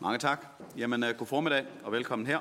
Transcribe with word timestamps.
Mange 0.00 0.18
tak. 0.18 0.46
Jamen, 0.76 1.04
øh, 1.04 1.14
god 1.14 1.26
formiddag 1.26 1.64
og 1.84 1.92
velkommen 1.92 2.26
her. 2.26 2.38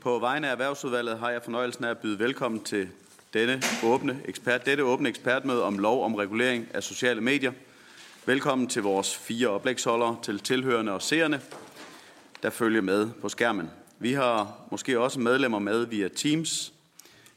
På 0.00 0.18
vegne 0.18 0.46
af 0.46 0.52
Erhvervsudvalget 0.52 1.18
har 1.18 1.30
jeg 1.30 1.42
fornøjelsen 1.42 1.84
af 1.84 1.90
at 1.90 1.98
byde 1.98 2.18
velkommen 2.18 2.64
til 2.64 2.88
denne 3.34 3.62
åbne 3.84 4.20
ekspert, 4.24 4.66
dette 4.66 4.84
åbne 4.84 5.08
ekspertmøde 5.08 5.64
om 5.64 5.78
lov 5.78 6.04
om 6.04 6.14
regulering 6.14 6.66
af 6.74 6.82
sociale 6.82 7.20
medier. 7.20 7.52
Velkommen 8.26 8.68
til 8.68 8.82
vores 8.82 9.16
fire 9.16 9.48
oplægsholdere, 9.48 10.16
til 10.22 10.38
tilhørende 10.38 10.92
og 10.92 11.02
seerne, 11.02 11.40
der 12.42 12.50
følger 12.50 12.80
med 12.80 13.10
på 13.20 13.28
skærmen. 13.28 13.70
Vi 13.98 14.12
har 14.12 14.56
måske 14.70 15.00
også 15.00 15.20
medlemmer 15.20 15.58
med 15.58 15.86
via 15.86 16.08
Teams. 16.08 16.72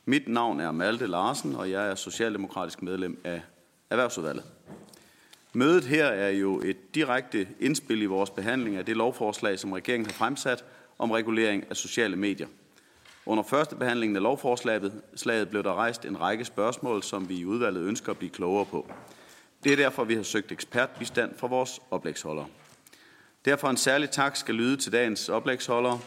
Mit 0.05 0.27
navn 0.27 0.59
er 0.59 0.71
Malte 0.71 1.07
Larsen, 1.07 1.55
og 1.55 1.71
jeg 1.71 1.89
er 1.89 1.95
socialdemokratisk 1.95 2.81
medlem 2.81 3.21
af 3.23 3.41
Erhvervsudvalget. 3.89 4.43
Mødet 5.53 5.83
her 5.83 6.05
er 6.05 6.29
jo 6.29 6.61
et 6.61 6.95
direkte 6.95 7.47
indspil 7.59 8.01
i 8.01 8.05
vores 8.05 8.29
behandling 8.29 8.75
af 8.75 8.85
det 8.85 8.97
lovforslag, 8.97 9.59
som 9.59 9.71
regeringen 9.71 10.05
har 10.05 10.13
fremsat 10.13 10.65
om 10.99 11.11
regulering 11.11 11.63
af 11.69 11.77
sociale 11.77 12.15
medier. 12.15 12.47
Under 13.25 13.43
første 13.43 13.75
behandling 13.75 14.15
af 14.15 14.21
lovforslaget 14.21 15.49
blev 15.49 15.63
der 15.63 15.73
rejst 15.73 16.05
en 16.05 16.21
række 16.21 16.45
spørgsmål, 16.45 17.03
som 17.03 17.29
vi 17.29 17.37
i 17.37 17.45
udvalget 17.45 17.83
ønsker 17.83 18.11
at 18.11 18.17
blive 18.17 18.29
klogere 18.29 18.65
på. 18.65 18.87
Det 19.63 19.71
er 19.71 19.75
derfor, 19.75 20.03
vi 20.03 20.15
har 20.15 20.23
søgt 20.23 20.51
ekspertbistand 20.51 21.37
fra 21.37 21.47
vores 21.47 21.81
oplægsholdere. 21.91 22.47
Derfor 23.45 23.70
en 23.70 23.77
særlig 23.77 24.09
tak 24.09 24.35
skal 24.35 24.55
lyde 24.55 24.77
til 24.77 24.91
dagens 24.91 25.29
oplægsholdere. 25.29 25.99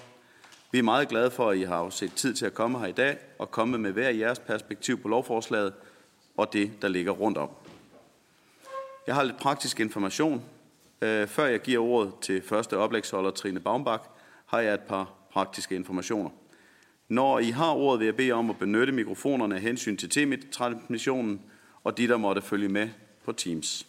Vi 0.73 0.79
er 0.79 0.83
meget 0.83 1.09
glade 1.09 1.31
for, 1.31 1.51
at 1.51 1.57
I 1.59 1.63
har 1.63 1.91
set 1.91 2.13
tid 2.13 2.35
til 2.35 2.47
at 2.47 2.55
komme 2.55 2.79
her 2.79 2.87
i 2.87 2.93
dag 2.93 3.19
og 3.39 3.51
komme 3.51 3.79
med 3.79 3.93
hver 3.93 4.11
jeres 4.11 4.39
perspektiv 4.39 5.03
på 5.03 5.09
lovforslaget 5.09 5.73
og 6.37 6.53
det, 6.53 6.83
der 6.83 6.89
ligger 6.89 7.13
rundt 7.13 7.39
om. 7.39 7.51
Jeg 9.07 9.15
har 9.15 9.23
lidt 9.23 9.37
praktisk 9.37 9.81
information. 9.81 10.45
Øh, 11.03 11.29
før 11.29 11.47
jeg 11.47 11.61
giver 11.61 11.83
ordet 11.83 12.13
til 12.23 12.43
første 12.43 12.79
oplægsholder 12.79 13.31
Trine 13.31 13.61
Baumbach, 13.61 14.05
har 14.47 14.61
jeg 14.61 14.75
et 14.75 14.81
par 14.81 15.13
praktiske 15.33 15.75
informationer. 15.75 16.31
Når 17.09 17.39
I 17.39 17.51
har 17.51 17.71
ordet, 17.71 18.01
vil 18.01 18.05
jeg 18.05 18.17
bede 18.17 18.33
om 18.33 18.51
at 18.51 18.59
benytte 18.59 18.93
mikrofonerne 18.93 19.55
af 19.55 19.61
hensyn 19.61 19.97
til 19.97 20.11
tv-transmissionen 20.11 21.43
og 21.85 21.99
de, 21.99 22.09
der 22.09 22.17
måtte 22.17 22.43
følge 22.43 22.69
med 22.69 22.89
på 23.25 23.33
Teams. 23.33 23.87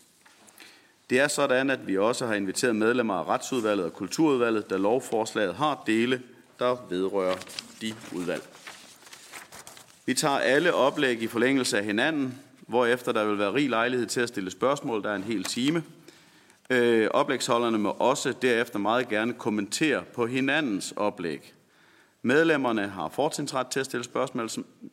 Det 1.09 1.19
er 1.19 1.27
sådan, 1.27 1.69
at 1.69 1.88
vi 1.88 1.97
også 1.97 2.25
har 2.25 2.33
inviteret 2.33 2.75
medlemmer 2.75 3.13
af 3.13 3.27
Retsudvalget 3.27 3.86
og 3.86 3.93
Kulturudvalget, 3.93 4.69
da 4.69 4.77
lovforslaget 4.77 5.55
har 5.55 5.83
dele, 5.88 6.21
der 6.59 6.86
vedrører 6.89 7.36
de 7.81 7.93
udvalg. 8.16 8.43
Vi 10.05 10.13
tager 10.13 10.38
alle 10.38 10.73
oplæg 10.73 11.21
i 11.21 11.27
forlængelse 11.27 11.77
af 11.77 11.86
hinanden, 11.86 12.39
hvorefter 12.67 13.11
der 13.11 13.25
vil 13.25 13.38
være 13.38 13.53
rig 13.53 13.69
lejlighed 13.69 14.08
til 14.08 14.21
at 14.21 14.27
stille 14.27 14.52
spørgsmål. 14.52 15.03
Der 15.03 15.11
er 15.11 15.16
en 15.16 15.23
hel 15.23 15.44
time. 15.44 15.83
Øh, 16.69 17.08
oplægsholderne 17.11 17.77
må 17.77 17.89
også 17.89 18.33
derefter 18.41 18.80
meget 18.80 19.09
gerne 19.09 19.33
kommentere 19.33 20.03
på 20.13 20.25
hinandens 20.25 20.93
oplæg. 20.97 21.53
Medlemmerne 22.21 22.88
har 22.88 23.09
fortrinsret 23.09 23.67
til 23.67 23.80
at 23.80 23.86
stille 23.86 24.03
spørgsmål, 24.03 24.49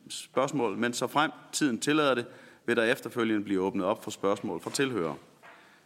spørgsmål, 0.09 0.77
men 0.77 0.93
så 0.93 1.07
frem 1.07 1.31
tiden 1.51 1.79
tillader 1.79 2.15
det, 2.15 2.25
vil 2.65 2.75
der 2.75 2.83
efterfølgende 2.83 3.43
blive 3.43 3.61
åbnet 3.61 3.85
op 3.85 4.03
for 4.03 4.11
spørgsmål 4.11 4.61
fra 4.61 4.71
tilhører. 4.71 5.15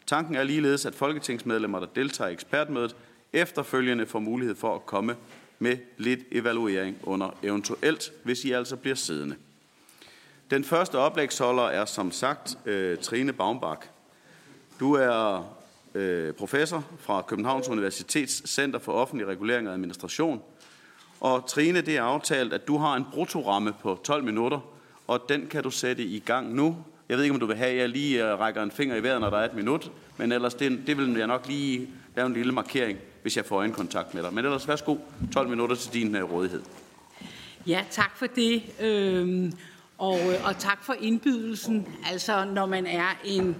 Tanken 0.07 0.35
er 0.35 0.43
ligeledes, 0.43 0.85
at 0.85 0.95
folketingsmedlemmer, 0.95 1.79
der 1.79 1.87
deltager 1.95 2.29
i 2.29 2.33
ekspertmødet, 2.33 2.95
efterfølgende 3.33 4.05
får 4.05 4.19
mulighed 4.19 4.55
for 4.55 4.75
at 4.75 4.85
komme 4.85 5.15
med 5.59 5.77
lidt 5.97 6.19
evaluering 6.31 6.97
under 7.03 7.37
eventuelt, 7.43 8.11
hvis 8.23 8.45
I 8.45 8.51
altså 8.51 8.75
bliver 8.75 8.95
siddende. 8.95 9.35
Den 10.51 10.63
første 10.63 10.97
oplægsholder 10.97 11.63
er 11.63 11.85
som 11.85 12.11
sagt 12.11 12.57
øh, 12.65 12.97
Trine 12.97 13.33
Baumbach. 13.33 13.81
Du 14.79 14.93
er 14.93 15.49
øh, 15.95 16.33
professor 16.33 16.85
fra 16.99 17.21
Københavns 17.21 17.67
Universitets 17.67 18.49
Center 18.49 18.79
for 18.79 18.91
Offentlig 18.91 19.27
Regulering 19.27 19.67
og 19.67 19.73
Administration. 19.73 20.41
Og 21.19 21.47
Trine, 21.47 21.81
det 21.81 21.97
er 21.97 22.03
aftalt, 22.03 22.53
at 22.53 22.67
du 22.67 22.77
har 22.77 22.95
en 22.95 23.05
bruttoramme 23.13 23.73
på 23.81 23.99
12 24.03 24.23
minutter, 24.23 24.59
og 25.07 25.21
den 25.29 25.47
kan 25.47 25.63
du 25.63 25.69
sætte 25.69 26.03
i 26.03 26.19
gang 26.19 26.55
nu. 26.55 26.77
Jeg 27.09 27.17
ved 27.17 27.23
ikke, 27.23 27.33
om 27.33 27.39
du 27.39 27.45
vil 27.45 27.57
have, 27.57 27.71
at 27.71 27.77
jeg 27.77 27.89
lige 27.89 28.31
øh, 28.31 28.39
rækker 28.39 28.63
en 28.63 28.71
finger 28.71 28.95
i 28.95 29.03
vejret, 29.03 29.21
når 29.21 29.29
der 29.29 29.37
er 29.37 29.45
et 29.45 29.53
minut, 29.53 29.91
men 30.17 30.31
ellers 30.31 30.53
det, 30.53 30.87
det 30.87 30.97
vil 30.97 31.17
jeg 31.17 31.27
nok 31.27 31.47
lige 31.47 31.89
lave 32.15 32.27
en 32.27 32.33
lille 32.33 32.51
markering, 32.51 32.99
hvis 33.21 33.37
jeg 33.37 33.45
får 33.45 33.63
en 33.63 33.71
kontakt 33.71 34.13
med 34.13 34.23
dig. 34.23 34.33
Men 34.33 34.45
ellers 34.45 34.67
værsgo, 34.67 34.97
12 35.33 35.49
minutter 35.49 35.75
til 35.75 35.93
din 35.93 36.15
øh, 36.15 36.31
rådighed. 36.31 36.61
Ja, 37.67 37.85
tak 37.91 38.17
for 38.17 38.25
det. 38.25 38.63
Øh 38.81 39.51
og, 39.97 40.19
øh, 40.19 40.45
og 40.45 40.57
tak 40.59 40.83
for 40.83 40.93
indbydelsen. 40.93 41.87
Altså, 42.11 42.45
når 42.45 42.65
man 42.65 42.85
er 42.85 43.19
en 43.25 43.55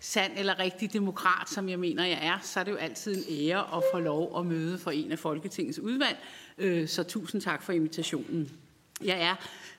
sand 0.00 0.32
eller 0.36 0.58
rigtig 0.58 0.92
demokrat, 0.92 1.48
som 1.50 1.68
jeg 1.68 1.78
mener, 1.78 2.04
jeg 2.04 2.18
er, 2.22 2.38
så 2.42 2.60
er 2.60 2.64
det 2.64 2.70
jo 2.72 2.76
altid 2.76 3.16
en 3.16 3.50
ære 3.50 3.76
at 3.76 3.82
få 3.92 3.98
lov 3.98 4.38
at 4.38 4.46
møde 4.46 4.78
for 4.78 4.90
en 4.90 5.12
af 5.12 5.18
Folketingets 5.18 5.78
udvalg. 5.78 6.16
Øh, 6.58 6.88
så 6.88 7.02
tusind 7.02 7.40
tak 7.40 7.62
for 7.62 7.72
invitationen. 7.72 8.50
Jeg 9.04 9.22
er, 9.22 9.34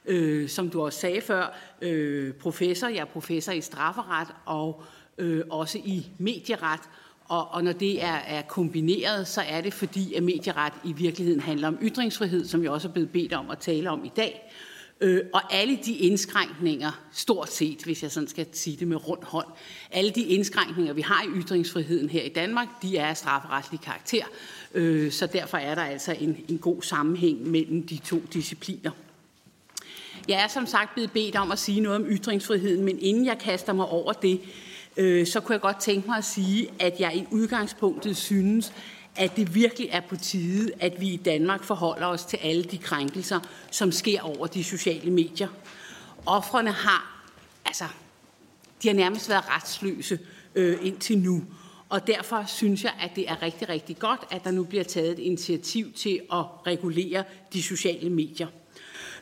øh, 0.06 0.50
som 0.50 0.70
du 0.70 0.82
også 0.82 1.00
sagde 1.00 1.22
før, 1.22 1.58
øh, 1.82 2.34
professor. 2.34 2.88
Jeg 2.88 3.00
er 3.00 3.06
professor 3.06 3.52
i 3.52 3.62
strafferet 3.62 4.28
og 4.46 4.84
øh, 5.18 5.44
også 5.50 5.78
i 5.78 6.08
medieret. 6.18 6.82
Og, 7.26 7.48
og 7.52 7.64
når 7.64 7.72
det 7.72 8.04
er, 8.04 8.16
er 8.16 8.42
kombineret, 8.42 9.28
så 9.28 9.42
er 9.42 9.62
det 9.62 9.74
fordi, 9.74 10.14
at 10.14 10.24
medieret 10.24 10.74
i 10.84 10.94
virkeligheden 10.94 11.42
handler 11.42 11.68
om 11.68 11.78
ytringsfrihed, 11.82 12.46
som 12.46 12.64
jeg 12.64 12.72
også 12.72 12.88
er 12.88 12.92
blevet 12.92 13.12
bedt 13.12 13.34
om 13.34 13.50
at 13.50 13.58
tale 13.58 13.90
om 13.90 14.06
i 14.06 14.12
dag. 14.16 14.49
Øh, 15.02 15.22
og 15.34 15.54
alle 15.54 15.80
de 15.86 15.94
indskrænkninger, 15.94 16.92
stort 17.14 17.52
set, 17.52 17.84
hvis 17.84 18.04
jeg 18.04 18.12
sådan 18.12 18.30
skal 18.30 18.46
sige 18.52 18.78
det 18.78 18.88
med 18.88 19.08
rund 19.08 19.24
hånd, 19.24 19.48
alle 19.92 20.12
de 20.12 20.22
indskrænkninger, 20.22 20.94
vi 20.94 21.02
har 21.02 21.24
i 21.24 21.40
ytringsfriheden 21.42 22.10
her 22.10 22.24
i 22.24 22.30
Danmark, 22.30 22.68
de 22.82 22.98
er 22.98 23.06
af 23.06 23.18
strafferetlig 23.18 23.82
karakter. 23.82 24.24
Øh, 24.74 25.12
så 25.12 25.28
derfor 25.28 25.58
er 25.58 25.76
der 25.76 25.82
altså 25.82 26.16
en, 26.20 26.38
en 26.48 26.58
god 26.58 26.82
sammenhæng 26.82 27.48
mellem 27.48 27.88
de 27.88 27.98
to 27.98 28.22
discipliner. 28.34 28.92
Jeg 30.28 30.44
er 30.44 30.48
som 30.48 30.66
sagt 30.66 30.94
blevet 30.94 31.12
bedt 31.12 31.36
om 31.36 31.52
at 31.52 31.60
sige 31.60 31.80
noget 31.80 31.96
om 31.96 32.06
ytringsfriheden, 32.10 32.86
men 32.86 33.00
inden 33.00 33.26
jeg 33.26 33.40
kaster 33.40 33.74
mig 33.74 33.86
over 33.86 34.14
det, 34.14 34.42
øh, 34.98 35.28
så 35.28 35.40
kunne 35.40 35.54
jeg 35.54 35.62
godt 35.62 35.80
tænke 35.80 36.08
mig 36.08 36.18
at 36.18 36.26
sige, 36.26 36.70
at 36.80 37.00
jeg 37.00 37.16
i 37.16 37.26
udgangspunktet 37.32 38.18
synes, 38.18 38.74
at 39.20 39.36
det 39.36 39.56
virkelig 39.56 39.90
er 39.92 40.02
på 40.10 40.16
tide, 40.16 40.72
at 40.80 41.02
vi 41.02 41.08
i 41.08 41.18
Danmark 41.18 41.64
forholder 41.64 42.08
os 42.08 42.26
til 42.26 42.38
alle 42.38 42.64
de 42.64 42.78
krænkelser, 42.78 43.40
som 43.72 43.92
sker 43.92 44.22
over 44.22 44.48
de 44.48 44.64
sociale 44.64 45.12
medier. 45.12 45.48
Offrene 46.26 46.72
har, 46.72 47.24
altså, 47.66 47.84
de 48.84 48.88
har 48.88 48.96
nærmest 48.96 49.30
været 49.30 49.44
retsløse 49.50 50.20
øh, 50.56 50.78
indtil 50.82 51.18
nu. 51.18 51.44
Og 51.90 52.08
derfor 52.08 52.44
synes 52.48 52.84
jeg, 52.84 52.94
at 53.02 53.12
det 53.16 53.30
er 53.30 53.42
rigtig, 53.42 53.70
rigtig 53.70 54.00
godt, 54.00 54.22
at 54.32 54.44
der 54.44 54.52
nu 54.52 54.64
bliver 54.64 54.84
taget 54.84 55.12
et 55.12 55.20
initiativ 55.20 55.94
til 55.94 56.20
at 56.34 56.46
regulere 56.68 57.24
de 57.54 57.64
sociale 57.64 58.10
medier. 58.10 58.48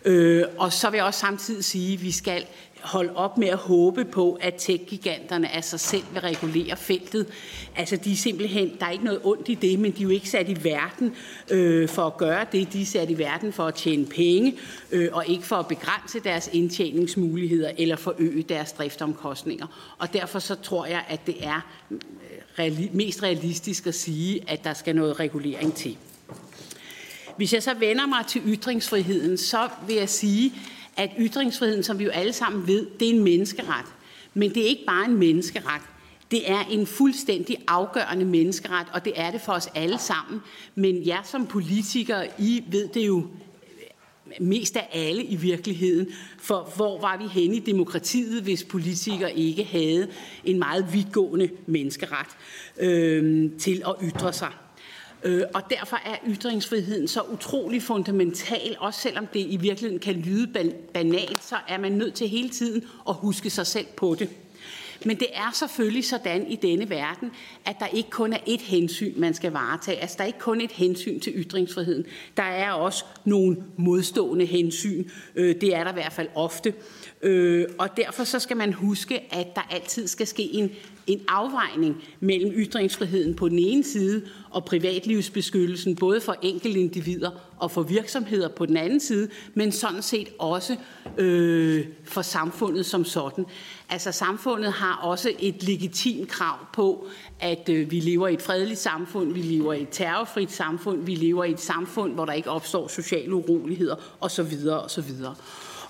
Øh, 0.05 0.43
og 0.57 0.73
så 0.73 0.89
vil 0.89 0.97
jeg 0.97 1.05
også 1.05 1.19
samtidig 1.19 1.63
sige, 1.63 1.93
at 1.93 2.03
vi 2.03 2.11
skal 2.11 2.45
holde 2.81 3.15
op 3.15 3.37
med 3.37 3.47
at 3.47 3.57
håbe 3.57 4.05
på, 4.05 4.37
at 4.41 4.53
tech-giganterne 4.57 5.55
af 5.55 5.63
sig 5.63 5.79
selv 5.79 6.03
vil 6.11 6.21
regulere 6.21 6.77
feltet. 6.77 7.27
Altså, 7.75 7.95
de 7.95 8.11
er 8.11 8.15
simpelthen, 8.15 8.71
der 8.79 8.85
er 8.85 8.91
ikke 8.91 9.05
noget 9.05 9.19
ondt 9.23 9.49
i 9.49 9.53
det, 9.53 9.79
men 9.79 9.91
de 9.91 9.99
er 9.99 10.03
jo 10.03 10.09
ikke 10.09 10.29
sat 10.29 10.49
i 10.49 10.63
verden 10.63 11.15
øh, 11.51 11.89
for 11.89 12.05
at 12.05 12.17
gøre 12.17 12.45
det. 12.51 12.73
De 12.73 12.81
er 12.81 12.85
sat 12.85 13.09
i 13.09 13.17
verden 13.17 13.53
for 13.53 13.63
at 13.63 13.75
tjene 13.75 14.05
penge, 14.05 14.55
øh, 14.91 15.09
og 15.11 15.27
ikke 15.27 15.43
for 15.43 15.55
at 15.55 15.67
begrænse 15.67 16.19
deres 16.19 16.49
indtjeningsmuligheder 16.53 17.71
eller 17.77 17.95
forøge 17.95 18.43
deres 18.43 18.71
driftomkostninger. 18.71 19.95
Og 19.97 20.13
derfor 20.13 20.39
så 20.39 20.55
tror 20.55 20.85
jeg, 20.85 21.03
at 21.09 21.27
det 21.27 21.35
er 21.45 21.67
øh, 21.91 21.97
reali- 22.59 22.89
mest 22.93 23.23
realistisk 23.23 23.87
at 23.87 23.95
sige, 23.95 24.43
at 24.47 24.63
der 24.63 24.73
skal 24.73 24.95
noget 24.95 25.19
regulering 25.19 25.73
til. 25.73 25.97
Hvis 27.37 27.53
jeg 27.53 27.63
så 27.63 27.73
vender 27.73 28.07
mig 28.07 28.25
til 28.27 28.41
ytringsfriheden, 28.45 29.37
så 29.37 29.69
vil 29.87 29.95
jeg 29.95 30.09
sige, 30.09 30.53
at 30.97 31.11
ytringsfriheden, 31.19 31.83
som 31.83 31.99
vi 31.99 32.03
jo 32.03 32.09
alle 32.09 32.33
sammen 32.33 32.67
ved, 32.67 32.87
det 32.99 33.09
er 33.09 33.13
en 33.13 33.23
menneskeret. 33.23 33.85
Men 34.33 34.53
det 34.53 34.63
er 34.63 34.67
ikke 34.67 34.85
bare 34.87 35.05
en 35.05 35.17
menneskeret. 35.17 35.81
Det 36.31 36.51
er 36.51 36.59
en 36.59 36.87
fuldstændig 36.87 37.57
afgørende 37.67 38.25
menneskeret, 38.25 38.87
og 38.93 39.05
det 39.05 39.13
er 39.15 39.31
det 39.31 39.41
for 39.41 39.53
os 39.53 39.69
alle 39.75 39.97
sammen. 39.97 40.41
Men 40.75 41.07
jer 41.07 41.23
som 41.23 41.47
politikere, 41.47 42.27
I 42.39 42.63
ved 42.71 42.87
det 42.87 43.07
jo 43.07 43.27
mest 44.39 44.75
af 44.75 44.89
alle 44.93 45.23
i 45.23 45.35
virkeligheden. 45.35 46.07
For 46.37 46.73
hvor 46.75 47.01
var 47.01 47.17
vi 47.17 47.27
henne 47.27 47.55
i 47.55 47.59
demokratiet, 47.59 48.43
hvis 48.43 48.63
politikere 48.63 49.37
ikke 49.37 49.63
havde 49.63 50.07
en 50.43 50.59
meget 50.59 50.93
vidtgående 50.93 51.49
menneskeret 51.65 52.27
øh, 52.77 53.51
til 53.59 53.83
at 53.87 53.95
ytre 54.03 54.33
sig? 54.33 54.51
Øh, 55.23 55.43
og 55.53 55.61
derfor 55.69 55.97
er 56.05 56.15
ytringsfriheden 56.27 57.07
så 57.07 57.21
utrolig 57.21 57.83
fundamental, 57.83 58.75
også 58.79 58.99
selvom 58.99 59.27
det 59.27 59.39
i 59.39 59.57
virkeligheden 59.57 59.99
kan 59.99 60.15
lyde 60.15 60.47
banalt, 60.93 61.43
så 61.43 61.55
er 61.67 61.77
man 61.77 61.91
nødt 61.91 62.13
til 62.13 62.29
hele 62.29 62.49
tiden 62.49 62.83
at 63.09 63.15
huske 63.15 63.49
sig 63.49 63.67
selv 63.67 63.87
på 63.95 64.15
det. 64.19 64.29
Men 65.05 65.19
det 65.19 65.27
er 65.33 65.51
selvfølgelig 65.53 66.05
sådan 66.05 66.47
i 66.47 66.55
denne 66.55 66.89
verden, 66.89 67.31
at 67.65 67.75
der 67.79 67.87
ikke 67.87 68.09
kun 68.09 68.33
er 68.33 68.37
et 68.45 68.61
hensyn, 68.61 69.13
man 69.19 69.33
skal 69.33 69.51
varetage. 69.51 70.01
Altså, 70.01 70.15
der 70.17 70.23
er 70.23 70.27
ikke 70.27 70.39
kun 70.39 70.61
et 70.61 70.71
hensyn 70.71 71.19
til 71.19 71.33
ytringsfriheden. 71.35 72.05
Der 72.37 72.43
er 72.43 72.71
også 72.71 73.05
nogle 73.25 73.57
modstående 73.77 74.45
hensyn. 74.45 75.09
Øh, 75.35 75.55
det 75.61 75.75
er 75.75 75.83
der 75.83 75.91
i 75.91 75.93
hvert 75.93 76.13
fald 76.13 76.27
ofte. 76.35 76.73
Øh, 77.21 77.65
og 77.77 77.97
derfor 77.97 78.23
så 78.23 78.39
skal 78.39 78.57
man 78.57 78.73
huske, 78.73 79.33
at 79.33 79.55
der 79.55 79.61
altid 79.71 80.07
skal 80.07 80.27
ske 80.27 80.43
en, 80.43 80.71
en 81.07 81.21
afvejning 81.27 82.03
mellem 82.19 82.51
ytringsfriheden 82.55 83.35
på 83.35 83.49
den 83.49 83.59
ene 83.59 83.83
side 83.83 84.21
og 84.49 84.65
privatlivsbeskyttelsen, 84.65 85.95
både 85.95 86.21
for 86.21 86.35
enkelte 86.41 86.79
individer 86.79 87.31
og 87.59 87.71
for 87.71 87.81
virksomheder 87.81 88.47
på 88.47 88.65
den 88.65 88.77
anden 88.77 88.99
side, 88.99 89.29
men 89.53 89.71
sådan 89.71 90.01
set 90.01 90.29
også 90.39 90.75
øh, 91.17 91.85
for 92.03 92.21
samfundet 92.21 92.85
som 92.85 93.05
sådan. 93.05 93.45
Altså 93.89 94.11
samfundet 94.11 94.71
har 94.71 94.93
også 94.93 95.31
et 95.39 95.63
legitimt 95.63 96.29
krav 96.29 96.57
på, 96.73 97.07
at 97.39 97.69
øh, 97.69 97.91
vi 97.91 97.99
lever 97.99 98.27
i 98.27 98.33
et 98.33 98.41
fredeligt 98.41 98.79
samfund, 98.79 99.33
vi 99.33 99.41
lever 99.41 99.73
i 99.73 99.81
et 99.81 99.89
terrorfrit 99.91 100.51
samfund, 100.51 101.05
vi 101.05 101.15
lever 101.15 101.43
i 101.43 101.51
et 101.51 101.61
samfund, 101.61 102.13
hvor 102.13 102.25
der 102.25 102.33
ikke 102.33 102.49
opstår 102.49 102.87
sociale 102.87 103.33
uroligheder 103.33 103.95
osv. 104.21 104.53
osv. 104.69 105.11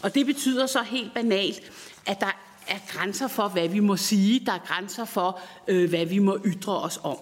Og 0.02 0.16
det 0.16 0.26
betyder 0.26 0.66
så 0.66 0.84
helt 0.84 1.14
banalt, 1.14 1.62
at 2.06 2.20
der 2.20 2.47
er 2.70 2.80
grænser 2.88 3.28
for, 3.28 3.48
hvad 3.48 3.68
vi 3.68 3.80
må 3.80 3.98
sige, 3.98 4.46
der 4.46 4.52
er 4.52 4.66
grænser 4.68 5.06
for, 5.06 5.40
øh, 5.68 5.90
hvad 5.90 6.06
vi 6.06 6.20
må 6.20 6.38
ytre 6.46 6.82
os 6.82 7.00
om. 7.04 7.18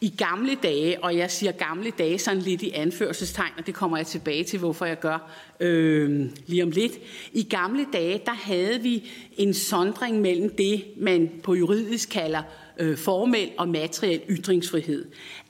I 0.00 0.14
gamle 0.18 0.54
dage, 0.62 1.04
og 1.04 1.16
jeg 1.16 1.30
siger 1.30 1.52
gamle 1.52 1.90
dage 1.90 2.18
sådan 2.18 2.40
lidt 2.40 2.62
i 2.62 2.70
anførselstegn, 2.70 3.52
og 3.58 3.66
det 3.66 3.74
kommer 3.74 3.96
jeg 3.96 4.06
tilbage 4.06 4.44
til, 4.44 4.58
hvorfor 4.58 4.84
jeg 4.84 5.00
gør 5.00 5.30
øh, 5.60 6.26
lige 6.46 6.62
om 6.62 6.70
lidt. 6.70 6.92
I 7.32 7.42
gamle 7.42 7.86
dage, 7.92 8.22
der 8.26 8.32
havde 8.32 8.80
vi 8.80 9.10
en 9.36 9.54
sondring 9.54 10.20
mellem 10.20 10.56
det, 10.56 10.84
man 10.96 11.30
på 11.42 11.54
juridisk 11.54 12.08
kalder 12.08 12.42
øh, 12.78 12.98
formel 12.98 13.50
og 13.58 13.68
materiel 13.68 14.20
ytringsfrihed. 14.28 15.04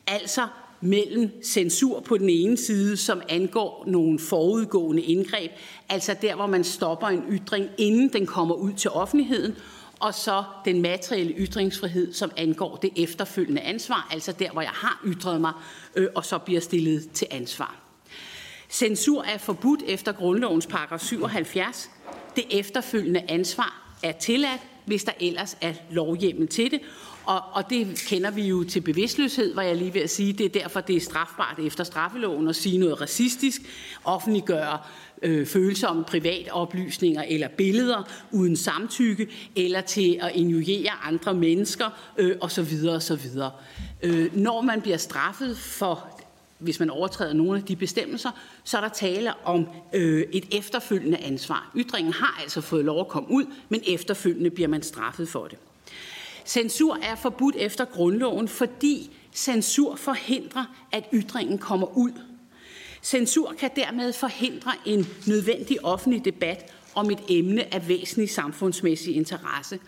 Altså 0.06 0.48
mellem 0.84 1.42
censur 1.42 2.00
på 2.00 2.18
den 2.18 2.30
ene 2.30 2.56
side, 2.56 2.96
som 2.96 3.22
angår 3.28 3.84
nogle 3.86 4.18
forudgående 4.18 5.02
indgreb, 5.02 5.50
altså 5.88 6.16
der, 6.22 6.34
hvor 6.34 6.46
man 6.46 6.64
stopper 6.64 7.06
en 7.06 7.22
ytring, 7.30 7.68
inden 7.78 8.08
den 8.12 8.26
kommer 8.26 8.54
ud 8.54 8.72
til 8.72 8.90
offentligheden, 8.90 9.56
og 10.00 10.14
så 10.14 10.44
den 10.64 10.82
materielle 10.82 11.32
ytringsfrihed, 11.32 12.12
som 12.12 12.30
angår 12.36 12.76
det 12.76 12.90
efterfølgende 12.96 13.60
ansvar, 13.60 14.08
altså 14.10 14.32
der, 14.32 14.50
hvor 14.50 14.62
jeg 14.62 14.70
har 14.70 15.00
ytret 15.04 15.40
mig, 15.40 15.52
øh, 15.94 16.08
og 16.14 16.24
så 16.24 16.38
bliver 16.38 16.60
stillet 16.60 17.10
til 17.10 17.26
ansvar. 17.30 17.76
Censur 18.70 19.22
er 19.22 19.38
forbudt 19.38 19.82
efter 19.86 20.12
grundlovens 20.12 20.66
paragraf 20.66 21.00
77. 21.00 21.90
Det 22.36 22.44
efterfølgende 22.50 23.22
ansvar 23.28 23.96
er 24.02 24.12
tilladt, 24.12 24.60
hvis 24.84 25.04
der 25.04 25.12
ellers 25.20 25.56
er 25.60 25.74
lovhjemmel 25.90 26.48
til 26.48 26.70
det, 26.70 26.80
og, 27.26 27.42
og 27.52 27.70
det 27.70 28.04
kender 28.08 28.30
vi 28.30 28.42
jo 28.42 28.64
til 28.64 28.80
bevidstløshed, 28.80 29.54
var 29.54 29.62
jeg 29.62 29.76
lige 29.76 29.94
ved 29.94 30.00
at 30.00 30.10
sige. 30.10 30.32
Det 30.32 30.46
er 30.46 30.60
derfor, 30.60 30.80
det 30.80 30.96
er 30.96 31.00
strafbart 31.00 31.58
efter 31.58 31.84
straffeloven 31.84 32.48
at 32.48 32.56
sige 32.56 32.78
noget 32.78 33.00
racistisk, 33.00 33.62
offentliggøre 34.04 34.78
øh, 35.22 35.46
følsomme 35.46 36.04
privatoplysninger 36.04 37.22
eller 37.22 37.48
billeder 37.48 38.08
uden 38.32 38.56
samtykke, 38.56 39.28
eller 39.56 39.80
til 39.80 40.18
at 40.22 40.30
injugere 40.34 40.90
andre 41.02 41.34
mennesker 41.34 41.86
øh, 42.16 42.36
osv. 42.40 42.88
osv. 42.88 43.26
Øh, 44.02 44.36
når 44.36 44.60
man 44.60 44.80
bliver 44.80 44.96
straffet 44.96 45.58
for 45.58 46.08
hvis 46.58 46.80
man 46.80 46.90
overtræder 46.90 47.32
nogle 47.32 47.58
af 47.58 47.64
de 47.64 47.76
bestemmelser, 47.76 48.30
så 48.64 48.76
er 48.76 48.80
der 48.80 48.88
tale 48.88 49.32
om 49.44 49.66
øh, 49.92 50.24
et 50.32 50.44
efterfølgende 50.52 51.18
ansvar. 51.18 51.70
Ytringen 51.76 52.12
har 52.12 52.40
altså 52.42 52.60
fået 52.60 52.84
lov 52.84 53.00
at 53.00 53.08
komme 53.08 53.30
ud, 53.30 53.44
men 53.68 53.82
efterfølgende 53.86 54.50
bliver 54.50 54.68
man 54.68 54.82
straffet 54.82 55.28
for 55.28 55.46
det. 55.46 55.58
Censur 56.46 56.98
er 57.02 57.14
forbudt 57.14 57.56
efter 57.56 57.84
grundloven, 57.84 58.48
fordi 58.48 59.16
censur 59.32 59.96
forhindrer, 59.96 60.86
at 60.92 61.04
ytringen 61.12 61.58
kommer 61.58 61.98
ud. 61.98 62.12
Censur 63.02 63.54
kan 63.58 63.70
dermed 63.76 64.12
forhindre 64.12 64.72
en 64.86 65.06
nødvendig 65.26 65.84
offentlig 65.84 66.24
debat 66.24 66.72
om 66.94 67.10
et 67.10 67.22
emne 67.28 67.74
af 67.74 67.88
væsentlig 67.88 68.30
samfundsmæssig 68.30 69.16
interesse. 69.16 69.78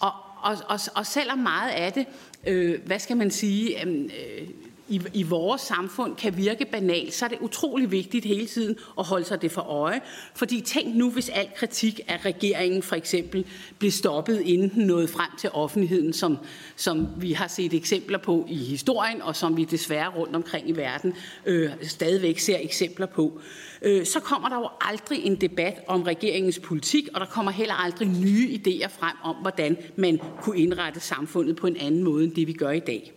Og, 0.00 0.12
og, 0.42 0.56
og, 0.68 0.80
og 0.94 1.06
selvom 1.06 1.38
meget 1.38 1.70
af 1.70 1.92
det, 1.92 2.06
øh, 2.46 2.80
hvad 2.86 2.98
skal 2.98 3.16
man 3.16 3.30
sige, 3.30 3.82
øhm, 3.82 4.04
øh, 4.04 4.48
i, 4.92 5.00
i 5.14 5.22
vores 5.22 5.60
samfund 5.60 6.16
kan 6.16 6.36
virke 6.36 6.64
banalt, 6.64 7.14
så 7.14 7.24
er 7.24 7.28
det 7.28 7.38
utrolig 7.40 7.90
vigtigt 7.90 8.24
hele 8.24 8.46
tiden 8.46 8.76
at 8.98 9.04
holde 9.04 9.24
sig 9.24 9.42
det 9.42 9.52
for 9.52 9.60
øje. 9.60 10.00
Fordi 10.34 10.60
tænk 10.60 10.94
nu, 10.94 11.10
hvis 11.10 11.28
al 11.28 11.48
kritik 11.56 12.00
af 12.08 12.24
regeringen 12.24 12.82
for 12.82 12.96
eksempel 12.96 13.44
blev 13.78 13.90
stoppet, 13.90 14.40
inden 14.40 14.68
den 14.68 14.86
nåede 14.86 15.08
frem 15.08 15.30
til 15.38 15.50
offentligheden, 15.52 16.12
som, 16.12 16.38
som 16.76 17.08
vi 17.16 17.32
har 17.32 17.48
set 17.48 17.74
eksempler 17.74 18.18
på 18.18 18.46
i 18.48 18.56
historien, 18.56 19.22
og 19.22 19.36
som 19.36 19.56
vi 19.56 19.64
desværre 19.64 20.08
rundt 20.08 20.36
omkring 20.36 20.68
i 20.68 20.72
verden 20.72 21.14
øh, 21.46 21.70
stadigvæk 21.82 22.38
ser 22.38 22.58
eksempler 22.60 23.06
på. 23.06 23.40
Øh, 23.82 24.06
så 24.06 24.20
kommer 24.20 24.48
der 24.48 24.56
jo 24.56 24.68
aldrig 24.80 25.24
en 25.24 25.36
debat 25.36 25.80
om 25.86 26.02
regeringens 26.02 26.58
politik, 26.58 27.08
og 27.14 27.20
der 27.20 27.26
kommer 27.26 27.52
heller 27.52 27.74
aldrig 27.74 28.08
nye 28.08 28.60
idéer 28.66 28.88
frem 28.88 29.16
om, 29.22 29.36
hvordan 29.36 29.76
man 29.96 30.20
kunne 30.42 30.58
indrette 30.58 31.00
samfundet 31.00 31.56
på 31.56 31.66
en 31.66 31.76
anden 31.76 32.02
måde, 32.02 32.24
end 32.24 32.34
det 32.34 32.46
vi 32.46 32.52
gør 32.52 32.70
i 32.70 32.80
dag 32.80 33.12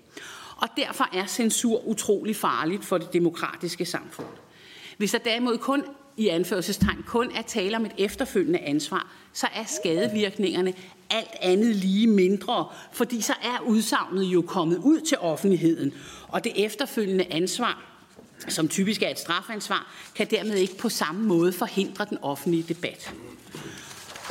og 0.55 0.67
derfor 0.77 1.09
er 1.13 1.25
censur 1.25 1.87
utrolig 1.87 2.35
farligt 2.35 2.85
for 2.85 2.97
det 2.97 3.13
demokratiske 3.13 3.85
samfund. 3.85 4.27
Hvis 4.97 5.11
der 5.11 5.17
derimod 5.17 5.57
kun 5.57 5.83
i 6.17 6.27
anførselstegn 6.27 7.03
kun 7.07 7.31
er 7.35 7.41
tale 7.41 7.77
om 7.77 7.85
et 7.85 7.91
efterfølgende 7.97 8.59
ansvar, 8.59 9.11
så 9.33 9.47
er 9.53 9.63
skadevirkningerne 9.65 10.73
alt 11.09 11.35
andet 11.41 11.75
lige 11.75 12.07
mindre, 12.07 12.67
fordi 12.91 13.21
så 13.21 13.33
er 13.43 13.59
udsagnet 13.65 14.23
jo 14.23 14.41
kommet 14.41 14.77
ud 14.77 15.01
til 15.01 15.17
offentligheden, 15.17 15.93
og 16.27 16.43
det 16.43 16.65
efterfølgende 16.65 17.25
ansvar, 17.31 17.83
som 18.47 18.67
typisk 18.67 19.01
er 19.01 19.09
et 19.09 19.19
strafansvar, 19.19 19.93
kan 20.15 20.27
dermed 20.29 20.55
ikke 20.55 20.77
på 20.77 20.89
samme 20.89 21.27
måde 21.27 21.53
forhindre 21.53 22.05
den 22.09 22.17
offentlige 22.21 22.65
debat. 22.73 23.13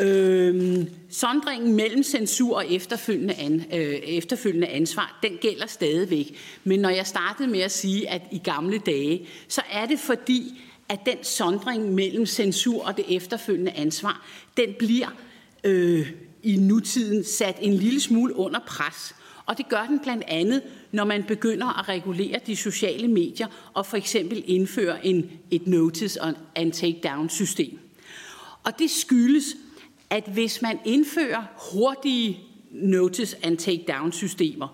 Øh, 0.01 0.87
sondringen 1.11 1.77
mellem 1.77 2.03
censur 2.03 2.57
og 2.57 2.73
efterfølgende, 2.73 3.35
an, 3.35 3.65
øh, 3.73 3.95
efterfølgende 3.95 4.67
ansvar, 4.67 5.19
den 5.23 5.39
gælder 5.41 5.67
stadigvæk. 5.67 6.37
Men 6.65 6.81
når 6.81 6.89
jeg 6.89 7.07
startede 7.07 7.49
med 7.49 7.61
at 7.61 7.73
sige, 7.73 8.11
at 8.11 8.23
i 8.33 8.39
gamle 8.39 8.79
dage, 8.79 9.27
så 9.49 9.63
er 9.73 9.87
det 9.87 9.99
fordi, 9.99 10.61
at 10.89 11.07
den 11.07 11.25
sondring 11.25 11.95
mellem 11.95 12.27
censur 12.27 12.85
og 12.85 12.97
det 12.97 13.05
efterfølgende 13.17 13.73
ansvar, 13.73 14.27
den 14.57 14.75
bliver 14.79 15.09
øh, 15.65 16.11
i 16.43 16.57
nutiden 16.57 17.25
sat 17.25 17.57
en 17.61 17.75
lille 17.75 18.01
smule 18.01 18.37
under 18.37 18.61
pres. 18.67 19.15
Og 19.47 19.59
det 19.59 19.69
gør 19.69 19.87
den 19.89 20.01
blandt 20.01 20.25
andet, 20.27 20.63
når 20.93 21.05
man 21.05 21.25
begynder 21.25 21.79
at 21.79 21.89
regulere 21.89 22.41
de 22.47 22.57
sociale 22.57 23.09
medier 23.09 23.47
og 23.75 23.87
for 23.87 23.97
eksempel 23.97 24.45
indføre 24.47 25.07
en, 25.07 25.31
et 25.51 25.67
notice 25.67 26.21
and 26.55 26.73
take 26.73 27.01
down 27.05 27.29
system. 27.29 27.79
Og 28.65 28.79
det 28.79 28.91
skyldes, 28.91 29.57
at 30.15 30.25
hvis 30.33 30.63
man 30.63 30.79
indfører 30.85 31.43
hurtige 31.73 32.39
notice 32.71 33.37
and 33.43 33.59
take 33.59 33.85
down 33.89 34.13
systemer, 34.13 34.69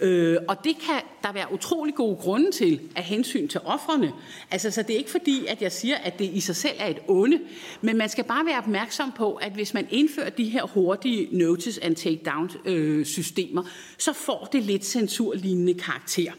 Øh, 0.00 0.36
og 0.48 0.64
det 0.64 0.76
kan 0.78 1.00
der 1.22 1.32
være 1.32 1.52
utrolig 1.52 1.94
gode 1.94 2.16
grunde 2.16 2.50
til 2.50 2.80
af 2.96 3.02
hensyn 3.02 3.48
til 3.48 3.60
offrene. 3.64 4.12
Altså, 4.50 4.70
så 4.70 4.82
det 4.82 4.94
er 4.94 4.98
ikke 4.98 5.10
fordi, 5.10 5.46
at 5.46 5.62
jeg 5.62 5.72
siger, 5.72 5.96
at 5.96 6.18
det 6.18 6.30
i 6.32 6.40
sig 6.40 6.56
selv 6.56 6.74
er 6.78 6.88
et 6.88 6.98
onde, 7.08 7.40
men 7.80 7.96
man 7.96 8.08
skal 8.08 8.24
bare 8.24 8.46
være 8.46 8.58
opmærksom 8.58 9.12
på, 9.16 9.34
at 9.34 9.52
hvis 9.52 9.74
man 9.74 9.86
indfører 9.90 10.30
de 10.30 10.44
her 10.44 10.66
hurtige 10.66 11.28
notice 11.38 11.84
and 11.84 11.96
take 11.96 12.20
down 12.26 12.50
øh, 12.64 13.06
systemer, 13.06 13.62
så 13.98 14.12
får 14.12 14.48
det 14.52 14.62
lidt 14.62 14.84
censurlignende 14.84 15.74
karakter. 15.74 16.32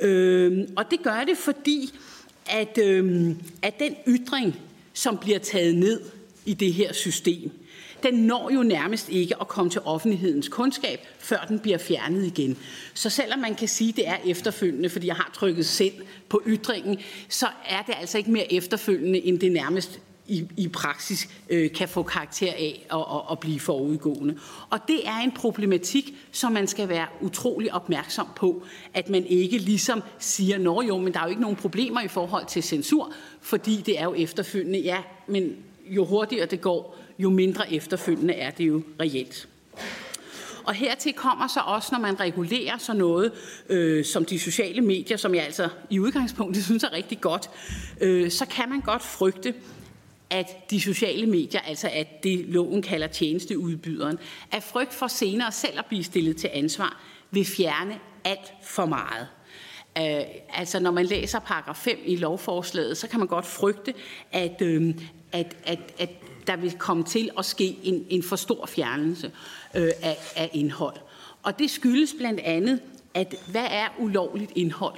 Øh, 0.00 0.68
og 0.76 0.90
det 0.90 1.02
gør 1.02 1.24
det, 1.28 1.38
fordi 1.38 1.98
at, 2.46 2.78
øh, 2.78 3.30
at 3.62 3.78
den 3.78 3.96
ytring, 4.06 4.60
som 4.92 5.18
bliver 5.18 5.38
taget 5.38 5.74
ned 5.74 6.00
i 6.46 6.54
det 6.54 6.72
her 6.72 6.92
system, 6.92 7.50
den 8.02 8.14
når 8.14 8.50
jo 8.50 8.62
nærmest 8.62 9.08
ikke 9.08 9.40
at 9.40 9.48
komme 9.48 9.70
til 9.70 9.80
offentlighedens 9.84 10.48
kundskab, 10.48 11.00
før 11.18 11.44
den 11.48 11.58
bliver 11.58 11.78
fjernet 11.78 12.26
igen. 12.26 12.58
Så 12.94 13.10
selvom 13.10 13.38
man 13.38 13.54
kan 13.54 13.68
sige, 13.68 13.88
at 13.90 13.96
det 13.96 14.08
er 14.08 14.16
efterfølgende, 14.24 14.88
fordi 14.88 15.06
jeg 15.06 15.16
har 15.16 15.30
trykket 15.34 15.66
send 15.66 15.94
på 16.28 16.42
ytringen, 16.46 16.98
så 17.28 17.46
er 17.68 17.82
det 17.82 17.94
altså 18.00 18.18
ikke 18.18 18.30
mere 18.30 18.52
efterfølgende, 18.52 19.18
end 19.18 19.38
det 19.38 19.52
nærmest 19.52 20.00
i, 20.28 20.46
i 20.56 20.68
praksis 20.68 21.28
øh, 21.48 21.72
kan 21.72 21.88
få 21.88 22.02
karakter 22.02 22.52
af 22.52 22.86
at, 22.92 22.98
at, 22.98 23.22
at 23.30 23.38
blive 23.38 23.60
forudgående. 23.60 24.38
Og 24.70 24.78
det 24.88 25.08
er 25.08 25.18
en 25.18 25.32
problematik, 25.32 26.14
som 26.32 26.52
man 26.52 26.66
skal 26.66 26.88
være 26.88 27.06
utrolig 27.20 27.74
opmærksom 27.74 28.26
på, 28.36 28.62
at 28.94 29.08
man 29.08 29.26
ikke 29.26 29.58
ligesom 29.58 30.02
siger, 30.18 30.58
nå 30.58 30.82
jo, 30.82 30.98
men 30.98 31.12
der 31.12 31.20
er 31.20 31.24
jo 31.24 31.30
ikke 31.30 31.42
nogen 31.42 31.56
problemer 31.56 32.00
i 32.00 32.08
forhold 32.08 32.46
til 32.46 32.62
censur, 32.62 33.12
fordi 33.40 33.82
det 33.86 34.00
er 34.00 34.04
jo 34.04 34.14
efterfølgende, 34.14 34.78
ja, 34.78 34.98
men 35.26 35.56
jo 35.86 36.04
hurtigere 36.04 36.46
det 36.46 36.60
går, 36.60 36.97
jo 37.18 37.30
mindre 37.30 37.72
efterfølgende 37.72 38.34
er 38.34 38.50
det 38.50 38.68
jo 38.68 38.82
reelt. 39.00 39.48
Og 40.64 40.74
hertil 40.74 41.12
kommer 41.12 41.48
så 41.48 41.60
også, 41.60 41.88
når 41.92 41.98
man 41.98 42.20
regulerer 42.20 42.78
så 42.78 42.92
noget 42.92 43.32
øh, 43.68 44.04
som 44.04 44.24
de 44.24 44.38
sociale 44.38 44.80
medier, 44.80 45.16
som 45.16 45.34
jeg 45.34 45.44
altså 45.44 45.68
i 45.90 45.98
udgangspunktet 45.98 46.64
synes 46.64 46.84
er 46.84 46.92
rigtig 46.92 47.20
godt, 47.20 47.50
øh, 48.00 48.30
så 48.30 48.46
kan 48.46 48.68
man 48.68 48.80
godt 48.80 49.02
frygte, 49.02 49.54
at 50.30 50.70
de 50.70 50.80
sociale 50.80 51.26
medier, 51.26 51.60
altså 51.60 51.90
at 51.92 52.22
det 52.22 52.38
loven 52.38 52.82
kalder 52.82 53.06
tjenesteudbyderen, 53.06 54.18
af 54.52 54.62
frygt 54.62 54.94
for 54.94 55.06
senere 55.06 55.52
selv 55.52 55.78
at 55.78 55.86
blive 55.86 56.04
stillet 56.04 56.36
til 56.36 56.50
ansvar, 56.52 57.00
vil 57.30 57.44
fjerne 57.44 57.98
alt 58.24 58.52
for 58.62 58.86
meget. 58.86 59.28
Øh, 59.98 60.24
altså 60.54 60.80
når 60.80 60.90
man 60.90 61.06
læser 61.06 61.38
paragraf 61.38 61.76
5 61.76 61.98
i 62.04 62.16
lovforslaget, 62.16 62.96
så 62.96 63.08
kan 63.08 63.18
man 63.18 63.28
godt 63.28 63.46
frygte, 63.46 63.94
at, 64.32 64.62
øh, 64.62 64.94
at, 65.32 65.56
at, 65.64 65.78
at 65.98 66.10
der 66.48 66.56
vil 66.56 66.72
komme 66.72 67.04
til 67.04 67.30
at 67.38 67.44
ske 67.44 67.76
en, 67.82 68.06
en 68.08 68.22
for 68.22 68.36
stor 68.36 68.66
fjernelse 68.66 69.30
øh, 69.76 69.90
af, 70.02 70.18
af 70.36 70.50
indhold. 70.52 70.96
Og 71.42 71.58
det 71.58 71.70
skyldes 71.70 72.14
blandt 72.18 72.40
andet, 72.40 72.80
at 73.14 73.34
hvad 73.50 73.66
er 73.70 73.88
ulovligt 73.98 74.52
indhold? 74.54 74.94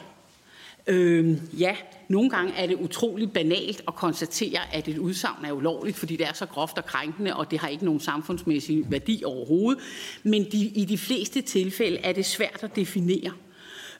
Øh, 0.86 1.36
ja, 1.60 1.76
nogle 2.08 2.30
gange 2.30 2.52
er 2.52 2.66
det 2.66 2.76
utroligt 2.76 3.32
banalt 3.32 3.82
at 3.88 3.94
konstatere, 3.94 4.74
at 4.74 4.88
et 4.88 4.98
udsagn 4.98 5.44
er 5.44 5.52
ulovligt, 5.52 5.96
fordi 5.96 6.16
det 6.16 6.26
er 6.26 6.32
så 6.32 6.46
groft 6.46 6.78
og 6.78 6.86
krænkende, 6.86 7.36
og 7.36 7.50
det 7.50 7.58
har 7.58 7.68
ikke 7.68 7.84
nogen 7.84 8.00
samfundsmæssig 8.00 8.90
værdi 8.90 9.22
overhovedet. 9.24 9.82
Men 10.22 10.44
de, 10.52 10.58
i 10.58 10.84
de 10.84 10.98
fleste 10.98 11.42
tilfælde 11.42 11.98
er 11.98 12.12
det 12.12 12.26
svært 12.26 12.58
at 12.62 12.76
definere. 12.76 13.32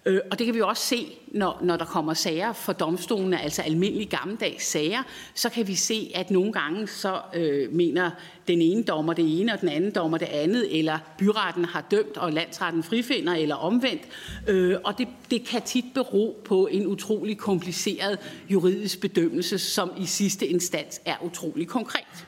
Øh, 0.07 0.21
og 0.30 0.38
det 0.38 0.47
kan 0.47 0.54
vi 0.54 0.61
også 0.61 0.87
se, 0.87 1.19
når, 1.28 1.59
når 1.62 1.76
der 1.76 1.85
kommer 1.85 2.14
sager 2.14 2.52
for 2.52 2.73
domstolene, 2.73 3.42
altså 3.42 3.62
almindelige 3.62 4.07
gammeldags 4.07 4.66
sager, 4.66 5.02
så 5.35 5.49
kan 5.49 5.66
vi 5.69 5.75
se, 5.75 6.12
at 6.14 6.30
nogle 6.30 6.52
gange 6.52 6.87
så 6.87 7.21
øh, 7.35 7.73
mener 7.73 8.11
den 8.49 8.62
ene 8.62 8.83
dommer 8.83 9.12
det 9.12 9.40
ene, 9.40 9.52
og 9.52 9.61
den 9.61 9.69
anden 9.69 9.90
dommer 9.90 10.19
det 10.19 10.26
andet, 10.26 10.78
eller 10.78 10.99
byretten 11.19 11.64
har 11.64 11.87
dømt, 11.90 12.16
og 12.16 12.33
landsretten 12.33 12.83
frifinder, 12.83 13.35
eller 13.35 13.54
omvendt. 13.54 14.02
Øh, 14.49 14.76
og 14.85 14.99
det, 14.99 15.09
det 15.30 15.47
kan 15.47 15.62
tit 15.62 15.85
bero 15.95 16.40
på 16.45 16.66
en 16.66 16.87
utrolig 16.87 17.38
kompliceret 17.38 18.19
juridisk 18.49 19.00
bedømmelse, 19.00 19.59
som 19.59 19.90
i 19.99 20.07
sidste 20.07 20.47
instans 20.47 21.00
er 21.04 21.16
utrolig 21.23 21.69
konkret. 21.69 22.26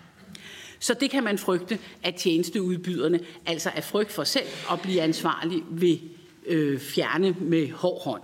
Så 0.79 0.95
det 0.95 1.11
kan 1.11 1.25
man 1.25 1.38
frygte, 1.38 1.79
at 2.02 2.14
tjenesteudbyderne 2.14 3.21
altså 3.47 3.71
er 3.76 3.81
frygt 3.81 4.12
for 4.12 4.25
selv 4.25 4.47
at 4.73 4.81
blive 4.81 5.00
ansvarlig 5.00 5.62
ved 5.71 5.99
øh, 6.46 6.80
fjerne 6.80 7.37
med 7.40 7.70
hård 7.70 8.02
hånd. 8.04 8.22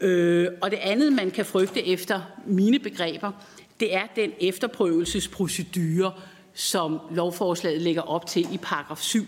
Øh, 0.00 0.48
og 0.60 0.70
det 0.70 0.78
andet, 0.82 1.12
man 1.12 1.30
kan 1.30 1.44
frygte 1.44 1.86
efter 1.86 2.20
mine 2.46 2.78
begreber, 2.78 3.32
det 3.80 3.94
er 3.94 4.02
den 4.16 4.32
efterprøvelsesprocedure, 4.40 6.12
som 6.54 6.98
lovforslaget 7.10 7.82
lægger 7.82 8.02
op 8.02 8.26
til 8.26 8.54
i 8.54 8.58
paragraf 8.62 8.98
7. 8.98 9.26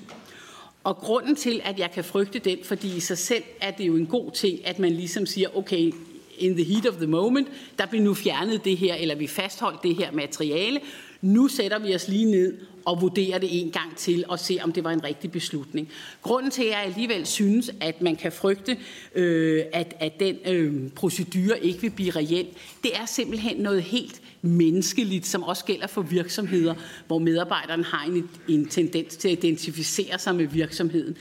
Og 0.85 0.97
grunden 0.97 1.37
til, 1.37 1.61
at 1.65 1.79
jeg 1.79 1.91
kan 1.91 2.05
frygte 2.05 2.39
den, 2.39 2.59
fordi 2.65 2.97
i 2.97 3.01
sig 3.01 3.19
selv 3.19 3.43
er 3.61 3.71
det 3.71 3.87
jo 3.87 3.97
en 3.97 4.07
god 4.07 4.31
ting, 4.31 4.67
at 4.67 4.79
man 4.79 4.93
ligesom 4.93 5.27
siger, 5.27 5.57
okay, 5.57 5.93
in 6.39 6.55
the 6.55 6.65
heat 6.65 6.87
of 6.87 6.95
the 6.95 7.07
moment, 7.07 7.49
der 7.79 7.87
bliver 7.87 8.05
nu 8.05 8.15
fjernet 8.15 8.65
det 8.65 8.77
her, 8.77 8.95
eller 8.95 9.15
vi 9.15 9.27
fastholdt 9.27 9.83
det 9.83 9.97
her 9.97 10.13
materiale. 10.13 10.81
Nu 11.25 11.49
sætter 11.49 11.79
vi 11.79 11.95
os 11.95 12.09
lige 12.09 12.25
ned 12.25 12.55
og 12.85 13.03
vurderer 13.03 13.39
det 13.39 13.61
en 13.61 13.71
gang 13.71 13.97
til 13.97 14.25
og 14.29 14.39
se, 14.39 14.59
om 14.63 14.73
det 14.73 14.85
var 14.85 14.91
en 14.91 15.05
rigtig 15.05 15.33
beslutning. 15.33 15.89
Grunden 16.23 16.51
til, 16.51 16.63
at 16.63 16.69
jeg 16.69 16.83
alligevel 16.85 17.27
synes, 17.27 17.71
at 17.81 18.03
man 18.03 18.17
kan 18.17 18.33
frygte, 18.33 18.77
øh, 19.15 19.65
at, 19.73 19.95
at 20.01 20.21
den 20.21 20.37
øh, 20.47 20.91
procedure 20.91 21.65
ikke 21.65 21.81
vil 21.81 21.91
blive 21.91 22.11
reel, 22.11 22.47
det 22.83 22.97
er 22.97 23.07
simpelthen 23.07 23.57
noget 23.57 23.83
helt 23.83 24.21
menneskeligt, 24.43 25.27
som 25.27 25.43
også 25.43 25.65
gælder 25.65 25.87
for 25.87 26.03
virksomheder, 26.03 26.75
hvor 27.07 27.19
medarbejderen 27.19 27.85
har 27.85 28.05
en, 28.07 28.31
en 28.49 28.67
tendens 28.67 29.17
til 29.17 29.29
at 29.29 29.45
identificere 29.45 30.19
sig 30.19 30.35
med 30.35 30.47
virksomheden. 30.47 31.17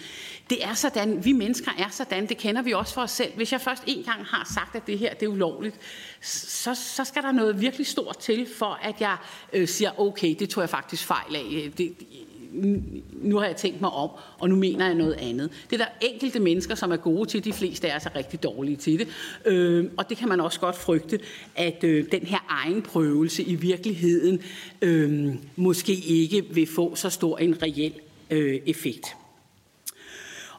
Det 0.50 0.64
er 0.64 0.74
sådan, 0.74 1.26
vi 1.26 1.32
mennesker 1.32 1.72
er 1.78 1.90
sådan, 1.92 2.28
det 2.28 2.38
kender 2.38 2.62
vi 2.62 2.72
også 2.72 2.94
for 2.94 3.02
os 3.02 3.12
selv. 3.12 3.32
Hvis 3.36 3.52
jeg 3.52 3.62
først 3.62 3.84
en 3.88 4.04
gang 4.04 4.26
har 4.26 4.52
sagt, 4.54 4.76
at 4.76 4.88
det 4.88 5.00
her 5.00 5.14
det 5.14 5.26
er 5.26 5.30
ulovligt, 5.30 5.76
så, 6.22 6.76
så 6.76 7.04
skal 7.04 7.24
der 7.24 7.32
noget 7.32 7.62
virkelig 7.62 7.88
stort 7.88 8.18
til, 8.18 8.48
for 8.58 8.80
at 8.82 8.96
jeg 9.00 9.18
øh, 9.54 9.68
siger, 9.68 10.00
okay, 10.00 10.36
det 10.40 10.50
tog 10.50 10.62
jeg 10.62 10.70
faktisk 10.70 11.06
fejl 11.06 11.36
af. 11.36 11.64
Øh, 11.66 11.72
det, 11.78 11.96
nu 13.22 13.38
har 13.38 13.46
jeg 13.46 13.56
tænkt 13.56 13.82
mig 13.82 13.90
om, 13.90 14.10
og 14.40 14.50
nu 14.50 14.56
mener 14.56 14.86
jeg 14.86 14.96
noget 14.96 15.14
andet. 15.14 15.50
Det 15.70 15.82
er 15.82 15.86
der 15.86 16.08
enkelte 16.08 16.40
mennesker, 16.40 16.76
som 16.76 16.92
er 16.92 16.98
gode 16.98 17.30
til, 17.30 17.44
de 17.44 17.54
fleste 17.54 17.88
er 17.88 18.00
så 18.00 18.10
rigtig 18.16 18.44
dårlige 18.44 18.78
til 18.78 19.00
det. 19.00 19.08
Øh, 19.46 19.86
og 19.98 20.10
det 20.10 20.18
kan 20.18 20.30
man 20.30 20.40
også 20.40 20.60
godt 20.60 20.76
frygte, 20.76 21.20
at 21.56 21.84
øh, 21.84 22.06
den 22.12 22.22
her 22.22 22.46
egen 22.50 22.82
prøvelse 22.82 23.44
i 23.44 23.56
virkeligheden 23.56 24.42
øh, 24.82 25.36
måske 25.56 25.94
ikke 25.94 26.46
vil 26.52 26.68
få 26.68 26.96
så 26.96 27.10
stor 27.10 27.38
en 27.38 27.62
reel 27.64 27.94
øh, 28.30 28.60
effekt. 28.66 29.16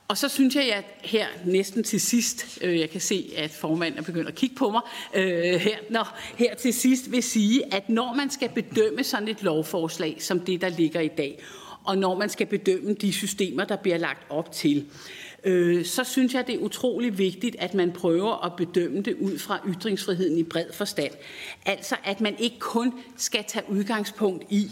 Og 0.08 0.18
så 0.18 0.28
synes 0.28 0.56
jeg, 0.56 0.64
at 0.64 0.84
her 1.02 1.26
næsten 1.46 1.84
til 1.84 2.00
sidst, 2.00 2.58
øh, 2.62 2.80
jeg 2.80 2.90
kan 2.90 3.00
se, 3.00 3.32
at 3.36 3.50
formanden 3.50 3.98
er 3.98 4.02
begyndt 4.02 4.28
at 4.28 4.34
kigge 4.34 4.56
på 4.56 4.70
mig, 4.70 4.80
øh, 5.14 5.60
her, 5.60 5.76
når, 5.90 6.18
her 6.36 6.54
til 6.54 6.74
sidst 6.74 7.12
vil 7.12 7.22
sige, 7.22 7.74
at 7.74 7.88
når 7.88 8.14
man 8.14 8.30
skal 8.30 8.48
bedømme 8.48 9.04
sådan 9.04 9.28
et 9.28 9.42
lovforslag, 9.42 10.16
som 10.22 10.40
det, 10.40 10.60
der 10.60 10.68
ligger 10.68 11.00
i 11.00 11.08
dag, 11.08 11.42
og 11.84 11.98
når 11.98 12.18
man 12.18 12.28
skal 12.28 12.46
bedømme 12.46 12.94
de 12.94 13.12
systemer, 13.12 13.64
der 13.64 13.76
bliver 13.76 13.98
lagt 13.98 14.26
op 14.30 14.52
til, 14.52 14.86
øh, 15.44 15.84
så 15.84 16.04
synes 16.04 16.34
jeg, 16.34 16.46
det 16.46 16.54
er 16.54 16.58
utrolig 16.58 17.18
vigtigt, 17.18 17.56
at 17.58 17.74
man 17.74 17.92
prøver 17.92 18.44
at 18.46 18.52
bedømme 18.56 19.02
det 19.02 19.16
ud 19.20 19.38
fra 19.38 19.60
ytringsfriheden 19.68 20.38
i 20.38 20.42
bred 20.42 20.72
forstand. 20.72 21.12
Altså, 21.66 21.96
at 22.04 22.20
man 22.20 22.38
ikke 22.38 22.58
kun 22.58 22.92
skal 23.16 23.44
tage 23.48 23.64
udgangspunkt 23.68 24.44
i, 24.50 24.70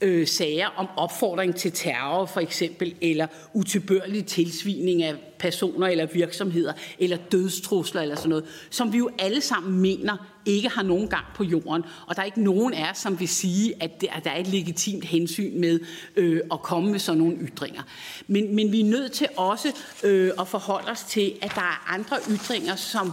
øh, 0.00 0.26
sager 0.26 0.66
om 0.76 0.86
opfordring 0.96 1.56
til 1.56 1.72
terror 1.72 2.26
for 2.26 2.40
eksempel, 2.40 2.94
eller 3.00 3.26
utilbørlig 3.54 4.26
tilsvining 4.26 5.02
af 5.02 5.14
personer 5.38 5.86
eller 5.86 6.06
virksomheder, 6.06 6.72
eller 6.98 7.16
dødstrusler 7.16 8.02
eller 8.02 8.16
sådan 8.16 8.28
noget, 8.28 8.44
som 8.70 8.92
vi 8.92 8.98
jo 8.98 9.10
alle 9.18 9.40
sammen 9.40 9.80
mener 9.80 10.16
ikke 10.46 10.68
har 10.68 10.82
nogen 10.82 11.08
gang 11.08 11.24
på 11.34 11.44
jorden. 11.44 11.84
Og 12.06 12.16
der 12.16 12.22
er 12.22 12.26
ikke 12.26 12.42
nogen 12.42 12.74
af 12.74 12.90
os, 12.90 12.98
som 12.98 13.20
vil 13.20 13.28
sige, 13.28 13.74
at, 13.82 14.00
der 14.00 14.30
er 14.30 14.40
et 14.40 14.46
legitimt 14.46 15.04
hensyn 15.04 15.60
med 15.60 15.80
øh, 16.16 16.40
at 16.52 16.62
komme 16.62 16.90
med 16.90 16.98
sådan 16.98 17.18
nogle 17.18 17.36
ytringer. 17.36 17.82
Men, 18.26 18.54
men 18.54 18.72
vi 18.72 18.80
er 18.80 18.84
nødt 18.84 19.12
til 19.12 19.28
også 19.36 19.72
øh, 20.04 20.30
at 20.40 20.48
forholde 20.48 20.90
os 20.90 21.04
til, 21.04 21.32
at 21.42 21.52
der 21.54 21.60
er 21.60 21.94
andre 21.94 22.16
ytringer, 22.30 22.76
som 22.76 23.12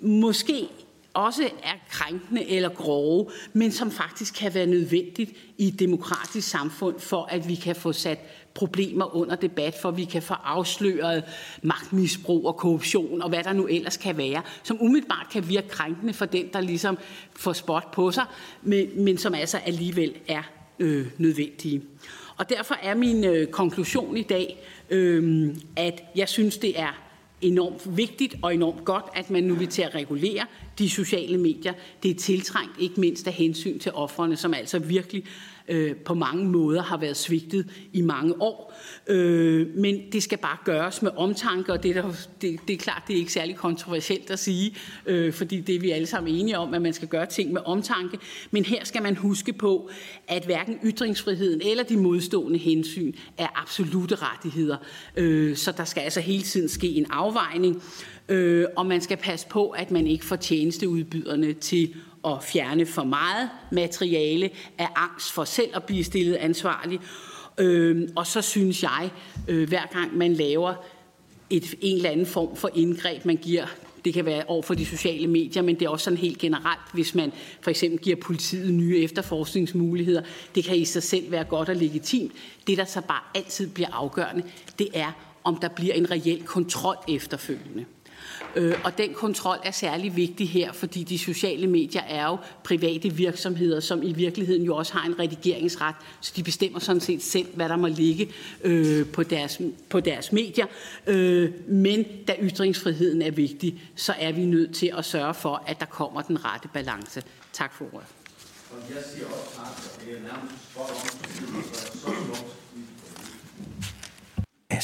måske 0.00 0.68
også 1.14 1.42
er 1.62 1.74
krænkende 1.90 2.48
eller 2.48 2.68
grove, 2.68 3.30
men 3.52 3.72
som 3.72 3.90
faktisk 3.90 4.34
kan 4.34 4.54
være 4.54 4.66
nødvendigt 4.66 5.30
i 5.58 5.68
et 5.68 5.78
demokratisk 5.78 6.48
samfund, 6.48 7.00
for 7.00 7.24
at 7.24 7.48
vi 7.48 7.54
kan 7.54 7.76
få 7.76 7.92
sat 7.92 8.18
problemer 8.54 9.16
under 9.16 9.36
debat, 9.36 9.74
for 9.82 9.88
at 9.88 9.96
vi 9.96 10.04
kan 10.04 10.22
få 10.22 10.34
afsløret 10.34 11.24
magtmisbrug 11.62 12.46
og 12.46 12.56
korruption 12.56 13.22
og 13.22 13.28
hvad 13.28 13.44
der 13.44 13.52
nu 13.52 13.66
ellers 13.66 13.96
kan 13.96 14.16
være, 14.16 14.42
som 14.62 14.82
umiddelbart 14.82 15.26
kan 15.32 15.48
virke 15.48 15.68
krænkende 15.68 16.12
for 16.12 16.24
den, 16.24 16.48
der 16.52 16.60
ligesom 16.60 16.98
får 17.36 17.52
spot 17.52 17.90
på 17.90 18.10
sig, 18.10 18.24
men, 18.62 19.04
men 19.04 19.18
som 19.18 19.34
altså 19.34 19.58
alligevel 19.58 20.14
er 20.28 20.42
øh, 20.78 21.06
nødvendige. 21.18 21.82
Og 22.36 22.48
derfor 22.48 22.74
er 22.82 22.94
min 22.94 23.24
øh, 23.24 23.46
konklusion 23.46 24.16
i 24.16 24.22
dag, 24.22 24.64
øh, 24.90 25.54
at 25.76 26.02
jeg 26.16 26.28
synes, 26.28 26.58
det 26.58 26.80
er 26.80 27.11
enormt 27.42 27.96
vigtigt 27.96 28.34
og 28.42 28.54
enormt 28.54 28.84
godt, 28.84 29.04
at 29.14 29.30
man 29.30 29.44
nu 29.44 29.54
vil 29.54 29.68
til 29.68 29.82
at 29.82 29.94
regulere 29.94 30.46
de 30.78 30.90
sociale 30.90 31.38
medier. 31.38 31.72
Det 32.02 32.10
er 32.10 32.14
tiltrængt 32.14 32.72
ikke 32.78 33.00
mindst 33.00 33.26
af 33.26 33.32
hensyn 33.32 33.78
til 33.78 33.92
offerne, 33.92 34.36
som 34.36 34.54
altså 34.54 34.78
virkelig 34.78 35.24
øh, 35.68 35.96
på 35.96 36.14
mange 36.14 36.44
måder 36.44 36.82
har 36.82 36.96
været 36.96 37.16
svigtet 37.16 37.70
i 37.92 38.00
mange 38.00 38.42
år. 38.42 38.74
Øh, 39.06 39.66
men 39.76 40.00
det 40.12 40.22
skal 40.22 40.38
bare 40.38 40.56
gøres 40.64 41.02
med 41.02 41.10
omtanke, 41.16 41.72
og 41.72 41.82
det 41.82 41.96
er, 41.96 42.02
der, 42.02 42.12
det, 42.40 42.60
det 42.68 42.74
er 42.74 42.78
klart, 42.78 43.02
det 43.08 43.14
er 43.14 43.18
ikke 43.18 43.32
særlig 43.32 43.56
kontroversielt 43.56 44.30
at 44.30 44.38
sige, 44.38 44.76
øh, 45.06 45.32
fordi 45.32 45.60
det 45.60 45.74
er 45.74 45.80
vi 45.80 45.90
alle 45.90 46.06
sammen 46.06 46.34
enige 46.34 46.58
om, 46.58 46.74
at 46.74 46.82
man 46.82 46.92
skal 46.92 47.08
gøre 47.08 47.26
ting 47.26 47.52
med 47.52 47.60
omtanke. 47.64 48.18
Men 48.50 48.64
her 48.64 48.84
skal 48.84 49.02
man 49.02 49.16
huske 49.16 49.52
på, 49.52 49.90
at 50.28 50.44
hverken 50.44 50.78
ytringsfriheden 50.84 51.60
eller 51.64 51.84
de 51.84 51.96
modstående 51.96 52.58
hensyn 52.58 53.12
er 53.38 53.62
absolute 53.62 54.14
rettigheder. 54.14 54.76
Øh, 55.16 55.56
så 55.56 55.72
der 55.76 55.84
skal 55.84 56.00
altså 56.00 56.20
hele 56.20 56.42
tiden 56.42 56.68
ske 56.68 56.88
en 56.88 57.06
afvejning, 57.10 57.82
øh, 58.28 58.66
og 58.76 58.86
man 58.86 59.00
skal 59.00 59.16
passe 59.16 59.46
på, 59.48 59.68
at 59.70 59.90
man 59.90 60.06
ikke 60.06 60.24
får 60.24 60.36
tjenesteudbyderne 60.36 61.52
til 61.52 61.94
at 62.26 62.44
fjerne 62.44 62.86
for 62.86 63.04
meget 63.04 63.50
materiale 63.70 64.50
af 64.78 64.88
angst 64.96 65.32
for 65.32 65.44
selv 65.44 65.70
at 65.74 65.84
blive 65.84 66.04
stillet 66.04 66.34
ansvarlig. 66.34 67.00
Øh, 67.58 68.08
og 68.16 68.26
så 68.26 68.42
synes 68.42 68.82
jeg, 68.82 69.10
øh, 69.48 69.68
hver 69.68 69.86
gang 69.92 70.16
man 70.16 70.32
laver 70.32 70.74
et, 71.50 71.74
en 71.80 71.96
eller 71.96 72.10
anden 72.10 72.26
form 72.26 72.56
for 72.56 72.70
indgreb, 72.74 73.24
man 73.24 73.36
giver 73.36 73.66
det 74.04 74.14
kan 74.14 74.24
være 74.24 74.44
over 74.46 74.62
for 74.62 74.74
de 74.74 74.86
sociale 74.86 75.26
medier, 75.26 75.62
men 75.62 75.74
det 75.74 75.84
er 75.84 75.88
også 75.88 76.04
sådan 76.04 76.18
helt 76.18 76.38
generelt, 76.38 76.80
hvis 76.92 77.14
man 77.14 77.32
for 77.60 77.70
eksempel 77.70 77.98
giver 78.00 78.16
politiet 78.16 78.74
nye 78.74 79.02
efterforskningsmuligheder. 79.02 80.22
Det 80.54 80.64
kan 80.64 80.76
i 80.76 80.84
sig 80.84 81.02
selv 81.02 81.30
være 81.30 81.44
godt 81.44 81.68
og 81.68 81.76
legitimt. 81.76 82.32
Det, 82.66 82.78
der 82.78 82.84
så 82.84 83.00
bare 83.00 83.20
altid 83.34 83.68
bliver 83.68 83.88
afgørende, 83.92 84.42
det 84.78 84.88
er, 84.94 85.12
om 85.44 85.56
der 85.56 85.68
bliver 85.68 85.94
en 85.94 86.10
reel 86.10 86.42
kontrol 86.42 86.96
efterfølgende. 87.08 87.84
Øh, 88.56 88.74
og 88.84 88.98
den 88.98 89.14
kontrol 89.14 89.56
er 89.64 89.70
særlig 89.70 90.16
vigtig 90.16 90.48
her, 90.48 90.72
fordi 90.72 91.02
de 91.02 91.18
sociale 91.18 91.66
medier 91.66 92.02
er 92.02 92.26
jo 92.26 92.36
private 92.64 93.10
virksomheder, 93.10 93.80
som 93.80 94.02
i 94.02 94.12
virkeligheden 94.12 94.62
jo 94.62 94.76
også 94.76 94.92
har 94.92 95.06
en 95.06 95.18
redigeringsret, 95.18 95.94
så 96.20 96.32
de 96.36 96.42
bestemmer 96.42 96.78
sådan 96.78 97.00
set 97.00 97.22
selv, 97.22 97.46
hvad 97.54 97.68
der 97.68 97.76
må 97.76 97.86
ligge 97.86 98.28
øh, 98.64 99.06
på, 99.06 99.22
deres, 99.22 99.60
på 99.88 100.00
deres 100.00 100.32
medier. 100.32 100.66
Øh, 101.06 101.50
men 101.68 102.06
da 102.28 102.34
ytringsfriheden 102.42 103.22
er 103.22 103.30
vigtig, 103.30 103.82
så 103.96 104.14
er 104.18 104.32
vi 104.32 104.44
nødt 104.44 104.74
til 104.74 104.92
at 104.98 105.04
sørge 105.04 105.34
for, 105.34 105.62
at 105.66 105.80
der 105.80 105.86
kommer 105.86 106.22
den 106.22 106.44
rette 106.44 106.68
balance. 106.68 107.22
Tak 107.52 107.74
for 107.74 107.84
ordet. 107.92 108.06
Jeg 108.94 109.02
siger 109.14 109.26
også 109.26 109.56
tak, 109.56 109.66
det 110.06 110.16
er 110.16 110.22
nærmest 110.22 110.54
godt 110.74 110.90
er 110.90 112.62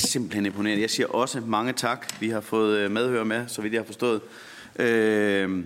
simpelthen 0.09 0.47
imponerende. 0.47 0.83
Jeg 0.83 0.91
siger 0.91 1.07
også 1.07 1.41
mange 1.41 1.73
tak. 1.73 2.21
Vi 2.21 2.29
har 2.31 2.41
fået 2.41 2.79
øh, 2.79 2.91
medhør 2.91 3.25
med, 3.25 3.49
så 3.49 3.63
vidt 3.63 3.73
jeg 3.73 3.81
har 3.81 3.87
forstået, 3.87 4.21
øh, 4.79 5.65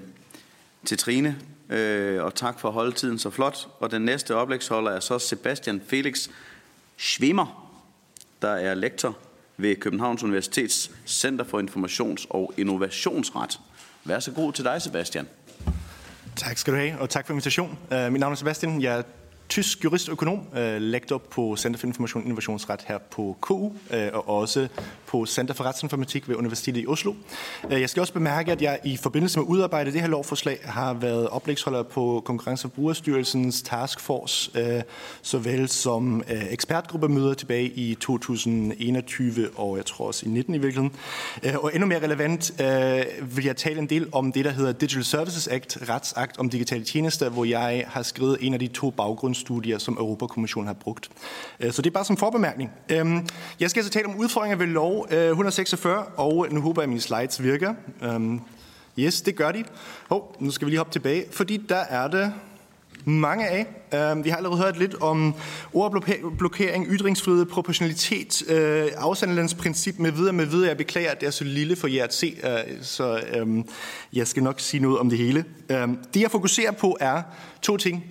til 0.84 0.98
Trine 0.98 1.36
øh, 1.70 2.22
og 2.24 2.34
tak 2.34 2.60
for 2.60 2.68
at 2.68 2.74
holde 2.74 2.92
tiden 2.92 3.18
så 3.18 3.30
flot. 3.30 3.68
Og 3.80 3.90
den 3.90 4.02
næste 4.02 4.36
oplægsholder 4.36 4.90
er 4.90 5.00
så 5.00 5.18
Sebastian 5.18 5.82
Felix 5.86 6.28
Schwimmer, 6.96 7.78
der 8.42 8.50
er 8.50 8.74
lektor 8.74 9.18
ved 9.56 9.76
Københavns 9.76 10.22
Universitets 10.22 10.90
Center 11.06 11.44
for 11.44 11.60
Informations- 11.60 12.26
og 12.30 12.54
Innovationsret. 12.56 13.60
Vær 14.04 14.20
så 14.20 14.30
god 14.30 14.52
til 14.52 14.64
dig, 14.64 14.82
Sebastian. 14.82 15.28
Tak 16.36 16.58
skal 16.58 16.72
du 16.72 16.78
have, 16.78 16.98
og 16.98 17.10
tak 17.10 17.26
for 17.26 17.32
invitationen. 17.32 17.78
Uh, 17.90 18.12
mit 18.12 18.20
navn 18.20 18.32
er 18.32 18.36
Sebastian. 18.36 18.82
Jeg 18.82 18.98
er 18.98 19.02
tysk 19.52 19.84
jurist 19.84 20.08
og 20.08 20.12
økonom, 20.12 20.40
øh, 20.56 20.80
lektor 20.80 21.18
på 21.18 21.56
Center 21.56 21.80
for 21.80 21.86
Information 21.86 22.22
og 22.22 22.24
Innovationsret 22.24 22.80
her 22.88 22.98
på 22.98 23.36
KU, 23.40 23.72
øh, 23.90 24.08
og 24.12 24.28
også 24.28 24.68
på 25.12 25.26
Center 25.26 25.54
for 25.54 25.64
Retsinformatik 25.64 26.28
ved 26.28 26.36
Universitetet 26.36 26.82
i 26.82 26.86
Oslo. 26.86 27.12
Øh, 27.70 27.80
jeg 27.80 27.90
skal 27.90 28.00
også 28.00 28.12
bemærke, 28.12 28.52
at 28.52 28.62
jeg 28.62 28.78
i 28.84 28.96
forbindelse 28.96 29.38
med 29.38 29.48
udarbejdet 29.48 29.92
det 29.92 30.00
her 30.00 30.08
lovforslag 30.08 30.58
har 30.64 30.94
været 30.94 31.28
oplægsholder 31.28 31.82
på 31.82 32.22
Konkurrence- 32.24 32.66
og 32.66 32.72
Brugerstyrelsens 32.72 33.62
Taskforce, 33.62 34.50
øh, 34.58 34.82
såvel 35.22 35.68
som 35.68 36.22
øh, 36.30 36.52
ekspertgruppemøder 36.52 37.34
tilbage 37.34 37.64
i 37.64 37.94
2021 37.94 39.48
og 39.56 39.76
jeg 39.76 39.86
tror 39.86 40.06
også 40.06 40.26
i 40.26 40.28
19 40.28 40.54
i 40.54 40.58
virkeligheden. 40.58 40.96
Øh, 41.42 41.54
og 41.58 41.70
endnu 41.74 41.86
mere 41.86 42.02
relevant 42.02 42.60
øh, 42.60 43.36
vil 43.36 43.44
jeg 43.44 43.56
tale 43.56 43.78
en 43.78 43.86
del 43.86 44.08
om 44.12 44.32
det, 44.32 44.44
der 44.44 44.50
hedder 44.50 44.72
Digital 44.72 45.04
Services 45.04 45.48
Act, 45.48 45.78
retsakt 45.88 46.38
om 46.38 46.50
digitale 46.50 46.84
tjenester, 46.84 47.28
hvor 47.28 47.44
jeg 47.44 47.84
har 47.88 48.02
skrevet 48.02 48.38
en 48.40 48.54
af 48.54 48.60
de 48.60 48.66
to 48.66 48.90
baggrundsstudier, 48.90 49.78
som 49.78 49.94
Europakommissionen 49.94 50.66
har 50.66 50.74
brugt. 50.74 51.08
Øh, 51.60 51.72
så 51.72 51.82
det 51.82 51.90
er 51.90 51.94
bare 51.94 52.04
som 52.04 52.16
forbemærkning. 52.16 52.70
Øhm, 52.88 53.28
jeg 53.60 53.70
skal 53.70 53.80
altså 53.80 53.92
tale 53.92 54.06
om 54.06 54.16
udfordringer 54.16 54.56
ved 54.56 54.66
lov 54.66 55.01
146, 55.10 55.98
øh, 55.98 56.04
og 56.16 56.46
nu 56.50 56.60
håber 56.60 56.82
jeg, 56.82 56.84
at 56.84 56.88
mine 56.88 57.00
slides 57.00 57.42
virker. 57.42 57.74
Øhm, 58.02 58.40
yes, 58.98 59.22
det 59.22 59.36
gør 59.36 59.52
de. 59.52 59.64
Hov, 60.08 60.36
nu 60.40 60.50
skal 60.50 60.66
vi 60.66 60.70
lige 60.70 60.78
hoppe 60.78 60.92
tilbage, 60.92 61.24
fordi 61.30 61.56
der 61.56 61.76
er 61.76 62.08
det 62.08 62.32
mange 63.04 63.48
af. 63.48 63.66
Øhm, 63.94 64.24
vi 64.24 64.30
har 64.30 64.36
allerede 64.36 64.62
hørt 64.62 64.78
lidt 64.78 64.94
om 64.94 65.34
ordblokering, 65.72 66.86
ytringsfrihed, 66.88 67.46
proportionalitet, 67.46 68.50
øh, 68.50 68.88
afsendelens 68.96 69.56
med 69.98 70.10
videre 70.10 70.32
med 70.32 70.46
videre. 70.46 70.68
Jeg 70.68 70.76
beklager, 70.76 71.10
at 71.10 71.20
det 71.20 71.26
er 71.26 71.30
så 71.30 71.44
lille 71.44 71.76
for 71.76 71.88
jer 71.88 72.04
at 72.04 72.14
se, 72.14 72.36
øh, 72.44 72.82
så 72.82 73.22
øhm, 73.34 73.64
jeg 74.12 74.26
skal 74.26 74.42
nok 74.42 74.60
sige 74.60 74.80
noget 74.80 74.98
om 74.98 75.08
det 75.08 75.18
hele. 75.18 75.44
Øhm, 75.68 75.98
det 76.14 76.20
jeg 76.20 76.30
fokuserer 76.30 76.72
på 76.72 76.96
er 77.00 77.22
to 77.62 77.76
ting 77.76 78.04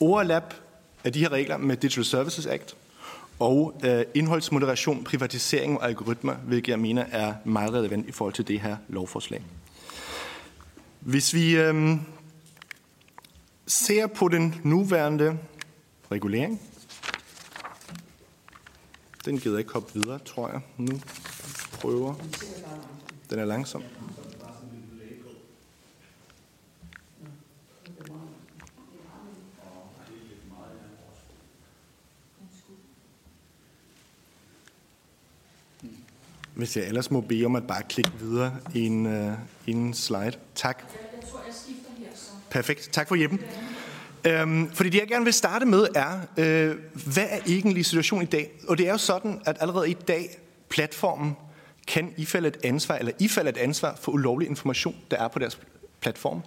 overlap 0.00 0.54
af 1.04 1.12
de 1.12 1.20
her 1.20 1.32
regler 1.32 1.56
med 1.56 1.76
Digital 1.76 2.04
Services 2.04 2.46
Act 2.46 2.74
og 3.38 3.80
øh, 3.84 4.04
indholdsmoderation, 4.14 5.04
privatisering 5.04 5.80
og 5.80 5.88
algoritmer, 5.88 6.34
hvilket 6.34 6.68
jeg 6.68 6.78
mener 6.78 7.04
er 7.10 7.34
meget 7.44 7.72
relevant 7.72 8.08
i 8.08 8.12
forhold 8.12 8.34
til 8.34 8.48
det 8.48 8.60
her 8.60 8.76
lovforslag. 8.88 9.42
Hvis 11.00 11.34
vi 11.34 11.56
øh, 11.56 11.96
ser 13.66 14.06
på 14.06 14.28
den 14.28 14.54
nuværende 14.64 15.38
regulering, 16.12 16.60
den 19.24 19.38
gider 19.38 19.58
ikke 19.58 19.72
hoppe 19.72 19.94
videre, 19.94 20.18
tror 20.18 20.48
jeg. 20.48 20.60
Nu 20.76 21.00
prøver. 21.72 22.14
Den 23.30 23.38
er 23.38 23.44
langsom. 23.44 23.82
Hvis 36.58 36.76
jeg 36.76 36.84
ellers 36.84 37.10
må 37.10 37.20
bede 37.20 37.44
om 37.44 37.56
at 37.56 37.66
bare 37.66 37.82
klikke 37.88 38.10
videre 38.20 38.56
i 38.74 38.86
en, 38.86 39.06
uh, 39.06 39.32
en 39.66 39.94
slide. 39.94 40.32
Tak. 40.54 40.82
Jeg 40.92 41.30
tror, 41.30 41.40
jeg 41.46 41.54
skifter 41.54 41.90
her 41.98 42.06
så. 42.14 42.30
Perfekt. 42.50 42.88
Tak 42.92 43.08
for 43.08 43.14
hjælpen. 43.14 43.40
Øhm, 44.24 44.70
fordi 44.70 44.90
det, 44.90 44.98
jeg 44.98 45.08
gerne 45.08 45.24
vil 45.24 45.32
starte 45.32 45.66
med, 45.66 45.86
er, 45.94 46.20
øh, 46.36 46.76
hvad 47.12 47.26
er 47.30 47.38
egentlig 47.46 47.86
situationen 47.86 48.22
i 48.22 48.30
dag? 48.30 48.50
Og 48.68 48.78
det 48.78 48.86
er 48.86 48.92
jo 48.92 48.98
sådan, 48.98 49.40
at 49.46 49.56
allerede 49.60 49.90
i 49.90 49.94
dag, 49.94 50.38
platformen 50.68 51.36
kan 51.86 52.14
ifalde 52.16 52.48
et 52.48 52.58
ansvar, 52.64 52.94
eller 52.94 53.12
ifalde 53.18 53.50
et 53.50 53.56
ansvar 53.56 53.98
for 54.00 54.12
ulovlig 54.12 54.48
information, 54.48 54.96
der 55.10 55.16
er 55.16 55.28
på 55.28 55.38
deres 55.38 55.58
platform. 56.00 56.42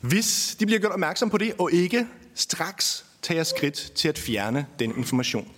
Hvis 0.00 0.56
de 0.60 0.66
bliver 0.66 0.80
gjort 0.80 0.92
opmærksom 0.92 1.30
på 1.30 1.38
det, 1.38 1.52
og 1.58 1.72
ikke 1.72 2.06
straks 2.34 3.04
tager 3.22 3.42
skridt 3.42 3.92
til 3.94 4.08
at 4.08 4.18
fjerne 4.18 4.66
den 4.78 4.96
information. 4.96 5.48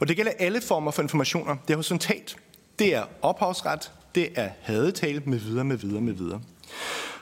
Og 0.00 0.08
det 0.08 0.16
gælder 0.16 0.32
alle 0.38 0.60
former 0.60 0.90
for 0.90 1.02
informationer. 1.02 1.56
Det 1.66 1.70
er 1.70 1.76
horisontalt 1.76 2.36
det 2.82 2.94
er 2.94 3.04
ophavsret, 3.22 3.92
det 4.14 4.28
er 4.34 4.48
hadetale 4.62 5.22
med 5.26 5.38
videre, 5.38 5.64
med 5.64 5.76
videre, 5.76 6.00
med 6.00 6.12
videre. 6.12 6.40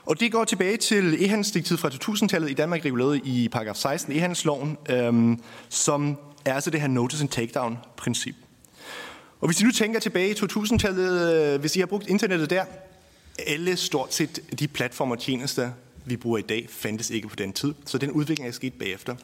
Og 0.07 0.21
det 0.21 0.33
går 0.33 0.45
tilbage 0.45 0.77
til 0.77 1.25
e-handelsdirektivet 1.25 1.81
fra 1.81 1.89
2000-tallet 1.89 2.51
i 2.51 2.55
Danmark, 2.55 2.85
reguleret 2.85 3.21
i 3.25 3.49
paragraf 3.53 3.77
16 3.77 4.13
e-handelsloven, 4.13 4.77
øhm, 4.89 5.43
som 5.69 6.17
er 6.45 6.55
altså 6.55 6.71
det 6.71 6.81
her 6.81 6.89
notice 6.89 7.23
and 7.23 7.29
takedown-princip. 7.29 8.35
Og 9.41 9.49
hvis 9.49 9.61
I 9.61 9.65
nu 9.65 9.71
tænker 9.71 10.01
tilbage 10.01 10.31
i 10.31 10.35
2000-tallet, 10.35 11.35
øh, 11.35 11.61
hvis 11.61 11.77
I 11.77 11.79
har 11.79 11.87
brugt 11.87 12.09
internettet 12.09 12.51
der, 12.51 12.65
alle 13.47 13.77
stort 13.77 14.15
set 14.15 14.41
de 14.59 14.69
platformer 14.69 15.15
og 15.15 15.21
tjenester, 15.21 15.71
vi 16.05 16.17
bruger 16.17 16.39
i 16.39 16.43
dag, 16.43 16.67
fandtes 16.71 17.11
ikke 17.11 17.29
på 17.29 17.37
den 17.37 17.53
tid. 17.53 17.75
Så 17.87 17.99
den 17.99 18.11
udvikling 18.11 18.49
er 18.49 18.53
sket 18.53 18.75
bagefter. 18.75 19.17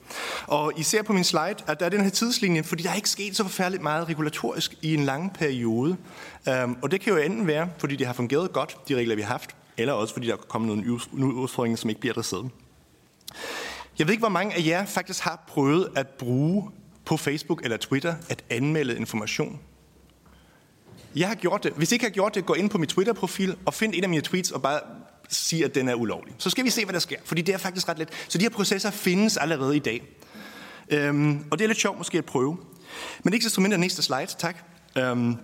Og 0.46 0.72
I 0.76 0.82
ser 0.82 1.02
på 1.02 1.12
min 1.12 1.24
slide, 1.24 1.56
at 1.66 1.80
der 1.80 1.86
er 1.86 1.90
den 1.90 2.00
her 2.00 2.10
tidslinje, 2.10 2.62
fordi 2.62 2.82
der 2.82 2.90
er 2.90 2.94
ikke 2.94 3.10
sket 3.10 3.36
så 3.36 3.42
forfærdeligt 3.42 3.82
meget 3.82 4.08
regulatorisk 4.08 4.78
i 4.82 4.94
en 4.94 5.04
lang 5.04 5.34
periode. 5.34 5.96
Um, 6.64 6.78
og 6.82 6.90
det 6.90 7.00
kan 7.00 7.12
jo 7.12 7.18
enten 7.18 7.46
være, 7.46 7.68
fordi 7.78 7.96
det 7.96 8.06
har 8.06 8.14
fungeret 8.14 8.52
godt, 8.52 8.76
de 8.88 8.94
regler, 8.94 9.16
vi 9.16 9.22
har 9.22 9.28
haft, 9.28 9.56
eller 9.76 9.92
også 9.92 10.14
fordi 10.14 10.26
der 10.26 10.32
er 10.32 10.36
kommet 10.36 10.98
nogle 11.12 11.34
udfordringer, 11.34 11.76
som 11.76 11.90
ikke 11.90 12.00
bliver 12.00 12.12
adresseret. 12.12 12.50
Jeg 13.98 14.06
ved 14.06 14.12
ikke, 14.12 14.22
hvor 14.22 14.28
mange 14.28 14.54
af 14.54 14.66
jer 14.66 14.86
faktisk 14.86 15.22
har 15.22 15.44
prøvet 15.48 15.88
at 15.96 16.08
bruge 16.08 16.70
på 17.04 17.16
Facebook 17.16 17.64
eller 17.64 17.76
Twitter 17.76 18.14
at 18.28 18.44
anmelde 18.50 18.96
information. 18.96 19.60
Jeg 21.16 21.28
har 21.28 21.34
gjort 21.34 21.64
det. 21.64 21.72
Hvis 21.72 21.92
I 21.92 21.94
ikke 21.94 22.04
har 22.04 22.10
gjort 22.10 22.34
det, 22.34 22.46
gå 22.46 22.54
ind 22.54 22.70
på 22.70 22.78
min 22.78 22.88
Twitter-profil 22.88 23.56
og 23.64 23.74
find 23.74 23.94
en 23.94 24.02
af 24.02 24.08
mine 24.08 24.22
tweets 24.22 24.50
og 24.50 24.62
bare 24.62 24.80
sige, 25.28 25.64
at 25.64 25.74
den 25.74 25.88
er 25.88 25.94
ulovlig. 25.94 26.34
Så 26.38 26.50
skal 26.50 26.64
vi 26.64 26.70
se, 26.70 26.84
hvad 26.84 26.92
der 26.92 26.98
sker, 26.98 27.16
fordi 27.24 27.42
det 27.42 27.54
er 27.54 27.58
faktisk 27.58 27.88
ret 27.88 27.98
let. 27.98 28.08
Så 28.28 28.38
de 28.38 28.44
her 28.44 28.50
processer 28.50 28.90
findes 28.90 29.36
allerede 29.36 29.76
i 29.76 29.78
dag. 29.78 30.02
Øhm, 30.90 31.44
og 31.50 31.58
det 31.58 31.64
er 31.64 31.68
lidt 31.68 31.78
sjovt 31.80 31.98
måske 31.98 32.18
at 32.18 32.24
prøve. 32.24 32.56
Men 33.24 33.34
ikke 33.34 33.50
så 33.50 33.60
mindre 33.60 33.78
næste 33.78 34.02
slide, 34.02 34.26
tak. 34.26 34.56
Øhm, 34.98 35.36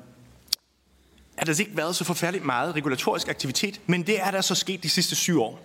at 1.36 1.46
der 1.46 1.60
ikke 1.60 1.76
været 1.76 1.96
så 1.96 2.04
forfærdeligt 2.04 2.44
meget 2.44 2.76
regulatorisk 2.76 3.28
aktivitet, 3.28 3.80
men 3.86 4.02
det 4.02 4.20
er 4.20 4.30
der 4.30 4.40
så 4.40 4.54
sket 4.54 4.82
de 4.82 4.88
sidste 4.88 5.16
syv 5.16 5.42
år. 5.42 5.60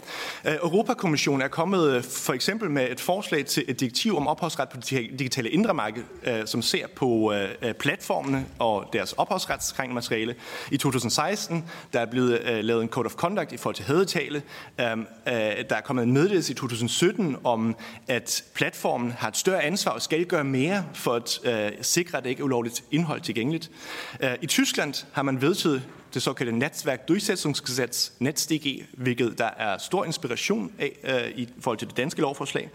Øh, 0.46 0.54
Europakommissionen 0.54 1.42
er 1.42 1.48
kommet 1.48 1.90
øh, 1.90 2.04
for 2.04 2.34
eksempel 2.34 2.70
med 2.70 2.92
et 2.92 3.00
forslag 3.00 3.46
til 3.46 3.66
et 3.68 3.80
direktiv 3.80 4.18
om 4.18 4.28
ophavsret 4.28 4.70
på 4.70 4.78
det 4.78 5.20
digitale 5.20 5.50
indre 5.50 5.74
marked, 5.74 6.04
øh, 6.24 6.48
som 6.48 6.62
ser 6.62 6.88
på 6.96 7.34
platformene 7.80 8.46
og 8.60 8.90
deres 8.94 9.14
ophavsretskrængende 9.14 9.94
materiale. 9.94 10.36
I 10.72 10.78
2016 10.78 11.66
der 11.94 12.00
er 12.00 12.06
blevet 12.06 12.66
lavet 12.66 12.84
en 12.84 12.90
Code 12.90 13.06
of 13.06 13.14
Conduct 13.14 13.52
i 13.52 13.58
forhold 13.58 13.76
til 13.76 13.86
hadetale. 13.86 14.44
Øhm, 14.82 15.06
der 15.26 15.76
er 15.76 15.82
kommet 15.82 16.04
en 16.04 16.12
meddelelse 16.12 16.52
i 16.52 16.56
2017 16.56 17.36
om, 17.44 17.76
at 18.08 18.44
platformen 18.54 19.12
har 19.12 19.28
et 19.28 19.38
større 19.38 19.64
ansvar 19.64 19.92
og 19.92 20.02
skal 20.02 20.26
gøre 20.26 20.44
mere 20.44 20.86
for 20.94 21.14
at 21.14 21.40
sikre, 21.86 22.18
at 22.18 22.24
det 22.24 22.30
ikke 22.30 22.40
er 22.40 22.46
ulovligt 22.46 22.84
indhold 22.92 23.22
tilgængeligt. 23.22 23.72
I 24.42 24.48
Tyskland 24.48 25.06
har 25.12 25.22
man 25.22 25.42
ved 25.42 25.56
midlertidigt, 25.66 25.88
det 26.14 26.22
såkaldte 26.22 26.56
Netzwerk 26.56 27.08
Durchsetzungsgesetz, 27.08 28.10
NetzDG, 28.20 28.86
hvilket 28.94 29.38
der 29.38 29.50
er 29.58 29.78
stor 29.78 30.06
inspiration 30.06 30.72
af 30.80 30.98
øh, 31.04 31.40
i 31.40 31.50
forhold 31.60 31.78
til 31.78 31.88
det 31.88 31.98
danske 31.98 32.22
lovforslag. 32.22 32.70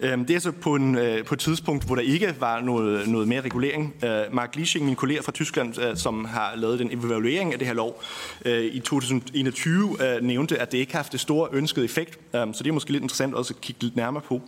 Mm. 0.00 0.06
Øhm, 0.06 0.24
det 0.24 0.36
er 0.36 0.40
så 0.40 0.52
på, 0.52 0.74
en, 0.74 0.98
øh, 0.98 1.24
på 1.24 1.34
et 1.34 1.40
tidspunkt, 1.40 1.84
hvor 1.84 1.94
der 1.94 2.02
ikke 2.02 2.34
var 2.40 2.60
noget, 2.60 3.08
noget 3.08 3.28
mere 3.28 3.40
regulering. 3.40 3.94
Øh, 4.04 4.22
Mark 4.32 4.56
Lisching, 4.56 4.86
min 4.86 4.96
kollega 4.96 5.20
fra 5.20 5.32
Tyskland, 5.32 5.80
øh, 5.80 5.96
som 5.96 6.24
har 6.24 6.52
lavet 6.56 6.78
den 6.78 6.90
evaluering 6.92 7.52
af 7.52 7.58
det 7.58 7.68
her 7.68 7.74
lov 7.74 8.02
øh, 8.44 8.64
i 8.64 8.80
2021, 8.80 9.96
øh, 10.00 10.22
nævnte, 10.22 10.58
at 10.58 10.72
det 10.72 10.78
ikke 10.78 10.92
har 10.92 10.98
haft 10.98 11.12
det 11.12 11.20
store 11.20 11.48
ønskede 11.52 11.84
effekt. 11.84 12.18
Øh, 12.34 12.40
så 12.52 12.62
det 12.62 12.66
er 12.66 12.72
måske 12.72 12.92
lidt 12.92 13.02
interessant 13.02 13.34
også 13.34 13.54
at 13.54 13.60
kigge 13.60 13.82
lidt 13.82 13.96
nærmere 13.96 14.22
på. 14.22 14.40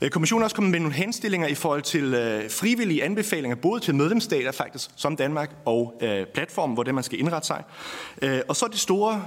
Øh, 0.00 0.10
kommissionen 0.10 0.42
er 0.42 0.44
også 0.44 0.56
kommet 0.56 0.70
med 0.70 0.80
nogle 0.80 0.94
henstillinger 0.94 1.48
i 1.48 1.54
forhold 1.54 1.82
til 1.82 2.14
øh, 2.14 2.50
frivillige 2.50 3.04
anbefalinger, 3.04 3.56
både 3.56 3.80
til 3.80 3.94
medlemsstater 3.94 4.52
faktisk, 4.52 4.90
som 4.96 5.16
Danmark, 5.16 5.50
og 5.64 5.94
øh, 6.02 6.26
platformen, 6.26 6.74
hvor 6.74 6.82
det 6.82 6.94
man 6.94 7.04
skal 7.04 7.18
indrette 7.18 7.46
sig. 7.46 7.62
Øh, 8.22 8.40
og 8.48 8.56
så 8.56 8.68
det 8.68 8.80
store, 8.80 9.26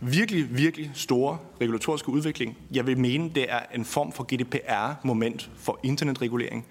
virkelig, 0.00 0.56
virkelig 0.56 0.90
store 0.94 1.38
regulatoriske 1.60 2.08
udvikling. 2.08 2.58
Jeg 2.72 2.86
vil 2.86 2.98
mene, 2.98 3.30
det 3.34 3.46
er 3.48 3.60
en 3.74 3.84
form 3.84 4.12
for 4.12 4.24
GDPR-moment 4.34 5.50
for 5.56 5.80
internetregulering. 5.82 6.66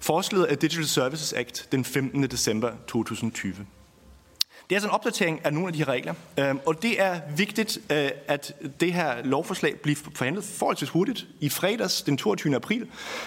Forslaget 0.00 0.44
af 0.44 0.58
Digital 0.58 0.86
Services 0.86 1.32
Act 1.32 1.68
den 1.72 1.84
15. 1.84 2.22
december 2.22 2.72
2020. 2.86 3.54
Det 4.72 4.76
er 4.76 4.80
altså 4.80 4.88
en 4.88 4.94
opdatering 4.94 5.40
af 5.44 5.52
nogle 5.52 5.66
af 5.66 5.72
de 5.72 5.78
her 5.78 5.88
regler, 5.88 6.14
øhm, 6.38 6.60
og 6.66 6.82
det 6.82 7.00
er 7.00 7.20
vigtigt, 7.36 7.78
øh, 7.90 8.10
at 8.28 8.52
det 8.80 8.92
her 8.92 9.14
lovforslag 9.24 9.80
bliver 9.80 9.96
forhandlet 10.14 10.44
forholdsvis 10.44 10.88
hurtigt. 10.88 11.26
I 11.40 11.48
fredags, 11.48 12.02
den 12.02 12.16
22. 12.16 12.56
april, 12.56 12.86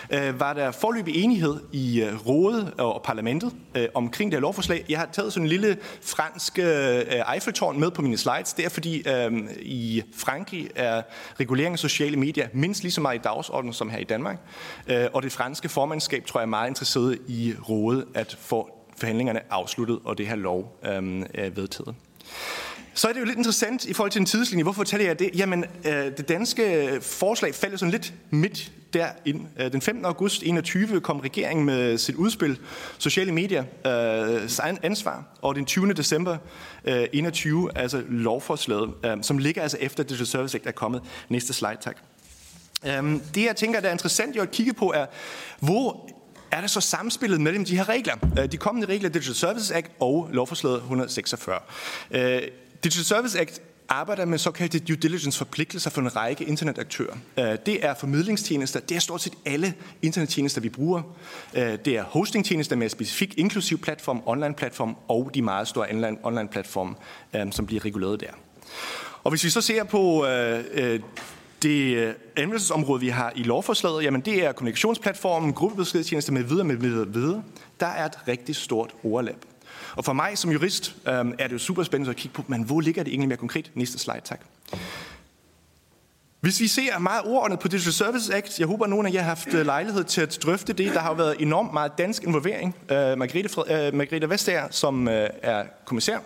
øh, 0.09 0.39
var 0.39 0.53
der 0.53 0.71
forløbig 0.71 1.23
enighed 1.23 1.59
i 1.71 2.01
øh, 2.01 2.27
rådet 2.27 2.73
og 2.77 3.01
parlamentet 3.03 3.53
øh, 3.75 3.87
omkring 3.93 4.31
det 4.31 4.37
her 4.37 4.41
lovforslag. 4.41 4.85
Jeg 4.89 4.99
har 4.99 5.09
taget 5.11 5.33
sådan 5.33 5.45
en 5.45 5.49
lille 5.49 5.77
fransk 6.01 6.59
øh, 6.59 7.01
Eiffeltårn 7.33 7.79
med 7.79 7.91
på 7.91 8.01
mine 8.01 8.17
slides. 8.17 8.53
Det 8.53 8.65
er 8.65 8.69
fordi 8.69 9.09
øhm, 9.09 9.49
i 9.61 10.03
Frankrig 10.15 10.69
er 10.75 11.01
regulering 11.39 11.73
af 11.73 11.79
sociale 11.79 12.17
medier 12.17 12.47
mindst 12.53 12.83
lige 12.83 12.91
så 12.91 13.01
meget 13.01 13.19
i 13.19 13.21
dagsordenen 13.23 13.73
som 13.73 13.89
her 13.89 13.97
i 13.97 14.03
Danmark. 14.03 14.37
Øh, 14.87 15.05
og 15.13 15.23
det 15.23 15.31
franske 15.31 15.69
formandskab 15.69 16.25
tror 16.25 16.39
jeg 16.39 16.45
er 16.45 16.49
meget 16.49 16.67
interesseret 16.67 17.19
i 17.27 17.53
rådet 17.69 18.05
at 18.13 18.37
få 18.39 18.74
forhandlingerne 18.97 19.41
afsluttet, 19.49 19.99
og 20.03 20.17
det 20.17 20.27
her 20.27 20.35
lov 20.35 20.79
øh, 20.83 21.25
er 21.33 21.49
vedtaget. 21.49 21.95
Så 22.93 23.07
er 23.07 23.13
det 23.13 23.19
jo 23.19 23.25
lidt 23.25 23.37
interessant 23.37 23.85
i 23.85 23.93
forhold 23.93 24.11
til 24.11 24.19
en 24.19 24.25
tidslinje. 24.25 24.63
Hvorfor 24.63 24.77
fortæller 24.77 25.05
jeg 25.05 25.19
det? 25.19 25.29
Jamen, 25.35 25.65
øh, 25.85 25.93
det 25.93 26.29
danske 26.29 26.97
forslag 27.01 27.55
faldt 27.55 27.79
sådan 27.79 27.91
lidt 27.91 28.13
midt 28.29 28.71
derind. 28.93 29.45
Øh, 29.59 29.71
den 29.71 29.81
15. 29.81 30.05
august 30.05 30.43
21 30.43 31.01
kom 31.01 31.19
regeringen 31.19 31.65
med 31.65 31.97
sit 31.97 32.15
udspil 32.15 32.59
Sociale 32.97 33.31
medier, 33.31 33.63
øh, 33.85 34.77
ansvar, 34.83 35.23
og 35.41 35.55
den 35.55 35.65
20. 35.65 35.93
december 35.93 36.37
øh, 36.85 37.07
21, 37.13 37.77
altså 37.77 38.03
lovforslaget, 38.09 38.93
øh, 39.05 39.17
som 39.21 39.37
ligger 39.37 39.61
altså 39.61 39.77
efter 39.79 40.03
Digital 40.03 40.27
Service 40.27 40.57
Act 40.57 40.67
er 40.67 40.71
kommet. 40.71 41.01
Næste 41.29 41.53
slide, 41.53 41.77
tak. 41.81 41.97
Øh, 42.85 43.19
det, 43.35 43.45
jeg 43.45 43.55
tænker, 43.55 43.79
der 43.79 43.87
er 43.87 43.91
interessant 43.91 44.35
jo 44.35 44.41
at 44.41 44.51
kigge 44.51 44.73
på, 44.73 44.91
er, 44.95 45.05
hvor 45.59 46.09
er 46.55 46.61
der 46.61 46.67
så 46.67 46.81
samspillet 46.81 47.41
mellem 47.41 47.65
de 47.65 47.77
her 47.77 47.89
regler. 47.89 48.15
Øh, 48.39 48.51
de 48.51 48.57
kommende 48.57 48.87
regler, 48.87 49.09
Digital 49.09 49.35
Services 49.35 49.71
Act 49.71 49.91
og 49.99 50.29
lovforslaget 50.31 50.77
146. 50.77 51.59
Øh, 52.11 52.41
Digital 52.83 53.05
Service 53.05 53.39
Act 53.39 53.61
arbejder 53.89 54.25
med 54.25 54.37
såkaldte 54.37 54.79
due 54.79 54.95
diligence 54.95 55.37
forpligtelser 55.37 55.89
for 55.89 56.01
en 56.01 56.15
række 56.15 56.43
internetaktører. 56.43 57.15
Øh, 57.39 57.57
det 57.65 57.85
er 57.85 57.93
formidlingstjenester, 57.93 58.79
det 58.79 58.95
er 58.95 58.99
stort 58.99 59.21
set 59.21 59.33
alle 59.45 59.73
internettjenester, 60.01 60.61
vi 60.61 60.69
bruger. 60.69 61.01
Det 61.55 61.87
er 61.87 62.03
hostingtjenester 62.03 62.75
med 62.75 62.89
specifik 62.89 63.33
inklusiv 63.37 63.77
platform, 63.77 64.21
online-platform 64.25 64.95
og 65.07 65.31
de 65.33 65.41
meget 65.41 65.67
store 65.67 66.17
online-platform, 66.23 66.97
som 67.51 67.65
bliver 67.65 67.85
reguleret 67.85 68.19
der. 68.19 68.31
Og 69.23 69.29
hvis 69.29 69.43
vi 69.43 69.49
så 69.49 69.61
ser 69.61 69.83
på 69.83 70.25
det 71.63 71.95
øh, 71.95 72.13
anvendelsesområde, 72.35 72.99
vi 73.01 73.09
har 73.09 73.33
i 73.35 73.43
lovforslaget, 73.43 74.03
jamen 74.03 74.21
det 74.21 74.45
er 74.45 74.51
kommunikationsplatformen, 74.51 75.53
gruppebeskedstjeneste 75.53 76.33
med 76.33 76.43
videre 76.43 76.63
med 76.63 76.75
videre, 76.75 77.07
videre. 77.07 77.43
Der 77.79 77.87
er 77.87 78.05
et 78.05 78.27
rigtig 78.27 78.55
stort 78.55 78.91
overlap. 79.03 79.35
Og 79.95 80.05
for 80.05 80.13
mig 80.13 80.37
som 80.37 80.51
jurist 80.51 80.95
øhm, 81.07 81.33
er 81.39 81.47
det 81.47 81.53
jo 81.53 81.57
super 81.57 81.83
spændende 81.83 82.09
at 82.09 82.15
kigge 82.15 82.35
på, 82.35 82.43
men 82.47 82.63
hvor 82.63 82.81
ligger 82.81 83.03
det 83.03 83.11
egentlig 83.11 83.27
mere 83.27 83.37
konkret? 83.37 83.71
Næste 83.73 83.99
slide, 83.99 84.21
tak. 84.23 84.41
Hvis 86.45 86.59
vi 86.59 86.67
ser 86.67 86.99
meget 86.99 87.21
ordnet 87.25 87.59
på 87.59 87.67
Digital 87.67 87.93
Services 87.93 88.29
Act, 88.29 88.59
jeg 88.59 88.67
håber, 88.67 88.83
at 88.83 88.89
nogen 88.89 89.07
af 89.07 89.13
jer 89.13 89.19
har 89.19 89.27
haft 89.27 89.53
øh, 89.53 89.65
lejlighed 89.65 90.03
til 90.03 90.21
at 90.21 90.39
drøfte 90.43 90.73
det. 90.73 90.93
Der 90.93 90.99
har 90.99 91.09
jo 91.09 91.15
været 91.15 91.35
enormt 91.39 91.73
meget 91.73 91.91
dansk 91.97 92.23
involvering. 92.23 92.75
Uh, 92.81 92.87
Margrethe, 92.95 93.49
uh, 93.57 93.97
Margrethe 93.97 94.29
Vestager, 94.29 94.67
som 94.71 95.07
uh, 95.07 95.13
er 95.41 95.63
kommissær, 95.85 96.17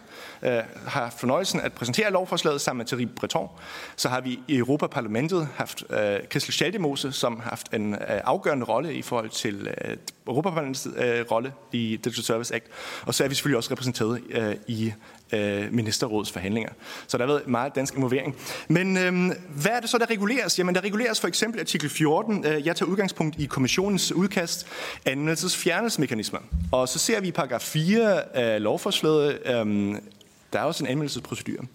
uh, 0.41 0.49
har 0.87 1.13
fornøjelsen 1.17 1.59
at 1.59 1.73
præsentere 1.73 2.11
lovforslaget 2.11 2.61
sammen 2.61 2.77
med 2.77 2.85
Thierry 2.85 3.07
Breton. 3.15 3.47
Så 3.95 4.09
har 4.09 4.21
vi 4.21 4.39
i 4.47 4.57
Europaparlamentet 4.57 5.47
haft 5.55 5.83
uh, 5.89 5.97
Christel 6.31 6.53
Schaldemose, 6.53 7.11
som 7.11 7.39
har 7.39 7.49
haft 7.49 7.73
en 7.73 7.93
uh, 7.93 7.99
afgørende 8.07 8.65
rolle 8.65 8.93
i 8.93 9.01
forhold 9.01 9.29
til 9.29 9.67
uh, 9.85 9.93
Europaparlamentets 10.27 10.87
uh, 10.87 11.31
rolle 11.31 11.53
i 11.71 11.99
Digital 12.03 12.23
Service 12.23 12.55
Act. 12.55 12.65
Og 13.05 13.15
så 13.15 13.23
er 13.23 13.27
vi 13.27 13.35
selvfølgelig 13.35 13.57
også 13.57 13.71
repræsenteret 13.71 14.21
uh, 14.37 14.53
i 14.67 14.93
øh, 15.33 15.73
ministerrådets 15.73 16.31
forhandlinger. 16.31 16.69
Så 17.07 17.17
der 17.17 17.25
har 17.25 17.33
været 17.33 17.47
meget 17.47 17.75
dansk 17.75 17.95
involvering. 17.95 18.35
Men 18.67 18.97
øh, 18.97 19.35
hvad 19.49 19.71
er 19.71 19.79
det 19.79 19.89
så, 19.89 19.97
der 19.97 20.09
reguleres? 20.09 20.59
Jamen, 20.59 20.75
der 20.75 20.81
reguleres 20.81 21.19
for 21.21 21.27
eksempel 21.27 21.59
artikel 21.59 21.89
14. 21.89 22.45
Øh, 22.45 22.65
jeg 22.65 22.75
tager 22.75 22.89
udgangspunkt 22.89 23.39
i 23.39 23.45
kommissionens 23.45 24.11
udkast 24.11 24.67
anmeldelsesfjernelsesmekanismer. 25.05 26.39
Og 26.71 26.89
så 26.89 26.99
ser 26.99 27.21
vi 27.21 27.27
i 27.27 27.31
paragraf 27.31 27.61
4 27.61 28.35
af 28.35 28.61
lovforslaget, 28.63 29.39
øh, 29.45 29.95
der 30.53 30.59
er 30.59 30.63
også 30.63 30.83
en 30.83 30.89
anmeldelsesprocedure. 30.89 31.65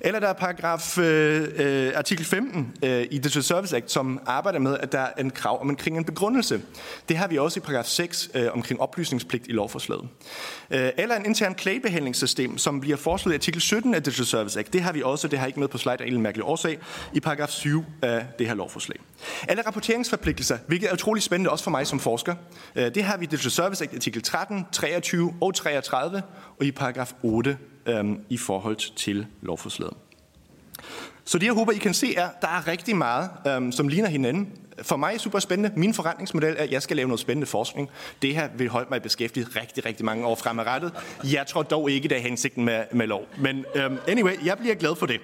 Eller 0.00 0.20
der 0.20 0.28
er 0.28 0.32
paragraf 0.32 0.98
øh, 0.98 1.48
øh, 1.56 1.92
artikel 1.96 2.24
15 2.24 2.74
øh, 2.82 3.02
i 3.02 3.18
Digital 3.18 3.42
Service 3.42 3.76
Act, 3.76 3.90
som 3.90 4.20
arbejder 4.26 4.58
med, 4.58 4.78
at 4.78 4.92
der 4.92 4.98
er 4.98 5.12
en 5.18 5.30
krav 5.30 5.60
om 5.60 5.68
omkring 5.68 5.98
en 5.98 6.04
begrundelse. 6.04 6.60
Det 7.08 7.16
har 7.16 7.28
vi 7.28 7.38
også 7.38 7.60
i 7.60 7.62
paragraf 7.62 7.86
6 7.86 8.30
øh, 8.34 8.46
omkring 8.52 8.80
oplysningspligt 8.80 9.46
i 9.46 9.52
lovforslaget. 9.52 10.08
Øh, 10.70 10.90
eller 10.96 11.16
en 11.16 11.26
intern 11.26 11.54
klagebehandlingssystem, 11.54 12.58
som 12.58 12.80
bliver 12.80 12.96
foreslået 12.96 13.34
i 13.34 13.36
artikel 13.36 13.60
17 13.60 13.94
af 13.94 14.02
Digital 14.02 14.26
Service 14.26 14.58
Act. 14.58 14.72
Det 14.72 14.80
har 14.80 14.92
vi 14.92 15.02
også, 15.02 15.28
det 15.28 15.38
har 15.38 15.46
ikke 15.46 15.60
med 15.60 15.68
på 15.68 15.78
slide 15.78 15.96
af 16.00 16.06
en 16.06 16.22
mærkelig 16.22 16.44
årsag, 16.44 16.78
i 17.12 17.20
paragraf 17.20 17.48
7 17.48 17.84
af 18.02 18.26
det 18.38 18.46
her 18.46 18.54
lovforslag. 18.54 18.98
Eller 19.48 19.66
rapporteringsforpligtelser, 19.66 20.58
hvilket 20.66 20.88
er 20.88 20.92
utrolig 20.92 21.22
spændende 21.22 21.50
også 21.50 21.64
for 21.64 21.70
mig 21.70 21.86
som 21.86 22.00
forsker. 22.00 22.34
Øh, 22.74 22.94
det 22.94 23.04
har 23.04 23.16
vi 23.16 23.24
i 23.24 23.28
Digital 23.28 23.50
Service 23.50 23.84
Act 23.84 23.94
artikel 23.94 24.22
13, 24.22 24.66
23 24.72 25.34
og 25.40 25.54
33, 25.54 26.22
og 26.58 26.64
i 26.64 26.72
paragraf 26.72 27.12
8 27.22 27.56
øhm, 27.88 28.20
i 28.28 28.36
forhold 28.36 28.94
til 28.96 29.26
lovforslaget. 29.42 29.96
Så 31.28 31.38
det, 31.38 31.46
jeg 31.46 31.54
håber, 31.54 31.72
I 31.72 31.76
kan 31.76 31.94
se, 31.94 32.14
er, 32.14 32.26
at 32.26 32.42
der 32.42 32.48
er 32.48 32.68
rigtig 32.68 32.96
meget, 32.96 33.30
øhm, 33.46 33.72
som 33.72 33.88
ligner 33.88 34.08
hinanden. 34.08 34.48
For 34.82 34.96
mig 34.96 35.14
er 35.14 35.18
super 35.18 35.38
spændende. 35.38 35.80
Min 35.80 35.94
forretningsmodel 35.94 36.54
er, 36.58 36.62
at 36.62 36.72
jeg 36.72 36.82
skal 36.82 36.96
lave 36.96 37.08
noget 37.08 37.20
spændende 37.20 37.46
forskning. 37.46 37.90
Det 38.22 38.34
her 38.34 38.48
vil 38.56 38.68
holde 38.68 38.86
mig 38.90 39.02
beskæftiget 39.02 39.56
rigtig, 39.56 39.86
rigtig 39.86 40.04
mange 40.04 40.26
år 40.26 40.34
fremadrettet. 40.34 40.92
Jeg 41.24 41.46
tror 41.46 41.62
dog 41.62 41.90
ikke, 41.90 42.08
det 42.08 42.16
er 42.16 42.20
hensigten 42.20 42.64
med, 42.64 42.84
med 42.92 43.06
lov. 43.06 43.22
Men 43.38 43.64
øhm, 43.74 43.98
anyway, 44.08 44.32
jeg 44.44 44.58
bliver 44.58 44.74
glad 44.74 44.96
for 44.96 45.06
det. 45.06 45.20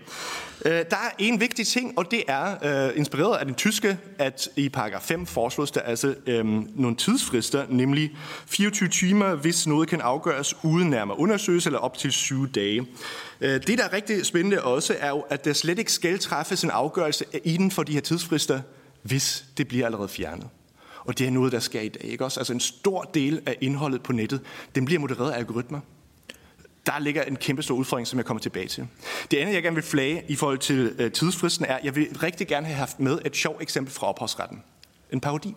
Øh, 0.64 0.72
der 0.72 0.96
er 0.96 1.10
en 1.18 1.40
vigtig 1.40 1.66
ting, 1.66 1.98
og 1.98 2.10
det 2.10 2.22
er 2.28 2.86
øh, 2.88 2.98
inspireret 2.98 3.36
af 3.36 3.46
den 3.46 3.54
tyske, 3.54 3.98
at 4.18 4.48
i 4.56 4.68
paragraf 4.68 5.02
5 5.02 5.26
foreslås 5.26 5.70
der 5.70 5.80
altså 5.80 6.14
øhm, 6.26 6.68
nogle 6.74 6.96
tidsfrister, 6.96 7.66
nemlig 7.68 8.10
24 8.46 8.88
timer, 8.88 9.34
hvis 9.34 9.66
noget 9.66 9.88
kan 9.88 10.00
afgøres 10.00 10.54
uden 10.62 10.90
nærmere 10.90 11.18
undersøgelse, 11.18 11.68
eller 11.68 11.78
op 11.78 11.98
til 11.98 12.12
7 12.12 12.52
dage. 12.52 12.86
Øh, 13.40 13.60
det, 13.66 13.78
der 13.78 13.84
er 13.84 13.92
rigtig 13.92 14.26
spændende 14.26 14.62
også, 14.62 14.96
er 15.00 15.08
jo, 15.08 15.24
at 15.30 15.44
der 15.44 15.52
slet 15.52 15.78
ikke 15.78 15.92
skal 15.94 16.18
træffes 16.18 16.64
en 16.64 16.70
afgørelse 16.70 17.24
inden 17.44 17.70
for 17.70 17.82
de 17.82 17.92
her 17.92 18.00
tidsfrister, 18.00 18.60
hvis 19.02 19.44
det 19.56 19.68
bliver 19.68 19.86
allerede 19.86 20.08
fjernet. 20.08 20.48
Og 21.00 21.18
det 21.18 21.26
er 21.26 21.30
noget, 21.30 21.52
der 21.52 21.58
sker 21.58 21.80
i 21.80 21.88
dag. 21.88 22.04
Ikke 22.04 22.24
også? 22.24 22.40
Altså 22.40 22.52
en 22.52 22.60
stor 22.60 23.02
del 23.02 23.42
af 23.46 23.56
indholdet 23.60 24.02
på 24.02 24.12
nettet, 24.12 24.40
den 24.74 24.84
bliver 24.84 25.00
modereret 25.00 25.30
af 25.30 25.38
algoritmer 25.38 25.80
der 26.86 26.98
ligger 26.98 27.22
en 27.22 27.36
kæmpe 27.36 27.62
stor 27.62 27.74
udfordring, 27.74 28.06
som 28.06 28.16
jeg 28.16 28.26
kommer 28.26 28.40
tilbage 28.40 28.68
til. 28.68 28.86
Det 29.30 29.36
andet, 29.36 29.54
jeg 29.54 29.62
gerne 29.62 29.74
vil 29.74 29.84
flage 29.84 30.24
i 30.28 30.36
forhold 30.36 30.58
til 30.58 30.94
øh, 30.98 31.12
tidsfristen, 31.12 31.66
er, 31.66 31.76
at 31.76 31.84
jeg 31.84 31.96
vil 31.96 32.18
rigtig 32.22 32.46
gerne 32.46 32.66
have 32.66 32.76
haft 32.76 33.00
med 33.00 33.18
et 33.24 33.36
sjovt 33.36 33.62
eksempel 33.62 33.92
fra 33.92 34.06
ophavsretten. 34.06 34.62
En 35.12 35.20
parodi. 35.20 35.54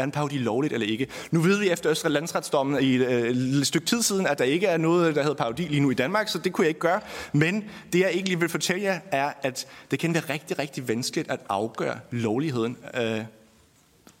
Er 0.00 0.04
en 0.04 0.10
parodi 0.10 0.38
lovligt 0.38 0.74
eller 0.74 0.86
ikke? 0.86 1.06
Nu 1.30 1.40
ved 1.40 1.58
vi 1.58 1.70
efter 1.70 1.90
Østre 1.90 2.08
Landsretsdommen 2.08 2.82
i 2.82 2.94
øh, 2.94 3.58
et 3.60 3.66
stykke 3.66 3.86
tid 3.86 4.02
siden, 4.02 4.26
at 4.26 4.38
der 4.38 4.44
ikke 4.44 4.66
er 4.66 4.76
noget, 4.76 5.14
der 5.14 5.22
hedder 5.22 5.36
parodi 5.36 5.62
lige 5.62 5.80
nu 5.80 5.90
i 5.90 5.94
Danmark, 5.94 6.28
så 6.28 6.38
det 6.38 6.52
kunne 6.52 6.62
jeg 6.64 6.68
ikke 6.68 6.80
gøre. 6.80 7.00
Men 7.32 7.64
det, 7.92 8.00
jeg 8.00 8.10
egentlig 8.10 8.40
vil 8.40 8.48
fortælle 8.48 8.82
jer, 8.82 9.00
er, 9.12 9.32
at 9.42 9.66
det 9.90 9.98
kan 9.98 10.14
være 10.14 10.22
rigtig, 10.30 10.58
rigtig 10.58 10.88
vanskeligt 10.88 11.30
at 11.30 11.40
afgøre 11.48 11.98
lovligheden 12.10 12.76
af 12.92 13.26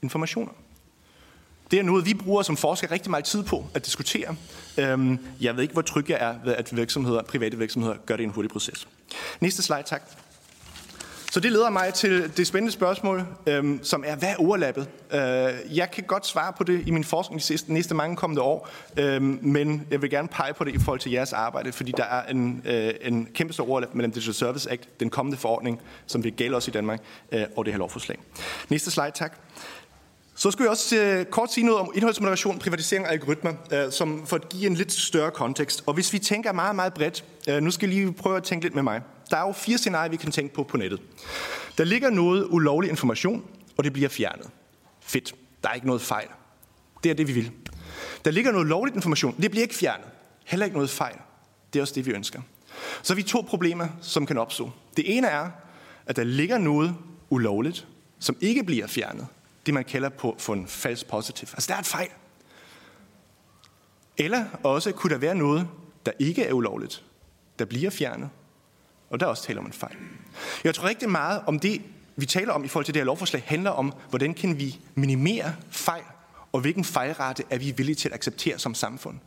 informationer. 0.02 0.52
Det 1.70 1.78
er 1.78 1.82
noget, 1.82 2.06
vi 2.06 2.14
bruger 2.14 2.42
som 2.42 2.56
forskere 2.56 2.90
rigtig 2.90 3.10
meget 3.10 3.24
tid 3.24 3.42
på 3.42 3.66
at 3.74 3.86
diskutere. 3.86 4.36
Øhm, 4.78 5.18
jeg 5.40 5.56
ved 5.56 5.62
ikke, 5.62 5.72
hvor 5.72 5.82
tryg 5.82 6.10
jeg 6.10 6.18
er 6.20 6.34
ved, 6.44 6.54
at 6.54 6.76
virksomheder, 6.76 7.22
private 7.22 7.58
virksomheder 7.58 7.96
gør 8.06 8.16
det 8.16 8.22
i 8.22 8.24
en 8.24 8.30
hurtig 8.30 8.50
proces. 8.50 8.88
Næste 9.40 9.62
slide, 9.62 9.82
tak. 9.82 10.02
Så 11.32 11.40
det 11.40 11.52
leder 11.52 11.70
mig 11.70 11.94
til 11.94 12.36
det 12.36 12.46
spændende 12.46 12.72
spørgsmål, 12.72 13.22
øhm, 13.46 13.80
som 13.82 14.04
er, 14.06 14.16
hvad 14.16 14.28
er 14.28 14.36
overlappet? 14.36 14.88
Øh, 15.12 15.76
jeg 15.76 15.90
kan 15.92 16.04
godt 16.04 16.26
svare 16.26 16.52
på 16.52 16.64
det 16.64 16.82
i 16.86 16.90
min 16.90 17.04
forskning 17.04 17.40
de 17.40 17.46
sidste, 17.46 17.72
næste 17.72 17.94
mange 17.94 18.16
kommende 18.16 18.42
år, 18.42 18.68
øhm, 18.96 19.38
men 19.42 19.86
jeg 19.90 20.02
vil 20.02 20.10
gerne 20.10 20.28
pege 20.28 20.54
på 20.54 20.64
det 20.64 20.74
i 20.74 20.78
forhold 20.78 21.00
til 21.00 21.12
jeres 21.12 21.32
arbejde, 21.32 21.72
fordi 21.72 21.92
der 21.96 22.04
er 22.04 22.22
en, 22.22 22.62
øh, 22.64 22.94
en 23.00 23.28
kæmpe 23.34 23.52
stor 23.52 23.68
overlap 23.68 23.94
mellem 23.94 24.12
Digital 24.12 24.34
Service 24.34 24.70
Act, 24.70 25.00
den 25.00 25.10
kommende 25.10 25.38
forordning, 25.38 25.80
som 26.06 26.24
vil 26.24 26.32
gælde 26.32 26.56
også 26.56 26.70
i 26.70 26.72
Danmark, 26.72 27.00
øh, 27.32 27.44
og 27.56 27.64
det 27.64 27.72
her 27.72 27.78
lovforslag. 27.78 28.18
Næste 28.68 28.90
slide, 28.90 29.10
tak. 29.14 29.38
Så 30.40 30.50
skal 30.50 30.62
jeg 30.62 30.70
også 30.70 30.96
øh, 30.96 31.24
kort 31.24 31.52
sige 31.52 31.66
noget 31.66 31.80
om 31.80 31.90
indholdsmoderation, 31.94 32.58
privatisering 32.58 33.06
af 33.06 33.12
algoritmer, 33.12 33.52
øh, 33.72 33.92
som 33.92 34.26
for 34.26 34.36
at 34.36 34.48
give 34.48 34.66
en 34.66 34.74
lidt 34.74 34.92
større 34.92 35.30
kontekst. 35.30 35.82
Og 35.86 35.94
hvis 35.94 36.12
vi 36.12 36.18
tænker 36.18 36.52
meget, 36.52 36.76
meget 36.76 36.94
bredt, 36.94 37.24
øh, 37.48 37.62
nu 37.62 37.70
skal 37.70 37.88
I 37.88 37.92
lige 37.92 38.12
prøve 38.12 38.36
at 38.36 38.42
tænke 38.42 38.64
lidt 38.64 38.74
med 38.74 38.82
mig. 38.82 39.02
Der 39.30 39.36
er 39.36 39.46
jo 39.46 39.52
fire 39.52 39.78
scenarier, 39.78 40.10
vi 40.10 40.16
kan 40.16 40.30
tænke 40.30 40.54
på 40.54 40.62
på 40.62 40.76
nettet. 40.76 41.00
Der 41.78 41.84
ligger 41.84 42.10
noget 42.10 42.46
ulovlig 42.50 42.90
information, 42.90 43.44
og 43.76 43.84
det 43.84 43.92
bliver 43.92 44.08
fjernet. 44.08 44.46
Fedt. 45.00 45.34
Der 45.62 45.68
er 45.68 45.74
ikke 45.74 45.86
noget 45.86 46.02
fejl. 46.02 46.28
Det 47.04 47.10
er 47.10 47.14
det, 47.14 47.28
vi 47.28 47.32
vil. 47.32 47.50
Der 48.24 48.30
ligger 48.30 48.52
noget 48.52 48.66
lovligt 48.66 48.96
information. 48.96 49.34
Det 49.42 49.50
bliver 49.50 49.62
ikke 49.62 49.74
fjernet. 49.74 50.06
Heller 50.44 50.66
ikke 50.66 50.76
noget 50.76 50.90
fejl. 50.90 51.16
Det 51.72 51.78
er 51.78 51.82
også 51.82 51.94
det, 51.94 52.06
vi 52.06 52.10
ønsker. 52.10 52.40
Så 53.02 53.12
har 53.12 53.16
vi 53.16 53.22
to 53.22 53.40
problemer, 53.48 53.88
som 54.02 54.26
kan 54.26 54.38
opstå. 54.38 54.70
Det 54.96 55.16
ene 55.16 55.26
er, 55.26 55.50
at 56.06 56.16
der 56.16 56.24
ligger 56.24 56.58
noget 56.58 56.94
ulovligt, 57.30 57.86
som 58.18 58.36
ikke 58.40 58.64
bliver 58.64 58.86
fjernet 58.86 59.26
det, 59.66 59.74
man 59.74 59.84
kalder 59.84 60.08
på 60.08 60.36
for 60.38 60.54
en 60.54 60.66
falsk 60.66 61.08
positiv. 61.08 61.48
Altså, 61.52 61.66
der 61.68 61.74
er 61.74 61.78
et 61.78 61.86
fejl. 61.86 62.08
Eller 64.18 64.44
også 64.62 64.92
kunne 64.92 65.12
der 65.12 65.18
være 65.18 65.34
noget, 65.34 65.68
der 66.06 66.12
ikke 66.18 66.44
er 66.44 66.52
ulovligt, 66.52 67.04
der 67.58 67.64
bliver 67.64 67.90
fjernet, 67.90 68.30
og 69.10 69.20
der 69.20 69.26
også 69.26 69.42
taler 69.42 69.60
om 69.60 69.66
en 69.66 69.72
fejl. 69.72 69.96
Jeg 70.64 70.74
tror 70.74 70.88
rigtig 70.88 71.10
meget 71.10 71.42
om 71.46 71.58
det, 71.58 71.82
vi 72.16 72.26
taler 72.26 72.52
om 72.52 72.64
i 72.64 72.68
forhold 72.68 72.84
til 72.84 72.94
det 72.94 73.00
her 73.00 73.04
lovforslag, 73.04 73.42
handler 73.46 73.70
om, 73.70 73.94
hvordan 74.08 74.34
kan 74.34 74.58
vi 74.58 74.78
minimere 74.94 75.54
fejl, 75.70 76.02
og 76.52 76.60
hvilken 76.60 76.84
fejlrate 76.84 77.44
er 77.50 77.58
vi 77.58 77.70
villige 77.76 77.96
til 77.96 78.08
at 78.08 78.14
acceptere 78.14 78.58
som 78.58 78.74
samfund. 78.74 79.18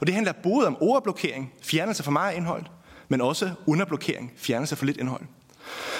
Og 0.00 0.06
det 0.06 0.14
handler 0.14 0.32
både 0.32 0.66
om 0.66 0.76
overblokering, 0.80 1.52
fjernelse 1.62 2.02
for 2.02 2.10
meget 2.10 2.36
indhold, 2.36 2.64
men 3.08 3.20
også 3.20 3.52
underblokering, 3.66 4.32
fjernelse 4.36 4.76
for 4.76 4.86
lidt 4.86 4.96
indhold. 4.96 5.22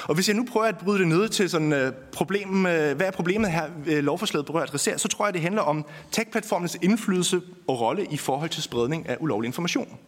Og 0.02 0.14
hvis 0.14 0.28
jeg 0.28 0.36
nu 0.36 0.44
prøver 0.44 0.66
at 0.66 0.78
bryde 0.78 0.98
det 0.98 1.08
ned 1.08 1.28
til 1.28 1.50
sådan 1.50 1.72
øh, 1.72 1.92
problem, 2.12 2.66
øh, 2.66 2.96
hvad 2.96 3.06
er 3.06 3.10
problemet 3.10 3.50
her, 3.50 3.64
øh, 3.86 4.04
lovforslaget 4.04 4.46
berører 4.46 4.62
at 4.62 4.68
adressere, 4.68 4.98
så 4.98 5.08
tror 5.08 5.26
jeg, 5.26 5.34
det 5.34 5.42
handler 5.42 5.62
om 5.62 5.84
tech-platformens 6.12 6.78
indflydelse 6.82 7.40
og 7.68 7.80
rolle 7.80 8.06
i 8.10 8.16
forhold 8.16 8.50
til 8.50 8.62
spredning 8.62 9.08
af 9.08 9.16
ulovlig 9.20 9.46
information. 9.46 9.98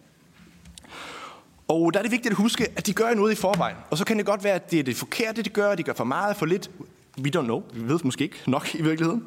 Og 1.68 1.94
der 1.94 1.99
er 1.99 2.03
det 2.03 2.12
vigtigt 2.12 2.33
at 2.33 2.37
huske, 2.37 2.66
at 2.77 2.87
de 2.87 2.92
gør 2.92 3.14
noget 3.14 3.33
i 3.33 3.35
forvejen. 3.35 3.77
Og 3.90 3.99
så 3.99 4.05
kan 4.05 4.18
det 4.18 4.27
godt 4.27 4.44
være, 4.44 4.55
at 4.55 4.70
det 4.70 4.79
er 4.79 4.83
det 4.83 4.96
forkerte, 4.96 5.42
de 5.42 5.51
gør, 5.51 5.75
de 5.75 5.83
gør 5.83 5.92
for 5.92 6.05
meget, 6.05 6.37
for 6.37 6.46
lidt. 6.46 6.70
We 7.18 7.31
don't 7.37 7.42
know. 7.42 7.62
Vi 7.73 7.88
ved 7.88 7.99
måske 8.05 8.25
ikke 8.25 8.37
nok 8.46 8.75
i 8.75 8.83
virkeligheden. 8.83 9.25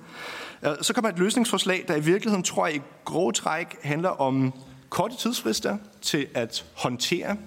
Øh, 0.63 0.71
så 0.81 0.93
kommer 0.93 1.09
et 1.09 1.19
løsningsforslag, 1.19 1.85
der 1.87 1.95
i 1.95 1.99
virkeligheden, 1.99 2.43
tror 2.43 2.67
jeg, 2.67 2.75
i 2.75 2.81
grove 3.05 3.31
træk 3.31 3.77
handler 3.83 4.09
om 4.09 4.53
korte 4.89 5.17
tidsfrister 5.17 5.77
til 6.01 6.27
at 6.33 6.65
håndtere 6.73 7.37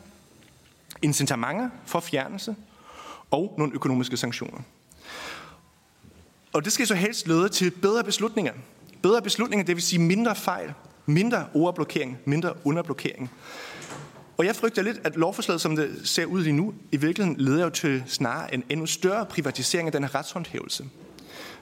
incitamenter 1.03 1.68
for 1.85 2.01
fjernelse 2.01 2.57
og 3.31 3.55
nogle 3.59 3.75
økonomiske 3.75 4.17
sanktioner. 4.17 4.59
Og 6.53 6.65
det 6.65 6.73
skal 6.73 6.87
så 6.87 6.95
helst 6.95 7.29
lede 7.29 7.49
til 7.49 7.71
bedre 7.71 8.05
beslutninger. 8.05 8.53
Bedre 9.03 9.23
beslutninger, 9.23 9.65
det 9.65 9.77
vil 9.77 9.83
sige 9.83 10.01
mindre 10.01 10.37
fejl, 10.37 10.73
mindre 11.07 11.47
overblokering, 11.55 12.19
mindre 12.25 12.55
underblokering. 12.65 13.31
Og 14.39 14.47
jeg 14.47 14.57
frygter 14.57 14.83
lidt, 14.83 15.01
at 15.05 15.17
lovforslaget, 15.17 15.61
som 15.61 15.77
det 15.77 16.01
ser 16.05 16.25
ud 16.25 16.43
lige 16.43 16.53
nu, 16.53 16.75
i 16.93 16.97
virkeligheden 16.97 17.41
leder 17.41 17.65
jo 17.65 17.71
til 17.71 18.03
snarere 18.07 18.55
en 18.55 18.65
endnu 18.69 18.87
større 18.87 19.27
privatisering 19.27 19.89
af 19.89 19.93
den 19.93 20.03
her 20.03 20.15
retshåndhævelse. 20.15 20.85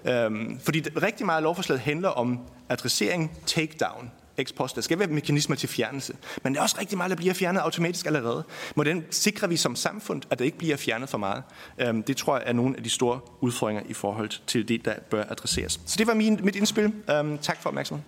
Øhm, 0.05 0.59
fordi 0.61 0.81
det, 0.81 1.03
rigtig 1.03 1.27
meget 1.27 1.37
af 1.37 1.43
lovforslaget 1.43 1.81
handler 1.81 2.09
om 2.09 2.39
adressering, 2.69 3.39
takedown, 3.47 4.11
ex 4.37 4.55
post. 4.55 4.77
Der 4.77 4.83
skal 4.83 4.99
være 4.99 5.09
mekanismer 5.09 5.57
til 5.57 5.69
fjernelse. 5.69 6.17
Men 6.43 6.53
det 6.53 6.59
er 6.59 6.63
også 6.63 6.77
rigtig 6.81 6.99
meget, 6.99 7.11
der 7.11 7.17
bliver 7.17 7.35
fjernet 7.35 7.61
automatisk 7.61 8.07
allerede. 8.07 8.45
Hvordan 8.75 9.05
sikrer 9.11 9.49
vi 9.49 9.57
som 9.57 9.77
samfund, 9.77 10.23
at 10.31 10.39
det 10.39 10.45
ikke 10.45 10.59
bliver 10.59 10.77
fjernet 10.77 11.09
for 11.09 11.19
meget? 11.19 11.43
Øhm, 11.79 12.03
det 12.03 12.17
tror 12.17 12.37
jeg 12.37 12.45
er 12.47 12.53
nogle 12.53 12.77
af 12.77 12.83
de 12.83 12.91
store 12.91 13.21
udfordringer 13.41 13.83
i 13.89 13.93
forhold 13.93 14.31
til 14.47 14.69
det, 14.69 14.85
der 14.85 14.95
bør 15.11 15.25
adresseres. 15.31 15.81
Så 15.87 15.97
det 15.99 16.07
var 16.07 16.15
min, 16.15 16.41
mit 16.43 16.57
indspil. 16.57 16.93
Øhm, 17.11 17.39
tak 17.39 17.63
for 17.63 17.69
opmærksomheden. 17.69 18.05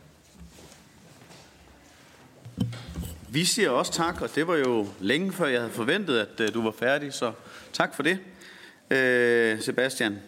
Vi 3.29 3.45
siger 3.45 3.71
også 3.71 3.93
tak, 3.93 4.23
og 4.23 4.35
det 4.35 4.47
var 4.47 4.57
jo 4.57 4.89
længe 5.01 5.33
før 5.33 5.47
jeg 5.47 5.61
havde 5.61 5.73
forventet, 5.73 6.19
at 6.19 6.41
øh, 6.41 6.55
du 6.55 6.62
var 6.62 6.75
færdig, 6.79 7.12
så 7.12 7.33
tak 7.73 7.95
for 7.95 8.03
det, 8.03 8.19
uh, 8.91 9.62
Sebastian. 9.62 10.19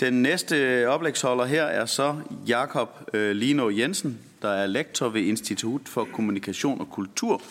Den 0.00 0.22
næste 0.22 0.84
oplægsholder 0.88 1.44
her 1.44 1.64
er 1.64 1.86
så 1.86 2.16
Jakob 2.46 2.88
øh, 3.14 3.36
Lino 3.36 3.70
Jensen, 3.70 4.18
der 4.42 4.48
er 4.48 4.66
lektor 4.66 5.08
ved 5.08 5.20
Institut 5.20 5.80
for 5.84 6.08
Kommunikation 6.12 6.80
og 6.80 6.90
Kultur. 6.90 7.42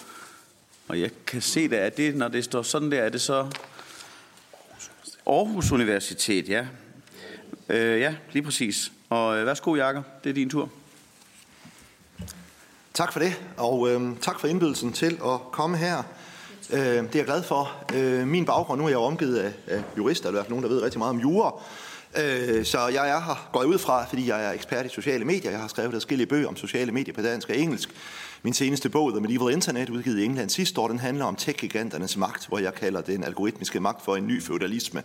Og 0.88 1.00
jeg 1.02 1.12
kan 1.28 1.42
se 1.42 1.70
det, 1.70 1.76
at 1.76 1.98
det, 1.98 2.16
når 2.16 2.28
det 2.28 2.44
står 2.44 2.62
sådan 2.62 2.92
der, 2.92 3.02
er 3.02 3.10
det 3.10 3.22
så 3.22 3.48
Aarhus 5.28 5.72
Universitet, 5.72 6.50
ja. 6.50 6.68
Øh, 7.70 8.00
ja, 8.00 8.16
lige 8.32 8.44
præcis. 8.44 8.92
Og 9.10 9.38
øh, 9.38 9.46
værsgo, 9.46 9.76
Jakob, 9.76 10.04
det 10.24 10.30
er 10.30 10.34
din 10.34 10.50
tur. 10.50 10.70
Tak 12.94 13.14
for 13.14 13.20
det, 13.20 13.42
og 13.58 13.90
øh, 13.90 14.02
tak 14.22 14.40
for 14.40 14.48
indbydelsen 14.48 14.94
til 14.94 15.20
at 15.26 15.40
komme 15.52 15.78
her. 15.78 16.04
Øh, 16.74 16.80
det 16.80 16.98
er 16.98 17.10
jeg 17.16 17.26
glad 17.26 17.44
for. 17.44 17.86
Øh, 17.94 18.28
min 18.28 18.46
baggrund, 18.46 18.82
nu 18.82 18.86
er 18.86 18.90
jeg 18.90 18.98
omgivet 18.98 19.38
af, 19.38 19.54
af 19.68 19.84
jurister, 19.98 20.28
eller 20.30 20.44
nogen, 20.50 20.64
der 20.64 20.70
ved 20.70 20.82
rigtig 20.82 21.00
meget 21.00 21.10
om 21.10 21.20
jura. 21.20 21.62
Øh, 22.18 22.66
så 22.66 22.88
jeg 22.88 23.10
er 23.10 23.20
her, 23.20 23.50
går 23.52 23.62
jeg 23.62 23.70
ud 23.70 23.78
fra, 23.78 24.06
fordi 24.06 24.30
jeg 24.30 24.46
er 24.46 24.52
ekspert 24.52 24.86
i 24.86 24.90
sociale 24.90 25.26
medier. 25.26 25.52
Jeg 25.52 25.60
har 25.60 25.68
skrevet 25.68 25.94
forskellige 25.94 26.28
bøger 26.28 26.48
om 26.48 26.56
sociale 26.56 26.92
medier 26.92 27.14
på 27.14 27.22
dansk 27.22 27.50
og 27.50 27.58
engelsk. 27.58 27.90
Min 28.44 28.54
seneste 28.54 28.90
bog, 28.90 29.12
The 29.12 29.22
Medieval 29.22 29.54
Internet, 29.54 29.90
udgivet 29.90 30.20
i 30.20 30.26
England 30.26 30.50
sidste 30.50 30.82
år, 30.82 30.88
den 30.88 31.00
handler 31.00 31.26
om 31.26 31.36
tech-giganternes 31.36 32.18
magt, 32.18 32.48
hvor 32.48 32.60
jeg 32.60 32.74
kalder 32.74 33.02
den 33.02 33.24
algoritmiske 33.24 33.80
magt 33.80 34.06
for 34.06 34.16
en 34.16 34.28
ny 34.28 34.42
feudalisme. 34.42 35.04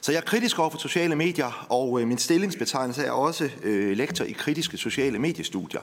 Så 0.00 0.12
jeg 0.12 0.18
er 0.18 0.22
kritisk 0.22 0.58
over 0.58 0.70
for 0.70 0.78
sociale 0.78 1.16
medier, 1.16 1.66
og 1.68 2.00
øh, 2.00 2.08
min 2.08 2.18
stillingsbetegnelse 2.18 3.02
er 3.02 3.10
også 3.10 3.50
øh, 3.62 3.96
lektor 3.96 4.24
i 4.24 4.32
kritiske 4.32 4.76
sociale 4.76 5.18
mediestudier. 5.18 5.80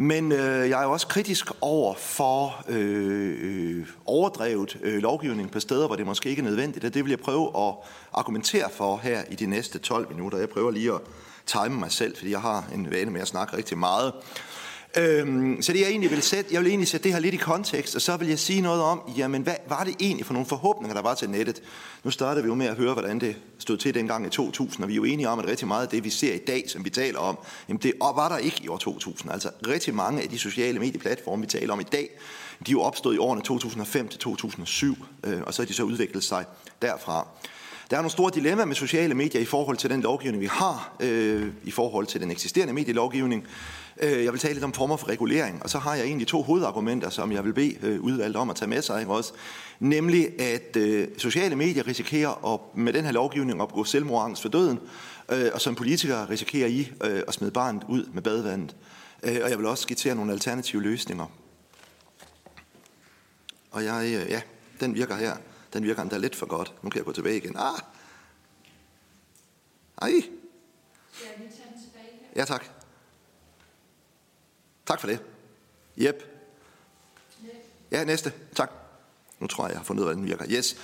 Men 0.00 0.32
øh, 0.32 0.68
jeg 0.68 0.82
er 0.82 0.86
også 0.86 1.06
kritisk 1.06 1.50
over 1.60 1.94
for 1.94 2.64
øh, 2.68 3.36
øh, 3.40 3.86
overdrevet 4.06 4.78
øh, 4.82 5.02
lovgivning 5.02 5.50
på 5.50 5.60
steder, 5.60 5.86
hvor 5.86 5.96
det 5.96 6.06
måske 6.06 6.30
ikke 6.30 6.40
er 6.40 6.44
nødvendigt, 6.44 6.84
og 6.84 6.94
det 6.94 7.04
vil 7.04 7.10
jeg 7.10 7.18
prøve 7.18 7.68
at 7.68 7.74
argumentere 8.12 8.70
for 8.70 8.96
her 8.96 9.22
i 9.30 9.34
de 9.34 9.46
næste 9.46 9.78
12 9.78 10.08
minutter. 10.10 10.38
Jeg 10.38 10.48
prøver 10.48 10.70
lige 10.70 10.92
at 10.92 11.00
time 11.46 11.78
mig 11.78 11.92
selv, 11.92 12.16
fordi 12.16 12.30
jeg 12.30 12.40
har 12.40 12.64
en 12.74 12.90
vane 12.90 13.10
med 13.10 13.20
at 13.20 13.28
snakke 13.28 13.56
rigtig 13.56 13.78
meget. 13.78 14.12
Øhm, 14.98 15.62
så 15.62 15.72
det 15.72 15.80
jeg 15.80 15.88
egentlig 15.88 16.10
vil 16.10 16.22
sætte, 16.22 16.54
jeg 16.54 16.60
vil 16.60 16.68
egentlig 16.68 16.88
sætte 16.88 17.04
det 17.04 17.12
her 17.12 17.20
lidt 17.20 17.34
i 17.34 17.38
kontekst, 17.38 17.94
og 17.94 18.02
så 18.02 18.16
vil 18.16 18.28
jeg 18.28 18.38
sige 18.38 18.60
noget 18.60 18.82
om, 18.82 19.00
jamen 19.16 19.42
hvad 19.42 19.54
var 19.68 19.84
det 19.84 19.94
egentlig 20.00 20.26
for 20.26 20.32
nogle 20.32 20.46
forhåbninger, 20.46 20.94
der 20.94 21.02
var 21.02 21.14
til 21.14 21.30
nettet? 21.30 21.62
Nu 22.04 22.10
startede 22.10 22.44
vi 22.44 22.48
jo 22.48 22.54
med 22.54 22.66
at 22.66 22.76
høre, 22.76 22.92
hvordan 22.92 23.18
det 23.20 23.36
stod 23.58 23.76
til 23.76 23.94
dengang 23.94 24.26
i 24.26 24.30
2000, 24.30 24.82
og 24.84 24.88
vi 24.88 24.94
er 24.94 24.96
jo 24.96 25.04
enige 25.04 25.28
om, 25.28 25.38
at 25.38 25.46
rigtig 25.46 25.68
meget 25.68 25.82
af 25.82 25.88
det, 25.88 26.04
vi 26.04 26.10
ser 26.10 26.34
i 26.34 26.38
dag, 26.38 26.64
som 26.66 26.84
vi 26.84 26.90
taler 26.90 27.18
om, 27.18 27.38
jamen 27.68 27.80
det 27.82 27.92
var 28.00 28.28
der 28.28 28.38
ikke 28.38 28.60
i 28.64 28.68
år 28.68 28.76
2000. 28.76 29.32
Altså 29.32 29.50
rigtig 29.66 29.94
mange 29.94 30.22
af 30.22 30.28
de 30.28 30.38
sociale 30.38 30.78
medieplatforme, 30.78 31.40
vi 31.40 31.46
taler 31.46 31.72
om 31.72 31.80
i 31.80 31.86
dag, 31.92 32.10
de 32.66 32.70
er 32.70 32.72
jo 32.72 32.80
opstået 32.80 33.14
i 33.14 33.18
årene 33.18 33.42
2005 33.42 34.08
til 34.08 34.20
2007, 34.20 34.96
øh, 35.24 35.40
og 35.46 35.54
så 35.54 35.62
er 35.62 35.66
de 35.66 35.74
så 35.74 35.82
udviklet 35.82 36.24
sig 36.24 36.44
derfra. 36.82 37.26
Der 37.90 37.96
er 37.96 38.00
nogle 38.00 38.10
store 38.10 38.30
dilemmaer 38.34 38.66
med 38.66 38.74
sociale 38.74 39.14
medier 39.14 39.40
i 39.40 39.44
forhold 39.44 39.76
til 39.76 39.90
den 39.90 40.00
lovgivning, 40.00 40.40
vi 40.40 40.46
har, 40.46 40.96
øh, 41.00 41.48
i 41.64 41.70
forhold 41.70 42.06
til 42.06 42.20
den 42.20 42.30
eksisterende 42.30 42.74
medielovgivning. 42.74 43.46
Øh, 44.00 44.24
jeg 44.24 44.32
vil 44.32 44.40
tale 44.40 44.54
lidt 44.54 44.64
om 44.64 44.72
former 44.72 44.96
for 44.96 45.08
regulering, 45.08 45.62
og 45.62 45.70
så 45.70 45.78
har 45.78 45.94
jeg 45.94 46.04
egentlig 46.04 46.26
to 46.26 46.42
hovedargumenter, 46.42 47.10
som 47.10 47.32
jeg 47.32 47.44
vil 47.44 47.52
bede 47.52 47.76
øh, 47.82 48.00
udvalget 48.00 48.36
om 48.36 48.50
at 48.50 48.56
tage 48.56 48.68
med 48.68 48.82
sig 48.82 49.06
også. 49.06 49.32
Nemlig, 49.80 50.40
at 50.40 50.76
øh, 50.76 51.08
sociale 51.18 51.56
medier 51.56 51.86
risikerer 51.86 52.54
at, 52.54 52.60
med 52.76 52.92
den 52.92 53.04
her 53.04 53.12
lovgivning 53.12 53.62
at 53.62 53.68
gå 53.68 53.84
selvmorangst 53.84 54.42
for 54.42 54.48
døden, 54.48 54.78
og 55.52 55.60
som 55.60 55.74
politikere 55.74 56.30
risikerer 56.30 56.66
I 56.66 56.92
at 57.00 57.34
smide 57.34 57.50
barnet 57.50 57.84
ud 57.88 58.06
med 58.12 58.22
badevandet. 58.22 58.76
Og 59.22 59.50
jeg 59.50 59.58
vil 59.58 59.66
også 59.66 59.82
skitsere 59.82 60.14
nogle 60.14 60.32
alternative 60.32 60.82
løsninger. 60.82 61.26
Og 63.70 63.84
jeg, 63.84 64.26
ja, 64.28 64.40
den 64.80 64.94
virker 64.94 65.16
her. 65.16 65.36
Den 65.72 65.84
virker 65.84 66.02
endda 66.02 66.16
lidt 66.16 66.36
for 66.36 66.46
godt. 66.46 66.74
Nu 66.82 66.90
kan 66.90 66.98
jeg 66.98 67.04
gå 67.04 67.12
tilbage 67.12 67.36
igen. 67.36 67.56
Ah! 67.56 67.78
Ej! 70.02 70.22
Ja, 72.36 72.44
tak. 72.44 72.77
Tak 74.88 75.00
for 75.00 75.06
det. 75.06 75.18
Jep. 75.96 76.22
Ja, 77.90 78.04
næste. 78.04 78.32
Tak. 78.54 78.70
Nu 79.40 79.46
tror 79.46 79.64
jeg, 79.64 79.70
jeg 79.70 79.78
har 79.78 79.84
fundet 79.84 80.02
ud 80.02 80.08
af, 80.08 80.14
hvordan 80.14 80.22
den 80.22 80.30
virker. 80.30 80.56
Yes. 80.56 80.76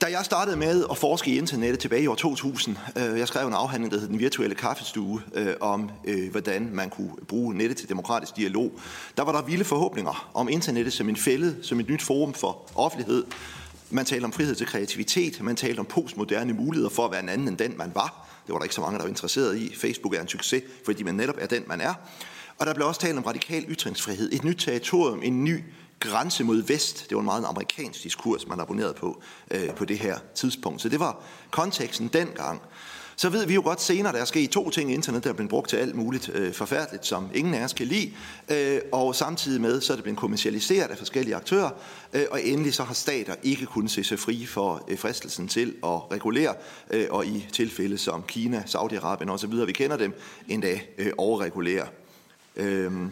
Da 0.00 0.06
jeg 0.06 0.24
startede 0.24 0.56
med 0.56 0.84
at 0.90 0.98
forske 0.98 1.30
i 1.30 1.38
internettet 1.38 1.78
tilbage 1.78 2.02
i 2.02 2.06
år 2.06 2.14
2000, 2.14 2.76
øh, 2.96 3.18
jeg 3.18 3.28
skrev 3.28 3.46
en 3.46 3.54
afhandling, 3.54 3.92
der 3.92 3.98
hed 3.98 4.08
Den 4.08 4.18
virtuelle 4.18 4.54
kaffestue, 4.54 5.22
øh, 5.34 5.54
om 5.60 5.90
øh, 6.04 6.30
hvordan 6.30 6.70
man 6.72 6.90
kunne 6.90 7.12
bruge 7.28 7.54
nettet 7.54 7.76
til 7.76 7.88
demokratisk 7.88 8.36
dialog. 8.36 8.72
Der 9.16 9.22
var 9.22 9.32
der 9.32 9.42
vilde 9.42 9.64
forhåbninger 9.64 10.30
om 10.34 10.48
internettet 10.48 10.92
som 10.92 11.08
en 11.08 11.16
fælde, 11.16 11.56
som 11.62 11.80
et 11.80 11.88
nyt 11.88 12.02
forum 12.02 12.34
for 12.34 12.70
offentlighed. 12.74 13.24
Man 13.90 14.04
talte 14.04 14.24
om 14.24 14.32
frihed 14.32 14.54
til 14.54 14.66
kreativitet, 14.66 15.40
man 15.42 15.56
talte 15.56 15.80
om 15.80 15.86
postmoderne 15.86 16.52
muligheder 16.52 16.90
for 16.90 17.04
at 17.04 17.10
være 17.10 17.22
en 17.22 17.28
anden 17.28 17.48
end 17.48 17.58
den, 17.58 17.78
man 17.78 17.90
var. 17.94 18.28
Det 18.46 18.52
var 18.52 18.58
der 18.58 18.64
ikke 18.64 18.74
så 18.74 18.80
mange, 18.80 18.98
der 18.98 19.04
var 19.04 19.08
interesseret 19.08 19.56
i. 19.56 19.74
Facebook 19.74 20.14
er 20.14 20.20
en 20.20 20.28
succes, 20.28 20.62
fordi 20.84 21.02
man 21.02 21.14
netop 21.14 21.36
er 21.38 21.46
den, 21.46 21.64
man 21.66 21.80
er. 21.80 21.94
Og 22.58 22.66
der 22.66 22.74
blev 22.74 22.86
også 22.86 23.00
talt 23.00 23.18
om 23.18 23.24
radikal 23.24 23.64
ytringsfrihed, 23.68 24.32
et 24.32 24.44
nyt 24.44 24.56
territorium, 24.58 25.22
en 25.22 25.44
ny 25.44 25.64
grænse 26.00 26.44
mod 26.44 26.62
vest. 26.62 27.06
Det 27.08 27.14
var 27.14 27.20
en 27.20 27.24
meget 27.24 27.44
amerikansk 27.44 28.02
diskurs, 28.02 28.46
man 28.46 28.60
abonnerede 28.60 28.94
på 28.94 29.22
øh, 29.50 29.74
på 29.74 29.84
det 29.84 29.98
her 29.98 30.18
tidspunkt. 30.34 30.82
Så 30.82 30.88
det 30.88 31.00
var 31.00 31.22
konteksten 31.50 32.08
dengang. 32.08 32.60
Så 33.16 33.28
ved 33.28 33.46
vi 33.46 33.54
jo 33.54 33.62
godt 33.64 33.80
senere, 33.80 34.12
der 34.12 34.20
er 34.20 34.24
sket 34.24 34.50
to 34.50 34.70
ting 34.70 34.90
i 34.90 34.94
internet, 34.94 35.24
der 35.24 35.30
er 35.30 35.34
blevet 35.34 35.50
brugt 35.50 35.68
til 35.68 35.76
alt 35.76 35.94
muligt 35.94 36.28
øh, 36.34 36.52
forfærdeligt, 36.52 37.06
som 37.06 37.30
ingen 37.34 37.54
af 37.54 37.64
os 37.64 37.72
kan 37.72 37.86
lide. 37.86 38.12
Øh, 38.48 38.80
og 38.92 39.14
samtidig 39.14 39.60
med, 39.60 39.80
så 39.80 39.92
er 39.92 39.96
det 39.96 40.02
blevet 40.04 40.18
kommercialiseret 40.18 40.90
af 40.90 40.98
forskellige 40.98 41.36
aktører. 41.36 41.70
Øh, 42.12 42.24
og 42.30 42.42
endelig 42.44 42.74
så 42.74 42.82
har 42.82 42.94
stater 42.94 43.34
ikke 43.42 43.66
kunnet 43.66 43.90
se 43.90 44.04
sig 44.04 44.18
fri 44.18 44.46
for 44.46 44.84
øh, 44.88 44.98
fristelsen 44.98 45.48
til 45.48 45.74
at 45.84 46.12
regulere. 46.12 46.54
Øh, 46.90 47.06
og 47.10 47.26
i 47.26 47.46
tilfælde 47.52 47.98
som 47.98 48.22
Kina, 48.22 48.62
Saudi-Arabien 48.66 49.30
osv., 49.30 49.66
vi 49.66 49.72
kender 49.72 49.96
dem, 49.96 50.20
endda 50.48 50.80
øh, 50.98 51.12
overregulere. 51.18 51.86
Øhm, 52.58 53.10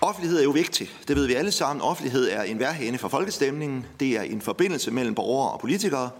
offentlighed 0.00 0.38
er 0.38 0.44
jo 0.44 0.50
vigtig. 0.50 0.90
Det 1.08 1.16
ved 1.16 1.26
vi 1.26 1.34
alle 1.34 1.52
sammen. 1.52 1.82
Offentlighed 1.82 2.28
er 2.30 2.42
en 2.42 2.58
værhænde 2.58 2.98
for 2.98 3.08
folkestemningen. 3.08 3.86
Det 4.00 4.16
er 4.16 4.22
en 4.22 4.40
forbindelse 4.40 4.90
mellem 4.90 5.14
borgere 5.14 5.52
og 5.52 5.60
politikere. 5.60 6.10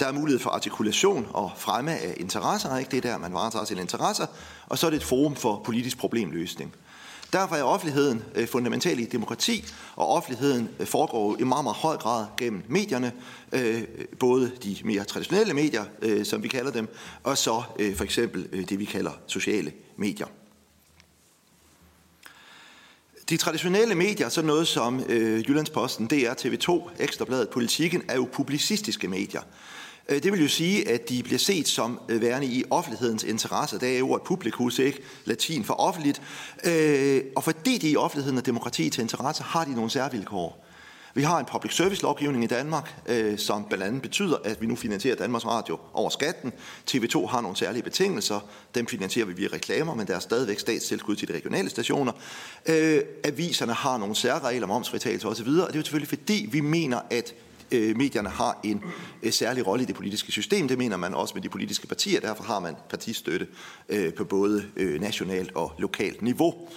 Der 0.00 0.06
er 0.06 0.12
mulighed 0.12 0.40
for 0.40 0.50
artikulation 0.50 1.26
og 1.30 1.50
fremme 1.56 1.92
af 1.92 2.14
interesser. 2.16 2.76
Ikke? 2.76 2.90
Det 2.90 3.04
er 3.04 3.10
der, 3.10 3.18
man 3.18 3.32
varetager 3.32 3.64
sine 3.64 3.80
interesser. 3.80 4.26
Og 4.66 4.78
så 4.78 4.86
er 4.86 4.90
det 4.90 4.96
et 4.96 5.04
forum 5.04 5.36
for 5.36 5.62
politisk 5.64 5.98
problemløsning. 5.98 6.74
Derfor 7.32 7.56
er 7.56 7.62
offentligheden 7.62 8.24
øh, 8.34 8.48
fundamental 8.48 8.98
i 8.98 9.04
demokrati, 9.04 9.64
og 9.96 10.08
offentligheden 10.08 10.68
øh, 10.78 10.86
foregår 10.86 11.36
i 11.40 11.44
meget, 11.44 11.64
meget 11.64 11.76
høj 11.76 11.96
grad 11.96 12.26
gennem 12.36 12.62
medierne, 12.68 13.12
øh, 13.52 13.82
både 14.18 14.52
de 14.62 14.76
mere 14.84 15.04
traditionelle 15.04 15.54
medier, 15.54 15.84
som 16.24 16.42
vi 16.42 16.48
kalder 16.48 16.70
dem, 16.70 16.88
og 17.22 17.38
så 17.38 17.62
for 17.96 18.04
eksempel 18.04 18.68
det, 18.68 18.78
vi 18.78 18.84
kalder 18.84 19.10
sociale 19.26 19.72
medier. 19.96 20.26
De 23.28 23.36
traditionelle 23.36 23.94
medier, 23.94 24.28
så 24.28 24.42
noget 24.42 24.68
som 24.68 25.02
øh, 25.08 25.48
Jyllandsposten, 25.48 26.06
DR, 26.06 26.32
TV2, 26.32 26.90
Ekstrabladet, 26.98 27.48
Politiken, 27.48 28.02
er 28.08 28.14
jo 28.14 28.28
publicistiske 28.32 29.08
medier. 29.08 29.40
Øh, 30.08 30.22
det 30.22 30.32
vil 30.32 30.42
jo 30.42 30.48
sige, 30.48 30.88
at 30.88 31.08
de 31.08 31.22
bliver 31.22 31.38
set 31.38 31.68
som 31.68 32.00
øh, 32.08 32.20
værende 32.20 32.46
i 32.46 32.64
offentlighedens 32.70 33.24
interesse. 33.24 33.78
Det 33.78 33.94
er 33.94 33.98
jo 33.98 34.14
et 34.14 34.22
publikus, 34.22 34.78
ikke? 34.78 35.02
Latin 35.24 35.64
for 35.64 35.74
offentligt. 35.74 36.22
Øh, 36.64 37.22
og 37.36 37.44
fordi 37.44 37.78
de 37.78 37.86
er 37.86 37.92
i 37.92 37.96
offentligheden 37.96 38.38
og 38.38 38.46
demokrati 38.46 38.90
til 38.90 39.02
interesse, 39.02 39.42
har 39.42 39.64
de 39.64 39.74
nogle 39.74 39.90
særvilkår. 39.90 40.67
Vi 41.18 41.22
har 41.22 41.38
en 41.38 41.44
public 41.44 41.74
service 41.74 42.02
lovgivning 42.02 42.44
i 42.44 42.46
Danmark, 42.46 42.94
øh, 43.06 43.38
som 43.38 43.64
blandt 43.64 43.84
andet 43.84 44.02
betyder, 44.02 44.36
at 44.44 44.60
vi 44.60 44.66
nu 44.66 44.76
finansierer 44.76 45.16
Danmarks 45.16 45.46
Radio 45.46 45.78
over 45.94 46.10
skatten. 46.10 46.52
TV2 46.90 47.26
har 47.26 47.40
nogle 47.40 47.56
særlige 47.56 47.82
betingelser. 47.82 48.40
Dem 48.74 48.86
finansierer 48.86 49.26
vi 49.26 49.32
via 49.32 49.48
reklamer, 49.52 49.94
men 49.94 50.06
der 50.06 50.14
er 50.14 50.18
stadigvæk 50.18 50.58
statstilskud 50.58 51.16
til 51.16 51.28
de 51.28 51.34
regionale 51.34 51.70
stationer. 51.70 52.12
Øh, 52.66 53.00
aviserne 53.24 53.72
har 53.72 53.98
nogle 53.98 54.14
særregler, 54.14 54.66
momsfritagelse 54.66 55.28
osv. 55.28 55.48
Og 55.48 55.66
det 55.66 55.74
er 55.74 55.78
jo 55.78 55.82
selvfølgelig 55.82 56.08
fordi, 56.08 56.48
vi 56.52 56.60
mener, 56.60 57.00
at 57.10 57.34
øh, 57.72 57.96
medierne 57.96 58.28
har 58.28 58.60
en 58.64 58.82
øh, 59.22 59.32
særlig 59.32 59.66
rolle 59.66 59.82
i 59.82 59.86
det 59.86 59.94
politiske 59.94 60.32
system. 60.32 60.68
Det 60.68 60.78
mener 60.78 60.96
man 60.96 61.14
også 61.14 61.34
med 61.34 61.42
de 61.42 61.48
politiske 61.48 61.86
partier. 61.86 62.20
Derfor 62.20 62.44
har 62.44 62.60
man 62.60 62.74
partistøtte 62.90 63.46
øh, 63.88 64.14
på 64.14 64.24
både 64.24 64.64
øh, 64.76 65.00
nationalt 65.00 65.50
og 65.54 65.72
lokalt 65.78 66.22
niveau. 66.22 66.68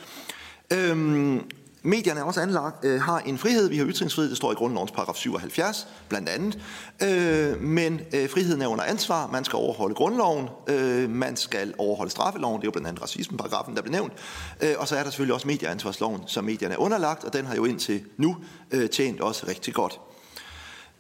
Øhm, 0.74 1.42
Medierne 1.84 2.20
er 2.20 2.24
også 2.24 2.42
anlagt, 2.42 2.86
øh, 2.86 3.02
har 3.02 3.20
en 3.20 3.38
frihed. 3.38 3.70
Vi 3.70 3.78
har 3.78 3.86
ytringsfrihed, 3.86 4.30
det 4.30 4.38
står 4.38 4.52
i 4.52 4.56
grundlovens 4.56 4.92
paragraf 4.92 5.16
77, 5.16 5.88
blandt 6.10 6.30
andet. 6.30 6.60
Øh, 7.04 7.62
men 7.62 8.02
øh, 8.14 8.30
friheden 8.30 8.62
er 8.62 8.68
under 8.68 8.84
ansvar. 8.84 9.28
Man 9.28 9.44
skal 9.44 9.58
overholde 9.58 9.96
grundloven. 9.96 10.50
Øh, 10.68 11.10
man 11.10 11.36
skal 11.36 11.74
overholde 11.78 12.12
straffeloven. 12.12 12.62
Det 12.62 12.64
er 12.64 12.68
jo 12.68 12.72
blandt 12.72 12.88
andet 12.88 13.02
racismeparagrafen, 13.02 13.76
der 13.76 13.82
blev 13.82 13.92
nævnt. 13.92 14.14
Øh, 14.62 14.74
og 14.78 14.88
så 14.88 14.96
er 14.96 15.04
der 15.04 15.10
selvfølgelig 15.10 15.34
også 15.34 15.48
medieansvarsloven, 15.48 16.22
som 16.28 16.44
medierne 16.44 16.74
er 16.74 16.80
underlagt, 16.80 17.24
og 17.24 17.34
den 17.34 17.46
har 17.46 17.56
jo 17.56 17.66
indtil 17.66 18.04
nu 18.18 18.38
øh, 18.72 18.90
tjent 18.90 19.22
også 19.22 19.48
rigtig 19.48 19.74
godt. 19.74 20.00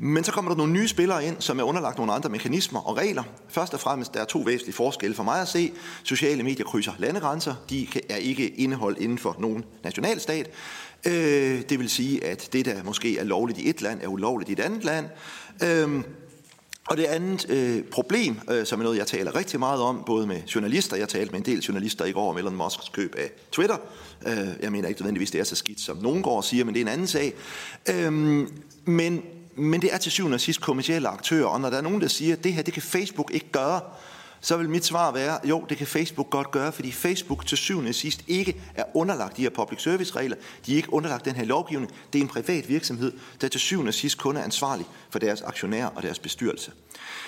Men 0.03 0.23
så 0.23 0.31
kommer 0.31 0.51
der 0.51 0.57
nogle 0.57 0.73
nye 0.73 0.87
spillere 0.87 1.25
ind, 1.25 1.35
som 1.39 1.59
er 1.59 1.63
underlagt 1.63 1.97
nogle 1.97 2.13
andre 2.13 2.29
mekanismer 2.29 2.79
og 2.79 2.97
regler. 2.97 3.23
Først 3.47 3.73
og 3.73 3.79
fremmest, 3.79 4.13
der 4.13 4.19
er 4.19 4.25
to 4.25 4.39
væsentlige 4.39 4.75
forskelle 4.75 5.15
for 5.15 5.23
mig 5.23 5.41
at 5.41 5.47
se. 5.47 5.71
Sociale 6.03 6.43
medier 6.43 6.65
krydser 6.65 6.91
landegrænser. 6.97 7.55
De 7.69 7.87
er 8.09 8.15
ikke 8.15 8.49
indeholdt 8.49 8.99
inden 8.99 9.17
for 9.17 9.35
nogen 9.39 9.65
nationalstat. 9.83 10.49
Øh, 11.07 11.61
det 11.69 11.79
vil 11.79 11.89
sige, 11.89 12.25
at 12.25 12.49
det, 12.53 12.65
der 12.65 12.83
måske 12.83 13.17
er 13.17 13.23
lovligt 13.23 13.59
i 13.59 13.69
et 13.69 13.81
land, 13.81 14.01
er 14.01 14.07
ulovligt 14.07 14.49
i 14.49 14.53
et 14.53 14.59
andet 14.59 14.83
land. 14.83 15.05
Øh, 15.63 16.03
og 16.87 16.97
det 16.97 17.03
andet 17.03 17.49
øh, 17.49 17.83
problem, 17.83 18.39
øh, 18.51 18.65
som 18.65 18.79
er 18.79 18.83
noget, 18.83 18.97
jeg 18.97 19.07
taler 19.07 19.35
rigtig 19.35 19.59
meget 19.59 19.81
om, 19.81 20.03
både 20.05 20.27
med 20.27 20.41
journalister, 20.55 20.97
jeg 20.97 21.09
talte 21.09 21.31
med 21.31 21.39
en 21.39 21.45
del 21.45 21.59
journalister 21.59 22.05
i 22.05 22.11
går 22.11 22.29
om 22.29 22.37
Elon 22.37 22.55
Musks 22.55 22.89
køb 22.89 23.15
af 23.17 23.31
Twitter. 23.51 23.77
Øh, 24.27 24.47
jeg 24.61 24.71
mener 24.71 24.87
ikke 24.87 25.01
nødvendigvis, 25.01 25.31
det 25.31 25.39
er 25.39 25.43
så 25.43 25.55
skidt, 25.55 25.81
som 25.81 25.97
nogen 25.97 26.23
går 26.23 26.37
og 26.37 26.43
siger, 26.43 26.65
men 26.65 26.73
det 26.73 26.79
er 26.79 26.85
en 26.85 26.91
anden 26.91 27.07
sag. 27.07 27.33
Øh, 27.89 28.13
men 28.85 29.23
men 29.61 29.81
det 29.81 29.93
er 29.93 29.97
til 29.97 30.11
syvende 30.11 30.35
og 30.35 30.41
sidst 30.41 30.61
kommersielle 30.61 31.07
aktører, 31.07 31.45
og 31.45 31.61
når 31.61 31.69
der 31.69 31.77
er 31.77 31.81
nogen, 31.81 32.01
der 32.01 32.07
siger, 32.07 32.35
at 32.35 32.43
det 32.43 32.53
her 32.53 32.61
det 32.61 32.73
kan 32.73 32.83
Facebook 32.83 33.31
ikke 33.33 33.51
gøre, 33.51 33.81
så 34.41 34.57
vil 34.57 34.69
mit 34.69 34.85
svar 34.85 35.11
være, 35.11 35.39
jo, 35.43 35.65
det 35.69 35.77
kan 35.77 35.87
Facebook 35.87 36.29
godt 36.29 36.51
gøre, 36.51 36.71
fordi 36.71 36.91
Facebook 36.91 37.45
til 37.45 37.57
syvende 37.57 37.89
og 37.89 37.95
sidst 37.95 38.23
ikke 38.27 38.61
er 38.75 38.83
underlagt 38.93 39.37
de 39.37 39.41
her 39.41 39.49
public 39.49 39.81
service 39.81 40.15
regler. 40.15 40.35
De 40.65 40.73
er 40.73 40.75
ikke 40.75 40.93
underlagt 40.93 41.25
den 41.25 41.35
her 41.35 41.45
lovgivning. 41.45 41.91
Det 42.13 42.19
er 42.19 42.23
en 42.23 42.29
privat 42.29 42.69
virksomhed, 42.69 43.13
der 43.41 43.47
til 43.47 43.59
syvende 43.59 43.89
og 43.89 43.93
sidst 43.93 44.17
kun 44.17 44.37
er 44.37 44.43
ansvarlig 44.43 44.85
for 45.09 45.19
deres 45.19 45.41
aktionærer 45.41 45.87
og 45.87 46.03
deres 46.03 46.19
bestyrelse. 46.19 46.71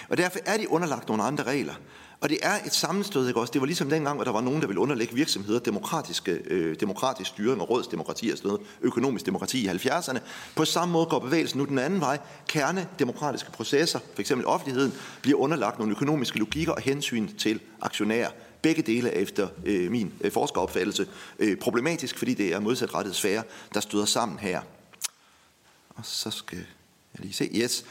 Og 0.09 0.17
derfor 0.17 0.39
er 0.45 0.57
de 0.57 0.71
underlagt 0.71 1.07
nogle 1.07 1.23
andre 1.23 1.43
regler. 1.43 1.73
Og 2.23 2.29
det 2.29 2.37
er 2.41 2.59
et 2.65 2.73
sammenstød, 2.73 3.27
ikke 3.27 3.39
også? 3.39 3.51
Det 3.51 3.61
var 3.61 3.65
ligesom 3.65 3.89
dengang, 3.89 4.15
hvor 4.15 4.23
der 4.23 4.31
var 4.31 4.41
nogen, 4.41 4.61
der 4.61 4.67
ville 4.67 4.79
underlægge 4.79 5.15
virksomheder 5.15 5.59
demokratiske, 5.59 6.31
øh, 6.31 6.75
demokratisk 6.79 7.29
styring 7.29 7.61
og 7.61 7.69
rådsdemokrati 7.69 8.29
og 8.29 8.37
sådan 8.37 8.47
noget, 8.47 8.61
økonomisk 8.81 9.25
demokrati 9.25 9.65
i 9.65 9.67
70'erne. 9.67 10.19
På 10.55 10.65
samme 10.65 10.91
måde 10.91 11.05
går 11.05 11.19
bevægelsen 11.19 11.57
nu 11.57 11.65
den 11.65 11.79
anden 11.79 11.99
vej. 11.99 12.19
Kerne 12.47 12.87
demokratiske 12.99 13.51
processer, 13.51 13.99
f.eks. 14.15 14.31
offentligheden, 14.31 14.93
bliver 15.21 15.39
underlagt 15.39 15.79
nogle 15.79 15.91
økonomiske 15.91 16.39
logikker 16.39 16.73
og 16.73 16.81
hensyn 16.81 17.27
til 17.37 17.59
aktionærer. 17.81 18.29
Begge 18.61 18.81
dele 18.81 19.09
er 19.09 19.19
efter 19.19 19.47
øh, 19.65 19.91
min 19.91 20.13
øh, 20.21 20.31
forskeropfattelse 20.31 21.07
øh, 21.39 21.57
problematisk, 21.57 22.17
fordi 22.17 22.33
det 22.33 22.53
er 22.53 22.59
modsatrettede 22.59 23.15
sfære, 23.15 23.43
der 23.73 23.79
støder 23.79 24.05
sammen 24.05 24.39
her. 24.39 24.61
Og 25.89 26.05
så 26.05 26.31
skal 26.31 26.57
jeg 26.57 27.21
lige 27.21 27.33
se. 27.33 27.49
Yes. 27.55 27.85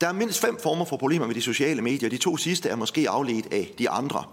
Der 0.00 0.08
er 0.08 0.12
mindst 0.12 0.40
fem 0.40 0.58
former 0.62 0.84
for 0.84 0.96
problemer 0.96 1.26
med 1.26 1.34
de 1.34 1.42
sociale 1.42 1.82
medier. 1.82 2.10
De 2.10 2.16
to 2.16 2.36
sidste 2.36 2.68
er 2.68 2.76
måske 2.76 3.10
afledt 3.10 3.52
af 3.52 3.74
de 3.78 3.90
andre. 3.90 4.24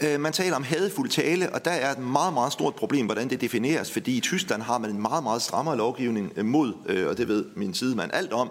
Øh, 0.00 0.20
man 0.20 0.32
taler 0.32 0.56
om 0.56 0.62
hadfuld 0.62 1.08
tale, 1.08 1.52
og 1.52 1.64
der 1.64 1.70
er 1.70 1.92
et 1.92 1.98
meget, 1.98 2.34
meget 2.34 2.52
stort 2.52 2.74
problem, 2.74 3.06
hvordan 3.06 3.30
det 3.30 3.40
defineres, 3.40 3.92
fordi 3.92 4.16
i 4.16 4.20
Tyskland 4.20 4.62
har 4.62 4.78
man 4.78 4.90
en 4.90 5.02
meget, 5.02 5.22
meget 5.22 5.42
strammere 5.42 5.76
lovgivning 5.76 6.32
øh, 6.36 6.44
mod, 6.44 6.72
øh, 6.86 7.08
og 7.08 7.18
det 7.18 7.28
ved 7.28 7.44
min 7.56 7.74
sidemand 7.74 8.10
alt 8.14 8.32
om, 8.32 8.50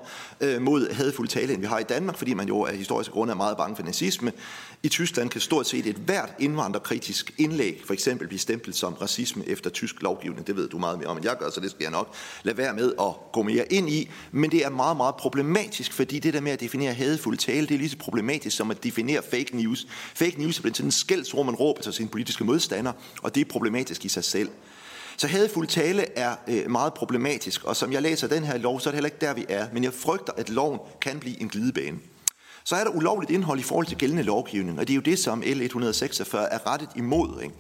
mod 0.60 0.94
hadfuld 0.94 1.28
tale, 1.28 1.54
end 1.54 1.62
vi 1.62 1.68
har 1.68 1.80
i 1.80 1.84
Danmark, 1.84 2.18
fordi 2.18 2.34
man 2.34 2.48
jo 2.48 2.66
af 2.66 2.78
historiske 2.78 3.14
grunde 3.14 3.32
er 3.32 3.36
meget 3.36 3.58
bange 3.58 3.76
for 3.76 3.84
nazisme. 3.84 4.32
I 4.86 4.90
Tyskland 4.90 5.30
kan 5.30 5.42
stort 5.42 5.68
set 5.68 5.86
et 5.86 5.96
hvert 5.96 6.34
indvandrerkritisk 6.40 7.34
indlæg 7.38 7.82
for 7.86 7.94
eksempel 7.94 8.28
blive 8.28 8.40
stemplet 8.40 8.76
som 8.76 8.94
racisme 8.94 9.48
efter 9.48 9.70
tysk 9.70 10.02
lovgivning. 10.02 10.48
Det 10.48 10.56
ved 10.56 10.70
du 10.70 10.78
meget 10.78 11.00
mere 11.00 11.08
om, 11.08 11.18
end 11.18 11.26
jeg 11.26 11.38
gør, 11.40 11.50
så 11.50 11.60
det 11.60 11.72
skal 11.72 11.84
jeg 11.84 11.92
nok 11.92 12.16
lade 12.44 12.58
være 12.58 12.74
med 12.74 12.94
at 13.00 13.32
gå 13.34 13.44
mere 13.44 13.74
ind 13.74 13.90
i. 13.90 14.10
Men 14.32 14.52
det 14.52 14.66
er 14.66 14.70
meget, 14.70 14.98
meget 14.98 15.16
problematisk, 15.16 15.94
fordi 15.94 16.20
det 16.20 16.34
der 16.34 16.42
med 16.42 16.52
at 16.52 16.60
definere 16.60 16.94
hadefuld 16.94 17.38
tale, 17.38 17.68
det 17.68 17.74
er 17.74 17.78
lige 17.78 17.90
så 17.90 17.98
problematisk 17.98 18.58
som 18.58 18.72
at 18.72 18.84
definere 18.84 19.22
fake 19.32 19.58
news. 19.58 19.88
Fake 20.14 20.42
news 20.42 20.58
er 20.58 20.62
blevet 20.62 20.78
sådan 20.78 20.88
en 20.88 20.92
skældsord, 20.92 21.46
man 21.46 21.56
råber 21.56 21.82
til 21.82 21.94
sine 21.94 22.10
politiske 22.10 22.44
modstandere, 22.44 22.94
og 23.22 23.36
det 23.36 23.42
er 23.42 23.46
problematisk 23.50 24.06
i 24.06 24.10
sig 24.10 24.24
selv. 24.24 24.50
Så 25.18 25.28
hadefuld 25.28 25.68
tale 25.68 26.18
er 26.18 26.36
øh, 26.48 26.72
meget 26.72 26.94
problematisk, 26.94 27.64
og 27.64 27.76
som 27.76 27.92
jeg 27.92 28.02
læser 28.02 28.28
den 28.28 28.44
her 28.44 28.58
lov, 28.58 28.80
så 28.80 28.90
er 28.90 28.92
det 28.92 28.96
heller 28.96 29.08
ikke 29.08 29.26
der, 29.26 29.34
vi 29.34 29.46
er. 29.50 29.68
Men 29.74 29.84
jeg 29.84 29.94
frygter, 29.94 30.34
at 30.38 30.50
loven 30.50 30.80
kan 31.02 31.20
blive 31.20 31.42
en 31.42 31.50
glidebane. 31.50 31.98
Så 32.66 32.76
er 32.76 32.84
der 32.84 32.92
ulovligt 32.92 33.32
indhold 33.32 33.60
i 33.60 33.64
forhold 33.64 33.86
til 33.86 33.98
gældende 33.98 34.24
lovgivning, 34.24 34.80
og 34.80 34.88
det 34.88 34.94
er 34.94 34.96
jo 34.96 35.02
det, 35.02 35.20
som 35.20 35.44
L146 35.44 36.38
er 36.38 36.72
rettet 36.72 36.90
imod. 36.96 37.42
Ikke? 37.44 37.56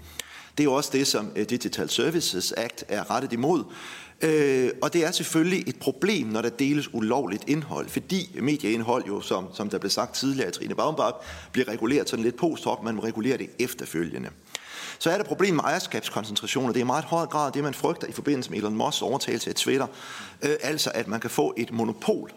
Det 0.57 0.59
er 0.59 0.63
jo 0.63 0.73
også 0.73 0.89
det, 0.93 1.07
som 1.07 1.31
øh, 1.35 1.49
Digital 1.49 1.89
Services 1.89 2.51
Act 2.51 2.83
er 2.87 3.11
rettet 3.11 3.33
imod. 3.33 3.63
Øh, 4.21 4.69
og 4.81 4.93
det 4.93 5.05
er 5.05 5.11
selvfølgelig 5.11 5.63
et 5.67 5.79
problem, 5.79 6.27
når 6.27 6.41
der 6.41 6.49
deles 6.49 6.93
ulovligt 6.93 7.43
indhold, 7.47 7.89
fordi 7.89 8.39
medieindhold 8.41 9.05
jo, 9.07 9.21
som, 9.21 9.47
som 9.53 9.69
der 9.69 9.77
blev 9.77 9.89
sagt 9.89 10.15
tidligere 10.15 10.47
af 10.47 10.53
Trine 10.53 10.75
Baumbach, 10.75 11.13
bliver 11.51 11.67
reguleret 11.67 12.09
sådan 12.09 12.23
lidt 12.23 12.35
post 12.35 12.63
hoc, 12.63 12.79
man 12.83 12.95
må 12.95 13.03
regulere 13.03 13.37
det 13.37 13.49
efterfølgende. 13.59 14.29
Så 14.99 15.09
er 15.09 15.17
der 15.17 15.23
problem 15.23 15.55
med 15.55 15.63
ejerskabskoncentrationer. 15.63 16.73
Det 16.73 16.81
er 16.81 16.85
meget 16.85 17.05
høj 17.05 17.25
grad 17.25 17.51
det, 17.51 17.63
man 17.63 17.73
frygter 17.73 18.07
i 18.07 18.11
forbindelse 18.11 18.51
med 18.51 18.57
Elon 18.57 18.81
Musk's 18.81 19.03
overtagelse 19.03 19.49
af 19.49 19.55
Twitter. 19.55 19.87
Øh, 20.41 20.55
altså, 20.61 20.91
at 20.93 21.07
man 21.07 21.19
kan 21.19 21.29
få 21.29 21.53
et 21.57 21.71
monopol 21.71 22.31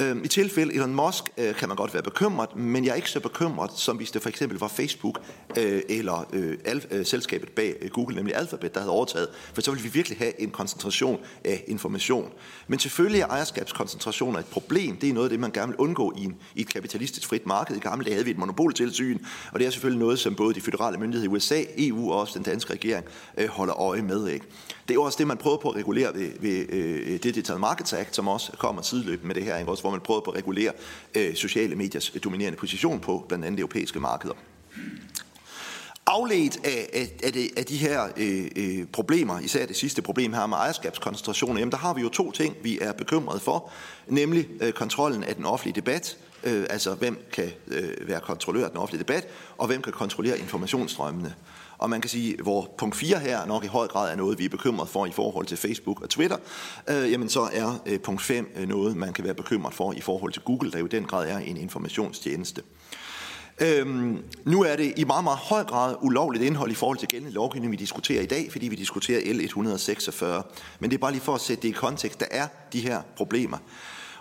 Øhm, 0.00 0.24
I 0.24 0.28
tilfælde 0.28 0.74
Elon 0.74 0.94
Musk 0.94 1.24
øh, 1.38 1.54
kan 1.54 1.68
man 1.68 1.76
godt 1.76 1.94
være 1.94 2.02
bekymret, 2.02 2.56
men 2.56 2.84
jeg 2.84 2.90
er 2.90 2.94
ikke 2.94 3.10
så 3.10 3.20
bekymret, 3.20 3.70
som 3.76 3.96
hvis 3.96 4.10
det 4.10 4.22
for 4.22 4.28
eksempel 4.28 4.58
var 4.58 4.68
Facebook 4.68 5.20
øh, 5.58 5.82
eller 5.88 6.28
øh, 6.32 7.06
selskabet 7.06 7.48
bag 7.48 7.74
Google, 7.92 8.16
nemlig 8.16 8.36
Alphabet, 8.36 8.74
der 8.74 8.80
havde 8.80 8.90
overtaget. 8.90 9.28
For 9.54 9.62
så 9.62 9.70
ville 9.70 9.82
vi 9.82 9.92
virkelig 9.92 10.18
have 10.18 10.40
en 10.40 10.50
koncentration 10.50 11.20
af 11.44 11.64
information. 11.66 12.32
Men 12.68 12.78
selvfølgelig 12.78 13.20
er 13.20 13.26
ejerskabskoncentrationer 13.26 14.38
et 14.38 14.46
problem. 14.46 14.96
Det 14.96 15.08
er 15.08 15.12
noget 15.14 15.26
af 15.26 15.30
det, 15.30 15.40
man 15.40 15.50
gerne 15.50 15.72
vil 15.72 15.76
undgå 15.76 16.12
i, 16.16 16.24
en, 16.24 16.36
i 16.54 16.60
et 16.60 16.68
kapitalistisk 16.68 17.28
frit 17.28 17.46
marked. 17.46 17.76
I 17.76 17.78
gamle 17.78 18.04
dage 18.04 18.14
havde 18.14 18.24
vi 18.24 18.30
et 18.30 18.38
monopoltilsyn, 18.38 19.18
og 19.52 19.60
det 19.60 19.66
er 19.66 19.70
selvfølgelig 19.70 20.00
noget, 20.00 20.18
som 20.18 20.34
både 20.34 20.54
de 20.54 20.60
federale 20.60 20.98
myndigheder 20.98 21.32
i 21.32 21.36
USA, 21.36 21.62
EU 21.78 22.12
og 22.12 22.20
også 22.20 22.34
den 22.34 22.42
danske 22.42 22.72
regering 22.72 23.04
holder 23.48 23.80
øje 23.80 24.02
med. 24.02 24.28
Ikke? 24.28 24.46
Det 24.88 24.96
er 24.96 25.00
også 25.00 25.18
det, 25.18 25.26
man 25.26 25.36
prøver 25.36 25.56
på 25.56 25.68
at 25.68 25.76
regulere 25.76 26.14
ved, 26.14 26.30
ved 26.40 26.66
øh, 26.68 27.22
Digital 27.22 27.58
Markets 27.58 27.92
Act, 27.92 28.16
som 28.16 28.28
også 28.28 28.52
kommer 28.58 28.82
sideløbende 28.82 29.26
med 29.26 29.34
det 29.34 29.44
her, 29.44 29.58
ikke? 29.58 29.70
Også, 29.70 29.82
hvor 29.82 29.90
man 29.90 30.00
prøver 30.00 30.20
på 30.20 30.30
at 30.30 30.36
regulere 30.36 30.72
øh, 31.14 31.34
sociale 31.34 31.76
mediers 31.76 32.12
dominerende 32.24 32.58
position 32.58 33.00
på 33.00 33.24
blandt 33.28 33.44
andet 33.44 33.60
europæiske 33.60 34.00
markeder. 34.00 34.34
Afledt 36.06 36.60
af, 36.64 36.90
af, 36.92 37.10
af, 37.24 37.32
de, 37.32 37.48
af 37.56 37.64
de 37.64 37.76
her 37.76 38.08
øh, 38.16 38.46
øh, 38.56 38.86
problemer, 38.92 39.40
især 39.40 39.66
det 39.66 39.76
sidste 39.76 40.02
problem 40.02 40.32
her 40.32 40.46
med 40.46 40.56
ejerskabskoncentrationer, 40.56 41.58
jamen 41.58 41.72
der 41.72 41.78
har 41.78 41.94
vi 41.94 42.00
jo 42.00 42.08
to 42.08 42.30
ting, 42.32 42.56
vi 42.62 42.78
er 42.80 42.92
bekymrede 42.92 43.40
for, 43.40 43.70
nemlig 44.06 44.48
øh, 44.60 44.72
kontrollen 44.72 45.24
af 45.24 45.36
den 45.36 45.44
offentlige 45.44 45.74
debat, 45.74 46.18
øh, 46.44 46.66
altså 46.70 46.94
hvem 46.94 47.26
kan 47.32 47.50
øh, 47.66 48.08
være 48.08 48.20
kontrollør 48.20 48.64
af 48.64 48.70
den 48.70 48.78
offentlige 48.78 49.02
debat, 49.02 49.28
og 49.58 49.66
hvem 49.66 49.82
kan 49.82 49.92
kontrollere 49.92 50.38
informationsstrømmene. 50.38 51.34
Og 51.84 51.90
man 51.90 52.00
kan 52.00 52.10
sige, 52.10 52.36
hvor 52.42 52.74
punkt 52.78 52.96
4 52.96 53.18
her 53.18 53.46
nok 53.46 53.64
i 53.64 53.66
høj 53.66 53.86
grad 53.86 54.12
er 54.12 54.16
noget, 54.16 54.38
vi 54.38 54.44
er 54.44 54.48
bekymret 54.48 54.88
for 54.88 55.06
i 55.06 55.10
forhold 55.10 55.46
til 55.46 55.56
Facebook 55.56 56.02
og 56.02 56.10
Twitter, 56.10 56.36
øh, 56.88 57.12
jamen 57.12 57.28
så 57.28 57.48
er 57.52 57.82
øh, 57.86 58.00
punkt 58.00 58.22
5 58.22 58.48
øh, 58.56 58.68
noget, 58.68 58.96
man 58.96 59.12
kan 59.12 59.24
være 59.24 59.34
bekymret 59.34 59.74
for 59.74 59.92
i 59.92 60.00
forhold 60.00 60.32
til 60.32 60.42
Google, 60.42 60.70
der 60.70 60.78
jo 60.78 60.84
i 60.84 60.88
den 60.88 61.04
grad 61.04 61.28
er 61.28 61.38
en 61.38 61.56
informationstjeneste. 61.56 62.62
Øhm, 63.60 64.22
nu 64.44 64.62
er 64.62 64.76
det 64.76 64.92
i 64.96 65.04
meget, 65.04 65.24
meget 65.24 65.38
høj 65.38 65.64
grad 65.64 65.96
ulovligt 66.02 66.44
indhold 66.44 66.70
i 66.70 66.74
forhold 66.74 66.98
til 66.98 67.08
gældende 67.08 67.34
lovgivning, 67.34 67.72
vi 67.72 67.76
diskuterer 67.76 68.22
i 68.22 68.26
dag, 68.26 68.52
fordi 68.52 68.68
vi 68.68 68.76
diskuterer 68.76 69.20
L146. 69.20 70.24
Men 70.80 70.90
det 70.90 70.96
er 70.96 71.00
bare 71.00 71.12
lige 71.12 71.22
for 71.22 71.34
at 71.34 71.40
sætte 71.40 71.62
det 71.62 71.68
i 71.68 71.72
kontekst. 71.72 72.20
Der 72.20 72.26
er 72.30 72.46
de 72.72 72.80
her 72.80 73.02
problemer. 73.16 73.58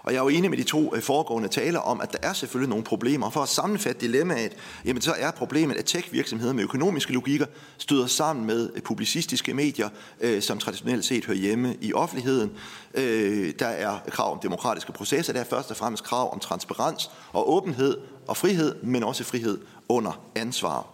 Og 0.03 0.13
jeg 0.13 0.19
er 0.19 0.23
jo 0.23 0.29
enig 0.29 0.49
med 0.49 0.57
de 0.57 0.63
to 0.63 0.95
øh, 0.95 1.01
foregående 1.01 1.49
taler 1.49 1.79
om, 1.79 2.01
at 2.01 2.11
der 2.11 2.17
er 2.21 2.33
selvfølgelig 2.33 2.69
nogle 2.69 2.83
problemer. 2.83 3.29
For 3.29 3.41
at 3.41 3.49
sammenfatte 3.49 4.01
dilemmaet, 4.01 4.55
jamen 4.85 5.01
så 5.01 5.13
er 5.17 5.31
problemet, 5.31 5.75
at 5.75 5.85
tech-virksomheder 5.85 6.53
med 6.53 6.63
økonomiske 6.63 7.13
logikker 7.13 7.45
støder 7.77 8.07
sammen 8.07 8.45
med 8.45 8.69
øh, 8.75 8.81
publicistiske 8.81 9.53
medier, 9.53 9.89
øh, 10.21 10.41
som 10.41 10.57
traditionelt 10.57 11.05
set 11.05 11.25
hører 11.25 11.37
hjemme 11.37 11.75
i 11.81 11.93
offentligheden. 11.93 12.51
Øh, 12.93 13.53
der 13.59 13.67
er 13.67 13.99
krav 14.09 14.31
om 14.31 14.39
demokratiske 14.39 14.91
processer, 14.91 15.33
der 15.33 15.39
er 15.39 15.45
først 15.45 15.71
og 15.71 15.77
fremmest 15.77 16.03
krav 16.03 16.33
om 16.33 16.39
transparens 16.39 17.11
og 17.33 17.53
åbenhed 17.53 17.97
og 18.27 18.37
frihed, 18.37 18.75
men 18.83 19.03
også 19.03 19.23
frihed 19.23 19.59
under 19.89 20.21
ansvar. 20.35 20.87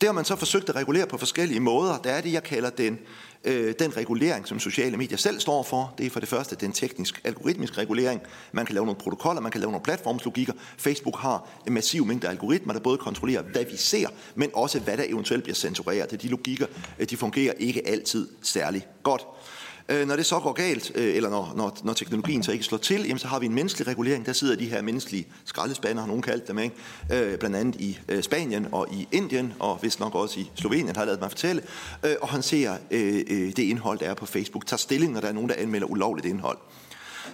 Det 0.00 0.08
har 0.08 0.14
man 0.14 0.24
så 0.24 0.36
forsøgt 0.36 0.68
at 0.68 0.76
regulere 0.76 1.06
på 1.06 1.18
forskellige 1.18 1.60
måder. 1.60 1.98
Der 1.98 2.10
er 2.10 2.20
det, 2.20 2.32
jeg 2.32 2.42
kalder 2.42 2.70
den 2.70 2.98
øh, 3.44 3.74
den 3.78 3.96
regulering, 3.96 4.48
som 4.48 4.58
sociale 4.58 4.96
medier 4.96 5.18
selv 5.18 5.40
står 5.40 5.62
for, 5.62 5.94
det 5.98 6.06
er 6.06 6.10
for 6.10 6.20
det 6.20 6.28
første 6.28 6.56
den 6.56 6.72
teknisk 6.72 7.20
algoritmisk 7.24 7.78
regulering. 7.78 8.20
Man 8.52 8.66
kan 8.66 8.74
lave 8.74 8.86
nogle 8.86 9.00
protokoller, 9.00 9.40
man 9.40 9.52
kan 9.52 9.60
lave 9.60 9.72
nogle 9.72 9.84
platformslogikker. 9.84 10.52
Facebook 10.78 11.18
har 11.18 11.48
en 11.66 11.72
massiv 11.72 12.06
mængde 12.06 12.26
af 12.26 12.30
algoritmer, 12.30 12.72
der 12.72 12.80
både 12.80 12.98
kontrollerer, 12.98 13.42
hvad 13.42 13.64
vi 13.64 13.76
ser, 13.76 14.08
men 14.34 14.50
også 14.54 14.80
hvad 14.80 14.96
der 14.96 15.04
eventuelt 15.06 15.42
bliver 15.42 15.54
censureret. 15.54 16.22
De 16.22 16.28
logikker, 16.28 16.66
øh, 16.98 17.10
de 17.10 17.16
fungerer 17.16 17.52
ikke 17.58 17.88
altid 17.88 18.28
særlig 18.42 18.86
godt. 19.02 19.26
Øh, 19.90 20.06
når 20.08 20.16
det 20.16 20.26
så 20.26 20.38
går 20.38 20.52
galt, 20.52 20.92
øh, 20.94 21.16
eller 21.16 21.30
når, 21.30 21.52
når, 21.56 21.78
når 21.82 21.92
teknologien 21.92 22.42
så 22.42 22.52
ikke 22.52 22.64
slår 22.64 22.78
til, 22.78 23.02
jamen, 23.02 23.18
så 23.18 23.28
har 23.28 23.38
vi 23.38 23.46
en 23.46 23.54
menneskelig 23.54 23.86
regulering. 23.86 24.26
Der 24.26 24.32
sidder 24.32 24.56
de 24.56 24.64
her 24.64 24.82
menneskelige 24.82 25.26
skraldespander, 25.44 26.02
har 26.02 26.06
nogen 26.06 26.22
kaldt 26.22 26.48
dem, 26.48 26.58
ikke? 26.58 26.74
Øh, 27.12 27.38
blandt 27.38 27.56
andet 27.56 27.80
i 27.80 27.98
øh, 28.08 28.22
Spanien 28.22 28.66
og 28.72 28.86
i 28.92 29.08
Indien, 29.12 29.52
og 29.58 29.78
vist 29.82 30.00
nok 30.00 30.14
også 30.14 30.40
i 30.40 30.50
Slovenien, 30.54 30.96
har 30.96 31.02
jeg 31.02 31.06
lavet 31.06 31.20
mig 31.20 31.30
fortælle, 31.30 31.62
øh, 32.04 32.14
og 32.20 32.28
han 32.28 32.42
ser 32.42 32.76
øh, 32.90 33.24
øh, 33.30 33.46
det 33.56 33.58
indhold, 33.58 33.98
der 33.98 34.06
er 34.06 34.14
på 34.14 34.26
Facebook, 34.26 34.66
tager 34.66 34.78
stilling, 34.78 35.12
når 35.12 35.20
der 35.20 35.28
er 35.28 35.32
nogen, 35.32 35.48
der 35.48 35.54
anmelder 35.58 35.86
ulovligt 35.86 36.26
indhold. 36.26 36.58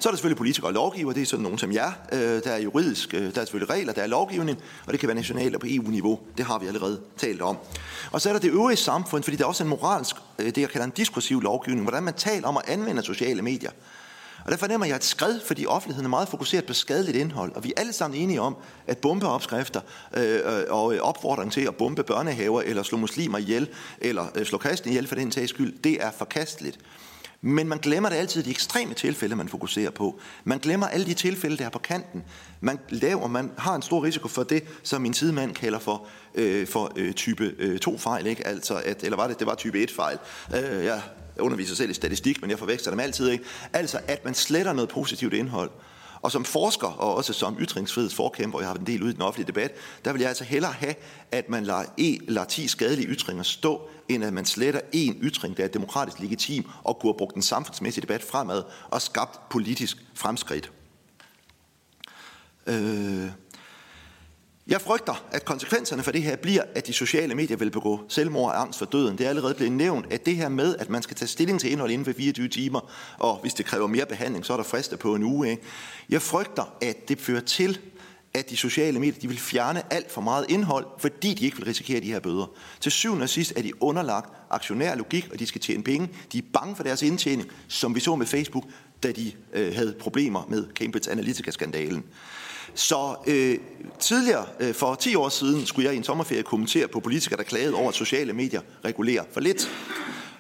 Så 0.00 0.08
er 0.08 0.10
der 0.10 0.16
selvfølgelig 0.16 0.36
politikere 0.36 0.68
og 0.68 0.74
lovgiver, 0.74 1.12
det 1.12 1.22
er 1.22 1.26
sådan 1.26 1.42
nogen 1.42 1.58
som 1.58 1.72
jer. 1.72 1.92
Øh, 2.12 2.18
der 2.18 2.50
er 2.50 2.58
juridisk, 2.58 3.14
øh, 3.14 3.34
der 3.34 3.40
er 3.40 3.44
selvfølgelig 3.44 3.74
regler, 3.74 3.92
der 3.92 4.02
er 4.02 4.06
lovgivning, 4.06 4.58
og 4.86 4.92
det 4.92 5.00
kan 5.00 5.06
være 5.06 5.16
nationalt 5.16 5.54
og 5.54 5.60
på 5.60 5.66
EU-niveau. 5.70 6.20
Det 6.36 6.46
har 6.46 6.58
vi 6.58 6.66
allerede 6.66 7.00
talt 7.16 7.42
om. 7.42 7.56
Og 8.12 8.20
så 8.20 8.28
er 8.28 8.32
der 8.32 8.40
det 8.40 8.50
øvrige 8.50 8.76
samfund, 8.76 9.22
fordi 9.22 9.36
der 9.36 9.44
er 9.44 9.48
også 9.48 9.64
en 9.64 9.70
moralsk, 9.70 10.16
øh, 10.38 10.46
det 10.46 10.58
jeg 10.58 10.68
kalder 10.68 10.84
en 10.84 10.92
diskursiv 10.96 11.40
lovgivning, 11.40 11.84
hvordan 11.84 12.02
man 12.02 12.14
taler 12.14 12.48
om 12.48 12.56
at 12.56 12.62
anvende 12.68 13.02
sociale 13.02 13.42
medier. 13.42 13.70
Og 14.46 14.52
der 14.52 14.58
fornemmer 14.58 14.86
jeg 14.86 14.96
et 14.96 15.04
skred, 15.04 15.40
fordi 15.40 15.66
offentligheden 15.66 16.06
er 16.06 16.10
meget 16.10 16.28
fokuseret 16.28 16.66
på 16.66 16.72
skadeligt 16.72 17.16
indhold. 17.16 17.52
Og 17.52 17.64
vi 17.64 17.72
er 17.76 17.80
alle 17.80 17.92
sammen 17.92 18.20
enige 18.20 18.40
om, 18.40 18.56
at 18.86 18.98
bombeopskrifter 18.98 19.80
øh, 20.16 20.40
øh, 20.44 20.64
og 20.68 20.96
opfordring 21.00 21.52
til 21.52 21.60
at 21.60 21.76
bombe 21.76 22.02
børnehaver, 22.02 22.62
eller 22.62 22.82
slå 22.82 22.98
muslimer 22.98 23.38
ihjel, 23.38 23.68
eller 23.98 24.26
øh, 24.34 24.46
slå 24.46 24.58
kristne 24.58 24.90
ihjel 24.90 25.06
for 25.06 25.14
den 25.14 25.32
sags 25.32 25.50
skyld, 25.50 25.78
det 25.84 26.04
er 26.04 26.10
forkasteligt. 26.10 26.78
Men 27.40 27.68
man 27.68 27.78
glemmer 27.78 28.08
det 28.08 28.16
altid 28.16 28.42
de 28.42 28.50
ekstreme 28.50 28.94
tilfælde, 28.94 29.36
man 29.36 29.48
fokuserer 29.48 29.90
på. 29.90 30.20
Man 30.44 30.58
glemmer 30.58 30.86
alle 30.86 31.06
de 31.06 31.14
tilfælde, 31.14 31.56
der 31.56 31.64
er 31.64 31.70
på 31.70 31.78
kanten. 31.78 32.24
Man 32.60 32.78
laver, 32.88 33.28
man 33.28 33.50
har 33.58 33.74
en 33.74 33.82
stor 33.82 34.04
risiko 34.04 34.28
for 34.28 34.42
det, 34.42 34.64
som 34.82 35.02
min 35.02 35.14
sidemand 35.14 35.54
kalder 35.54 35.78
for, 35.78 36.06
øh, 36.34 36.66
for 36.66 36.92
øh, 36.96 37.12
type 37.12 37.54
øh, 37.58 37.78
2-fejl, 37.88 38.26
ikke? 38.26 38.46
Altså 38.46 38.82
at, 38.84 39.04
eller 39.04 39.16
var 39.16 39.28
det, 39.28 39.38
det 39.38 39.46
var 39.46 39.54
type 39.54 39.84
1-fejl. 39.84 40.18
Øh, 40.54 40.84
jeg 40.84 41.00
underviser 41.38 41.74
selv 41.74 41.90
i 41.90 41.94
statistik, 41.94 42.40
men 42.40 42.50
jeg 42.50 42.58
forveksler 42.58 42.90
dem 42.92 43.00
altid, 43.00 43.28
ikke? 43.30 43.44
Altså 43.72 44.00
at 44.08 44.24
man 44.24 44.34
sletter 44.34 44.72
noget 44.72 44.90
positivt 44.90 45.34
indhold. 45.34 45.70
Og 46.26 46.32
som 46.32 46.44
forsker, 46.44 46.86
og 46.86 47.14
også 47.14 47.32
som 47.32 47.56
ytringsfrihedsforkæmper, 47.60 48.60
jeg 48.60 48.68
har 48.68 48.74
en 48.74 48.86
del 48.86 49.02
ud 49.02 49.10
i 49.10 49.12
den 49.12 49.22
offentlige 49.22 49.46
debat, 49.46 49.74
der 50.04 50.12
vil 50.12 50.20
jeg 50.20 50.28
altså 50.28 50.44
hellere 50.44 50.72
have, 50.72 50.94
at 51.32 51.48
man 51.48 51.64
lader, 51.64 51.84
e, 51.98 52.18
lader 52.28 52.46
10 52.46 52.68
skadelige 52.68 53.08
ytringer 53.08 53.42
stå, 53.42 53.88
end 54.08 54.24
at 54.24 54.32
man 54.32 54.44
sletter 54.44 54.80
en 54.92 55.18
ytring, 55.22 55.56
der 55.56 55.64
er 55.64 55.68
demokratisk 55.68 56.20
legitim, 56.20 56.66
og 56.84 56.98
kunne 56.98 57.12
have 57.12 57.18
brugt 57.18 57.34
den 57.34 57.42
samfundsmæssige 57.42 58.02
debat 58.02 58.22
fremad 58.22 58.62
og 58.90 59.02
skabt 59.02 59.48
politisk 59.48 60.04
fremskridt. 60.14 60.72
Øh 62.66 63.30
jeg 64.68 64.80
frygter, 64.80 65.24
at 65.32 65.44
konsekvenserne 65.44 66.02
for 66.02 66.10
det 66.10 66.22
her 66.22 66.36
bliver, 66.36 66.62
at 66.74 66.86
de 66.86 66.92
sociale 66.92 67.34
medier 67.34 67.56
vil 67.56 67.70
begå 67.70 68.00
selvmord 68.08 68.50
og 68.50 68.60
angst 68.60 68.78
for 68.78 68.86
døden. 68.86 69.18
Det 69.18 69.24
er 69.24 69.28
allerede 69.28 69.54
blevet 69.54 69.72
nævnt, 69.72 70.12
at 70.12 70.26
det 70.26 70.36
her 70.36 70.48
med, 70.48 70.76
at 70.76 70.90
man 70.90 71.02
skal 71.02 71.16
tage 71.16 71.28
stilling 71.28 71.60
til 71.60 71.72
indhold 71.72 71.90
inden 71.90 72.04
for 72.04 72.12
24 72.12 72.48
timer, 72.48 72.90
og 73.18 73.38
hvis 73.42 73.54
det 73.54 73.66
kræver 73.66 73.86
mere 73.86 74.06
behandling, 74.06 74.46
så 74.46 74.52
er 74.52 74.56
der 74.56 74.64
frister 74.64 74.96
på 74.96 75.14
en 75.14 75.22
uge. 75.22 75.50
Ikke? 75.50 75.62
Jeg 76.08 76.22
frygter, 76.22 76.76
at 76.82 77.08
det 77.08 77.20
fører 77.20 77.40
til, 77.40 77.78
at 78.36 78.50
de 78.50 78.56
sociale 78.56 79.00
medier 79.00 79.20
de 79.20 79.28
vil 79.28 79.38
fjerne 79.38 79.92
alt 79.92 80.12
for 80.12 80.20
meget 80.20 80.46
indhold, 80.48 80.86
fordi 80.98 81.34
de 81.34 81.44
ikke 81.44 81.56
vil 81.56 81.66
risikere 81.66 82.00
de 82.00 82.12
her 82.12 82.20
bøder. 82.20 82.50
Til 82.80 82.92
syvende 82.92 83.22
og 83.22 83.28
sidst 83.28 83.52
er 83.56 83.62
de 83.62 83.82
underlagt 83.82 84.30
aktionærlogik, 84.50 85.28
og 85.32 85.38
de 85.38 85.46
skal 85.46 85.60
tjene 85.60 85.82
penge. 85.82 86.08
De 86.32 86.38
er 86.38 86.42
bange 86.52 86.76
for 86.76 86.82
deres 86.82 87.02
indtjening, 87.02 87.48
som 87.68 87.94
vi 87.94 88.00
så 88.00 88.16
med 88.16 88.26
Facebook, 88.26 88.64
da 89.02 89.12
de 89.12 89.32
øh, 89.52 89.74
havde 89.74 89.94
problemer 90.00 90.46
med 90.48 90.66
Cambridge 90.74 91.10
Analytica-skandalen. 91.10 92.04
Så 92.74 93.16
øh, 93.26 93.58
tidligere, 93.98 94.46
øh, 94.60 94.74
for 94.74 94.94
10 94.94 95.14
år 95.14 95.28
siden, 95.28 95.66
skulle 95.66 95.86
jeg 95.86 95.94
i 95.94 95.96
en 95.96 96.04
sommerferie 96.04 96.42
kommentere 96.42 96.88
på 96.88 97.00
politikere, 97.00 97.36
der 97.36 97.44
klagede 97.44 97.74
over, 97.74 97.88
at 97.88 97.94
sociale 97.94 98.32
medier 98.32 98.60
regulerer 98.84 99.24
for 99.32 99.40
lidt. 99.40 99.70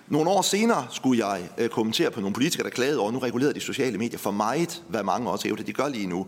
Nogle 0.08 0.30
år 0.30 0.42
senere 0.42 0.86
skulle 0.90 1.26
jeg 1.26 1.48
øh, 1.58 1.68
kommentere 1.68 2.10
på 2.10 2.20
nogle 2.20 2.34
politikere, 2.34 2.64
der 2.64 2.70
klagede 2.70 2.98
over, 2.98 3.08
at 3.08 3.14
nu 3.14 3.18
regulerer 3.18 3.52
de 3.52 3.60
sociale 3.60 3.98
medier 3.98 4.18
for 4.18 4.30
meget, 4.30 4.82
hvad 4.88 5.02
mange 5.02 5.30
også 5.30 5.48
hævder, 5.48 5.62
de 5.62 5.72
gør 5.72 5.88
lige 5.88 6.06
nu. 6.06 6.26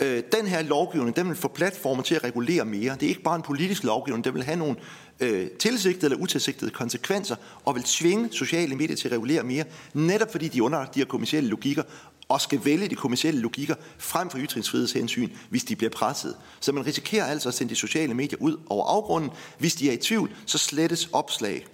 Øh, 0.00 0.22
den 0.32 0.46
her 0.46 0.62
lovgivning, 0.62 1.16
den 1.16 1.28
vil 1.28 1.36
få 1.36 1.48
platformer 1.48 2.02
til 2.02 2.14
at 2.14 2.24
regulere 2.24 2.64
mere. 2.64 2.94
Det 2.94 3.02
er 3.02 3.08
ikke 3.08 3.22
bare 3.22 3.36
en 3.36 3.42
politisk 3.42 3.84
lovgivning, 3.84 4.24
den 4.24 4.34
vil 4.34 4.42
have 4.42 4.56
nogle 4.56 4.76
øh, 5.20 5.50
tilsigtede 5.50 6.06
eller 6.06 6.22
utilsigtede 6.22 6.70
konsekvenser, 6.70 7.36
og 7.64 7.74
vil 7.74 7.82
tvinge 7.82 8.28
sociale 8.32 8.76
medier 8.76 8.96
til 8.96 9.08
at 9.08 9.12
regulere 9.12 9.42
mere, 9.42 9.64
netop 9.94 10.32
fordi 10.32 10.48
de 10.48 10.62
under 10.62 10.84
de 10.84 11.00
her 11.00 11.06
kommersielle 11.06 11.50
logikker, 11.50 11.82
og 12.28 12.40
skal 12.40 12.60
vælge 12.64 12.88
de 12.88 12.94
kommersielle 12.94 13.40
logikker 13.40 13.74
frem 13.98 14.30
for 14.30 14.38
ytringsfrihedshensyn, 14.38 15.28
hvis 15.50 15.64
de 15.64 15.76
bliver 15.76 15.90
presset. 15.90 16.36
Så 16.60 16.72
man 16.72 16.86
risikerer 16.86 17.24
altså 17.24 17.48
at 17.48 17.54
sende 17.54 17.70
de 17.70 17.76
sociale 17.76 18.14
medier 18.14 18.38
ud 18.40 18.56
over 18.66 18.86
afgrunden. 18.86 19.30
Hvis 19.58 19.74
de 19.74 19.88
er 19.88 19.92
i 19.92 19.96
tvivl, 19.96 20.30
så 20.46 20.58
slettes 20.58 21.08
opslag. 21.12 21.66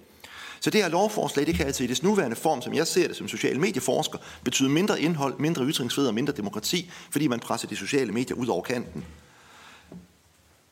Så 0.59 0.69
det 0.69 0.81
her 0.81 0.89
lovforslag, 0.89 1.45
det 1.45 1.55
kan 1.55 1.65
altså 1.65 1.83
i 1.83 1.87
dets 1.87 2.03
nuværende 2.03 2.35
form, 2.35 2.61
som 2.61 2.73
jeg 2.73 2.87
ser 2.87 3.07
det 3.07 3.15
som 3.15 3.27
social 3.27 3.59
medieforsker, 3.59 4.17
betyde 4.43 4.69
mindre 4.69 5.01
indhold, 5.01 5.39
mindre 5.39 5.65
ytringsfrihed 5.65 6.07
og 6.07 6.13
mindre 6.13 6.33
demokrati, 6.33 6.91
fordi 7.11 7.27
man 7.27 7.39
presser 7.39 7.67
de 7.67 7.75
sociale 7.75 8.11
medier 8.11 8.37
ud 8.37 8.47
over 8.47 8.61
kanten. 8.61 9.05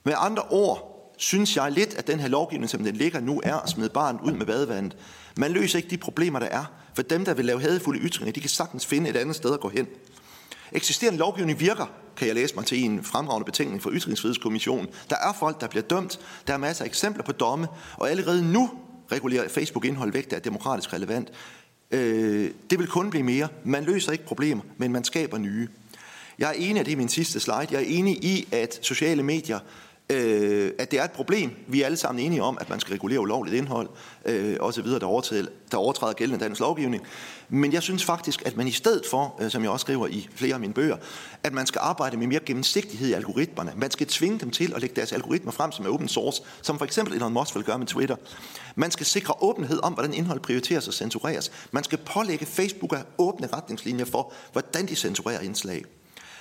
Med 0.03 0.13
andre 0.17 0.43
ord, 0.43 0.91
synes 1.17 1.55
jeg 1.55 1.71
lidt, 1.71 1.93
at 1.93 2.07
den 2.07 2.19
her 2.19 2.27
lovgivning, 2.27 2.69
som 2.69 2.83
den 2.83 2.95
ligger 2.95 3.19
nu, 3.19 3.41
er 3.43 3.55
at 3.55 3.69
smide 3.69 3.89
barnet 3.89 4.21
ud 4.21 4.31
med 4.31 4.45
badevandet. 4.45 4.97
Man 5.37 5.51
løser 5.51 5.77
ikke 5.77 5.89
de 5.89 5.97
problemer, 5.97 6.39
der 6.39 6.47
er. 6.47 6.65
For 6.93 7.01
dem, 7.01 7.25
der 7.25 7.33
vil 7.33 7.45
lave 7.45 7.61
hadefulde 7.61 7.99
ytringer, 7.99 8.33
de 8.33 8.39
kan 8.39 8.49
sagtens 8.49 8.85
finde 8.85 9.09
et 9.09 9.15
andet 9.15 9.35
sted 9.35 9.53
at 9.53 9.59
gå 9.59 9.69
hen. 9.69 9.87
Eksisterende 10.71 11.19
lovgivning 11.19 11.59
virker, 11.59 11.85
kan 12.17 12.27
jeg 12.27 12.35
læse 12.35 12.55
mig 12.55 12.65
til 12.65 12.77
i 12.77 12.81
en 12.81 13.03
fremragende 13.03 13.45
betænkning 13.45 13.83
fra 13.83 13.89
Ytringsfrihedskommissionen. 13.89 14.87
Der 15.09 15.15
er 15.15 15.33
folk, 15.33 15.61
der 15.61 15.67
bliver 15.67 15.83
dømt. 15.83 16.19
Der 16.47 16.53
er 16.53 16.57
masser 16.57 16.83
af 16.83 16.87
eksempler 16.87 17.23
på 17.23 17.31
domme. 17.31 17.67
Og 17.97 18.09
allerede 18.09 18.51
nu 18.51 18.71
regulerer 19.11 19.47
Facebook 19.47 19.85
indhold 19.85 20.11
væk, 20.11 20.29
der 20.29 20.35
er 20.35 20.41
demokratisk 20.41 20.93
relevant. 20.93 21.31
Øh, 21.91 22.51
det 22.69 22.79
vil 22.79 22.87
kun 22.87 23.09
blive 23.09 23.23
mere. 23.23 23.47
Man 23.63 23.83
løser 23.83 24.11
ikke 24.11 24.25
problemer, 24.25 24.63
men 24.77 24.91
man 24.91 25.03
skaber 25.03 25.37
nye. 25.37 25.67
Jeg 26.39 26.49
er 26.49 26.53
enig, 26.53 26.79
at 26.79 26.85
det 26.85 26.91
er 26.91 26.97
min 26.97 27.09
sidste 27.09 27.39
slide, 27.39 27.67
jeg 27.71 27.81
er 27.81 27.85
enig 27.87 28.23
i, 28.23 28.47
at 28.51 28.79
sociale 28.81 29.23
medier 29.23 29.59
øh, 29.59 29.84
øh, 30.09 30.71
at 30.79 30.91
det 30.91 30.99
er 30.99 31.03
et 31.03 31.11
problem. 31.11 31.51
Vi 31.67 31.81
er 31.81 31.85
alle 31.85 31.97
sammen 31.97 32.25
enige 32.25 32.43
om, 32.43 32.57
at 32.61 32.69
man 32.69 32.79
skal 32.79 32.93
regulere 32.93 33.19
ulovligt 33.19 33.55
indhold 33.55 33.89
øh, 34.25 34.57
og 34.59 34.73
så 34.73 34.81
videre, 34.81 34.99
der 34.99 35.05
overtræder, 35.05 35.45
der 35.71 35.77
overtræder 35.77 36.13
gældende 36.13 36.43
dansk 36.43 36.61
lovgivning. 36.61 37.03
Men 37.49 37.73
jeg 37.73 37.83
synes 37.83 38.05
faktisk, 38.05 38.41
at 38.45 38.57
man 38.57 38.67
i 38.67 38.71
stedet 38.71 39.05
for, 39.09 39.35
øh, 39.41 39.51
som 39.51 39.63
jeg 39.63 39.71
også 39.71 39.83
skriver 39.83 40.07
i 40.07 40.29
flere 40.35 40.53
af 40.53 40.59
mine 40.59 40.73
bøger, 40.73 40.97
at 41.43 41.53
man 41.53 41.65
skal 41.65 41.79
arbejde 41.83 42.17
med 42.17 42.27
mere 42.27 42.39
gennemsigtighed 42.45 43.07
i 43.07 43.13
algoritmerne. 43.13 43.73
Man 43.75 43.91
skal 43.91 44.07
tvinge 44.07 44.39
dem 44.39 44.51
til 44.51 44.73
at 44.75 44.81
lægge 44.81 44.95
deres 44.95 45.13
algoritmer 45.13 45.51
frem 45.51 45.71
som 45.71 45.85
er 45.85 45.89
open 45.89 46.07
source, 46.07 46.43
som 46.61 46.77
for 46.77 46.85
eksempel 46.85 47.15
Elon 47.15 47.33
Musk 47.33 47.55
vil 47.55 47.63
gøre 47.63 47.79
med 47.79 47.87
Twitter. 47.87 48.15
Man 48.75 48.91
skal 48.91 49.05
sikre 49.05 49.33
åbenhed 49.41 49.79
om, 49.83 49.93
hvordan 49.93 50.13
indhold 50.13 50.39
prioriteres 50.39 50.87
og 50.87 50.93
censureres. 50.93 51.51
Man 51.71 51.83
skal 51.83 51.97
pålægge 51.97 52.45
Facebook 52.45 52.93
at 52.93 53.05
åbne 53.17 53.47
retningslinjer 53.53 54.05
for, 54.05 54.33
hvordan 54.51 54.87
de 54.87 54.95
censurerer 54.95 55.39
indslag. 55.39 55.85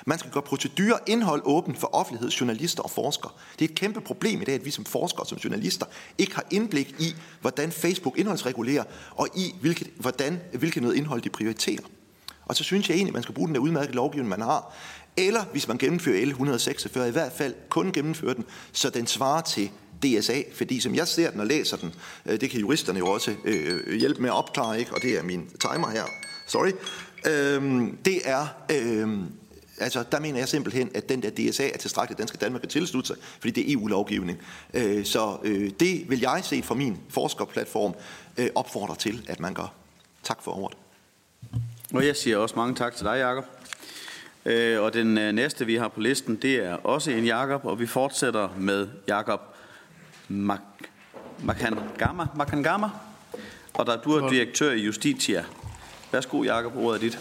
Man 0.05 0.19
skal 0.19 0.31
gøre 0.31 0.43
procedurer 0.43 0.99
indhold 1.07 1.43
åben 1.45 1.77
for 1.77 1.95
offentlighed, 1.95 2.31
journalister 2.31 2.83
og 2.83 2.91
forskere. 2.91 3.33
Det 3.59 3.65
er 3.65 3.69
et 3.69 3.75
kæmpe 3.75 4.01
problem 4.01 4.43
i 4.43 4.45
dag, 4.45 4.55
at 4.55 4.65
vi 4.65 4.71
som 4.71 4.85
forskere 4.85 5.21
og 5.21 5.27
som 5.27 5.39
journalister 5.39 5.87
ikke 6.19 6.35
har 6.35 6.45
indblik 6.51 6.95
i, 6.99 7.15
hvordan 7.41 7.73
Facebook 7.73 8.19
indholdsregulerer, 8.19 8.85
og 9.11 9.29
i 9.37 9.55
hvilket, 9.61 9.89
hvordan, 9.97 10.41
hvilket 10.53 10.83
noget 10.83 10.97
indhold 10.97 11.23
de 11.23 11.31
prioriterer. 11.31 11.83
Og 12.47 12.57
så 12.57 12.65
synes 12.65 12.89
jeg 12.89 12.95
egentlig, 12.95 13.11
at 13.11 13.15
man 13.15 13.23
skal 13.23 13.35
bruge 13.35 13.47
den 13.47 13.55
der 13.55 13.61
udmærkede 13.61 13.95
lovgivning, 13.95 14.29
man 14.29 14.41
har. 14.41 14.75
Eller 15.17 15.45
hvis 15.53 15.69
man 15.69 15.79
gennemfører 15.79 16.27
L146, 16.27 17.01
i 17.01 17.11
hvert 17.11 17.33
fald 17.33 17.55
kun 17.69 17.93
gennemføre 17.93 18.35
den, 18.35 18.45
så 18.73 18.91
den 18.91 19.07
svarer 19.07 19.41
til 19.41 19.71
DSA, 20.03 20.43
fordi 20.55 20.81
som 20.81 20.95
jeg 20.95 21.09
ser 21.09 21.31
den 21.31 21.41
og 21.41 21.47
læser 21.47 21.77
den, 21.77 21.95
øh, 22.27 22.41
det 22.41 22.51
kan 22.51 22.61
juristerne 22.61 22.99
jo 22.99 23.07
også 23.07 23.35
øh, 23.45 23.99
hjælpe 23.99 24.23
med 24.23 24.31
at 24.31 24.37
opklare, 24.37 24.79
ikke? 24.79 24.95
og 24.95 25.03
det 25.03 25.19
er 25.19 25.23
min 25.23 25.51
timer 25.61 25.91
her, 25.91 26.05
sorry, 26.47 26.71
øh, 27.27 27.89
det 28.05 28.21
er, 28.25 28.47
øh, 28.71 29.19
altså, 29.79 30.05
der 30.13 30.21
mener 30.21 30.39
jeg 30.39 30.49
simpelthen, 30.49 30.91
at 30.95 31.09
den 31.09 31.23
der 31.23 31.31
DSA 31.31 31.69
er 31.69 31.79
tilstrækkeligt, 31.79 32.19
den 32.19 32.29
skal 32.29 32.41
Danmark 32.41 32.61
kan 32.61 32.71
tilslutte 32.71 33.07
sig, 33.07 33.17
fordi 33.41 33.51
det 33.51 33.71
er 33.71 33.75
EU-lovgivning. 33.75 34.39
Øh, 34.75 35.05
så 35.05 35.39
øh, 35.45 35.71
det 35.81 36.11
vil 36.11 36.21
jeg 36.21 36.41
se 36.45 36.63
fra 36.63 36.75
min 36.75 36.99
forskerplatform 37.09 37.95
øh, 38.39 38.49
opfordre 38.55 38.97
til, 38.97 39.25
at 39.29 39.41
man 39.41 39.55
gør. 39.55 39.73
Tak 40.23 40.43
for 40.43 40.59
ordet. 40.59 40.79
Og 41.95 42.07
jeg 42.07 42.17
siger 42.17 42.37
også 42.37 42.57
mange 42.57 42.75
tak 42.75 42.97
til 42.97 43.05
dig, 43.05 43.19
Jakob. 43.19 43.45
Øh, 44.45 44.83
og 44.83 44.95
den 44.95 45.19
øh, 45.19 45.33
næste, 45.33 45.67
vi 45.67 45.75
har 45.75 45.89
på 45.89 46.01
listen, 46.01 46.37
det 46.37 46.55
er 46.55 46.75
også 46.75 47.11
en 47.11 47.25
Jakob, 47.25 47.65
og 47.65 47.81
vi 47.81 47.87
fortsætter 47.87 48.49
med 48.59 48.89
Jakob 49.09 49.41
Makangama. 51.43 52.27
Makangama. 52.37 52.89
Og 53.75 53.87
der 53.87 53.97
du 53.97 54.13
er 54.13 54.29
direktør 54.29 54.73
i 54.73 54.81
Justitia. 54.81 55.45
Værsgo, 56.13 56.43
Jakob, 56.43 56.77
ordet 56.77 56.97
er 56.97 57.01
dit. 57.01 57.19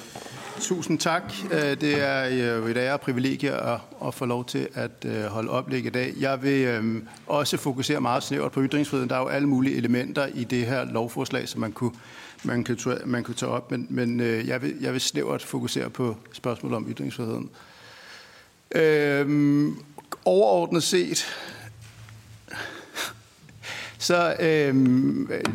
Tusind 0.64 0.99
tak. 0.99 1.34
Øh, 1.51 1.82
det 1.82 2.01
er 2.01 2.26
jo 2.55 2.68
et 2.68 2.78
ære 2.78 2.93
og 2.93 3.01
privilegie 3.01 3.51
at, 3.51 3.80
at 4.05 4.14
få 4.14 4.26
lov 4.26 4.45
til 4.45 4.68
at 4.74 4.91
øh, 5.05 5.24
holde 5.24 5.49
oplæg 5.49 5.86
i 5.86 5.89
dag. 5.89 6.14
Jeg 6.20 6.43
vil 6.43 7.01
også 7.28 7.57
fokusere 7.57 8.01
meget 8.01 8.24
snævert 8.24 8.51
på 8.51 8.64
ytringsfriheden. 8.64 9.09
Der 9.09 9.16
er 9.16 9.20
jo 9.20 9.28
alle 9.28 9.47
mulige 9.47 9.76
elementer 9.76 10.28
i 10.34 10.43
det 10.43 10.66
her 10.66 10.86
lovforslag, 10.86 11.49
som 11.49 11.61
man 11.61 11.72
kunne 11.72 11.91
man 12.43 12.64
kunne, 12.64 12.97
man 13.05 13.24
kunne 13.24 13.36
tage 13.36 13.51
op, 13.51 13.72
men, 13.72 13.88
men 13.89 14.20
jeg, 14.20 14.61
vil, 14.61 14.76
jeg 14.82 14.93
vil 14.93 15.01
snævert 15.01 15.43
fokusere 15.43 15.89
på 15.89 16.18
spørgsmålet 16.34 16.76
om 16.76 16.88
ytringsfriheden. 16.89 17.49
Øhm, 18.76 19.78
overordnet 20.26 20.84
set, 20.84 21.26
så 24.04 24.36
øh, 24.39 24.76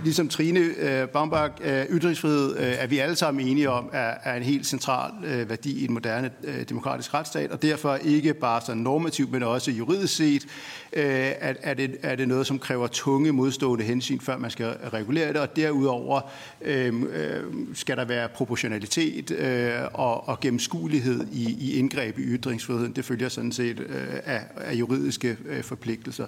ligesom 0.04 0.28
Trine 0.28 0.60
øh, 0.60 1.08
Baumbach, 1.08 1.54
øh, 1.64 1.84
ytringsfrihed 1.90 2.56
øh, 2.58 2.74
er 2.78 2.86
vi 2.86 2.98
alle 2.98 3.16
sammen 3.16 3.48
enige 3.48 3.70
om, 3.70 3.90
er, 3.92 4.14
er 4.24 4.36
en 4.36 4.42
helt 4.42 4.66
central 4.66 5.10
øh, 5.24 5.50
værdi 5.50 5.80
i 5.80 5.84
en 5.84 5.92
moderne 5.92 6.30
øh, 6.44 6.68
demokratisk 6.68 7.14
retsstat, 7.14 7.50
og 7.50 7.62
derfor 7.62 7.94
ikke 7.94 8.34
bare 8.34 8.60
sådan 8.60 8.82
normativt, 8.82 9.32
men 9.32 9.42
også 9.42 9.70
juridisk 9.70 10.16
set, 10.16 10.46
øh, 10.92 11.32
at, 11.40 11.56
er, 11.62 11.74
det, 11.74 11.96
er 12.02 12.16
det 12.16 12.28
noget, 12.28 12.46
som 12.46 12.58
kræver 12.58 12.86
tunge 12.86 13.32
modstående 13.32 13.84
hensyn, 13.84 14.20
før 14.20 14.36
man 14.36 14.50
skal 14.50 14.66
regulere 14.66 15.28
det, 15.28 15.36
og 15.36 15.56
derudover 15.56 16.20
øh, 16.62 17.02
øh, 17.12 17.42
skal 17.74 17.96
der 17.96 18.04
være 18.04 18.28
proportionalitet 18.28 19.30
øh, 19.30 19.80
og, 19.92 20.28
og 20.28 20.40
gennemskuelighed 20.40 21.26
i, 21.32 21.56
i 21.60 21.78
indgreb 21.78 22.18
i 22.18 22.22
ytringsfriheden. 22.22 22.92
Det 22.92 23.04
følger 23.04 23.28
sådan 23.28 23.52
set 23.52 23.80
øh, 23.80 24.06
af, 24.24 24.40
af 24.56 24.74
juridiske 24.74 25.36
øh, 25.46 25.62
forpligtelser 25.62 26.26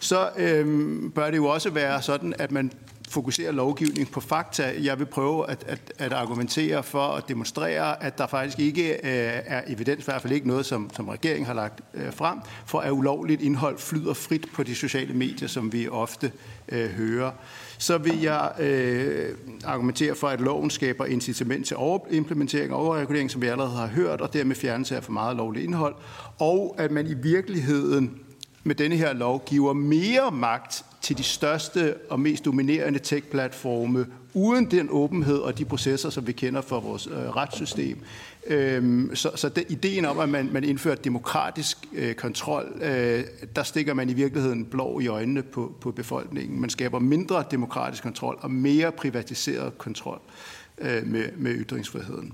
så 0.00 0.30
øhm, 0.36 1.12
bør 1.14 1.30
det 1.30 1.36
jo 1.36 1.46
også 1.46 1.70
være 1.70 2.02
sådan, 2.02 2.34
at 2.38 2.52
man 2.52 2.72
fokuserer 3.10 3.52
lovgivning 3.52 4.10
på 4.10 4.20
fakta. 4.20 4.74
Jeg 4.82 4.98
vil 4.98 5.06
prøve 5.06 5.50
at, 5.50 5.64
at, 5.66 5.92
at 5.98 6.12
argumentere 6.12 6.82
for 6.82 7.02
at 7.02 7.28
demonstrere, 7.28 8.02
at 8.02 8.18
der 8.18 8.26
faktisk 8.26 8.58
ikke 8.58 8.92
øh, 8.92 9.00
er 9.46 9.62
evidens, 9.66 10.00
i 10.00 10.04
hvert 10.04 10.22
fald 10.22 10.32
ikke 10.32 10.48
noget, 10.48 10.66
som, 10.66 10.90
som 10.92 11.08
regeringen 11.08 11.46
har 11.46 11.54
lagt 11.54 11.80
øh, 11.94 12.12
frem, 12.12 12.38
for 12.66 12.80
at 12.80 12.90
ulovligt 12.90 13.42
indhold 13.42 13.78
flyder 13.78 14.14
frit 14.14 14.46
på 14.54 14.62
de 14.62 14.74
sociale 14.74 15.14
medier, 15.14 15.48
som 15.48 15.72
vi 15.72 15.88
ofte 15.88 16.32
øh, 16.68 16.90
hører. 16.90 17.30
Så 17.78 17.98
vil 17.98 18.20
jeg 18.20 18.52
øh, 18.60 19.34
argumentere 19.64 20.14
for, 20.14 20.28
at 20.28 20.40
loven 20.40 20.70
skaber 20.70 21.06
incitament 21.06 21.66
til 21.66 21.76
overimplementering 21.76 22.72
og 22.72 22.80
overregulering, 22.80 23.30
som 23.30 23.42
vi 23.42 23.46
allerede 23.46 23.76
har 23.76 23.86
hørt, 23.86 24.20
og 24.20 24.32
dermed 24.32 24.56
fjernelse 24.56 24.96
af 24.96 25.04
for 25.04 25.12
meget 25.12 25.36
lovligt 25.36 25.64
indhold, 25.64 25.94
og 26.38 26.74
at 26.78 26.90
man 26.90 27.06
i 27.06 27.14
virkeligheden 27.14 28.20
med 28.64 28.74
denne 28.74 28.96
her 28.96 29.12
lov 29.12 29.44
giver 29.46 29.72
mere 29.72 30.30
magt 30.30 30.84
til 31.00 31.18
de 31.18 31.22
største 31.22 31.94
og 32.10 32.20
mest 32.20 32.44
dominerende 32.44 32.98
tech-platforme, 32.98 34.06
uden 34.34 34.70
den 34.70 34.88
åbenhed 34.90 35.38
og 35.38 35.58
de 35.58 35.64
processer, 35.64 36.10
som 36.10 36.26
vi 36.26 36.32
kender 36.32 36.60
fra 36.60 36.78
vores 36.78 37.06
øh, 37.06 37.12
retssystem. 37.12 37.98
Øhm, 38.46 39.10
så 39.14 39.30
så 39.34 39.48
det, 39.48 39.64
ideen 39.68 40.04
om, 40.04 40.18
at 40.18 40.28
man, 40.28 40.48
man 40.52 40.64
indfører 40.64 40.94
demokratisk 40.94 41.78
øh, 41.92 42.14
kontrol, 42.14 42.82
øh, 42.82 43.24
der 43.56 43.62
stikker 43.62 43.94
man 43.94 44.10
i 44.10 44.12
virkeligheden 44.12 44.64
blå 44.64 45.00
i 45.00 45.06
øjnene 45.06 45.42
på, 45.42 45.74
på 45.80 45.90
befolkningen. 45.90 46.60
Man 46.60 46.70
skaber 46.70 46.98
mindre 46.98 47.44
demokratisk 47.50 48.02
kontrol 48.02 48.38
og 48.40 48.50
mere 48.50 48.92
privatiseret 48.92 49.78
kontrol 49.78 50.20
øh, 50.78 51.06
med, 51.06 51.24
med 51.36 51.54
ytringsfriheden. 51.54 52.32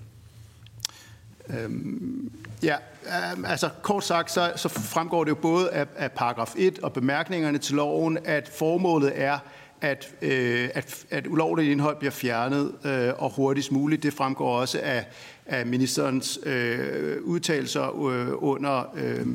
Øhm, 1.51 2.33
ja, 2.63 2.77
øhm, 3.07 3.45
altså 3.45 3.69
kort 3.83 4.05
sagt, 4.05 4.31
så, 4.31 4.53
så 4.57 4.69
fremgår 4.69 5.25
det 5.25 5.31
jo 5.31 5.35
både 5.35 5.71
af, 5.71 5.87
af 5.97 6.13
paragraf 6.13 6.55
1 6.57 6.79
og 6.79 6.93
bemærkningerne 6.93 7.59
til 7.59 7.75
loven, 7.75 8.19
at 8.25 8.49
formålet 8.49 9.13
er, 9.15 9.39
at, 9.81 10.09
øh, 10.23 10.69
at, 10.75 11.05
at 11.11 11.27
ulovligt 11.27 11.71
indhold 11.71 11.97
bliver 11.97 12.13
fjernet 12.13 12.73
øh, 12.85 13.13
og 13.19 13.31
hurtigst 13.31 13.73
muligt. 13.73 14.03
Det 14.03 14.13
fremgår 14.13 14.61
også 14.61 14.81
af, 14.83 15.07
af 15.47 15.67
ministerens 15.67 16.39
øh, 16.47 17.17
udtalelser 17.23 18.09
øh, 18.09 18.29
under 18.39 18.93
øh, 18.97 19.27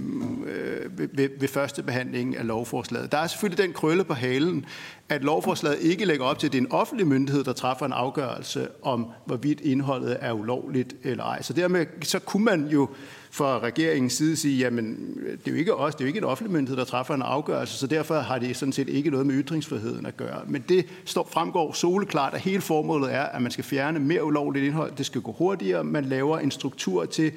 ved, 0.97 1.29
ved 1.39 1.47
første 1.47 1.83
behandling 1.83 2.37
af 2.37 2.47
lovforslaget. 2.47 3.11
Der 3.11 3.17
er 3.17 3.27
selvfølgelig 3.27 3.65
den 3.65 3.73
krølle 3.73 4.03
på 4.03 4.13
halen, 4.13 4.65
at 5.09 5.23
lovforslaget 5.23 5.79
ikke 5.81 6.05
lægger 6.05 6.25
op 6.25 6.39
til, 6.39 6.47
at 6.47 6.53
det 6.53 6.57
er 6.59 6.61
en 6.61 6.71
offentlig 6.71 7.07
myndighed, 7.07 7.43
der 7.43 7.53
træffer 7.53 7.85
en 7.85 7.93
afgørelse 7.93 8.67
om, 8.81 9.07
hvorvidt 9.25 9.61
indholdet 9.61 10.17
er 10.19 10.31
ulovligt 10.31 10.95
eller 11.03 11.23
ej. 11.23 11.41
Så 11.41 11.53
dermed 11.53 11.85
så 12.01 12.19
kunne 12.19 12.45
man 12.45 12.67
jo 12.67 12.89
fra 13.33 13.59
regeringens 13.59 14.13
side 14.13 14.35
sige, 14.35 14.57
jamen 14.57 15.15
det 15.25 15.47
er 15.47 15.51
jo 15.51 15.57
ikke 15.57 15.75
os, 15.75 15.95
det 15.95 16.01
er 16.01 16.05
jo 16.05 16.07
ikke 16.07 16.17
en 16.17 16.23
offentlig 16.23 16.51
myndighed, 16.51 16.77
der 16.77 16.83
træffer 16.83 17.13
en 17.13 17.21
afgørelse, 17.21 17.77
så 17.77 17.87
derfor 17.87 18.19
har 18.19 18.39
det 18.39 18.55
sådan 18.55 18.73
set 18.73 18.89
ikke 18.89 19.09
noget 19.09 19.25
med 19.25 19.35
ytringsfriheden 19.35 20.05
at 20.05 20.17
gøre. 20.17 20.41
Men 20.47 20.63
det 20.69 20.85
står, 21.05 21.29
fremgår 21.31 21.73
soleklart, 21.73 22.33
at 22.33 22.41
hele 22.41 22.61
formålet 22.61 23.13
er, 23.13 23.23
at 23.23 23.41
man 23.41 23.51
skal 23.51 23.63
fjerne 23.63 23.99
mere 23.99 24.23
ulovligt 24.23 24.65
indhold, 24.65 24.91
det 24.97 25.05
skal 25.05 25.21
gå 25.21 25.31
hurtigere, 25.31 25.83
man 25.83 26.05
laver 26.05 26.39
en 26.39 26.51
struktur 26.51 27.05
til, 27.05 27.31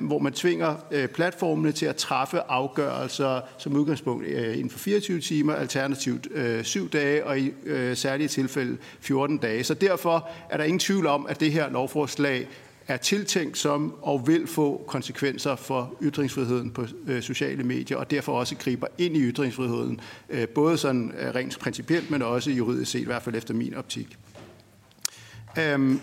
hvor 0.00 0.18
man 0.18 0.32
tvinger 0.32 0.74
øh, 0.90 1.08
platformene 1.08 1.72
til 1.72 1.86
at 1.86 1.96
træffe 1.96 2.40
afgørelser 2.48 3.40
som 3.58 3.76
udgangspunkt 3.76 4.26
øh, 4.26 4.52
inden 4.54 4.70
for 4.70 4.78
24 4.78 5.20
timer, 5.20 5.54
alternativt 5.54 6.28
øh, 6.34 6.64
7 6.64 6.90
dage 6.90 7.26
og 7.26 7.38
i 7.38 7.52
særlige 7.94 8.28
tilfælde 8.28 8.76
14 9.00 9.38
dage. 9.38 9.64
Så 9.64 9.74
derfor 9.74 10.28
er 10.50 10.56
der 10.56 10.64
ingen 10.64 10.78
tvivl 10.78 11.06
om, 11.06 11.26
at 11.26 11.40
det 11.40 11.52
her 11.52 11.70
lovforslag 11.70 12.48
er 12.88 12.96
tiltænkt 12.96 13.58
som 13.58 13.94
og 14.02 14.26
vil 14.26 14.46
få 14.46 14.84
konsekvenser 14.86 15.56
for 15.56 15.94
ytringsfriheden 16.02 16.70
på 16.70 16.86
øh, 17.06 17.22
sociale 17.22 17.62
medier, 17.62 17.96
og 17.96 18.10
derfor 18.10 18.38
også 18.38 18.56
griber 18.56 18.86
ind 18.98 19.16
i 19.16 19.20
ytringsfriheden, 19.20 20.00
øh, 20.30 20.48
både 20.48 20.78
sådan 20.78 21.12
øh, 21.18 21.34
rent 21.34 21.58
principielt, 21.58 22.10
men 22.10 22.22
også 22.22 22.50
juridisk 22.50 22.90
set, 22.90 23.00
i 23.00 23.04
hvert 23.04 23.22
fald 23.22 23.34
efter 23.34 23.54
min 23.54 23.74
optik. 23.74 24.18
Øhm, 25.58 26.00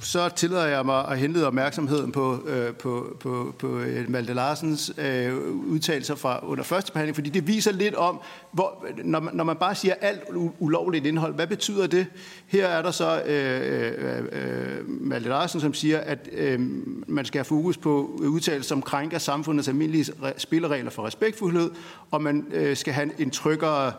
så 0.00 0.28
tillader 0.28 0.66
jeg 0.66 0.86
mig 0.86 1.08
at 1.08 1.18
henlede 1.18 1.46
opmærksomheden 1.46 2.12
på, 2.12 2.38
øh, 2.46 2.74
på, 2.74 3.16
på, 3.20 3.54
på 3.58 3.78
øh, 3.78 4.10
Malte 4.10 4.34
Larsens 4.34 4.92
øh, 4.98 5.36
udtalelser 5.50 6.14
fra 6.14 6.46
under 6.46 6.64
første 6.64 6.92
behandling, 6.92 7.14
fordi 7.14 7.30
det 7.30 7.46
viser 7.46 7.72
lidt 7.72 7.94
om, 7.94 8.20
hvor, 8.52 8.86
når, 9.04 9.20
man, 9.20 9.34
når 9.34 9.44
man 9.44 9.56
bare 9.56 9.74
siger 9.74 9.94
alt 10.00 10.22
ulovligt 10.58 11.06
indhold, 11.06 11.34
hvad 11.34 11.46
betyder 11.46 11.86
det? 11.86 12.06
Her 12.46 12.66
er 12.66 12.82
der 12.82 12.90
så 12.90 13.22
øh, 13.26 13.92
øh, 13.98 14.24
øh, 14.32 14.88
Malte 14.88 15.28
Larsen, 15.28 15.60
som 15.60 15.74
siger, 15.74 15.98
at 15.98 16.28
øh, 16.32 16.60
man 17.06 17.24
skal 17.24 17.38
have 17.38 17.44
fokus 17.44 17.76
på 17.76 18.20
udtalelser, 18.20 18.68
som 18.68 18.82
krænker 18.82 19.18
samfundets 19.18 19.68
almindelige 19.68 20.12
spilleregler 20.36 20.90
for 20.90 21.06
respektfuldhed, 21.06 21.70
og 22.10 22.22
man 22.22 22.46
øh, 22.50 22.76
skal 22.76 22.92
have 22.92 23.20
en 23.20 23.30
tryggere 23.30 23.92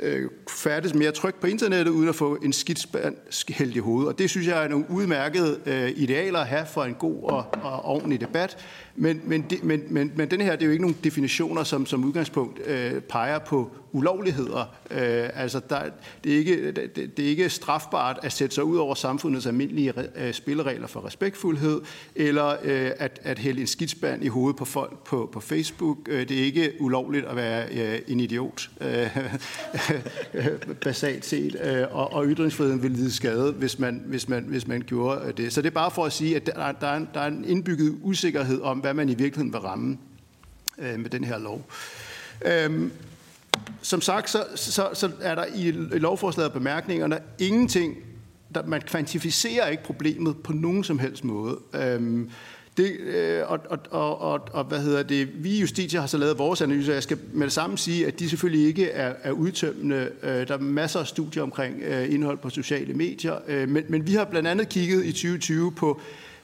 øh, 0.00 0.30
færdes 0.50 0.94
mere 0.94 1.12
trygt 1.12 1.40
på 1.40 1.46
internettet, 1.46 1.92
uden 1.92 2.08
at 2.08 2.14
få 2.14 2.34
en 2.34 2.52
skidspand 2.52 3.16
hældt 3.52 3.76
i 3.76 3.78
hovedet. 3.78 4.08
Og 4.08 4.18
det 4.18 4.30
synes 4.30 4.46
jeg 4.46 4.64
er 4.64 4.68
nogle 4.68 4.86
udmærkede 4.90 5.60
øh, 5.66 5.90
idealer 5.96 6.38
at 6.38 6.46
have 6.46 6.66
for 6.66 6.84
en 6.84 6.94
god 6.94 7.22
og, 7.22 7.44
og 7.62 7.84
ordentlig 7.84 8.20
debat. 8.20 8.56
Men, 8.96 9.20
men, 9.24 9.44
de, 9.50 9.58
men, 9.62 9.82
men, 9.90 10.12
men 10.16 10.30
den 10.30 10.40
her, 10.40 10.52
det 10.52 10.62
er 10.62 10.66
jo 10.66 10.72
ikke 10.72 10.82
nogen 10.82 10.96
definitioner, 11.04 11.64
som 11.64 11.86
som 11.86 12.04
udgangspunkt 12.04 12.66
øh, 12.66 13.00
peger 13.00 13.38
på 13.38 13.70
ulovligheder. 13.92 14.60
Øh, 14.90 15.28
altså, 15.34 15.60
der, 15.70 15.80
det, 16.24 16.32
er 16.32 16.36
ikke, 16.38 16.72
det, 16.72 17.16
det 17.16 17.24
er 17.24 17.28
ikke 17.28 17.50
strafbart 17.50 18.18
at 18.22 18.32
sætte 18.32 18.54
sig 18.54 18.64
ud 18.64 18.76
over 18.76 18.94
samfundets 18.94 19.46
almindelige 19.46 19.92
øh, 20.16 20.32
spilleregler 20.32 20.86
for 20.86 21.06
respektfuldhed, 21.06 21.80
eller 22.14 22.48
øh, 22.62 22.90
at, 22.98 23.20
at 23.22 23.38
hælde 23.38 23.60
en 23.60 23.66
skidsband 23.66 24.24
i 24.24 24.28
hovedet 24.28 24.56
på 24.56 24.64
folk 24.64 24.98
på, 25.04 25.28
på 25.32 25.40
Facebook. 25.40 25.98
Øh, 26.08 26.28
det 26.28 26.40
er 26.40 26.44
ikke 26.44 26.72
ulovligt 26.80 27.26
at 27.26 27.36
være 27.36 27.66
øh, 27.72 27.98
en 28.08 28.20
idiot, 28.20 28.70
øh, 28.80 29.18
basalt 30.84 31.24
set. 31.24 31.56
Øh, 31.64 31.84
og, 31.90 32.12
og 32.12 32.26
ytringsfriheden 32.26 32.82
vil 32.82 32.90
lide 32.90 33.12
skade, 33.12 33.52
hvis 33.52 33.78
man, 33.78 34.02
hvis, 34.06 34.28
man, 34.28 34.44
hvis 34.44 34.66
man 34.66 34.82
gjorde 34.86 35.20
øh, 35.26 35.36
det. 35.36 35.52
Så 35.52 35.62
det 35.62 35.68
er 35.68 35.74
bare 35.74 35.90
for 35.90 36.04
at 36.04 36.12
sige, 36.12 36.36
at 36.36 36.46
der, 36.46 36.72
der, 36.72 36.86
er, 36.86 36.96
en, 36.96 37.08
der 37.14 37.20
er 37.20 37.26
en 37.26 37.44
indbygget 37.44 37.98
usikkerhed 38.02 38.60
om, 38.60 38.78
hvad 38.86 38.94
man 38.94 39.08
i 39.08 39.14
virkeligheden 39.14 39.52
vil 39.52 39.60
ramme 39.60 39.98
øh, 40.78 41.00
med 41.00 41.10
den 41.10 41.24
her 41.24 41.38
lov. 41.38 41.66
Øhm, 42.44 42.92
som 43.82 44.00
sagt, 44.00 44.30
så, 44.30 44.44
så, 44.54 44.88
så 44.92 45.10
er 45.20 45.34
der 45.34 45.44
i, 45.54 45.70
lovforslaget 45.98 46.50
og 46.50 46.52
bemærkningerne 46.52 47.18
ingenting, 47.38 47.96
der, 48.54 48.66
man 48.66 48.80
kvantificerer 48.80 49.68
ikke 49.68 49.82
problemet 49.82 50.36
på 50.36 50.52
nogen 50.52 50.84
som 50.84 50.98
helst 50.98 51.24
måde. 51.24 51.58
Øhm, 51.74 52.30
det, 52.76 52.90
øh, 53.00 53.42
og, 53.46 53.58
og, 53.70 53.78
og, 53.90 54.20
og, 54.20 54.40
og 54.52 54.64
hvad 54.64 54.80
hedder 54.80 55.02
det, 55.02 55.44
vi 55.44 55.50
i 55.50 55.60
Justitia 55.60 56.00
har 56.00 56.06
så 56.06 56.18
lavet 56.18 56.38
vores 56.38 56.60
analyser. 56.60 56.92
Jeg 56.92 57.02
skal 57.02 57.18
med 57.32 57.44
det 57.44 57.52
samme 57.52 57.78
sige, 57.78 58.06
at 58.06 58.18
de 58.18 58.28
selvfølgelig 58.28 58.66
ikke 58.66 58.90
er, 58.90 59.14
er 59.22 59.30
udtømmende. 59.30 60.10
Øh, 60.22 60.48
der 60.48 60.54
er 60.54 60.58
masser 60.58 61.00
af 61.00 61.06
studier 61.06 61.42
omkring 61.42 61.82
øh, 61.82 62.14
indhold 62.14 62.38
på 62.38 62.50
sociale 62.50 62.94
medier. 62.94 63.34
Øh, 63.48 63.68
men, 63.68 63.84
men 63.88 64.06
vi 64.06 64.14
har 64.14 64.24
blandt 64.24 64.48
andet 64.48 64.68
kigget 64.68 65.04
i 65.04 65.12
2020 65.12 65.72
på 65.72 66.00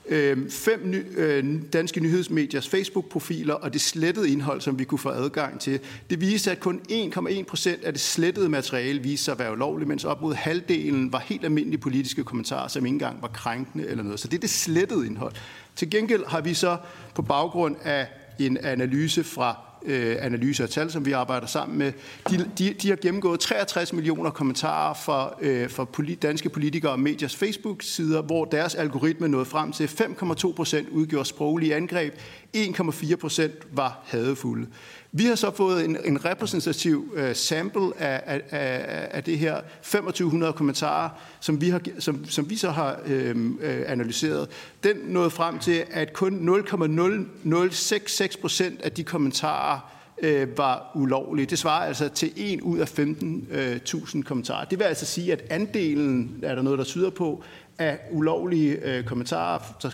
øh, 0.09 0.51
fem 0.51 0.81
ny, 0.85 1.19
øh, 1.19 1.63
danske 1.73 2.01
nyhedsmediers 2.01 2.69
Facebook-profiler 2.69 3.55
og 3.55 3.73
det 3.73 3.81
slettede 3.81 4.31
indhold, 4.31 4.61
som 4.61 4.79
vi 4.79 4.85
kunne 4.85 4.99
få 4.99 5.09
adgang 5.09 5.61
til. 5.61 5.81
Det 6.11 6.21
viste, 6.21 6.51
at 6.51 6.61
kun 6.61 6.81
1,1 6.91 7.45
procent 7.45 7.85
af 7.85 7.93
det 7.93 8.01
slettede 8.01 8.49
materiale 8.49 9.03
viste 9.03 9.25
sig 9.25 9.33
at 9.33 9.39
være 9.39 9.53
ulovligt, 9.53 9.89
mens 9.89 10.05
op 10.05 10.23
mod 10.23 10.35
halvdelen 10.35 11.13
var 11.13 11.19
helt 11.19 11.45
almindelige 11.45 11.81
politiske 11.81 12.25
kommentarer, 12.25 12.69
som 12.69 12.87
ikke 12.87 12.95
engang 12.95 13.23
var 13.23 13.29
krænkende 13.29 13.87
eller 13.87 14.05
noget. 14.05 14.21
Så 14.21 14.29
det 14.29 14.37
er 14.37 14.41
det 14.41 14.51
slettede 14.51 15.07
indhold. 15.07 15.33
Til 15.77 15.91
gengæld 15.91 16.25
har 16.27 16.41
vi 16.41 16.55
så 16.55 16.77
på 17.15 17.23
baggrund 17.23 17.77
af 17.83 18.07
en 18.39 18.57
analyse 18.57 19.25
fra 19.25 19.72
øh, 19.85 20.17
analyser 20.21 20.65
og 20.65 20.71
tal, 20.71 20.91
som 20.91 21.07
vi 21.07 21.13
arbejder 21.13 21.47
sammen 21.47 21.79
med, 21.79 21.93
de, 22.31 22.51
de, 22.59 22.75
de 22.83 22.89
har 22.89 22.97
gennemgået 22.97 23.41
63 23.41 23.93
millioner 23.93 24.31
kommentarer 24.31 24.95
for, 24.95 25.39
øh, 25.41 25.69
for 25.69 25.85
polit, 25.85 26.23
danske 26.23 26.49
politikere 26.49 26.93
og 26.93 27.01
mediers 27.01 27.37
Facebook-sider, 27.37 28.23
hvor 28.23 28.45
deres 28.45 28.75
algoritme 28.75 29.29
nåede 29.29 29.47
frem 29.47 29.73
til 29.73 29.85
5,2 29.85 30.53
procent 30.53 30.89
udgjorde 30.89 31.29
sproglige 31.29 31.75
angreb, 31.75 32.15
1,4 32.57 33.17
procent 33.17 33.55
var 33.73 34.01
hadefulde. 34.05 34.67
Vi 35.13 35.25
har 35.25 35.35
så 35.35 35.51
fået 35.51 35.85
en, 35.85 35.97
en 36.05 36.25
repræsentativ 36.25 37.13
uh, 37.17 37.33
sample 37.35 37.93
af, 37.99 38.23
af, 38.27 38.43
af, 38.51 39.09
af 39.11 39.25
det 39.25 39.39
her 39.39 39.61
2500 39.83 40.53
kommentarer, 40.53 41.09
som 41.41 41.61
vi, 41.61 41.69
har, 41.69 41.81
som, 41.99 42.25
som 42.25 42.51
vi 42.51 42.57
så 42.57 42.71
har 42.71 43.01
øhm, 43.07 43.59
øh, 43.63 43.83
analyseret. 43.87 44.49
Den 44.85 44.97
nåede 45.05 45.31
frem 45.31 45.59
til, 45.59 45.85
at 45.91 46.13
kun 46.13 46.49
0,0066 46.49 48.41
procent 48.41 48.83
af 48.83 48.93
de 48.93 49.05
kommentarer 49.05 49.93
øh, 50.23 50.59
var 50.59 50.91
ulovlige. 50.95 51.47
Det 51.47 51.59
svarer 51.59 51.87
altså 51.87 52.09
til 52.09 52.33
1 52.37 52.61
ud 52.61 52.79
af 52.79 52.99
15.000 52.99 54.17
øh, 54.17 54.25
kommentarer. 54.25 54.65
Det 54.65 54.79
vil 54.79 54.85
altså 54.85 55.07
sige, 55.07 55.33
at 55.33 55.43
andelen, 55.51 56.41
er 56.43 56.55
der 56.55 56.63
noget, 56.63 56.79
der 56.79 56.85
tyder 56.85 57.11
på, 57.11 57.43
af 57.79 57.99
ulovlige 58.11 58.97
øh, 58.97 59.05
kommentarer, 59.05 59.77
der, 59.83 59.91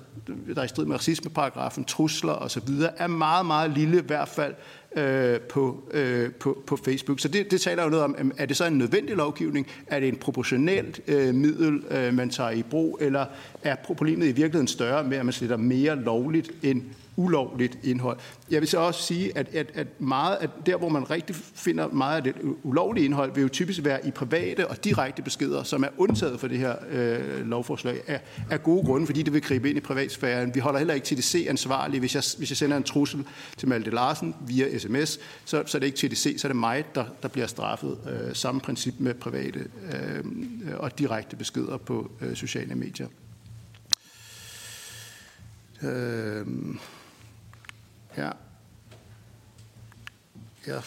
der 0.55 0.61
er 0.61 0.65
i 0.65 0.69
strid 0.69 0.85
med 0.85 0.97
racismeparagrafen, 0.97 1.85
trusler 1.85 2.33
osv., 2.33 2.69
er 2.97 3.07
meget, 3.07 3.47
meget 3.47 3.71
lille, 3.71 3.99
i 3.99 4.07
hvert 4.07 4.29
fald 4.29 4.55
øh, 4.97 5.41
på, 5.41 5.91
øh, 5.91 6.33
på, 6.33 6.63
på 6.67 6.77
Facebook. 6.77 7.21
Så 7.21 7.29
det, 7.29 7.51
det 7.51 7.61
taler 7.61 7.83
jo 7.83 7.89
noget 7.89 8.05
om, 8.05 8.33
er 8.39 8.47
det 8.47 8.57
så 8.57 8.65
en 8.65 8.79
nødvendig 8.79 9.17
lovgivning? 9.17 9.67
Er 9.87 10.01
det 10.01 10.09
en 10.09 10.17
proportionelt 10.17 11.01
øh, 11.07 11.35
middel, 11.35 11.83
øh, 11.91 12.15
man 12.15 12.31
tager 12.31 12.51
i 12.51 12.63
brug? 12.63 12.99
Eller 13.01 13.27
er 13.63 13.75
problemet 13.75 14.27
i 14.27 14.33
virkeligheden 14.33 14.69
større 14.69 15.05
med, 15.05 15.17
at 15.17 15.25
man 15.25 15.33
sætter 15.33 15.57
mere 15.57 15.97
lovligt 15.97 16.51
end 16.63 16.83
ulovligt 17.19 17.79
indhold. 17.83 18.19
Jeg 18.51 18.61
vil 18.61 18.69
så 18.69 18.79
også 18.79 19.03
sige, 19.03 19.39
at, 19.39 19.55
at, 19.55 19.71
at 19.75 20.01
meget 20.01 20.37
at 20.41 20.51
der, 20.67 20.77
hvor 20.77 20.89
man 20.89 21.11
rigtig 21.11 21.37
finder 21.37 21.89
meget 21.89 22.17
af 22.17 22.23
det 22.23 22.35
ulovlige 22.63 23.05
indhold, 23.05 23.35
vil 23.35 23.43
jo 23.43 23.49
typisk 23.49 23.85
være 23.85 24.07
i 24.07 24.11
private 24.11 24.69
og 24.69 24.85
direkte 24.85 25.23
beskeder, 25.23 25.63
som 25.63 25.83
er 25.85 25.89
undtaget 25.97 26.41
for 26.41 26.49
det 26.49 26.59
her 26.59 26.75
øh, 26.91 27.47
lovforslag 27.47 28.01
af, 28.07 28.21
af 28.51 28.63
gode 28.63 28.87
grunde, 28.87 29.07
fordi 29.07 29.23
det 29.23 29.33
vil 29.33 29.43
gribe 29.43 29.69
ind 29.69 29.79
i 29.79 29.81
privatsfæren. 29.81 30.55
Vi 30.55 30.61
holder 30.61 30.79
heller 30.79 30.95
ikke 30.95 31.07
TDC 31.07 31.47
ansvarlig. 31.49 32.01
Hvis 32.01 32.15
jeg, 32.15 32.23
hvis 32.39 32.51
jeg 32.51 32.57
sender 32.57 32.77
en 32.77 32.83
trussel 32.83 33.25
til 33.57 33.69
Malte 33.69 33.91
Larsen 33.91 34.35
via 34.47 34.79
sms, 34.79 35.19
så, 35.45 35.63
så 35.67 35.79
er 35.79 35.81
det 35.81 35.87
ikke 35.87 36.09
TDC, 36.09 36.41
så 36.41 36.47
er 36.47 36.49
det 36.49 36.57
mig, 36.57 36.85
der, 36.95 37.05
der 37.23 37.29
bliver 37.29 37.47
straffet. 37.47 37.99
Øh, 38.09 38.35
samme 38.35 38.61
princip 38.61 38.95
med 38.99 39.15
private 39.15 39.67
øh, 39.93 40.25
og 40.77 40.99
direkte 40.99 41.37
beskeder 41.37 41.77
på 41.77 42.11
øh, 42.21 42.37
sociale 42.37 42.75
medier. 42.75 43.07
Øh, 45.83 46.47
Ja. 48.17 48.37
Ja. 50.65 50.83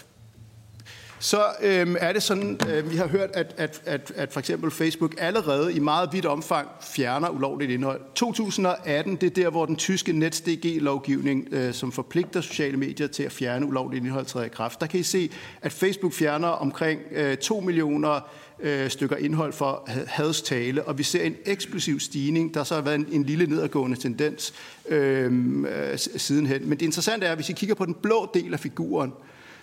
Så 1.21 1.43
øhm, 1.61 1.95
er 1.99 2.13
det 2.13 2.23
sådan, 2.23 2.59
øh, 2.69 2.91
vi 2.91 2.97
har 2.97 3.07
hørt, 3.07 3.29
at, 3.33 3.53
at, 3.57 3.81
at, 3.85 4.11
at 4.15 4.33
for 4.33 4.39
eksempel 4.39 4.71
Facebook 4.71 5.15
allerede 5.17 5.73
i 5.73 5.79
meget 5.79 6.09
vidt 6.13 6.25
omfang 6.25 6.67
fjerner 6.81 7.29
ulovligt 7.29 7.71
indhold. 7.71 8.01
2018, 8.15 9.15
det 9.15 9.27
er 9.27 9.43
der, 9.43 9.49
hvor 9.49 9.65
den 9.65 9.75
tyske 9.75 10.13
NetsDG-lovgivning, 10.13 11.47
øh, 11.51 11.73
som 11.73 11.91
forpligter 11.91 12.41
sociale 12.41 12.77
medier 12.77 13.07
til 13.07 13.23
at 13.23 13.31
fjerne 13.31 13.65
ulovligt 13.65 14.05
indhold, 14.05 14.25
træder 14.25 14.45
i 14.45 14.49
kraft. 14.49 14.81
Der 14.81 14.87
kan 14.87 14.99
I 14.99 15.03
se, 15.03 15.31
at 15.61 15.71
Facebook 15.71 16.13
fjerner 16.13 16.47
omkring 16.47 17.01
øh, 17.11 17.37
2 17.37 17.59
millioner 17.59 18.19
øh, 18.59 18.89
stykker 18.89 19.15
indhold 19.15 19.53
for 19.53 19.89
hadstale, 20.07 20.83
og 20.83 20.97
vi 20.97 21.03
ser 21.03 21.23
en 21.23 21.35
eksplosiv 21.45 21.99
stigning. 21.99 22.53
Der 22.53 22.63
så 22.63 22.75
har 22.75 22.81
været 22.81 22.95
en, 22.95 23.07
en 23.11 23.23
lille 23.23 23.45
nedadgående 23.45 23.97
tendens 23.97 24.53
øhm, 24.89 25.65
øh, 25.65 25.97
sidenhen. 25.97 26.69
Men 26.69 26.79
det 26.79 26.85
interessante 26.85 27.25
er, 27.25 27.31
at 27.31 27.37
hvis 27.37 27.49
I 27.49 27.53
kigger 27.53 27.75
på 27.75 27.85
den 27.85 27.93
blå 27.93 28.29
del 28.33 28.53
af 28.53 28.59
figuren, 28.59 29.13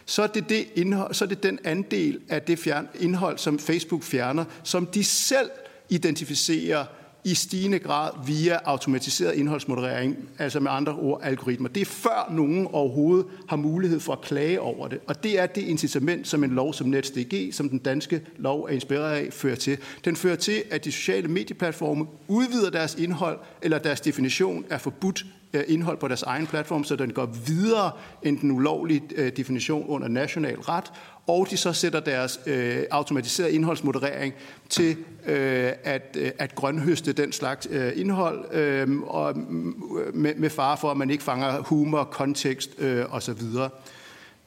så 0.09 0.23
er 0.23 0.27
det, 0.27 0.49
det 0.49 0.67
indhold, 0.75 1.15
så 1.15 1.25
er 1.25 1.29
det 1.29 1.43
den 1.43 1.59
andel 1.65 2.21
af 2.29 2.43
det 2.43 2.59
fjern, 2.59 2.89
indhold, 3.01 3.39
som 3.39 3.59
Facebook 3.59 4.03
fjerner, 4.03 4.45
som 4.63 4.87
de 4.87 5.05
selv 5.05 5.51
identificerer 5.89 6.85
i 7.25 7.35
stigende 7.35 7.79
grad 7.79 8.11
via 8.27 8.59
automatiseret 8.65 9.35
indholdsmoderering, 9.35 10.17
altså 10.39 10.61
med 10.61 10.71
andre 10.71 10.93
ord 10.93 11.21
algoritmer. 11.23 11.69
Det 11.69 11.81
er 11.81 11.85
før 11.85 12.33
nogen 12.33 12.67
overhovedet 12.67 13.27
har 13.49 13.57
mulighed 13.57 14.01
for 14.01 14.13
at 14.13 14.21
klage 14.21 14.61
over 14.61 14.89
det. 14.89 14.99
Og 15.07 15.23
det 15.23 15.39
er 15.39 15.47
det 15.47 15.63
incitament, 15.63 16.29
som 16.29 16.45
en 16.45 16.51
lov 16.51 16.75
som 16.75 16.87
NetsDG, 16.87 17.55
som 17.55 17.69
den 17.69 17.79
danske 17.79 18.21
lov 18.37 18.65
er 18.65 18.69
inspireret 18.69 19.13
af, 19.13 19.33
fører 19.33 19.57
til. 19.57 19.79
Den 20.05 20.17
fører 20.17 20.37
til, 20.37 20.63
at 20.71 20.85
de 20.85 20.93
sociale 20.93 21.29
medieplatforme 21.29 22.07
udvider 22.29 22.71
deres 22.71 22.95
indhold 22.95 23.39
eller 23.63 23.79
deres 23.79 24.01
definition 24.01 24.65
af 24.71 24.81
forbudt 24.81 25.25
Øh, 25.53 25.65
indhold 25.69 25.99
på 25.99 26.09
deres 26.09 26.23
egen 26.23 26.47
platform, 26.47 26.85
så 26.85 26.97
den 26.97 27.13
går 27.13 27.27
videre 27.47 27.91
end 28.23 28.39
den 28.39 28.51
ulovlige 28.51 29.03
øh, 29.15 29.33
definition 29.37 29.87
under 29.87 30.09
national 30.09 30.57
ret, 30.61 30.93
og 31.27 31.47
de 31.51 31.57
så 31.57 31.73
sætter 31.73 32.01
deres 32.01 32.41
øh, 32.47 32.83
automatiserede 32.91 33.53
indholdsmoderering 33.53 34.35
til 34.69 34.97
øh, 35.27 35.73
at, 35.85 36.17
øh, 36.19 36.31
at 36.39 36.55
grønhøste 36.55 37.13
den 37.13 37.33
slags 37.33 37.69
øh, 37.71 37.93
indhold, 37.95 38.55
øh, 38.55 39.01
og 39.01 39.39
mm, 39.39 39.75
øh, 39.99 40.15
med, 40.15 40.35
med 40.35 40.51
fare 40.51 40.77
for, 40.77 40.91
at 40.91 40.97
man 40.97 41.11
ikke 41.11 41.25
fanger 41.25 41.63
humor, 41.63 42.05
kontekst 42.05 42.71
øh, 42.79 43.15
osv. 43.15 43.43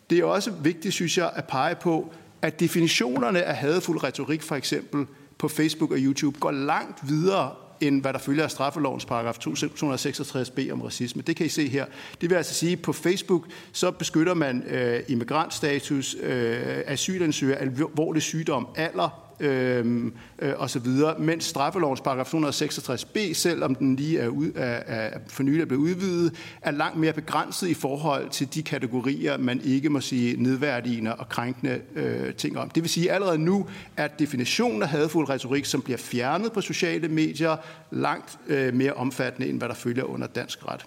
Det 0.10 0.20
er 0.20 0.26
også 0.26 0.52
vigtigt, 0.52 0.94
synes 0.94 1.18
jeg, 1.18 1.32
at 1.36 1.46
pege 1.46 1.76
på, 1.76 2.14
at 2.42 2.60
definitionerne 2.60 3.44
af 3.44 3.56
hadefuld 3.56 4.04
retorik, 4.04 4.42
for 4.42 4.56
eksempel 4.56 5.06
på 5.38 5.48
Facebook 5.48 5.92
og 5.92 5.98
YouTube, 6.00 6.40
går 6.40 6.52
langt 6.52 7.10
videre 7.10 7.52
end 7.82 8.02
hvad 8.02 8.14
der 8.14 8.20
følger 8.20 8.44
af 8.44 8.52
straffelovens 8.52 9.06
paragraf 9.06 9.38
266b 9.48 10.72
om 10.72 10.82
racisme. 10.82 11.22
Det 11.22 11.36
kan 11.36 11.46
I 11.46 11.50
se 11.50 11.68
her. 11.68 11.86
Det 12.22 12.30
vil 12.30 12.36
altså 12.36 12.54
sige, 12.54 12.72
at 12.72 12.82
på 12.82 12.94
Facebook 12.94 13.48
så 13.72 13.92
beskytter 13.92 14.34
man 14.34 14.64
øh, 14.64 15.00
immigrantstatus, 15.08 16.16
øh, 16.22 16.84
asylansøger, 16.86 17.56
alvorlig 17.56 18.22
sygdom, 18.22 18.68
alder, 18.76 19.31
øhm, 19.42 20.14
øh, 20.40 20.54
osv., 20.58 20.88
mens 21.20 21.44
straffelovens 21.44 22.02
paragraf 22.02 22.34
266b, 22.34 23.34
selvom 23.34 23.76
den 23.76 23.96
lige 23.96 24.20
er, 24.20 24.28
ud, 24.28 24.52
er, 24.56 24.84
er 24.86 25.20
for 25.28 25.44
nylig 25.44 25.62
er 25.62 25.66
blevet 25.66 25.82
udvidet, 25.82 26.34
er 26.62 26.72
langt 26.72 26.98
mere 26.98 27.14
begrænset 27.14 27.68
i 27.68 27.74
forhold 27.74 28.30
til 28.30 28.54
de 28.54 28.64
kategorier, 28.64 29.38
man 29.38 29.62
ikke 29.64 29.90
må 29.90 30.02
sige 30.02 30.44
nedværdigende 30.44 31.16
og 31.16 31.30
krænkende 31.30 31.82
øh, 31.96 32.34
ting 32.34 32.58
om. 32.58 32.70
Det 32.70 32.84
vil 32.84 32.90
sige, 32.90 33.10
at 33.10 33.16
allerede 33.16 33.38
nu 33.38 33.68
er 33.98 34.08
definitionen 34.08 34.84
af 34.84 34.90
hadfuld 34.90 35.30
retorik, 35.30 35.66
som 35.66 35.82
bliver 35.82 35.98
fjernet 35.98 36.52
på 36.52 36.62
sociale 36.62 37.08
medier, 37.08 37.58
langt 37.92 38.40
øh, 38.48 38.74
mere 38.74 38.94
omfattende, 38.94 39.50
end 39.50 39.58
hvad 39.58 39.68
der 39.70 39.76
følger 39.76 40.04
under 40.04 40.28
dansk 40.28 40.68
ret. 40.68 40.86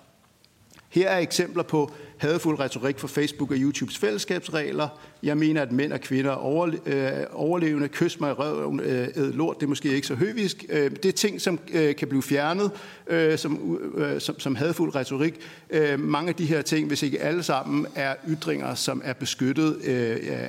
Her 0.89 1.09
er 1.09 1.19
eksempler 1.19 1.63
på 1.63 1.93
hadfuld 2.17 2.61
retorik 2.61 2.99
for 2.99 3.09
Facebook 3.09 3.51
og 3.51 3.57
YouTubes 3.57 3.99
fællesskabsregler. 3.99 4.89
Jeg 5.23 5.39
mener, 5.39 5.63
at 5.63 5.73
mænd 5.73 5.93
og 5.93 6.01
kvinder 6.01 6.31
er 6.31 6.77
øh, 6.87 7.27
overlevende. 7.33 7.89
Kys 7.89 8.21
mig 8.21 8.31
i 8.31 8.33
røven, 8.33 8.81
øh, 8.81 9.09
æd 9.17 9.33
lort. 9.33 9.57
Det 9.61 9.67
er 9.67 9.69
måske 9.69 9.95
ikke 9.95 10.07
så 10.07 10.15
høvisk. 10.15 10.65
Øh, 10.69 10.91
det 10.91 11.05
er 11.05 11.13
ting, 11.13 11.41
som 11.41 11.59
øh, 11.73 11.97
kan 11.97 12.09
blive 12.09 12.23
fjernet 12.23 12.71
øh, 13.07 13.33
øh, 13.33 13.39
som, 13.39 13.79
som, 14.19 14.41
som 14.41 14.57
hadfuld 14.57 14.95
retorik. 14.95 15.35
Mange 15.99 16.29
af 16.29 16.35
de 16.35 16.45
her 16.45 16.63
ting, 16.63 16.89
hvis 16.89 17.03
ikke 17.03 17.21
alle 17.21 17.43
sammen, 17.43 17.87
er 17.95 18.15
ytringer, 18.29 18.75
som 18.75 19.03
er 19.05 19.13
beskyttet 19.13 19.75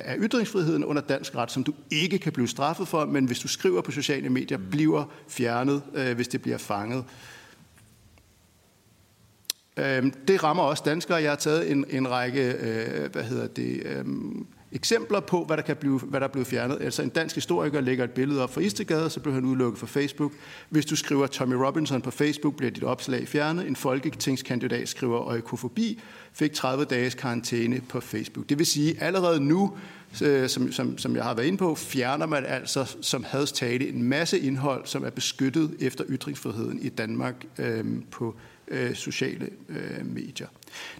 af 0.04 0.16
ytringsfriheden 0.18 0.84
under 0.84 1.02
dansk 1.02 1.36
ret, 1.36 1.52
som 1.52 1.64
du 1.64 1.72
ikke 1.90 2.18
kan 2.18 2.32
blive 2.32 2.48
straffet 2.48 2.88
for, 2.88 3.04
men 3.04 3.24
hvis 3.24 3.38
du 3.38 3.48
skriver 3.48 3.80
på 3.80 3.90
sociale 3.90 4.28
medier, 4.28 4.58
bliver 4.70 5.04
fjernet, 5.28 5.82
hvis 6.16 6.28
det 6.28 6.42
bliver 6.42 6.58
fanget. 6.58 7.04
Øhm, 9.76 10.10
det 10.10 10.44
rammer 10.44 10.62
også 10.62 10.82
danskere. 10.86 11.22
Jeg 11.22 11.30
har 11.30 11.36
taget 11.36 11.70
en, 11.70 11.84
en 11.90 12.10
række 12.10 12.52
øh, 12.52 13.12
hvad 13.12 13.22
hedder 13.22 13.46
det, 13.46 13.82
øhm, 13.84 14.46
eksempler 14.72 15.20
på, 15.20 15.44
hvad 15.44 15.56
der, 15.56 15.62
kan 15.62 15.76
blive, 15.76 15.98
hvad 15.98 16.20
der 16.20 16.26
er 16.26 16.30
blevet 16.30 16.46
fjernet. 16.46 16.78
Altså 16.80 17.02
en 17.02 17.08
dansk 17.08 17.34
historiker 17.34 17.80
lægger 17.80 18.04
et 18.04 18.10
billede 18.10 18.42
op 18.42 18.54
fra 18.54 18.60
Istegade, 18.60 19.10
så 19.10 19.20
bliver 19.20 19.34
han 19.34 19.44
udelukket 19.44 19.78
fra 19.78 19.86
Facebook. 19.86 20.32
Hvis 20.68 20.86
du 20.86 20.96
skriver 20.96 21.26
Tommy 21.26 21.54
Robinson 21.54 22.02
på 22.02 22.10
Facebook, 22.10 22.56
bliver 22.56 22.70
dit 22.70 22.84
opslag 22.84 23.28
fjernet. 23.28 23.66
En 23.66 23.76
folketingskandidat 23.76 24.88
skriver 24.88 25.32
økofobi, 25.32 26.00
fik 26.32 26.52
30 26.52 26.84
dages 26.84 27.14
karantæne 27.14 27.80
på 27.88 28.00
Facebook. 28.00 28.48
Det 28.48 28.58
vil 28.58 28.66
sige, 28.66 29.02
allerede 29.02 29.40
nu, 29.40 29.72
øh, 30.22 30.48
som, 30.48 30.72
som, 30.72 30.98
som 30.98 31.16
jeg 31.16 31.24
har 31.24 31.34
været 31.34 31.46
inde 31.46 31.58
på, 31.58 31.74
fjerner 31.74 32.26
man 32.26 32.44
altså 32.46 32.96
som 33.00 33.24
hadstale 33.24 33.88
en 33.88 34.02
masse 34.02 34.38
indhold, 34.38 34.86
som 34.86 35.04
er 35.04 35.10
beskyttet 35.10 35.74
efter 35.80 36.04
ytringsfriheden 36.08 36.78
i 36.82 36.88
Danmark 36.88 37.44
øhm, 37.58 38.04
på 38.10 38.36
øh, 38.68 38.94
sociale 38.94 39.48
øh, 39.68 40.06
medier. 40.06 40.46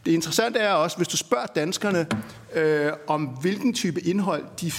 Det 0.07 0.13
interessante 0.13 0.59
er 0.59 0.73
også, 0.73 0.97
hvis 0.97 1.09
du 1.09 1.17
spørger 1.17 1.47
danskerne 1.47 2.07
øh, 2.55 2.93
om, 3.07 3.25
hvilken 3.25 3.75
type 3.75 4.01
indhold 4.01 4.45
de, 4.61 4.73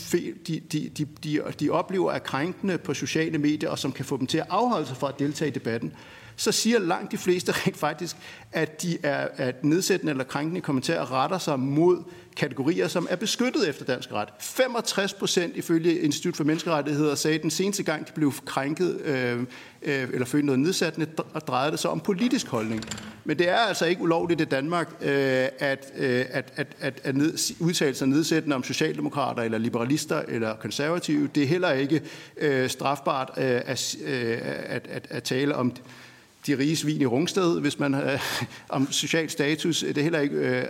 de, 0.48 0.60
de, 0.72 0.90
de, 0.90 1.06
de, 1.24 1.52
de 1.60 1.70
oplever 1.70 2.12
er 2.12 2.20
krænkende 2.20 2.78
på 2.78 2.94
sociale 2.94 3.38
medier, 3.38 3.70
og 3.70 3.80
som 3.80 3.92
kan 3.92 4.06
få 4.06 4.18
dem 4.18 4.28
til 4.28 4.38
at 4.38 4.48
afholde 4.50 4.88
sig 4.88 4.98
fra 4.98 5.10
at 5.10 5.20
deltage 5.20 5.50
i 5.50 5.54
debatten, 5.54 5.94
så 6.38 6.52
siger 6.52 6.80
langt 6.80 7.12
de 7.12 7.18
fleste 7.18 7.52
rent 7.66 7.78
faktisk, 7.78 8.16
at 8.52 8.82
de 8.82 8.98
er 9.04 9.28
at 9.38 9.64
nedsættende 9.64 10.12
eller 10.12 10.24
krænkende 10.24 10.62
kommentarer 10.62 11.12
retter 11.12 11.38
sig 11.38 11.60
mod 11.60 12.04
kategorier, 12.38 12.88
som 12.88 13.08
er 13.10 13.16
beskyttet 13.16 13.70
efter 13.70 13.86
dansk 13.86 14.12
ret. 14.12 14.30
65 14.40 15.14
procent 15.14 15.56
ifølge 15.56 16.00
Institut 16.00 16.36
for 16.36 16.44
Menneskerettigheder 16.44 17.16
sagde, 17.16 17.36
at 17.36 17.42
den 17.42 17.52
seneste 17.52 17.84
gang, 17.84 18.08
de 18.08 18.12
blev 18.12 18.34
krænket 18.46 19.02
øh, 19.02 19.40
øh, 19.82 20.08
eller 20.14 20.26
følte 20.26 20.46
noget 20.46 20.60
nedsættende, 20.60 21.08
drejede 21.48 21.72
det 21.72 21.80
sig 21.80 21.92
om 21.92 22.00
politisk 22.00 22.48
holdning. 22.48 22.86
Men 23.24 23.40
det 23.40 23.50
er 23.50 23.58
altså 23.58 23.86
ikke 23.86 24.02
ulovligt 24.02 24.42
i 24.42 24.46
Danmark 24.46 24.90
øh, 25.02 25.48
at, 25.60 25.92
øh, 25.98 26.26
at, 26.30 26.54
at, 26.56 26.68
at, 26.80 27.02
at 27.04 27.16
ned, 27.16 27.54
udtale 27.60 27.96
sig 27.96 28.08
nedsættende 28.08 28.56
om 28.56 28.64
socialdemokrater 28.64 29.44
eller 29.44 29.58
liberalister 29.58 30.22
eller 30.28 30.56
konservative. 30.56 31.28
Det 31.36 31.44
er 31.44 31.48
heller 31.48 31.72
ikke 31.72 32.02
øh, 32.38 32.70
strafbart 32.70 33.32
øh, 33.38 33.44
at, 33.66 33.96
øh, 34.06 34.38
at, 34.66 34.88
at, 34.88 35.08
at 35.10 35.24
tale 35.24 35.56
om 35.56 35.74
de 36.48 36.58
rige 36.58 36.76
svin 36.76 37.02
i 37.02 37.06
Rungsted, 37.06 37.60
hvis 37.62 37.80
man 37.80 37.94
øh, 37.94 38.20
om 38.70 38.92
social 38.92 39.30
status. 39.30 39.80
Det 39.80 39.98
er 39.98 40.04
heller 40.04 40.20
ikke 40.20 40.36
øh, 40.36 40.64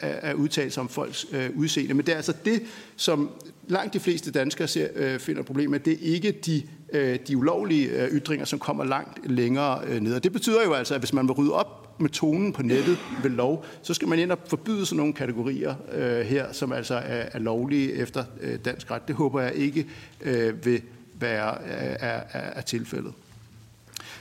at 0.00 0.34
udtale 0.34 0.70
sig 0.70 0.80
om 0.80 0.88
folks 0.88 1.26
øh, 1.32 1.50
udseende. 1.56 1.94
Men 1.94 2.06
det 2.06 2.12
er 2.12 2.16
altså 2.16 2.34
det, 2.44 2.62
som 2.96 3.30
langt 3.68 3.94
de 3.94 4.00
fleste 4.00 4.30
danskere 4.30 4.68
ser, 4.68 4.88
øh, 4.94 5.18
finder 5.18 5.42
problem 5.42 5.70
med. 5.70 5.80
Det 5.80 5.92
er 5.92 6.14
ikke 6.14 6.32
de, 6.32 6.62
øh, 6.92 7.18
de 7.28 7.36
ulovlige 7.36 7.88
øh, 7.88 8.08
ytringer, 8.08 8.46
som 8.46 8.58
kommer 8.58 8.84
langt 8.84 9.30
længere 9.30 9.80
øh, 9.86 10.00
ned. 10.00 10.14
Og 10.14 10.24
det 10.24 10.32
betyder 10.32 10.62
jo 10.64 10.72
altså, 10.72 10.94
at 10.94 11.00
hvis 11.00 11.12
man 11.12 11.28
vil 11.28 11.32
rydde 11.32 11.52
op 11.52 12.00
med 12.00 12.10
tonen 12.10 12.52
på 12.52 12.62
nettet 12.62 12.98
ved 13.22 13.30
lov, 13.30 13.64
så 13.82 13.94
skal 13.94 14.08
man 14.08 14.18
ind 14.18 14.32
og 14.32 14.38
forbyde 14.46 14.86
sådan 14.86 14.96
nogle 14.96 15.12
kategorier 15.12 15.74
øh, 15.92 16.20
her, 16.20 16.52
som 16.52 16.72
altså 16.72 16.94
er, 16.94 17.24
er 17.32 17.38
lovlige 17.38 17.92
efter 17.92 18.24
øh, 18.40 18.58
dansk 18.64 18.90
ret. 18.90 19.08
Det 19.08 19.16
håber 19.16 19.40
jeg 19.40 19.54
ikke 19.54 19.86
øh, 20.20 20.64
vil 20.64 20.82
være 21.20 21.54
øh, 21.64 21.96
er, 22.00 22.20
er, 22.30 22.40
er 22.54 22.60
tilfældet. 22.60 23.12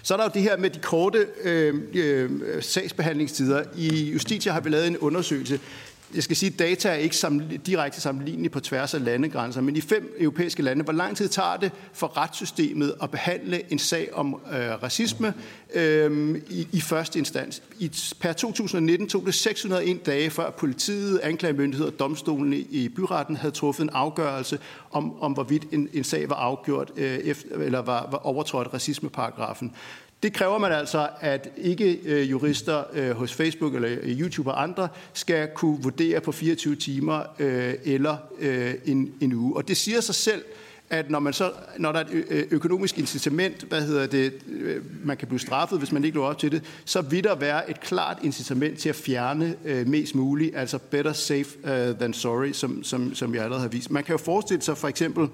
Så 0.08 0.14
er 0.14 0.18
der 0.18 0.24
jo 0.24 0.32
det 0.34 0.41
her 0.41 0.58
med 0.58 0.70
de 0.70 0.80
korte 0.80 1.28
øh, 1.43 1.76
øh, 1.93 2.30
sagsbehandlingstider. 2.64 3.64
I 3.78 4.12
Justitia 4.14 4.51
har 4.51 4.62
vi 4.62 4.70
lavet 4.70 4.88
en 4.88 4.97
undersøgelse. 4.97 5.60
Jeg 6.16 6.24
skal 6.24 6.36
sige, 6.36 6.53
at 6.53 6.60
data 6.60 6.89
er 6.89 6.93
ikke 6.93 7.18
sammen, 7.18 7.58
direkte 7.66 8.01
sammenlignelige 8.01 8.49
på 8.49 8.60
tværs 8.60 8.93
af 8.93 9.03
landegrænser, 9.03 9.62
men 9.62 9.76
i 9.76 9.82
fem 9.82 10.16
europæiske 10.20 10.64
lande, 10.64 10.84
hvor 10.84 10.93
lang 10.93 11.18
tid 11.18 11.28
tager 11.28 11.58
det 11.58 11.72
for 11.93 12.18
retssystemet 12.18 12.95
at 13.01 13.12
behandle 13.12 13.72
en 13.72 13.80
sag 13.80 14.10
om 14.14 14.41
øh, 14.51 14.84
racisme 14.84 15.34
øh, 15.74 16.41
i, 16.49 16.68
i 16.72 16.82
første 16.82 17.20
instans? 17.20 17.62
I, 17.80 17.91
per 18.20 18.34
2019 18.34 19.08
tog 19.10 19.26
det 19.26 19.34
601 19.34 20.05
dage, 20.05 20.30
før 20.30 20.49
politiet, 20.51 21.20
anklagemyndighed 21.20 21.88
og 21.88 21.99
domstolen 21.99 22.53
i 22.53 22.89
byretten 22.89 23.36
havde 23.36 23.53
truffet 23.53 23.84
en 23.84 23.89
afgørelse 23.89 24.60
om, 24.91 25.22
om 25.22 25.32
hvorvidt 25.32 25.66
en, 25.72 25.89
en 25.93 26.03
sag 26.03 26.30
var 26.30 26.36
afgjort 26.36 26.91
øh, 26.95 27.18
efter, 27.18 27.55
eller 27.55 27.80
var, 27.80 28.08
var 28.12 28.18
overtrådt 28.18 28.74
racismeparagrafen. 28.74 29.72
Det 30.24 30.34
kræver 30.34 30.57
man 30.57 30.72
altså, 30.72 31.09
at 31.20 31.49
ikke 31.57 31.99
øh, 32.05 32.32
jurister 32.32 32.84
øh, 32.93 33.11
hos 33.11 33.34
Facebook 33.34 33.76
eller 33.76 33.89
øh, 34.01 34.20
YouTube 34.20 34.51
og 34.51 34.63
andre 34.63 34.88
skal 35.13 35.47
kunne 35.55 35.84
vurdere 35.84 36.22
på 36.22 36.32
24 36.32 36.76
timer 36.76 37.24
øh, 37.39 37.74
eller 37.84 38.18
øh, 38.39 38.74
en, 38.86 39.13
en 39.22 39.34
uge. 39.34 39.55
Og 39.55 39.68
det 39.68 39.78
siger 39.78 40.01
sig 40.01 40.15
selv, 40.15 40.43
at 40.89 41.09
når, 41.09 41.20
man 41.20 41.34
så, 41.34 41.51
når 41.78 41.91
der 41.91 41.99
er 41.99 42.03
et 42.03 42.26
øh, 42.30 42.43
økonomisk 42.51 42.97
incitament, 42.97 43.63
hvad 43.63 43.82
hedder 43.82 44.07
det, 44.07 44.34
man 45.03 45.18
kan 45.18 45.28
blive 45.28 45.39
straffet, 45.39 45.80
hvis 45.80 45.91
man 45.91 46.03
ikke 46.03 46.18
lever 46.18 46.28
op 46.28 46.38
til 46.38 46.51
det, 46.51 46.63
så 46.86 47.01
vil 47.01 47.24
der 47.24 47.36
være 47.36 47.70
et 47.70 47.80
klart 47.80 48.18
incitament 48.24 48.80
til 48.80 48.89
at 48.89 48.95
fjerne 48.95 49.55
mest 49.86 50.15
muligt, 50.15 50.55
altså 50.55 50.78
better 50.78 51.13
safe 51.13 51.49
than 51.99 52.13
sorry, 52.13 52.51
som, 52.51 52.84
som, 52.84 53.15
som 53.15 53.36
jeg 53.36 53.43
allerede 53.43 53.61
har 53.61 53.70
vist. 53.70 53.91
Man 53.91 54.03
kan 54.03 54.13
jo 54.13 54.18
forestille 54.18 54.61
sig 54.61 54.78
for 54.78 54.88
eksempel, 54.88 55.30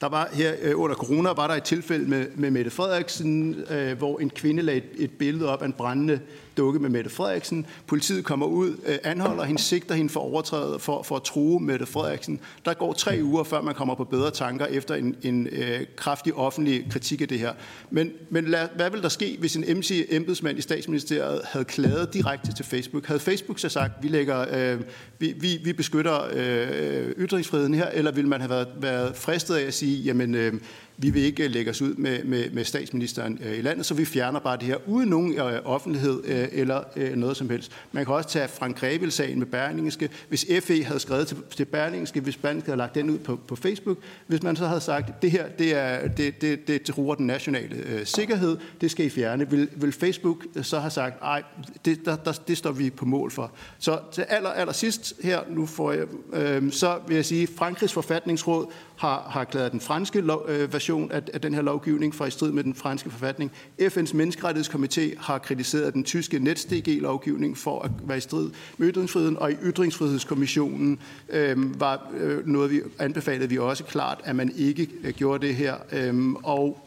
der 0.00 0.08
var 0.08 0.28
her 0.32 0.54
øh, 0.62 0.80
under 0.80 0.96
corona 0.96 1.32
var 1.32 1.46
der 1.46 1.54
et 1.54 1.62
tilfælde 1.62 2.10
med, 2.10 2.26
med 2.34 2.50
Mette 2.50 2.70
Frederiksen, 2.70 3.64
øh, 3.70 3.98
hvor 3.98 4.18
en 4.18 4.30
kvinde 4.30 4.62
lagde 4.62 4.78
et, 4.80 5.04
et 5.04 5.10
billede 5.10 5.52
op 5.52 5.62
af 5.62 5.66
en 5.66 5.72
brændende 5.72 6.20
dukke 6.56 6.80
med 6.80 6.90
Mette 6.90 7.10
Frederiksen. 7.10 7.66
Politiet 7.86 8.24
kommer 8.24 8.46
ud, 8.46 8.76
øh, 8.86 8.98
anholder 9.04 9.44
hende, 9.44 9.60
sigter 9.60 9.94
hende 9.94 10.10
for 10.10 10.20
overtrædet 10.20 10.80
for, 10.80 11.02
for 11.02 11.16
at 11.16 11.22
true 11.22 11.60
Mette 11.60 11.86
Frederiksen. 11.86 12.40
Der 12.64 12.74
går 12.74 12.92
tre 12.92 13.20
uger, 13.22 13.44
før 13.44 13.60
man 13.60 13.74
kommer 13.74 13.94
på 13.94 14.04
bedre 14.04 14.30
tanker 14.30 14.66
efter 14.66 14.94
en, 14.94 15.16
en 15.22 15.46
øh, 15.52 15.80
kraftig 15.96 16.34
offentlig 16.34 16.86
kritik 16.90 17.20
af 17.20 17.28
det 17.28 17.38
her. 17.38 17.52
Men, 17.90 18.12
men 18.30 18.44
lad, 18.44 18.68
hvad 18.76 18.90
vil 18.90 19.02
der 19.02 19.08
ske, 19.08 19.36
hvis 19.40 19.56
en 19.56 19.78
MC 19.78 20.06
embedsmand 20.10 20.58
i 20.58 20.60
statsministeriet 20.60 21.40
havde 21.44 21.64
klaget 21.64 22.14
direkte 22.14 22.54
til 22.54 22.64
Facebook? 22.64 23.06
Havde 23.06 23.20
Facebook 23.20 23.58
så 23.58 23.68
sagt, 23.68 23.92
vi 24.02 24.08
lægger, 24.08 24.46
øh, 24.52 24.80
vi, 25.18 25.34
vi, 25.40 25.60
vi 25.64 25.72
beskytter 25.72 26.20
øh, 26.32 27.10
ytringsfriheden 27.18 27.74
her, 27.74 27.88
eller 27.88 28.12
ville 28.12 28.28
man 28.28 28.40
have 28.40 28.50
været, 28.50 28.68
været 28.80 29.16
fristet 29.16 29.54
af 29.54 29.66
at 29.66 29.74
sige, 29.74 30.02
jamen 30.02 30.34
øh, 30.34 30.52
vi 30.98 31.10
vil 31.10 31.22
ikke 31.22 31.44
øh, 31.44 31.50
lægge 31.50 31.70
os 31.70 31.82
ud 31.82 31.94
med, 31.94 32.24
med, 32.24 32.50
med 32.50 32.64
statsministeren 32.64 33.38
øh, 33.44 33.58
i 33.58 33.62
landet, 33.62 33.86
så 33.86 33.94
vi 33.94 34.04
fjerner 34.04 34.40
bare 34.40 34.56
det 34.56 34.64
her 34.64 34.76
uden 34.86 35.08
nogen 35.08 35.38
øh, 35.38 35.60
offentlighed 35.64 36.22
øh, 36.24 36.48
eller 36.52 36.82
øh, 36.96 37.16
noget 37.16 37.36
som 37.36 37.50
helst. 37.50 37.72
Man 37.92 38.04
kan 38.04 38.14
også 38.14 38.28
tage 38.28 38.48
Frank 38.48 38.78
Grebel-sagen 38.78 39.38
med 39.38 39.46
Berlingske. 39.46 40.10
Hvis 40.28 40.46
FE 40.62 40.84
havde 40.84 41.00
skrevet 41.00 41.28
til, 41.28 41.36
til 41.56 41.64
Berlingske, 41.64 42.20
hvis 42.20 42.36
Berlingske 42.36 42.66
havde 42.66 42.78
lagt 42.78 42.94
den 42.94 43.10
ud 43.10 43.18
på, 43.18 43.40
på 43.48 43.56
Facebook, 43.56 43.98
hvis 44.26 44.42
man 44.42 44.56
så 44.56 44.66
havde 44.66 44.80
sagt, 44.80 45.22
det 45.22 45.30
her 45.30 45.48
det 45.48 45.74
er, 45.74 46.08
det, 46.08 46.40
det, 46.40 46.68
det 46.68 46.82
truer 46.82 47.14
den 47.14 47.26
nationale 47.26 47.76
øh, 47.76 48.06
sikkerhed, 48.06 48.56
det 48.80 48.90
skal 48.90 49.06
I 49.06 49.10
fjerne, 49.10 49.50
vil, 49.50 49.68
vil 49.76 49.92
Facebook 49.92 50.46
øh, 50.56 50.64
så 50.64 50.78
have 50.78 50.90
sagt, 50.90 51.20
nej, 51.20 51.42
det, 51.84 52.04
der, 52.04 52.16
der, 52.16 52.32
det 52.32 52.58
står 52.58 52.72
vi 52.72 52.90
på 52.90 53.04
mål 53.04 53.30
for. 53.30 53.52
Så 53.78 53.98
til 54.12 54.24
aller, 54.28 54.50
aller 54.50 54.72
sidst 54.72 55.14
her, 55.22 55.40
nu 55.50 55.66
får 55.66 55.92
jeg, 55.92 56.06
øh, 56.32 56.72
så 56.72 56.98
vil 57.08 57.14
jeg 57.14 57.24
sige, 57.24 57.48
Frankrigs 57.56 57.92
forfatningsråd 57.92 58.66
har, 58.96 59.28
har 59.30 59.40
erklæret 59.40 59.72
den 59.72 59.80
franske 59.80 60.20
lov, 60.20 60.44
øh, 60.48 60.72
version 60.72 61.12
af, 61.12 61.22
af 61.32 61.40
den 61.40 61.54
her 61.54 61.62
lovgivning 61.62 62.14
for 62.14 62.26
i 62.26 62.30
strid 62.30 62.52
med 62.52 62.64
den 62.64 62.74
franske 62.74 63.10
forfatning. 63.10 63.52
FN's 63.82 64.14
menneskerettighedskomité 64.14 65.18
har 65.18 65.38
kritiseret 65.38 65.94
den 65.94 66.04
tyske 66.04 66.38
NetzDG-lovgivning 66.38 67.58
for 67.58 67.82
at 67.82 67.90
være 68.04 68.18
i 68.18 68.20
strid 68.20 68.50
med 68.76 68.92
ytringsfriheden, 68.92 69.38
og 69.38 69.52
i 69.52 69.54
Ytringsfrihedskommissionen 69.54 70.98
øh, 71.28 71.80
var 71.80 72.10
øh, 72.16 72.46
noget, 72.46 72.70
vi 72.70 72.80
anbefalede 72.98 73.48
vi 73.48 73.58
også 73.58 73.84
klart, 73.84 74.20
at 74.24 74.36
man 74.36 74.52
ikke 74.56 74.88
øh, 75.04 75.14
gjorde 75.14 75.46
det 75.46 75.54
her. 75.54 75.74
Øh, 75.92 76.32
og 76.32 76.82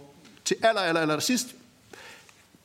til 0.46 0.56
aller, 0.64 0.82
aller, 0.82 1.02
aller 1.02 1.20
sidst 1.20 1.56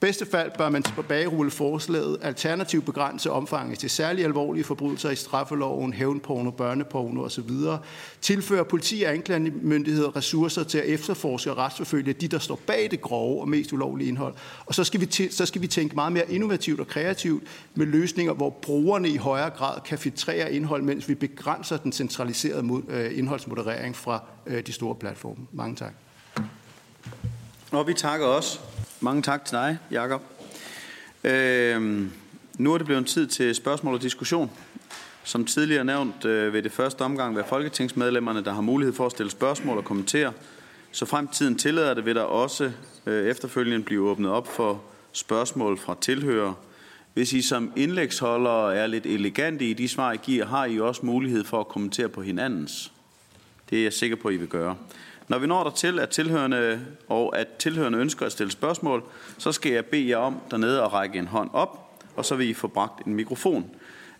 bedste 0.04 0.26
fald 0.26 0.50
bør 0.58 0.68
man 0.68 0.82
tilbagerulle 0.82 1.50
forslaget 1.50 2.18
alternativt 2.22 2.86
begrænse 2.86 3.30
omfanget 3.30 3.78
til 3.78 3.90
særlig 3.90 4.24
alvorlige 4.24 4.64
forbrydelser 4.64 5.10
i 5.10 5.16
straffeloven, 5.16 5.92
hævnporno, 5.92 6.50
børneporno 6.50 7.22
osv. 7.22 7.50
Tilføre 8.20 8.64
politi 8.64 9.02
og 9.02 9.12
anklagemyndigheder 9.12 10.16
ressourcer 10.16 10.64
til 10.64 10.78
at 10.78 10.84
efterforske 10.84 11.50
og 11.50 11.56
retsforfølge 11.56 12.12
de, 12.12 12.28
der 12.28 12.38
står 12.38 12.60
bag 12.66 12.88
det 12.90 13.00
grove 13.00 13.40
og 13.40 13.48
mest 13.48 13.72
ulovlige 13.72 14.08
indhold. 14.08 14.34
Og 14.66 14.74
så 14.74 14.84
skal 14.84 15.00
vi, 15.00 15.06
til, 15.06 15.32
så 15.32 15.46
skal 15.46 15.62
vi 15.62 15.66
tænke 15.66 15.94
meget 15.94 16.12
mere 16.12 16.32
innovativt 16.32 16.80
og 16.80 16.86
kreativt 16.86 17.44
med 17.74 17.86
løsninger, 17.86 18.32
hvor 18.32 18.50
brugerne 18.50 19.08
i 19.08 19.16
højere 19.16 19.50
grad 19.50 19.80
kan 19.84 19.98
filtrere 19.98 20.52
indhold, 20.52 20.82
mens 20.82 21.08
vi 21.08 21.14
begrænser 21.14 21.76
den 21.76 21.92
centraliserede 21.92 22.62
mod, 22.62 22.82
øh, 22.88 23.18
indholdsmoderering 23.18 23.96
fra 23.96 24.22
øh, 24.46 24.66
de 24.66 24.72
store 24.72 24.94
platforme. 24.94 25.46
Mange 25.52 25.76
tak. 25.76 25.92
Og 27.72 27.86
vi 27.86 27.94
takker 27.94 28.26
også. 28.26 28.73
Mange 29.04 29.22
tak 29.22 29.44
til 29.44 29.56
dig, 29.56 29.78
Jakob. 29.90 30.22
Øh, 31.24 32.06
nu 32.58 32.74
er 32.74 32.78
det 32.78 32.86
blevet 32.86 33.06
tid 33.06 33.26
til 33.26 33.54
spørgsmål 33.54 33.94
og 33.94 34.02
diskussion. 34.02 34.50
Som 35.24 35.44
tidligere 35.44 35.84
nævnt 35.84 36.24
øh, 36.24 36.52
vil 36.52 36.64
det 36.64 36.72
første 36.72 37.02
omgang 37.02 37.36
være 37.36 37.44
folketingsmedlemmerne, 37.48 38.44
der 38.44 38.52
har 38.52 38.60
mulighed 38.60 38.94
for 38.94 39.06
at 39.06 39.12
stille 39.12 39.30
spørgsmål 39.30 39.78
og 39.78 39.84
kommentere. 39.84 40.32
Så 40.92 41.06
frem 41.06 41.28
tiden 41.28 41.58
tillader 41.58 41.94
det, 41.94 42.06
vil 42.06 42.14
der 42.14 42.22
også 42.22 42.72
øh, 43.06 43.26
efterfølgende 43.26 43.84
blive 43.84 44.08
åbnet 44.08 44.30
op 44.30 44.48
for 44.48 44.82
spørgsmål 45.12 45.78
fra 45.78 45.96
tilhører. 46.00 46.52
Hvis 47.14 47.32
I 47.32 47.42
som 47.42 47.72
indlægsholdere 47.76 48.76
er 48.76 48.86
lidt 48.86 49.06
elegante 49.06 49.64
i 49.64 49.72
de 49.72 49.88
svar, 49.88 50.12
I 50.12 50.16
giver, 50.16 50.46
har 50.46 50.64
I 50.64 50.80
også 50.80 51.06
mulighed 51.06 51.44
for 51.44 51.60
at 51.60 51.68
kommentere 51.68 52.08
på 52.08 52.22
hinandens. 52.22 52.92
Det 53.70 53.78
er 53.78 53.82
jeg 53.82 53.92
sikker 53.92 54.16
på, 54.16 54.30
I 54.30 54.36
vil 54.36 54.48
gøre. 54.48 54.76
Når 55.28 55.38
vi 55.38 55.46
når 55.46 55.64
der 55.64 55.70
til, 55.70 55.98
at 55.98 56.08
tilhørende, 56.08 56.86
og 57.08 57.38
at 57.38 57.48
tilhørende 57.48 57.98
ønsker 57.98 58.26
at 58.26 58.32
stille 58.32 58.52
spørgsmål, 58.52 59.02
så 59.38 59.52
skal 59.52 59.72
jeg 59.72 59.84
bede 59.84 60.08
jer 60.08 60.16
om 60.16 60.40
dernede 60.50 60.82
at 60.82 60.92
række 60.92 61.18
en 61.18 61.26
hånd 61.26 61.50
op, 61.52 62.00
og 62.16 62.24
så 62.24 62.34
vil 62.34 62.48
I 62.48 62.54
få 62.54 62.68
bragt 62.68 63.06
en 63.06 63.14
mikrofon. 63.14 63.70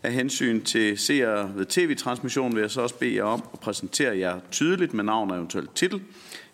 Af 0.03 0.13
hensyn 0.13 0.63
til 0.63 0.99
seere 0.99 1.53
ved 1.55 1.67
tv-transmission 1.67 2.55
vil 2.55 2.61
jeg 2.61 2.71
så 2.71 2.81
også 2.81 2.95
bede 2.95 3.15
jer 3.15 3.25
om 3.25 3.45
at 3.53 3.61
præsentere 3.61 4.19
jer 4.19 4.41
tydeligt 4.51 4.95
med 4.95 5.05
navn 5.05 5.31
og 5.31 5.37
eventuelt 5.37 5.75
titel. 5.75 6.03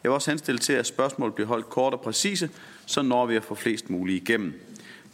Jeg 0.03 0.11
vil 0.11 0.14
også 0.14 0.30
henstille 0.30 0.59
til, 0.59 0.72
at 0.72 0.86
spørgsmål 0.86 1.32
bliver 1.32 1.48
holdt 1.48 1.68
kort 1.68 1.92
og 1.92 2.01
præcise, 2.01 2.51
så 2.86 3.03
når 3.03 3.26
vi 3.26 3.36
at 3.36 3.44
få 3.44 3.55
flest 3.55 3.90
mulige 3.90 4.16
igennem. 4.16 4.61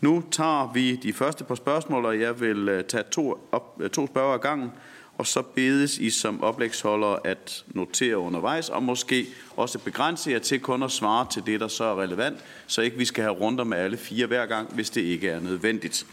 Nu 0.00 0.24
tager 0.30 0.72
vi 0.72 0.96
de 0.96 1.12
første 1.12 1.44
par 1.44 1.54
spørgsmål, 1.54 2.04
og 2.04 2.20
jeg 2.20 2.40
vil 2.40 2.68
øh, 2.68 2.84
tage 2.84 3.04
to, 3.10 3.48
op, 3.52 3.80
øh, 3.80 3.90
to 3.90 4.06
spørger 4.06 4.34
ad 4.34 4.38
gangen, 4.38 4.70
og 5.18 5.26
så 5.26 5.42
bedes 5.42 5.98
I 5.98 6.10
som 6.10 6.42
oplægsholder 6.42 7.16
at 7.24 7.64
notere 7.68 8.18
undervejs, 8.18 8.68
og 8.68 8.82
måske 8.82 9.26
også 9.56 9.78
begrænse 9.78 10.30
jer 10.30 10.38
til 10.38 10.60
kun 10.60 10.82
at 10.82 10.90
svare 10.90 11.26
til 11.32 11.42
det, 11.46 11.60
der 11.60 11.68
så 11.68 11.84
er 11.84 12.02
relevant, 12.02 12.38
så 12.66 12.82
ikke 12.82 12.98
vi 12.98 13.04
skal 13.04 13.22
have 13.24 13.34
runder 13.34 13.64
med 13.64 13.78
alle 13.78 13.96
fire 13.96 14.26
hver 14.26 14.46
gang, 14.46 14.74
hvis 14.74 14.90
det 14.90 15.00
ikke 15.00 15.28
er 15.28 15.40
nødvendigt. 15.40 16.06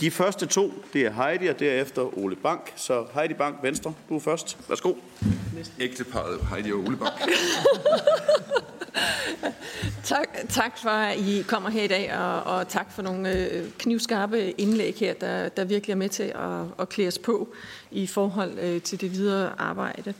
De 0.00 0.10
første 0.10 0.46
to, 0.46 0.84
det 0.92 1.06
er 1.06 1.12
Heidi 1.12 1.46
og 1.46 1.60
derefter 1.60 2.18
Ole 2.18 2.36
Bank. 2.36 2.72
Så 2.76 3.06
Heidi 3.14 3.34
Bank, 3.34 3.56
Venstre, 3.62 3.94
du 4.08 4.16
er 4.16 4.20
først. 4.20 4.58
Værsgo. 4.68 4.94
Ægteparet 5.80 6.40
Heidi 6.50 6.72
og 6.72 6.78
Ole 6.78 6.96
Bank. 6.96 7.12
tak, 10.04 10.28
tak 10.48 10.78
for, 10.78 10.90
at 10.90 11.18
I 11.18 11.44
kommer 11.48 11.70
her 11.70 11.82
i 11.82 11.86
dag, 11.86 12.18
og, 12.18 12.42
og 12.42 12.68
tak 12.68 12.92
for 12.92 13.02
nogle 13.02 13.32
øh, 13.32 13.64
knivskarpe 13.78 14.50
indlæg 14.50 14.94
her, 14.94 15.14
der, 15.14 15.48
der 15.48 15.64
virkelig 15.64 15.92
er 15.92 15.96
med 15.96 16.08
til 16.08 16.22
at, 16.22 16.64
at 16.78 16.88
klæde 16.88 17.08
os 17.08 17.18
på 17.18 17.48
i 17.90 18.06
forhold 18.06 18.58
øh, 18.58 18.82
til 18.82 19.00
det 19.00 19.12
videre 19.12 19.52
arbejde. 19.58 20.14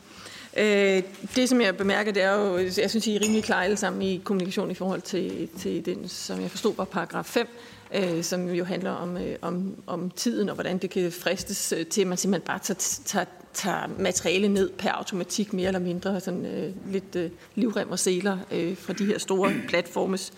Øh, 0.56 1.02
det, 1.36 1.48
som 1.48 1.60
jeg 1.60 1.76
bemærker, 1.76 2.12
det 2.12 2.22
er 2.22 2.32
jo, 2.32 2.58
jeg 2.58 2.90
synes, 2.90 3.06
I 3.06 3.16
er 3.16 3.20
rimelig 3.22 3.44
klare 3.44 3.64
alle 3.64 3.76
sammen 3.76 4.02
i 4.02 4.20
kommunikation 4.24 4.70
i 4.70 4.74
forhold 4.74 5.00
til, 5.00 5.48
til 5.58 5.86
den, 5.86 6.08
som 6.08 6.40
jeg 6.40 6.50
forstod 6.50 6.76
var 6.76 6.84
paragraf 6.84 7.24
5, 7.24 7.48
øh, 7.94 8.24
som 8.24 8.48
jo 8.48 8.64
handler 8.64 8.90
om, 8.90 9.16
øh, 9.16 9.36
om, 9.42 9.82
om 9.86 10.10
tiden 10.10 10.48
og 10.48 10.54
hvordan 10.54 10.78
det 10.78 10.90
kan 10.90 11.12
fristes 11.12 11.74
øh, 11.76 11.86
til, 11.86 12.00
at 12.00 12.06
man 12.06 12.18
simpelthen 12.18 12.46
bare 12.46 12.58
tager, 12.58 13.00
tager, 13.04 13.24
tager 13.54 13.86
materiale 13.98 14.48
ned 14.48 14.70
per 14.70 14.90
automatik 14.90 15.52
mere 15.52 15.66
eller 15.66 15.80
mindre, 15.80 16.20
sådan 16.20 16.46
øh, 16.46 16.92
lidt 16.92 17.16
øh, 17.16 17.30
livrem 17.54 17.90
og 17.90 17.98
seler 17.98 18.38
øh, 18.52 18.76
fra 18.76 18.92
de 18.92 19.04
her 19.04 19.18
store 19.18 19.52
platformes 19.68 20.32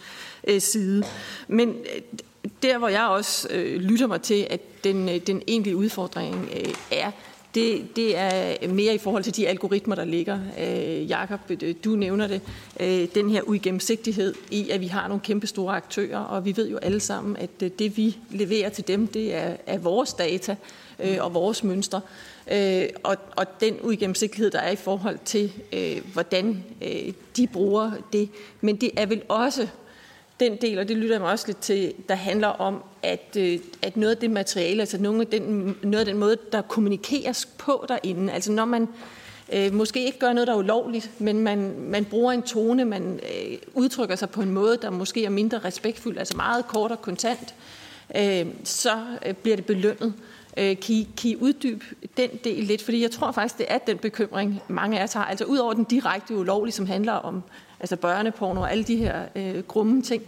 øh, 0.45 0.61
side. 0.61 1.05
Men 1.49 1.69
øh, 1.69 2.03
der, 2.63 2.79
hvor 2.79 2.89
jeg 2.89 3.07
også 3.07 3.49
øh, 3.51 3.81
lytter 3.81 4.07
mig 4.07 4.23
til, 4.23 4.47
at 4.51 4.85
den, 4.85 5.09
øh, 5.09 5.17
den 5.27 5.43
egentlige 5.49 5.77
udfordring 5.77 6.49
øh, 6.57 6.75
er, 6.91 7.11
det, 7.55 7.97
det 7.97 8.19
er 8.19 8.69
mere 8.69 8.95
i 8.95 8.99
forhold 8.99 9.25
til 9.25 9.37
de 9.37 9.49
algoritmer, 9.49 9.95
der 9.95 10.05
ligger. 10.05 10.39
Øh, 10.61 11.11
Jakob, 11.11 11.41
øh, 11.51 11.75
du 11.85 11.91
nævner 11.91 12.27
det. 12.27 12.41
Øh, 12.81 13.09
den 13.15 13.31
her 13.31 13.43
uigennemsigtighed 13.43 14.35
i, 14.51 14.71
at 14.71 14.81
vi 14.81 14.87
har 14.87 15.09
nogle 15.09 15.21
kæmpe 15.21 15.47
store 15.47 15.77
aktører, 15.77 16.19
og 16.19 16.45
vi 16.45 16.57
ved 16.57 16.69
jo 16.69 16.77
alle 16.77 17.01
sammen, 17.01 17.37
at 17.37 17.51
øh, 17.63 17.71
det 17.79 17.97
vi 17.97 18.17
leverer 18.31 18.69
til 18.69 18.89
dem, 18.89 19.07
det 19.07 19.35
er, 19.35 19.57
er 19.67 19.79
vores 19.79 20.15
data 20.15 20.57
øh, 20.99 21.17
og 21.21 21.35
vores 21.35 21.65
mønstre. 21.65 22.01
Øh, 22.53 22.85
og, 23.03 23.17
og 23.37 23.47
den 23.61 23.77
uigennemsigtighed, 23.83 24.51
der 24.51 24.59
er 24.59 24.71
i 24.71 24.77
forhold 24.77 25.19
til, 25.25 25.53
øh, 25.73 25.97
hvordan 26.13 26.65
øh, 26.83 27.13
de 27.37 27.47
bruger 27.47 27.91
det. 28.13 28.29
Men 28.61 28.77
det 28.77 28.91
er 28.97 29.07
vel 29.07 29.23
også 29.29 29.69
den 30.43 30.57
del, 30.57 30.79
og 30.79 30.89
det 30.89 30.97
lytter 30.97 31.15
jeg 31.15 31.21
mig 31.21 31.31
også 31.31 31.47
lidt 31.47 31.59
til, 31.59 31.95
der 32.09 32.15
handler 32.15 32.49
om, 32.49 32.83
at, 33.03 33.37
øh, 33.39 33.59
at 33.83 33.97
noget 33.97 34.15
af 34.15 34.17
det 34.17 34.31
materiale, 34.31 34.81
altså 34.83 34.99
noget 34.99 35.21
af, 35.21 35.27
den, 35.27 35.77
noget 35.83 35.99
af 35.99 36.07
den 36.07 36.19
måde, 36.19 36.37
der 36.53 36.63
kommunikeres 36.63 37.47
på 37.59 37.85
derinde, 37.89 38.33
altså 38.33 38.53
når 38.53 38.65
man 38.65 38.89
øh, 39.53 39.75
måske 39.75 40.05
ikke 40.05 40.19
gør 40.19 40.33
noget, 40.33 40.47
der 40.47 40.55
er 40.55 40.59
ulovligt, 40.59 41.11
men 41.19 41.41
man, 41.41 41.75
man 41.79 42.05
bruger 42.05 42.33
en 42.33 42.43
tone, 42.43 42.85
man 42.85 43.21
øh, 43.23 43.59
udtrykker 43.75 44.17
sig 44.17 44.31
på 44.31 44.43
en 44.43 44.51
måde, 44.51 44.79
der 44.83 44.91
måske 44.91 45.25
er 45.25 45.31
mindre 45.31 45.59
respektfuld, 45.59 46.19
altså 46.19 46.37
meget 46.37 46.67
kort 46.67 46.91
og 46.91 47.03
kontant, 47.03 47.55
øh, 48.17 48.47
så 48.65 49.05
øh, 49.27 49.35
bliver 49.35 49.57
det 49.57 49.67
belønnet. 49.67 50.07
Øh, 50.07 50.13
Øh, 50.57 50.81
kan, 50.81 50.95
I, 50.95 51.09
kan 51.17 51.31
I 51.31 51.37
uddybe 51.37 51.85
den 52.17 52.31
del 52.45 52.65
lidt? 52.65 52.83
Fordi 52.83 53.03
jeg 53.03 53.11
tror 53.11 53.33
faktisk, 53.33 53.59
det 53.59 53.67
er 53.69 53.79
den 53.79 53.99
bekymring, 53.99 54.63
mange 54.69 55.01
af 55.01 55.05
os 55.05 55.13
har. 55.13 55.25
Altså 55.25 55.45
ud 55.45 55.59
over 55.59 55.73
den 55.73 55.85
direkte 55.85 56.37
ulovlige, 56.37 56.73
som 56.73 56.87
handler 56.87 57.13
om 57.13 57.43
altså 57.81 57.97
børneporno 57.97 58.61
og 58.61 58.71
alle 58.71 58.85
de 58.85 58.97
her 58.97 59.25
øh, 59.37 59.63
grumme 59.63 60.03
ting. 60.03 60.23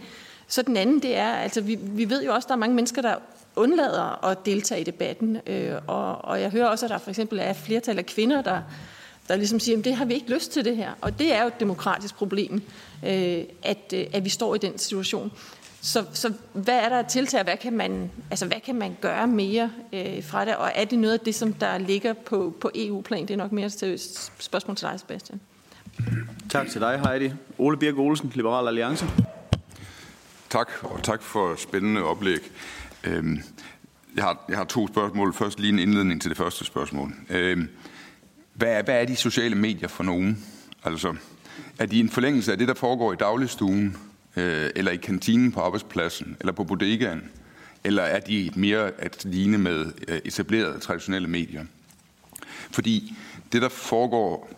Så 0.47 0.61
den 0.61 0.77
anden, 0.77 1.01
det 1.01 1.15
er, 1.15 1.33
altså 1.33 1.61
vi, 1.61 1.77
vi 1.81 2.09
ved 2.09 2.23
jo 2.23 2.33
også, 2.33 2.45
at 2.45 2.49
der 2.49 2.55
er 2.55 2.59
mange 2.59 2.75
mennesker, 2.75 3.01
der 3.01 3.15
undlader 3.55 4.25
at 4.25 4.45
deltage 4.45 4.81
i 4.81 4.83
debatten. 4.83 5.37
Øh, 5.47 5.73
og, 5.87 6.25
og 6.25 6.41
jeg 6.41 6.49
hører 6.49 6.67
også, 6.67 6.85
at 6.85 6.89
der 6.89 6.97
for 6.97 7.09
eksempel 7.09 7.39
er 7.39 7.53
flertal 7.53 7.97
af 7.97 8.05
kvinder, 8.05 8.41
der, 8.41 8.61
der 9.27 9.35
ligesom 9.35 9.59
siger, 9.59 9.77
at 9.77 9.85
det 9.85 9.95
har 9.95 10.05
vi 10.05 10.13
ikke 10.13 10.33
lyst 10.33 10.51
til 10.51 10.65
det 10.65 10.77
her. 10.77 10.91
Og 11.01 11.19
det 11.19 11.33
er 11.33 11.41
jo 11.41 11.47
et 11.47 11.59
demokratisk 11.59 12.15
problem, 12.15 12.61
øh, 13.05 13.43
at, 13.63 13.93
øh, 13.93 14.05
at 14.13 14.25
vi 14.25 14.29
står 14.29 14.55
i 14.55 14.57
den 14.57 14.77
situation. 14.77 15.31
Så, 15.85 16.05
så 16.13 16.33
hvad 16.53 16.79
er 16.79 16.89
der 16.89 16.99
at 16.99 17.07
tiltag, 17.07 17.43
hvad 17.43 17.57
kan 17.57 17.73
man, 17.73 18.11
altså, 18.29 18.45
hvad 18.45 18.59
kan 18.65 18.75
man 18.75 18.97
gøre 19.01 19.27
mere 19.27 19.71
øh, 19.93 20.23
fra 20.23 20.45
det, 20.45 20.55
og 20.55 20.71
er 20.75 20.85
det 20.85 20.99
noget 20.99 21.13
af 21.13 21.19
det, 21.19 21.35
som 21.35 21.53
der 21.53 21.77
ligger 21.77 22.13
på, 22.13 22.55
på 22.61 22.71
EU-plan? 22.75 23.21
Det 23.21 23.31
er 23.31 23.37
nok 23.37 23.51
mere 23.51 23.69
til 23.69 23.99
spørgsmål 24.39 24.75
til 24.75 24.87
dig, 24.87 24.99
Sebastian. 24.99 25.39
Tak 26.49 26.67
til 26.69 26.81
dig, 26.81 27.01
Heidi. 27.07 27.33
Ole 27.57 27.77
Birk 27.77 27.97
Olsen, 27.97 28.31
Liberal 28.35 28.67
Alliance. 28.67 29.05
Tak, 30.49 30.71
og 30.81 31.03
tak 31.03 31.21
for 31.21 31.55
spændende 31.55 32.03
oplæg. 32.03 32.51
Øhm, 33.03 33.39
jeg 34.15 34.23
har, 34.23 34.45
jeg 34.49 34.57
har 34.57 34.65
to 34.65 34.87
spørgsmål. 34.87 35.33
Først 35.33 35.59
lige 35.59 35.73
en 35.73 35.79
indledning 35.79 36.21
til 36.21 36.29
det 36.29 36.37
første 36.37 36.65
spørgsmål. 36.65 37.13
Øhm, 37.29 37.69
hvad, 38.53 38.69
er, 38.69 38.83
hvad 38.83 39.01
er 39.01 39.05
de 39.05 39.15
sociale 39.15 39.55
medier 39.55 39.87
for 39.87 40.03
nogen? 40.03 40.45
Altså, 40.83 41.15
er 41.79 41.85
de 41.85 41.99
en 41.99 42.09
forlængelse 42.09 42.51
af 42.51 42.57
det, 42.57 42.67
der 42.67 42.73
foregår 42.73 43.13
i 43.13 43.15
dagligstuen, 43.15 43.97
øh, 44.35 44.69
eller 44.75 44.91
i 44.91 44.97
kantinen 44.97 45.51
på 45.51 45.59
arbejdspladsen, 45.59 46.37
eller 46.39 46.53
på 46.53 46.63
bodegaen? 46.63 47.29
Eller 47.83 48.03
er 48.03 48.19
de 48.19 48.51
mere 48.55 48.91
at 48.97 49.25
ligne 49.25 49.57
med 49.57 49.85
øh, 50.07 50.19
etablerede 50.25 50.79
traditionelle 50.79 51.27
medier? 51.27 51.65
Fordi 52.71 53.13
det, 53.51 53.61
der 53.61 53.69
foregår 53.69 54.49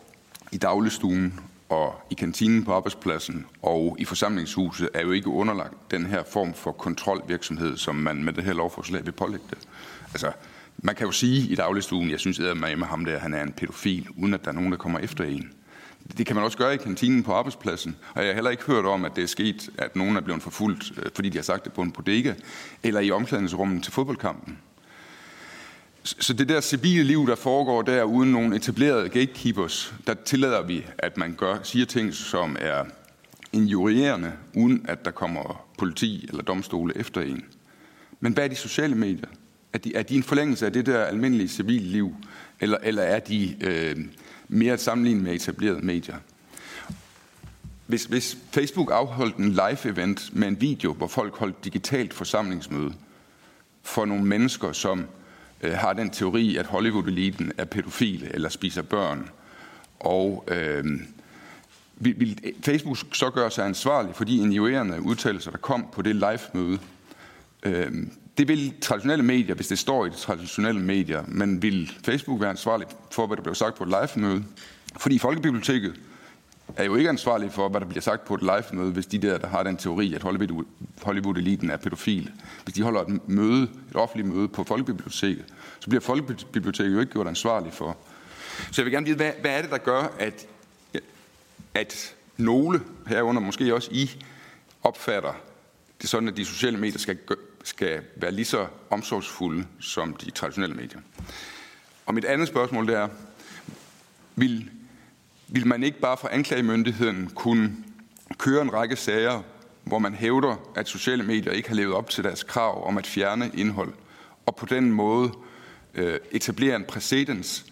i 0.51 0.57
dagligstuen 0.57 1.39
og 1.69 2.07
i 2.11 2.13
kantinen 2.13 2.65
på 2.65 2.73
arbejdspladsen 2.73 3.45
og 3.61 3.95
i 3.99 4.05
forsamlingshuset 4.05 4.89
er 4.93 5.01
jo 5.01 5.11
ikke 5.11 5.29
underlagt 5.29 5.91
den 5.91 6.05
her 6.05 6.23
form 6.23 6.53
for 6.53 6.71
kontrolvirksomhed, 6.71 7.77
som 7.77 7.95
man 7.95 8.23
med 8.23 8.33
det 8.33 8.43
her 8.43 8.53
lovforslag 8.53 9.05
vil 9.05 9.11
pålægge 9.11 9.45
det. 9.49 9.57
Altså, 10.13 10.31
man 10.77 10.95
kan 10.95 11.05
jo 11.05 11.11
sige 11.11 11.51
i 11.51 11.55
dagligstuen, 11.55 12.09
jeg 12.09 12.19
synes 12.19 12.39
at 12.39 12.57
med 12.57 12.85
ham 12.85 13.05
der, 13.05 13.19
han 13.19 13.33
er 13.33 13.43
en 13.43 13.51
pædofil, 13.51 14.07
uden 14.17 14.33
at 14.33 14.45
der 14.45 14.51
er 14.51 14.55
nogen, 14.55 14.71
der 14.71 14.77
kommer 14.77 14.99
efter 14.99 15.23
en. 15.23 15.53
Det 16.17 16.25
kan 16.25 16.35
man 16.35 16.45
også 16.45 16.57
gøre 16.57 16.73
i 16.73 16.77
kantinen 16.77 17.23
på 17.23 17.33
arbejdspladsen, 17.33 17.95
og 18.15 18.21
jeg 18.21 18.29
har 18.29 18.33
heller 18.33 18.51
ikke 18.51 18.63
hørt 18.63 18.85
om, 18.85 19.05
at 19.05 19.15
det 19.15 19.23
er 19.23 19.27
sket, 19.27 19.69
at 19.77 19.95
nogen 19.95 20.17
er 20.17 20.21
blevet 20.21 20.43
forfulgt, 20.43 20.91
øh, 20.97 21.11
fordi 21.15 21.29
de 21.29 21.37
har 21.37 21.43
sagt 21.43 21.65
det 21.65 21.73
på 21.73 21.81
en 21.81 21.91
bodega, 21.91 22.33
eller 22.83 22.99
i 22.99 23.11
omklædningsrummet 23.11 23.83
til 23.83 23.93
fodboldkampen. 23.93 24.57
Så 26.03 26.33
det 26.33 26.49
der 26.49 26.61
civile 26.61 27.03
liv, 27.03 27.27
der 27.27 27.35
foregår 27.35 27.81
der 27.81 28.03
uden 28.03 28.31
nogle 28.31 28.55
etablerede 28.55 29.09
gatekeepers, 29.09 29.93
der 30.07 30.13
tillader 30.13 30.63
vi, 30.63 30.85
at 30.97 31.17
man 31.17 31.35
gør, 31.37 31.57
siger 31.63 31.85
ting, 31.85 32.13
som 32.13 32.57
er 32.59 32.85
injurierende, 33.53 34.31
uden 34.55 34.85
at 34.89 35.05
der 35.05 35.11
kommer 35.11 35.65
politi 35.77 36.25
eller 36.29 36.43
domstole 36.43 36.97
efter 36.97 37.21
en. 37.21 37.45
Men 38.19 38.33
hvad 38.33 38.43
er 38.43 38.47
de 38.47 38.55
sociale 38.55 38.95
medier? 38.95 39.27
Er 39.73 39.77
de, 39.77 39.95
er 39.95 40.03
de 40.03 40.15
en 40.15 40.23
forlængelse 40.23 40.65
af 40.65 40.73
det 40.73 40.85
der 40.85 41.03
almindelige 41.03 41.47
civile 41.47 41.85
liv, 41.85 42.15
eller, 42.59 42.77
eller 42.83 43.03
er 43.03 43.19
de 43.19 43.55
øh, 43.61 43.95
mere 44.47 44.73
at 44.73 44.81
sammenligne 44.81 45.23
med 45.23 45.33
etablerede 45.33 45.85
medier? 45.85 46.15
Hvis, 47.87 48.05
hvis 48.05 48.37
Facebook 48.51 48.91
afholdt 48.91 49.35
en 49.35 49.51
live-event 49.51 50.29
med 50.33 50.47
en 50.47 50.61
video, 50.61 50.93
hvor 50.93 51.07
folk 51.07 51.35
holdt 51.35 51.65
digitalt 51.65 52.13
forsamlingsmøde 52.13 52.93
for 53.83 54.05
nogle 54.05 54.25
mennesker, 54.25 54.71
som 54.71 55.05
øh, 55.61 55.73
har 55.73 55.93
den 55.93 56.09
teori, 56.09 56.57
at 56.57 56.65
Hollywood-eliten 56.65 57.51
er 57.57 57.65
pædofile 57.65 58.35
eller 58.35 58.49
spiser 58.49 58.81
børn. 58.81 59.29
Og 59.99 60.43
øh, 60.47 60.85
vil, 61.95 62.19
vil 62.19 62.53
Facebook 62.63 62.97
så 63.13 63.29
gøre 63.29 63.51
sig 63.51 63.65
ansvarlig 63.65 64.15
for 64.15 64.23
de 64.23 64.37
injurerende 64.37 65.01
udtalelser, 65.01 65.51
der 65.51 65.57
kom 65.57 65.87
på 65.93 66.01
det 66.01 66.15
live-møde? 66.15 66.79
Øh, 67.63 67.91
det 68.37 68.47
vil 68.47 68.73
traditionelle 68.81 69.25
medier, 69.25 69.55
hvis 69.55 69.67
det 69.67 69.79
står 69.79 70.05
i 70.05 70.09
de 70.09 70.15
traditionelle 70.15 70.81
medier, 70.81 71.23
men 71.27 71.61
vil 71.61 71.91
Facebook 72.05 72.41
være 72.41 72.49
ansvarlig 72.49 72.87
for, 73.11 73.27
hvad 73.27 73.37
der 73.37 73.43
blev 73.43 73.55
sagt 73.55 73.75
på 73.75 73.83
et 73.83 73.89
live-møde? 73.89 74.43
Fordi 74.97 75.19
Folkebiblioteket 75.19 75.93
er 76.75 76.83
jo 76.83 76.95
ikke 76.95 77.09
ansvarlig 77.09 77.51
for, 77.51 77.69
hvad 77.69 77.81
der 77.81 77.87
bliver 77.87 78.01
sagt 78.01 78.25
på 78.25 78.33
et 78.33 78.41
live-møde, 78.41 78.91
hvis 78.91 79.05
de 79.05 79.17
der, 79.17 79.37
der 79.37 79.47
har 79.47 79.63
den 79.63 79.77
teori, 79.77 80.13
at 80.13 80.23
Hollywood-eliten 81.01 81.69
er 81.69 81.77
pædofil. 81.77 82.31
Hvis 82.63 82.75
de 82.75 82.81
holder 82.81 83.01
et 83.01 83.29
møde, 83.29 83.63
et 83.63 83.95
offentligt 83.95 84.27
møde 84.27 84.47
på 84.47 84.63
Folkebiblioteket, 84.63 85.45
så 85.79 85.89
bliver 85.89 86.01
Folkebiblioteket 86.01 86.93
jo 86.93 86.99
ikke 86.99 87.11
gjort 87.11 87.27
ansvarlig 87.27 87.73
for. 87.73 87.97
Så 88.71 88.81
jeg 88.81 88.85
vil 88.85 88.93
gerne 88.93 89.05
vide, 89.05 89.15
hvad, 89.15 89.31
hvad 89.41 89.51
er 89.51 89.61
det, 89.61 89.71
der 89.71 89.77
gør, 89.77 90.15
at, 90.19 90.47
at 91.73 92.15
nogle 92.37 92.81
herunder, 93.07 93.41
måske 93.41 93.75
også 93.75 93.89
I, 93.91 94.11
opfatter 94.83 95.33
det 96.01 96.09
sådan, 96.09 96.29
at 96.29 96.37
de 96.37 96.45
sociale 96.45 96.77
medier 96.77 96.99
skal, 96.99 97.17
skal 97.67 98.01
være 98.15 98.31
lige 98.31 98.45
så 98.45 98.67
omsorgsfulde 98.89 99.65
som 99.79 100.13
de 100.13 100.31
traditionelle 100.31 100.75
medier. 100.75 100.99
Og 102.05 102.13
mit 102.13 102.25
andet 102.25 102.47
spørgsmål 102.47 102.87
det 102.87 102.95
er, 102.95 103.07
vil 104.35 104.69
vil 105.47 105.67
man 105.67 105.83
ikke 105.83 105.99
bare 105.99 106.17
fra 106.17 106.29
anklagemyndigheden 106.31 107.31
kunne 107.35 107.75
køre 108.37 108.61
en 108.61 108.73
række 108.73 108.95
sager, 108.95 109.41
hvor 109.83 109.99
man 109.99 110.13
hævder, 110.13 110.55
at 110.75 110.87
sociale 110.87 111.23
medier 111.23 111.51
ikke 111.53 111.69
har 111.69 111.75
levet 111.75 111.95
op 111.95 112.09
til 112.09 112.23
deres 112.23 112.43
krav 112.43 112.87
om 112.87 112.97
at 112.97 113.07
fjerne 113.07 113.51
indhold, 113.53 113.93
og 114.45 114.55
på 114.55 114.65
den 114.65 114.91
måde 114.91 115.31
øh, 115.95 116.19
etablere 116.31 116.75
en 116.75 116.83
præcedens, 116.83 117.65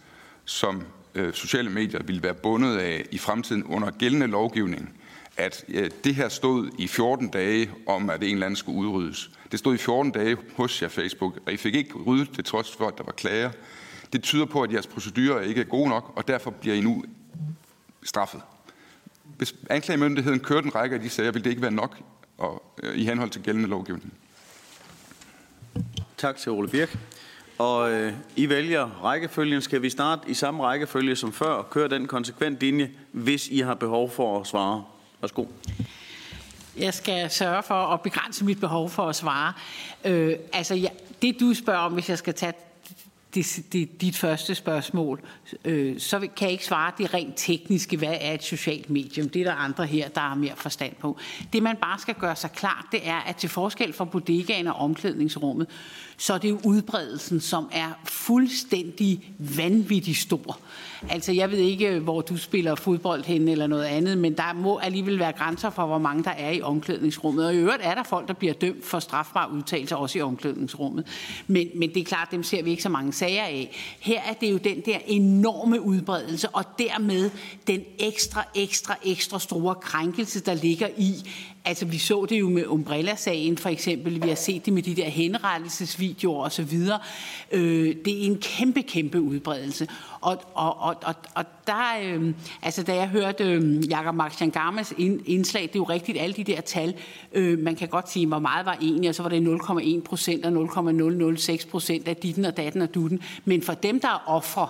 som 0.46 0.84
øh, 1.16 1.34
sociale 1.34 1.70
medier 1.70 2.04
vil 2.04 2.24
være 2.24 2.34
bundet 2.34 2.78
af 2.78 3.06
i 3.12 3.18
fremtiden 3.18 3.64
under 3.64 3.92
gældende 3.92 4.28
lovgivning, 4.28 5.00
at 5.38 5.66
øh, 5.68 5.90
det 6.04 6.16
her 6.16 6.30
stod 6.30 6.70
i 6.80 6.88
14 6.88 7.28
dage 7.28 7.72
om, 7.88 8.10
at 8.10 8.24
en 8.24 8.34
eller 8.34 8.46
anden 8.46 8.56
skulle 8.56 8.80
udryddes. 8.80 9.32
Det 9.52 9.60
stod 9.60 9.76
i 9.76 9.78
14 9.78 10.12
dage 10.12 10.38
hos 10.56 10.82
jer 10.82 10.88
Facebook, 10.88 11.38
og 11.46 11.54
I 11.54 11.58
fik 11.58 11.76
ikke 11.76 11.94
ryddet 11.94 12.38
det 12.38 12.46
trods 12.46 12.76
for, 12.76 12.88
at 12.88 12.98
der 12.98 13.04
var 13.04 13.12
klager. 13.12 13.52
Det 14.14 14.24
tyder 14.24 14.46
på, 14.46 14.62
at 14.62 14.74
jeres 14.74 14.88
procedurer 14.88 15.42
ikke 15.42 15.62
er 15.62 15.66
gode 15.66 15.90
nok, 15.90 16.14
og 16.16 16.28
derfor 16.28 16.52
bliver 16.52 16.76
I 16.76 16.82
nu 16.82 17.04
straffet. 18.04 18.42
Hvis 19.38 19.56
anklagemyndigheden 19.70 20.40
kørte 20.40 20.66
en 20.66 20.76
række 20.76 20.96
af 20.96 21.02
de 21.02 21.10
sager, 21.10 21.32
vil 21.32 21.44
det 21.44 21.50
ikke 21.50 21.62
være 21.62 21.72
nok 21.72 21.98
og, 22.38 22.64
øh, 22.84 22.98
i 22.98 23.06
henhold 23.06 23.30
til 23.30 23.44
gældende 23.44 23.70
lovgivning. 23.70 24.14
Tak 26.18 26.38
til 26.38 26.52
Ole 26.52 26.68
Birk. 26.68 26.98
Og 27.58 27.92
øh, 27.92 28.14
I 28.36 28.50
vælger 28.50 29.04
rækkefølgen. 29.04 29.62
Skal 29.62 29.82
vi 29.82 29.90
starte 29.90 30.30
i 30.30 30.34
samme 30.34 30.64
rækkefølge 30.64 31.16
som 31.16 31.34
før 31.34 31.46
og 31.46 31.70
køre 31.70 31.88
den 31.88 32.08
konsekvent 32.08 32.60
linje, 32.60 32.92
hvis 33.12 33.48
I 33.48 33.60
har 33.60 33.74
behov 33.74 34.10
for 34.10 34.40
at 34.40 34.48
svare? 34.48 34.84
Værsgo. 35.22 35.46
Jeg 36.78 36.94
skal 36.94 37.30
sørge 37.32 37.64
for 37.64 37.94
at 37.94 38.02
begrænse 38.02 38.46
mit 38.46 38.60
behov 38.60 38.90
for 38.90 39.10
at 39.10 39.16
svare. 39.16 39.54
Øh, 40.06 40.36
altså, 40.54 40.76
ja, 40.76 40.90
det 41.22 41.40
du 41.40 41.54
spørger 41.54 41.80
om, 41.80 41.94
hvis 41.94 42.10
jeg 42.10 42.18
skal 42.18 42.34
tage 42.34 42.54
det, 43.36 43.66
det, 43.74 44.02
dit 44.02 44.18
første 44.18 44.56
spørgsmål, 44.56 45.22
øh, 45.66 46.00
så 46.00 46.20
kan 46.20 46.30
jeg 46.42 46.52
ikke 46.52 46.66
svare 46.66 46.92
det 46.98 47.14
rent 47.14 47.34
tekniske, 47.36 47.98
hvad 47.98 48.18
er 48.22 48.34
et 48.34 48.44
socialt 48.44 48.90
medium. 48.90 49.30
Det 49.30 49.40
er 49.40 49.44
der 49.44 49.54
andre 49.54 49.86
her, 49.86 50.10
der 50.10 50.22
har 50.22 50.36
mere 50.36 50.56
forstand 50.56 50.94
på. 51.00 51.18
Det 51.54 51.64
man 51.64 51.76
bare 51.82 52.00
skal 52.00 52.14
gøre 52.14 52.36
sig 52.36 52.52
klart, 52.52 52.86
det 52.92 53.00
er, 53.04 53.20
at 53.20 53.36
til 53.36 53.50
forskel 53.50 53.94
fra 53.94 54.06
bodegaen 54.06 54.68
og 54.68 54.76
omklædningsrummet, 54.76 55.68
så 56.18 56.34
er 56.34 56.38
det 56.38 56.50
jo 56.50 56.60
udbredelsen, 56.64 57.42
som 57.42 57.70
er 57.72 57.90
fuldstændig 58.04 59.34
vanvittig 59.40 60.18
stor. 60.18 60.60
Altså, 61.10 61.32
jeg 61.32 61.52
ved 61.52 61.58
ikke, 61.58 62.00
hvor 62.00 62.22
du 62.22 62.38
spiller 62.38 62.76
fodbold 62.76 63.24
hen 63.24 63.48
eller 63.48 63.68
noget 63.68 63.84
andet, 63.84 64.18
men 64.18 64.34
der 64.34 64.54
må 64.54 64.78
alligevel 64.78 65.20
være 65.20 65.32
grænser 65.32 65.70
for, 65.70 65.86
hvor 65.86 65.98
mange 65.98 66.24
der 66.24 66.32
er 66.32 66.52
i 66.52 66.62
omklædningsrummet. 66.62 67.46
Og 67.46 67.54
i 67.54 67.58
øvrigt 67.58 67.82
er 67.84 67.96
der 67.96 68.04
folk, 68.04 68.28
der 68.28 68.34
bliver 68.34 68.54
dømt 68.54 68.86
for 68.86 69.00
strafbare 69.00 69.52
udtalelser 69.52 69.96
også 69.96 70.20
i 70.20 70.22
omklædningsrummet. 70.22 71.08
Men, 71.48 71.70
men 71.76 71.90
det 71.90 71.98
er 71.98 72.04
klart, 72.04 72.28
dem 72.32 72.44
ser 72.44 72.64
vi 72.64 72.70
ikke 72.70 72.84
så 72.84 72.90
mange 72.90 73.14
sager 73.26 73.44
af. 73.44 73.70
Her 74.00 74.22
er 74.22 74.34
det 74.34 74.52
jo 74.52 74.58
den 74.58 74.82
der 74.86 74.98
enorme 75.06 75.82
udbredelse, 75.82 76.50
og 76.50 76.64
dermed 76.80 77.32
den 77.68 77.84
ekstra, 78.00 78.48
ekstra, 78.56 78.96
ekstra 79.06 79.40
store 79.40 79.76
krænkelse, 79.76 80.40
der 80.40 80.54
ligger 80.54 80.88
i, 80.98 81.14
Altså, 81.68 81.86
vi 81.86 81.98
så 81.98 82.26
det 82.30 82.40
jo 82.40 82.50
med 82.50 82.68
Umbrella-sagen 82.68 83.58
for 83.58 83.70
eksempel. 83.70 84.24
Vi 84.24 84.28
har 84.28 84.36
set 84.36 84.66
det 84.66 84.74
med 84.74 84.84
de 84.84 84.96
der 84.96 85.10
henrettelsesvideoer 85.10 86.46
osv. 86.46 86.80
Øh, 87.52 87.96
det 88.06 88.22
er 88.22 88.26
en 88.26 88.38
kæmpe, 88.42 88.82
kæmpe 88.82 89.22
udbredelse. 89.22 89.88
Og, 90.22 90.42
og, 90.54 90.82
og, 90.82 90.96
og, 91.04 91.16
og 91.36 91.46
der, 91.68 92.00
øh, 92.04 92.34
altså 92.62 92.84
da 92.84 92.96
jeg 92.96 93.08
hørte 93.08 93.44
øh, 93.44 93.90
Jakob 93.90 94.16
Marchangamas 94.16 94.94
indslag, 95.26 95.62
det 95.62 95.70
er 95.70 95.80
jo 95.80 95.84
rigtigt, 95.84 96.18
alle 96.18 96.36
de 96.36 96.44
der 96.44 96.62
tal, 96.62 96.96
øh, 97.34 97.60
man 97.60 97.76
kan 97.76 97.88
godt 97.88 98.12
sige, 98.12 98.28
hvor 98.28 98.40
meget 98.40 98.66
var 98.66 98.78
egentlig, 98.82 99.10
og 99.10 99.16
så 99.16 99.24
var 99.24 99.30
det 99.30 99.48
0,1 99.48 100.02
procent 100.02 100.46
og 100.46 100.52
0,006 100.52 101.66
procent 101.66 102.08
af 102.08 102.16
ditten 102.16 102.46
og 102.46 102.58
datten 102.58 102.82
og 102.82 102.96
dutten. 102.96 103.22
Men 103.46 103.62
for 103.62 103.74
dem, 103.74 104.00
der 104.00 104.08
er 104.08 104.24
ofre 104.28 104.68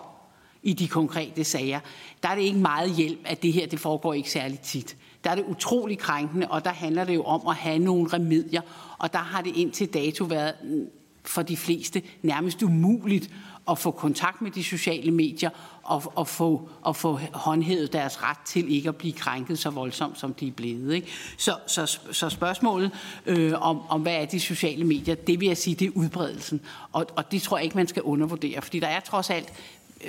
i 0.63 0.73
de 0.73 0.87
konkrete 0.87 1.43
sager, 1.43 1.79
der 2.23 2.29
er 2.29 2.35
det 2.35 2.41
ikke 2.41 2.59
meget 2.59 2.95
hjælp, 2.95 3.19
at 3.25 3.43
det 3.43 3.53
her 3.53 3.67
det 3.67 3.79
foregår 3.79 4.13
ikke 4.13 4.31
særlig 4.31 4.59
tit 4.59 4.95
der 5.25 5.31
er 5.31 5.35
det 5.35 5.45
utrolig 5.47 5.97
krænkende, 5.97 6.47
og 6.47 6.65
der 6.65 6.71
handler 6.71 7.03
det 7.03 7.15
jo 7.15 7.23
om 7.23 7.47
at 7.47 7.55
have 7.55 7.79
nogle 7.79 8.13
remedier, 8.13 8.61
og 8.97 9.13
der 9.13 9.19
har 9.19 9.41
det 9.41 9.55
indtil 9.55 9.93
dato 9.93 10.25
været 10.25 10.53
mm, 10.63 10.87
for 11.23 11.41
de 11.41 11.57
fleste 11.57 12.01
nærmest 12.21 12.63
umuligt 12.63 13.29
at 13.69 13.79
få 13.79 13.91
kontakt 13.91 14.41
med 14.41 14.51
de 14.51 14.63
sociale 14.63 15.11
medier 15.11 15.49
og, 15.83 16.03
og, 16.15 16.27
få, 16.27 16.69
og 16.81 16.95
få 16.95 17.19
håndhævet 17.33 17.93
deres 17.93 18.23
ret 18.23 18.37
til 18.45 18.73
ikke 18.73 18.89
at 18.89 18.95
blive 18.95 19.13
krænket 19.13 19.59
så 19.59 19.69
voldsomt, 19.69 20.19
som 20.19 20.33
de 20.33 20.47
er 20.47 20.51
blevet. 20.51 20.93
Ikke? 20.93 21.07
Så, 21.37 21.55
så, 21.67 21.99
så 22.11 22.29
spørgsmålet 22.29 22.91
øh, 23.25 23.53
om, 23.61 23.81
om, 23.89 24.01
hvad 24.01 24.15
er 24.15 24.25
de 24.25 24.39
sociale 24.39 24.83
medier, 24.83 25.15
det 25.15 25.39
vil 25.39 25.47
jeg 25.47 25.57
sige, 25.57 25.75
det 25.75 25.87
er 25.87 25.91
udbredelsen. 25.95 26.61
Og, 26.91 27.05
og 27.15 27.31
det 27.31 27.41
tror 27.41 27.57
jeg 27.57 27.63
ikke, 27.63 27.77
man 27.77 27.87
skal 27.87 28.01
undervurdere, 28.01 28.61
fordi 28.61 28.79
der 28.79 28.87
er 28.87 28.99
trods 28.99 29.29
alt 29.29 29.53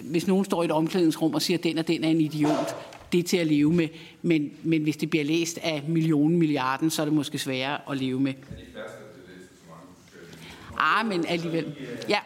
hvis 0.02 0.26
nogen 0.26 0.44
står 0.44 0.62
i 0.62 0.64
et 0.64 0.72
omklædningsrum 0.72 1.34
og 1.34 1.42
siger, 1.42 1.58
at 1.58 1.64
den 1.64 1.78
og 1.78 1.88
den 1.88 2.04
er 2.04 2.08
en 2.08 2.20
idiot, 2.20 2.76
det 3.12 3.20
er 3.20 3.22
til 3.22 3.36
at 3.36 3.46
leve 3.46 3.72
med. 3.72 3.88
Men, 4.22 4.50
men 4.62 4.82
hvis 4.82 4.96
det 4.96 5.10
bliver 5.10 5.24
læst 5.24 5.58
af 5.62 5.84
millionen, 5.88 6.38
milliarden, 6.38 6.90
så 6.90 7.02
er 7.02 7.06
det 7.06 7.14
måske 7.14 7.38
sværere 7.38 7.78
at 7.90 7.96
leve 7.96 8.20
med. 8.20 8.34
Ah, 10.78 11.06
men 11.06 11.26
alligevel. 11.26 11.74
Ja. 12.08 12.18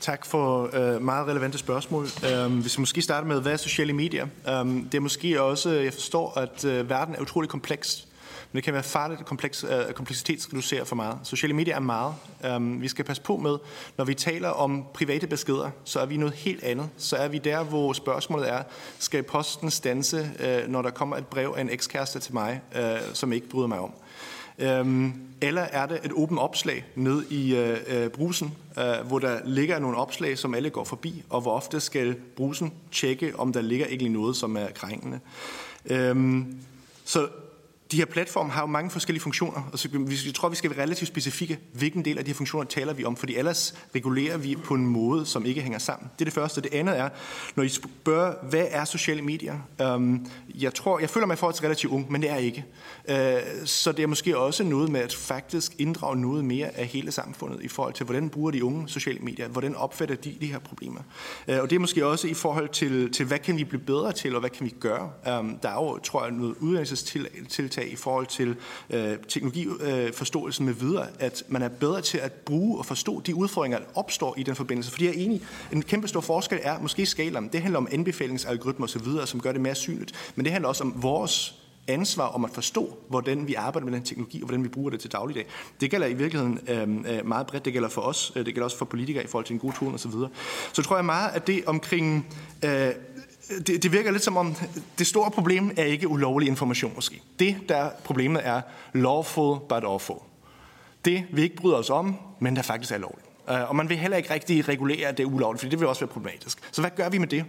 Tak 0.00 0.26
for 0.26 0.70
øh, 0.72 1.02
meget 1.02 1.28
relevante 1.28 1.58
spørgsmål. 1.58 2.06
Um, 2.46 2.60
hvis 2.60 2.78
vi 2.78 2.80
måske 2.80 3.02
starter 3.02 3.28
med, 3.28 3.40
hvad 3.40 3.52
er 3.52 3.56
sociale 3.56 3.92
medier? 3.92 4.26
Um, 4.60 4.88
det 4.92 4.98
er 4.98 5.00
måske 5.00 5.42
også, 5.42 5.70
jeg 5.70 5.92
forstår, 5.92 6.38
at 6.38 6.64
uh, 6.64 6.90
verden 6.90 7.14
er 7.14 7.20
utrolig 7.20 7.50
kompleks. 7.50 8.08
Men 8.54 8.56
det 8.56 8.64
kan 8.64 8.74
være 8.74 8.82
farligt 8.82 9.20
at 9.20 9.26
kompleks, 9.26 9.64
øh, 9.64 9.70
uh, 9.88 9.92
kompleksitetsreducere 9.92 10.86
for 10.86 10.96
meget. 10.96 11.18
Sociale 11.22 11.54
medier 11.54 11.76
er 11.76 11.80
meget. 11.80 12.14
Um, 12.56 12.82
vi 12.82 12.88
skal 12.88 13.04
passe 13.04 13.22
på 13.22 13.36
med, 13.36 13.58
når 13.96 14.04
vi 14.04 14.14
taler 14.14 14.48
om 14.48 14.84
private 14.94 15.26
beskeder, 15.26 15.70
så 15.84 16.00
er 16.00 16.06
vi 16.06 16.16
noget 16.16 16.34
helt 16.34 16.64
andet. 16.64 16.88
Så 16.96 17.16
er 17.16 17.28
vi 17.28 17.38
der, 17.38 17.62
hvor 17.62 17.92
spørgsmålet 17.92 18.50
er, 18.50 18.62
skal 18.98 19.22
posten 19.22 19.70
stanse, 19.70 20.30
uh, 20.40 20.70
når 20.70 20.82
der 20.82 20.90
kommer 20.90 21.16
et 21.16 21.26
brev 21.26 21.54
af 21.56 21.60
en 21.60 21.70
ekskæreste 21.70 22.18
til 22.18 22.34
mig, 22.34 22.60
uh, 22.76 22.80
som 23.12 23.32
ikke 23.32 23.48
bryder 23.48 23.66
mig 23.66 23.78
om? 23.78 23.92
Um, 24.80 25.14
eller 25.40 25.62
er 25.62 25.86
det 25.86 26.00
et 26.04 26.12
åbent 26.12 26.40
opslag 26.40 26.84
ned 26.94 27.24
i 27.30 28.08
brusen, 28.08 28.54
hvor 29.04 29.18
der 29.18 29.40
ligger 29.44 29.78
nogle 29.78 29.96
opslag, 29.96 30.38
som 30.38 30.54
alle 30.54 30.70
går 30.70 30.84
forbi, 30.84 31.22
og 31.30 31.40
hvor 31.40 31.52
ofte 31.52 31.80
skal 31.80 32.14
brusen 32.14 32.72
tjekke, 32.92 33.38
om 33.38 33.52
der 33.52 33.60
ligger 33.60 33.86
ikke 33.86 34.08
noget, 34.08 34.36
som 34.36 34.56
er 34.56 34.66
krænkende. 34.74 35.20
Um, 36.10 36.56
så 37.04 37.28
de 37.92 37.96
her 37.96 38.04
platforme 38.04 38.50
har 38.50 38.60
jo 38.60 38.66
mange 38.66 38.90
forskellige 38.90 39.22
funktioner, 39.22 39.68
og 39.72 39.78
så 39.78 39.88
jeg 40.26 40.34
tror, 40.34 40.48
vi 40.48 40.56
skal 40.56 40.70
være 40.70 40.82
relativt 40.82 41.08
specifikke, 41.08 41.58
hvilken 41.72 42.04
del 42.04 42.18
af 42.18 42.24
de 42.24 42.30
her 42.30 42.34
funktioner 42.34 42.66
taler 42.66 42.92
vi 42.92 43.04
om, 43.04 43.16
fordi 43.16 43.36
ellers 43.36 43.74
regulerer 43.94 44.36
vi 44.36 44.56
på 44.64 44.74
en 44.74 44.86
måde, 44.86 45.26
som 45.26 45.46
ikke 45.46 45.60
hænger 45.60 45.78
sammen. 45.78 46.10
Det 46.18 46.20
er 46.20 46.24
det 46.24 46.34
første. 46.34 46.60
Det 46.60 46.74
andet 46.74 46.98
er, 46.98 47.08
når 47.54 47.62
I 47.62 47.68
spørger, 47.68 48.34
hvad 48.50 48.66
er 48.70 48.84
sociale 48.84 49.22
medier? 49.22 49.58
Øhm, 49.80 50.26
jeg 50.54 50.74
tror, 50.74 50.98
jeg 50.98 51.10
føler 51.10 51.26
mig 51.26 51.34
i 51.34 51.36
forhold 51.36 51.54
til 51.54 51.62
relativt 51.62 51.92
ung, 51.92 52.12
men 52.12 52.22
det 52.22 52.30
er 52.30 52.36
ikke. 52.36 52.64
Øh, 53.08 53.40
så 53.64 53.92
det 53.92 54.02
er 54.02 54.06
måske 54.06 54.38
også 54.38 54.64
noget 54.64 54.90
med 54.90 55.00
at 55.00 55.14
faktisk 55.14 55.72
inddrage 55.78 56.16
noget 56.16 56.44
mere 56.44 56.76
af 56.76 56.86
hele 56.86 57.12
samfundet 57.12 57.62
i 57.62 57.68
forhold 57.68 57.94
til, 57.94 58.04
hvordan 58.04 58.28
bruger 58.28 58.50
de 58.50 58.64
unge 58.64 58.88
sociale 58.88 59.18
medier, 59.18 59.48
hvordan 59.48 59.74
opfatter 59.74 60.14
de 60.14 60.36
de 60.40 60.46
her 60.46 60.58
problemer. 60.58 61.00
Øh, 61.48 61.60
og 61.60 61.70
det 61.70 61.76
er 61.76 61.80
måske 61.80 62.06
også 62.06 62.28
i 62.28 62.34
forhold 62.34 62.68
til, 62.68 63.12
til, 63.12 63.26
hvad 63.26 63.38
kan 63.38 63.56
vi 63.56 63.64
blive 63.64 63.82
bedre 63.82 64.12
til, 64.12 64.34
og 64.34 64.40
hvad 64.40 64.50
kan 64.50 64.66
vi 64.66 64.74
gøre? 64.80 65.38
Um, 65.38 65.58
der 65.62 65.68
er 65.68 65.74
jo, 65.74 65.98
tror 65.98 66.22
jeg, 66.22 66.32
noget 66.32 66.54
uddannelsestiltag 66.60 67.73
i 67.82 67.96
forhold 67.96 68.26
til 68.26 68.56
øh, 68.90 69.18
teknologiforståelsen 69.28 70.62
øh, 70.62 70.66
med 70.66 70.74
videre, 70.74 71.06
at 71.18 71.42
man 71.48 71.62
er 71.62 71.68
bedre 71.68 72.00
til 72.00 72.18
at 72.18 72.32
bruge 72.32 72.78
og 72.78 72.86
forstå 72.86 73.20
de 73.20 73.34
udfordringer, 73.34 73.78
der 73.78 73.86
opstår 73.94 74.34
i 74.38 74.42
den 74.42 74.54
forbindelse. 74.54 74.90
Fordi 74.90 75.04
jeg 75.04 75.14
er 75.14 75.24
enig, 75.24 75.42
en 75.72 75.82
kæmpe 75.82 76.08
stor 76.08 76.20
forskel 76.20 76.58
er 76.62 76.78
måske 76.78 77.06
skalaen. 77.06 77.48
Det 77.48 77.62
handler 77.62 77.78
om 77.78 77.88
anbefalingsalgoritmer 77.92 78.86
osv., 78.86 79.26
som 79.26 79.40
gør 79.40 79.52
det 79.52 79.60
mere 79.60 79.74
synligt. 79.74 80.32
Men 80.34 80.44
det 80.44 80.52
handler 80.52 80.68
også 80.68 80.84
om 80.84 81.02
vores 81.02 81.64
ansvar 81.88 82.26
om 82.26 82.44
at 82.44 82.50
forstå, 82.50 82.98
hvordan 83.08 83.48
vi 83.48 83.54
arbejder 83.54 83.84
med 83.84 83.94
den 83.94 84.02
teknologi, 84.02 84.42
og 84.42 84.46
hvordan 84.46 84.64
vi 84.64 84.68
bruger 84.68 84.90
det 84.90 85.00
til 85.00 85.12
dagligdag. 85.12 85.46
Det 85.80 85.90
gælder 85.90 86.06
i 86.06 86.14
virkeligheden 86.14 86.58
øh, 86.68 87.16
øh 87.16 87.26
meget 87.26 87.46
bredt. 87.46 87.64
Det 87.64 87.72
gælder 87.72 87.88
for 87.88 88.00
os, 88.00 88.32
øh, 88.36 88.46
det 88.46 88.54
gælder 88.54 88.64
også 88.64 88.78
for 88.78 88.84
politikere 88.84 89.24
i 89.24 89.26
forhold 89.26 89.44
til 89.44 89.54
en 89.54 89.60
god 89.60 89.72
tone 89.72 89.94
osv. 89.94 90.10
Så, 90.10 90.28
så 90.72 90.82
tror 90.82 90.96
jeg 90.96 91.04
meget, 91.04 91.30
at 91.34 91.46
det 91.46 91.64
omkring 91.66 92.26
øh, 92.64 92.88
det, 93.66 93.82
det 93.82 93.92
virker 93.92 94.10
lidt 94.10 94.22
som 94.24 94.36
om, 94.36 94.54
det 94.98 95.06
store 95.06 95.30
problem 95.30 95.70
er 95.76 95.84
ikke 95.84 96.08
ulovlig 96.08 96.48
information 96.48 96.92
måske. 96.94 97.22
Det, 97.38 97.56
der 97.68 97.90
problemet 98.04 98.46
er 98.46 98.60
lawful 98.92 99.58
but 99.68 99.84
awful. 99.84 100.16
Det 101.04 101.24
vi 101.32 101.42
ikke 101.42 101.56
bryder 101.56 101.76
os 101.76 101.90
om, 101.90 102.16
men 102.38 102.56
der 102.56 102.62
faktisk 102.62 102.92
er 102.92 102.98
lovligt. 102.98 103.26
Øh, 103.50 103.68
og 103.68 103.76
man 103.76 103.88
vil 103.88 103.96
heller 103.96 104.16
ikke 104.16 104.34
rigtig 104.34 104.68
regulere 104.68 105.12
det 105.12 105.24
ulovligt, 105.24 105.60
for 105.60 105.68
det 105.68 105.80
vil 105.80 105.88
også 105.88 106.00
være 106.00 106.12
problematisk. 106.12 106.58
Så 106.72 106.80
hvad 106.80 106.90
gør 106.96 107.08
vi 107.08 107.18
med 107.18 107.28
det? 107.28 107.44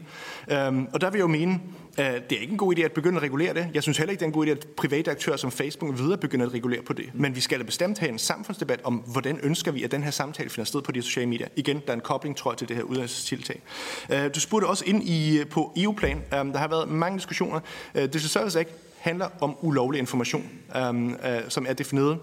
Øhm, 0.51 0.87
og 0.93 1.01
der 1.01 1.09
vil 1.09 1.17
jeg 1.17 1.23
jo 1.23 1.27
mene, 1.27 1.59
Øh, 1.99 2.05
det 2.05 2.37
er 2.37 2.41
ikke 2.41 2.51
en 2.51 2.57
god 2.57 2.77
idé 2.77 2.81
at 2.81 2.91
begynde 2.91 3.17
at 3.17 3.23
regulere 3.23 3.53
det. 3.53 3.67
Jeg 3.73 3.83
synes 3.83 3.97
heller 3.97 4.11
ikke, 4.11 4.19
det 4.19 4.25
er 4.25 4.29
en 4.29 4.33
god 4.33 4.47
idé, 4.47 4.49
at 4.49 4.67
private 4.77 5.11
aktører 5.11 5.37
som 5.37 5.51
Facebook 5.51 5.97
videre 5.97 6.17
begynder 6.17 6.45
at 6.45 6.53
regulere 6.53 6.81
på 6.81 6.93
det. 6.93 7.05
Men 7.13 7.35
vi 7.35 7.41
skal 7.41 7.59
da 7.59 7.63
bestemt 7.63 7.99
have 7.99 8.11
en 8.11 8.19
samfundsdebat 8.19 8.79
om, 8.83 8.95
hvordan 8.95 9.39
ønsker 9.43 9.71
vi, 9.71 9.83
at 9.83 9.91
den 9.91 10.03
her 10.03 10.11
samtale 10.11 10.49
finder 10.49 10.65
sted 10.65 10.81
på 10.81 10.91
de 10.91 11.01
sociale 11.01 11.29
medier. 11.29 11.47
Igen, 11.55 11.81
der 11.85 11.89
er 11.89 11.93
en 11.93 12.01
kobling, 12.01 12.37
tror 12.37 12.51
jeg, 12.51 12.57
til 12.57 12.67
det 12.67 12.75
her 12.75 12.83
uddannelsestiltag. 12.83 13.61
Øh, 14.09 14.35
du 14.35 14.39
spurgte 14.39 14.65
også 14.65 14.83
ind 14.87 15.03
i, 15.03 15.39
øh, 15.39 15.47
på 15.47 15.73
EU-plan. 15.77 16.21
Øhm, 16.33 16.51
der 16.51 16.59
har 16.59 16.67
været 16.67 16.89
mange 16.89 17.17
diskussioner. 17.17 17.59
Digital 17.95 18.21
Service 18.21 18.59
Act 18.59 18.69
handler 18.97 19.27
om 19.41 19.57
ulovlig 19.61 19.99
information, 19.99 20.49
øhm, 20.75 21.15
som 21.49 21.65
er 21.69 21.73
defineret 21.73 22.19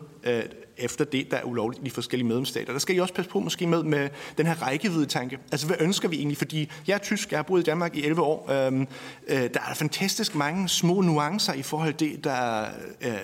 efter 0.77 1.05
det, 1.05 1.31
der 1.31 1.37
er 1.37 1.43
ulovligt 1.43 1.83
i 1.83 1.85
de 1.85 1.91
forskellige 1.91 2.29
medlemsstater. 2.29 2.73
Der 2.73 2.79
skal 2.79 2.97
I 2.97 2.99
også 2.99 3.15
passe 3.15 3.31
på 3.31 3.41
måske 3.41 3.67
med, 3.67 3.83
med 3.83 4.09
den 4.39 4.47
her 4.47 4.63
rækkevidde 4.63 5.07
tanke. 5.07 5.39
Altså, 5.53 5.67
hvad 5.67 5.77
ønsker 5.81 6.09
vi 6.09 6.17
egentlig? 6.17 6.39
Fordi 6.39 6.71
jeg 6.87 6.95
er 6.95 6.99
tysk, 6.99 7.31
jeg 7.31 7.39
har 7.39 7.43
boet 7.43 7.61
i 7.61 7.65
Danmark 7.65 7.97
i 7.97 8.05
11 8.05 8.23
år. 8.23 8.51
Øhm, 8.51 8.87
øh, 9.29 9.37
der 9.37 9.61
er 9.71 9.75
fantastisk 9.75 10.35
mange 10.35 10.69
små 10.69 11.01
nuancer 11.01 11.53
i 11.53 11.63
forhold 11.63 11.95
til 11.95 12.11
det, 12.11 12.25
der 12.25 12.33
er 12.33 12.71
øh, 13.01 13.19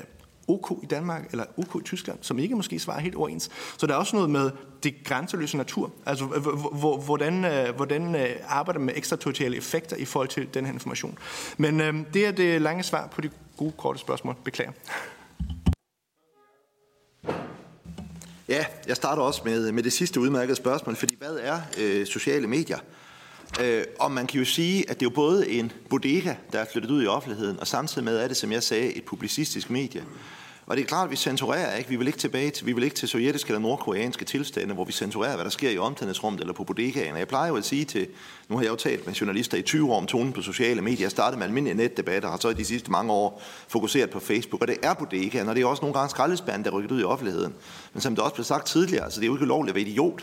OK 0.49 0.83
i 0.83 0.87
Danmark, 0.87 1.29
eller 1.31 1.45
OK 1.57 1.81
i 1.81 1.85
Tyskland, 1.85 2.19
som 2.23 2.39
ikke 2.39 2.57
måske 2.57 2.79
svarer 2.79 3.01
helt 3.01 3.15
overens. 3.15 3.51
Så 3.79 3.87
der 3.87 3.95
er 3.95 3.99
også 3.99 4.17
noget 4.17 4.31
med 4.31 4.51
det 4.83 4.95
grænseløse 5.05 5.57
natur. 5.57 5.93
Altså, 6.07 6.25
hvordan, 7.05 7.45
øh, 7.45 7.77
hvordan 7.77 8.15
øh, 8.15 8.29
arbejder 8.49 8.81
med 8.81 8.93
ekstraterritoriale 8.97 9.57
effekter 9.57 9.97
i 9.97 10.05
forhold 10.05 10.29
til 10.29 10.49
den 10.55 10.67
her 10.67 10.73
information. 10.73 11.19
Men 11.57 11.81
øh, 11.81 11.95
det 12.15 12.27
er 12.27 12.31
det 12.31 12.63
lange 12.63 12.83
svar 12.83 13.07
på 13.07 13.21
de 13.21 13.31
gode, 13.57 13.73
korte 13.77 13.99
spørgsmål. 13.99 14.35
Beklager. 14.45 14.73
Ja, 18.49 18.65
jeg 18.87 18.97
starter 18.97 19.23
også 19.23 19.43
med, 19.45 19.73
med 19.73 19.83
det 19.83 19.93
sidste 19.93 20.21
udmærkede 20.21 20.57
spørgsmål, 20.57 20.97
fordi 20.97 21.15
hvad 21.19 21.39
er 21.41 21.61
øh, 21.79 22.07
sociale 22.07 22.47
medier? 22.47 22.79
Øh, 23.61 23.85
og 24.01 24.13
man 24.13 24.27
kan 24.27 24.39
jo 24.39 24.45
sige, 24.45 24.91
at 24.91 25.01
det 25.01 25.07
er 25.07 25.11
jo 25.11 25.15
både 25.15 25.51
en 25.51 25.73
bodega, 25.91 26.35
der 26.53 26.59
er 26.59 26.65
flyttet 26.73 26.91
ud 26.91 27.03
i 27.03 27.07
offentligheden, 27.07 27.61
og 27.61 27.67
samtidig 27.67 28.05
med 28.05 28.19
er 28.19 28.29
det, 28.29 28.37
som 28.37 28.53
jeg 28.53 28.63
sagde, 28.63 28.97
et 28.97 29.05
publicistisk 29.05 29.71
medie. 29.71 30.05
Og 30.69 30.77
det 30.77 30.83
er 30.83 30.87
klart, 30.87 31.05
at 31.05 31.11
vi 31.11 31.17
censurerer 31.17 31.77
ikke. 31.77 31.91
Vi 31.91 31.97
vil 31.97 32.07
ikke 32.07 32.19
tilbage 32.19 32.51
til, 32.51 32.67
vi 32.67 32.73
vil 32.73 32.85
ikke 32.85 32.97
til 32.97 33.09
sovjetiske 33.09 33.49
eller 33.49 33.61
nordkoreanske 33.61 34.25
tilstande, 34.25 34.75
hvor 34.75 34.85
vi 34.85 34.93
censurerer, 34.93 35.35
hvad 35.35 35.45
der 35.45 35.51
sker 35.51 35.71
i 35.71 35.79
omklædningsrummet 35.79 36.41
eller 36.41 36.53
på 36.53 36.65
bodegaen. 36.65 37.17
Jeg 37.17 37.29
plejer 37.29 37.49
jo 37.49 37.57
at 37.57 37.65
sige 37.65 37.85
til, 37.85 38.07
nu 38.49 38.57
har 38.57 38.63
jeg 38.63 38.71
jo 38.71 38.77
talt 38.77 39.07
med 39.07 39.15
journalister 39.15 39.59
i 39.59 39.63
20 39.63 39.93
år 39.93 39.97
om 39.97 40.07
tonen 40.07 40.33
på 40.33 40.43
sociale 40.43 40.83
medier. 40.83 41.05
Jeg 41.05 41.11
startede 41.11 41.39
med 41.39 41.47
almindelige 41.47 41.77
netdebatter, 41.77 42.29
og 42.29 42.33
har 42.33 42.39
så 42.41 42.49
i 42.49 42.55
de 42.55 42.65
sidste 42.65 42.91
mange 42.91 43.13
år 43.13 43.43
fokuseret 43.69 44.11
på 44.11 44.21
Facebook. 44.21 44.63
Og 44.63 44.69
det 44.69 44.77
er 44.83 44.95
bodegaen, 44.95 45.49
og 45.49 45.55
det 45.55 45.63
er 45.63 45.67
også 45.67 45.83
nogle 45.83 45.99
gange 45.99 46.11
skraldespanden, 46.11 46.65
der 46.65 46.71
rykker 46.71 46.95
ud 46.95 47.01
i 47.01 47.05
offentligheden. 47.05 47.55
Men 47.93 48.01
som 48.01 48.15
det 48.15 48.25
også 48.25 48.35
blev 48.35 48.45
sagt 48.45 48.67
tidligere, 48.67 49.05
altså 49.05 49.21
det 49.21 49.25
er 49.25 49.29
jo 49.29 49.35
ikke 49.35 49.47
lovligt 49.47 49.71
at 49.71 49.75
være 49.75 49.91
idiot. 49.91 50.23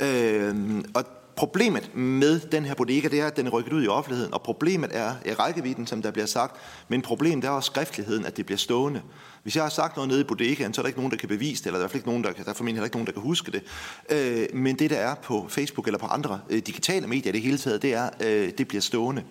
Øh, 0.00 0.54
og 0.94 1.04
Problemet 1.40 1.94
med 1.94 2.40
den 2.40 2.64
her 2.64 2.74
bodega, 2.74 3.08
det 3.08 3.20
er, 3.20 3.26
at 3.26 3.36
den 3.36 3.46
er 3.46 3.50
rykket 3.50 3.72
ud 3.72 3.84
i 3.84 3.88
offentligheden, 3.88 4.34
og 4.34 4.42
problemet 4.42 4.90
er 4.92 5.14
i 5.26 5.32
rækkevidden, 5.32 5.86
som 5.86 6.02
der 6.02 6.10
bliver 6.10 6.26
sagt, 6.26 6.56
men 6.88 7.02
problemet 7.02 7.44
er 7.44 7.50
også 7.50 7.66
skriftligheden, 7.66 8.26
at 8.26 8.36
det 8.36 8.46
bliver 8.46 8.58
stående. 8.58 9.02
Hvis 9.42 9.56
jeg 9.56 9.64
har 9.64 9.70
sagt 9.70 9.96
noget 9.96 10.08
nede 10.08 10.20
i 10.20 10.24
bodegaen, 10.24 10.74
så 10.74 10.80
er 10.80 10.82
der 10.82 10.88
ikke 10.88 10.98
nogen, 10.98 11.10
der 11.10 11.16
kan 11.18 11.28
bevise 11.28 11.62
det, 11.62 11.66
eller 11.66 11.78
der 11.78 11.84
er, 11.84 11.88
i 11.88 11.90
hvert 11.90 11.90
fald 11.90 12.00
ikke 12.00 12.08
nogen, 12.08 12.24
der, 12.24 12.32
der 12.32 12.50
er 12.50 12.54
formentlig 12.54 12.74
heller 12.74 12.84
ikke 12.84 12.96
nogen, 12.96 13.06
der 13.06 13.12
kan 13.12 13.22
huske 13.22 13.52
det. 13.52 13.62
Øh, 14.10 14.56
men 14.56 14.78
det, 14.78 14.90
der 14.90 14.96
er 14.96 15.14
på 15.14 15.46
Facebook 15.48 15.86
eller 15.86 15.98
på 15.98 16.06
andre 16.06 16.40
øh, 16.50 16.58
digitale 16.58 17.06
medier 17.06 17.32
det 17.32 17.40
hele 17.40 17.58
taget, 17.58 17.82
det 17.82 17.94
er, 17.94 18.10
øh, 18.20 18.52
det 18.58 18.68
bliver 18.68 18.80
stående. 18.80 19.24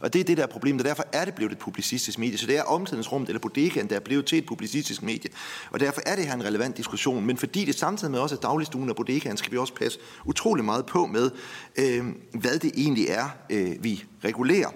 Og 0.00 0.12
det 0.12 0.20
er 0.20 0.24
det, 0.24 0.36
der 0.36 0.42
er 0.42 0.46
problemet, 0.46 0.80
og 0.80 0.88
derfor 0.88 1.04
er 1.12 1.24
det 1.24 1.34
blevet 1.34 1.52
et 1.52 1.58
publicistisk 1.58 2.18
medie. 2.18 2.38
Så 2.38 2.46
det 2.46 2.58
er 2.58 2.62
omklædningsrummet 2.62 3.28
eller 3.28 3.40
bodegaen, 3.40 3.90
der 3.90 3.96
er 3.96 4.00
blevet 4.00 4.26
til 4.26 4.38
et 4.38 4.46
publicistisk 4.46 5.02
medie. 5.02 5.30
Og 5.70 5.80
derfor 5.80 6.00
er 6.06 6.16
det 6.16 6.26
her 6.26 6.34
en 6.34 6.44
relevant 6.44 6.76
diskussion. 6.76 7.26
Men 7.26 7.36
fordi 7.36 7.64
det 7.64 7.78
samtidig 7.78 8.10
med 8.10 8.20
også 8.20 8.34
er 8.34 8.40
dagligstuen 8.40 8.90
og 8.90 8.96
bodegaen, 8.96 9.36
skal 9.36 9.52
vi 9.52 9.56
også 9.56 9.74
passe 9.74 9.98
utrolig 10.24 10.64
meget 10.64 10.86
på 10.86 11.06
med, 11.06 11.30
øh, 11.76 12.04
hvad 12.34 12.58
det 12.58 12.72
egentlig 12.76 13.06
er, 13.08 13.28
øh, 13.50 13.84
vi 13.84 14.04
regulerer. 14.24 14.68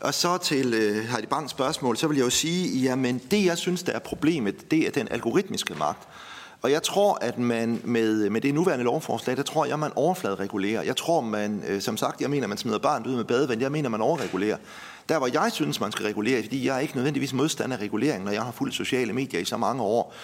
Og 0.00 0.14
så 0.14 0.38
til 0.38 0.74
øh, 0.74 1.04
Heidi 1.04 1.26
Bangs 1.26 1.50
spørgsmål, 1.50 1.96
så 1.96 2.08
vil 2.08 2.16
jeg 2.16 2.24
jo 2.24 2.30
sige, 2.30 2.80
jamen 2.80 3.20
det 3.30 3.44
jeg 3.44 3.58
synes, 3.58 3.82
der 3.82 3.92
er 3.92 3.98
problemet, 3.98 4.70
det 4.70 4.86
er 4.86 4.90
den 4.90 5.08
algoritmiske 5.10 5.74
magt. 5.74 6.08
Og 6.62 6.70
jeg 6.70 6.82
tror, 6.82 7.18
at 7.20 7.38
man 7.38 7.80
med, 7.84 8.30
med 8.30 8.40
det 8.40 8.54
nuværende 8.54 8.84
lovforslag, 8.84 9.36
der 9.36 9.42
tror 9.42 9.64
jeg, 9.64 9.78
man 9.78 9.90
overfladeregulerer. 9.96 10.82
Jeg 10.82 10.96
tror, 10.96 11.20
man, 11.20 11.62
øh, 11.68 11.80
som 11.80 11.96
sagt, 11.96 12.20
jeg 12.20 12.30
mener, 12.30 12.46
man 12.46 12.58
smider 12.58 12.78
barnet 12.78 13.06
ud 13.06 13.16
med 13.16 13.24
badevand. 13.24 13.60
Jeg 13.60 13.72
mener, 13.72 13.88
man 13.88 14.00
overregulerer. 14.00 14.56
Der, 15.08 15.18
hvor 15.18 15.28
jeg 15.32 15.52
synes, 15.52 15.80
man 15.80 15.92
skal 15.92 16.06
regulere, 16.06 16.42
fordi 16.42 16.66
jeg 16.66 16.76
er 16.76 16.80
ikke 16.80 16.96
nødvendigvis 16.96 17.32
modstander 17.32 17.76
af 17.76 17.80
regulering, 17.80 18.24
når 18.24 18.32
jeg 18.32 18.42
har 18.42 18.52
fulgt 18.52 18.74
sociale 18.74 19.12
medier 19.12 19.40
i 19.40 19.44
så 19.44 19.56
mange 19.56 19.82
år, 19.82 20.14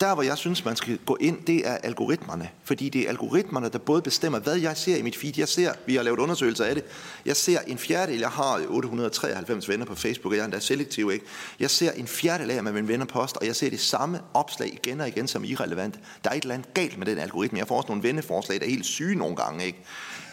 der, 0.00 0.14
hvor 0.14 0.22
jeg 0.22 0.38
synes, 0.38 0.64
man 0.64 0.76
skal 0.76 0.98
gå 1.06 1.16
ind, 1.20 1.44
det 1.46 1.68
er 1.68 1.76
algoritmerne. 1.76 2.50
Fordi 2.64 2.88
det 2.88 3.02
er 3.02 3.08
algoritmerne, 3.08 3.68
der 3.68 3.78
både 3.78 4.02
bestemmer, 4.02 4.38
hvad 4.38 4.56
jeg 4.56 4.76
ser 4.76 4.96
i 4.96 5.02
mit 5.02 5.16
feed. 5.16 5.32
Jeg 5.38 5.48
ser, 5.48 5.72
vi 5.86 5.96
har 5.96 6.02
lavet 6.02 6.18
undersøgelser 6.18 6.64
af 6.64 6.74
det, 6.74 6.84
jeg 7.26 7.36
ser 7.36 7.58
en 7.66 7.78
fjerdedel, 7.78 8.18
jeg 8.18 8.28
har 8.28 8.60
893 8.68 9.68
venner 9.68 9.86
på 9.86 9.94
Facebook, 9.94 10.32
og 10.32 10.36
jeg 10.36 10.40
er 10.40 10.44
endda 10.44 10.58
selektiv, 10.58 11.10
ikke? 11.12 11.24
Jeg 11.60 11.70
ser 11.70 11.92
en 11.92 12.06
fjerdedel 12.06 12.50
af 12.50 12.62
mine 12.64 12.88
venner 12.88 13.06
poster, 13.06 13.40
og 13.40 13.46
jeg 13.46 13.56
ser 13.56 13.70
det 13.70 13.80
samme 13.80 14.20
opslag 14.34 14.72
igen 14.72 15.00
og 15.00 15.08
igen 15.08 15.28
som 15.28 15.44
irrelevant. 15.44 15.94
Der 16.24 16.30
er 16.30 16.34
et 16.34 16.42
eller 16.42 16.54
andet 16.54 16.74
galt 16.74 16.98
med 16.98 17.06
den 17.06 17.18
algoritme. 17.18 17.58
Jeg 17.58 17.68
får 17.68 17.76
også 17.76 17.88
nogle 17.88 18.02
venneforslag, 18.02 18.60
der 18.60 18.66
er 18.66 18.70
helt 18.70 18.86
syge 18.86 19.14
nogle 19.14 19.36
gange, 19.36 19.64
ikke? 19.64 19.78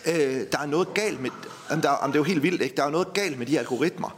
Øh, 0.05 0.45
der 0.51 0.59
er 0.59 0.65
noget 0.65 0.93
galt 0.93 1.21
med, 1.21 1.29
jamen 1.69 1.83
der, 1.83 1.89
jamen 2.01 2.13
det 2.13 2.15
er 2.15 2.19
jo 2.19 2.23
helt 2.23 2.43
vildt, 2.43 2.61
ikke? 2.61 2.75
Der 2.75 2.83
er 2.83 2.89
noget 2.89 3.13
galt 3.13 3.37
med 3.37 3.45
de 3.45 3.59
algoritmer. 3.59 4.09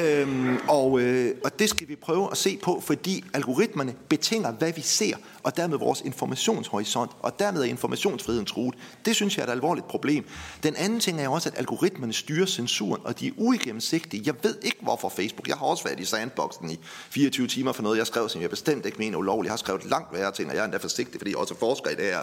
Øhm, 0.00 0.58
og, 0.68 1.00
øh, 1.00 1.34
og 1.44 1.58
det 1.58 1.70
skal 1.70 1.88
vi 1.88 1.96
prøve 1.96 2.28
at 2.30 2.36
se 2.36 2.58
på, 2.62 2.80
fordi 2.80 3.24
algoritmerne 3.34 3.94
betinger, 4.08 4.52
hvad 4.52 4.72
vi 4.72 4.80
ser, 4.80 5.16
og 5.44 5.56
dermed 5.56 5.78
vores 5.78 6.00
informationshorisont, 6.00 7.10
og 7.20 7.38
dermed 7.38 7.60
er 7.60 7.64
informationsfriheden 7.64 8.46
truet. 8.46 8.74
Det 9.04 9.16
synes 9.16 9.36
jeg 9.36 9.42
er 9.42 9.46
et 9.46 9.52
alvorligt 9.52 9.88
problem. 9.88 10.24
Den 10.62 10.76
anden 10.76 11.00
ting 11.00 11.20
er 11.20 11.28
også, 11.28 11.48
at 11.48 11.58
algoritmerne 11.58 12.12
styrer 12.12 12.46
censuren, 12.46 13.00
og 13.04 13.20
de 13.20 13.26
er 13.26 13.32
uigennemsigtige. 13.36 14.22
Jeg 14.26 14.34
ved 14.42 14.56
ikke, 14.62 14.78
hvorfor 14.80 15.08
Facebook. 15.08 15.48
Jeg 15.48 15.56
har 15.56 15.66
også 15.66 15.84
været 15.84 16.00
i 16.00 16.04
sandboxen 16.04 16.70
i 16.70 16.78
24 17.10 17.46
timer 17.46 17.72
for 17.72 17.82
noget, 17.82 17.98
jeg 17.98 18.06
skrev, 18.06 18.28
som 18.28 18.40
jeg 18.42 18.50
bestemt 18.50 18.86
ikke 18.86 18.98
mener 18.98 19.18
ulovligt. 19.18 19.48
Jeg 19.48 19.52
har 19.52 19.56
skrevet 19.56 19.84
langt 19.84 20.12
værre 20.12 20.32
ting, 20.32 20.48
og 20.48 20.54
jeg 20.54 20.60
er 20.60 20.64
endda 20.64 20.78
forsigtig, 20.78 21.20
fordi 21.20 21.30
jeg 21.30 21.38
også 21.38 21.54
forsker 21.58 21.90
i 21.90 21.94
det 21.94 22.04
her. 22.04 22.20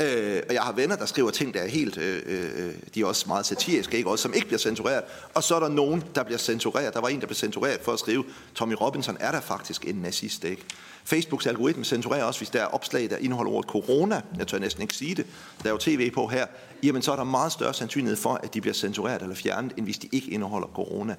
Øh, 0.00 0.42
og 0.48 0.54
jeg 0.54 0.62
har 0.62 0.72
venner, 0.72 0.96
der 0.96 1.06
skriver 1.06 1.30
ting, 1.30 1.54
der 1.54 1.60
er 1.60 1.68
helt, 1.68 1.98
øh, 1.98 2.22
øh, 2.26 2.74
de 2.94 3.00
er 3.00 3.06
også 3.06 3.24
meget 3.28 3.46
satiriske, 3.46 3.96
ikke? 3.96 4.10
Også, 4.10 4.22
som 4.22 4.34
ikke 4.34 4.46
bliver 4.46 4.58
censureret. 4.58 5.02
Og 5.34 5.42
så 5.42 5.54
er 5.56 5.60
der 5.60 5.68
nogen, 5.68 6.04
der 6.14 6.22
bliver 6.22 6.38
censureret. 6.38 6.94
Der 6.94 7.00
var 7.00 7.08
en, 7.08 7.20
der 7.20 7.26
blev 7.26 7.36
censureret 7.36 7.80
for 7.82 7.92
at 7.92 7.98
skrive, 7.98 8.24
Tommy 8.54 8.74
Robinson 8.80 9.16
er 9.20 9.32
der 9.32 9.40
faktisk 9.40 9.84
en 9.84 9.94
nazist, 9.94 10.44
ikke? 10.44 10.64
Facebooks 11.10 11.46
algoritme 11.46 11.84
censurerer 11.84 12.24
også, 12.24 12.40
hvis 12.40 12.50
der 12.50 12.60
er 12.60 12.66
opslag, 12.66 13.10
der 13.10 13.16
indeholder 13.16 13.52
ordet 13.52 13.70
corona. 13.70 14.20
Jeg 14.38 14.46
tør 14.46 14.58
næsten 14.58 14.82
ikke 14.82 14.94
sige 14.94 15.14
det. 15.14 15.26
Der 15.62 15.68
er 15.68 15.72
jo 15.72 15.78
tv 15.78 16.10
på 16.10 16.26
her. 16.26 16.46
Jamen, 16.82 17.02
så 17.02 17.12
er 17.12 17.16
der 17.16 17.24
meget 17.24 17.52
større 17.52 17.74
sandsynlighed 17.74 18.16
for, 18.16 18.40
at 18.42 18.54
de 18.54 18.60
bliver 18.60 18.74
censureret 18.74 19.22
eller 19.22 19.34
fjernet, 19.34 19.72
end 19.76 19.86
hvis 19.86 19.98
de 19.98 20.08
ikke 20.12 20.30
indeholder 20.30 20.68
corona. 20.74 21.16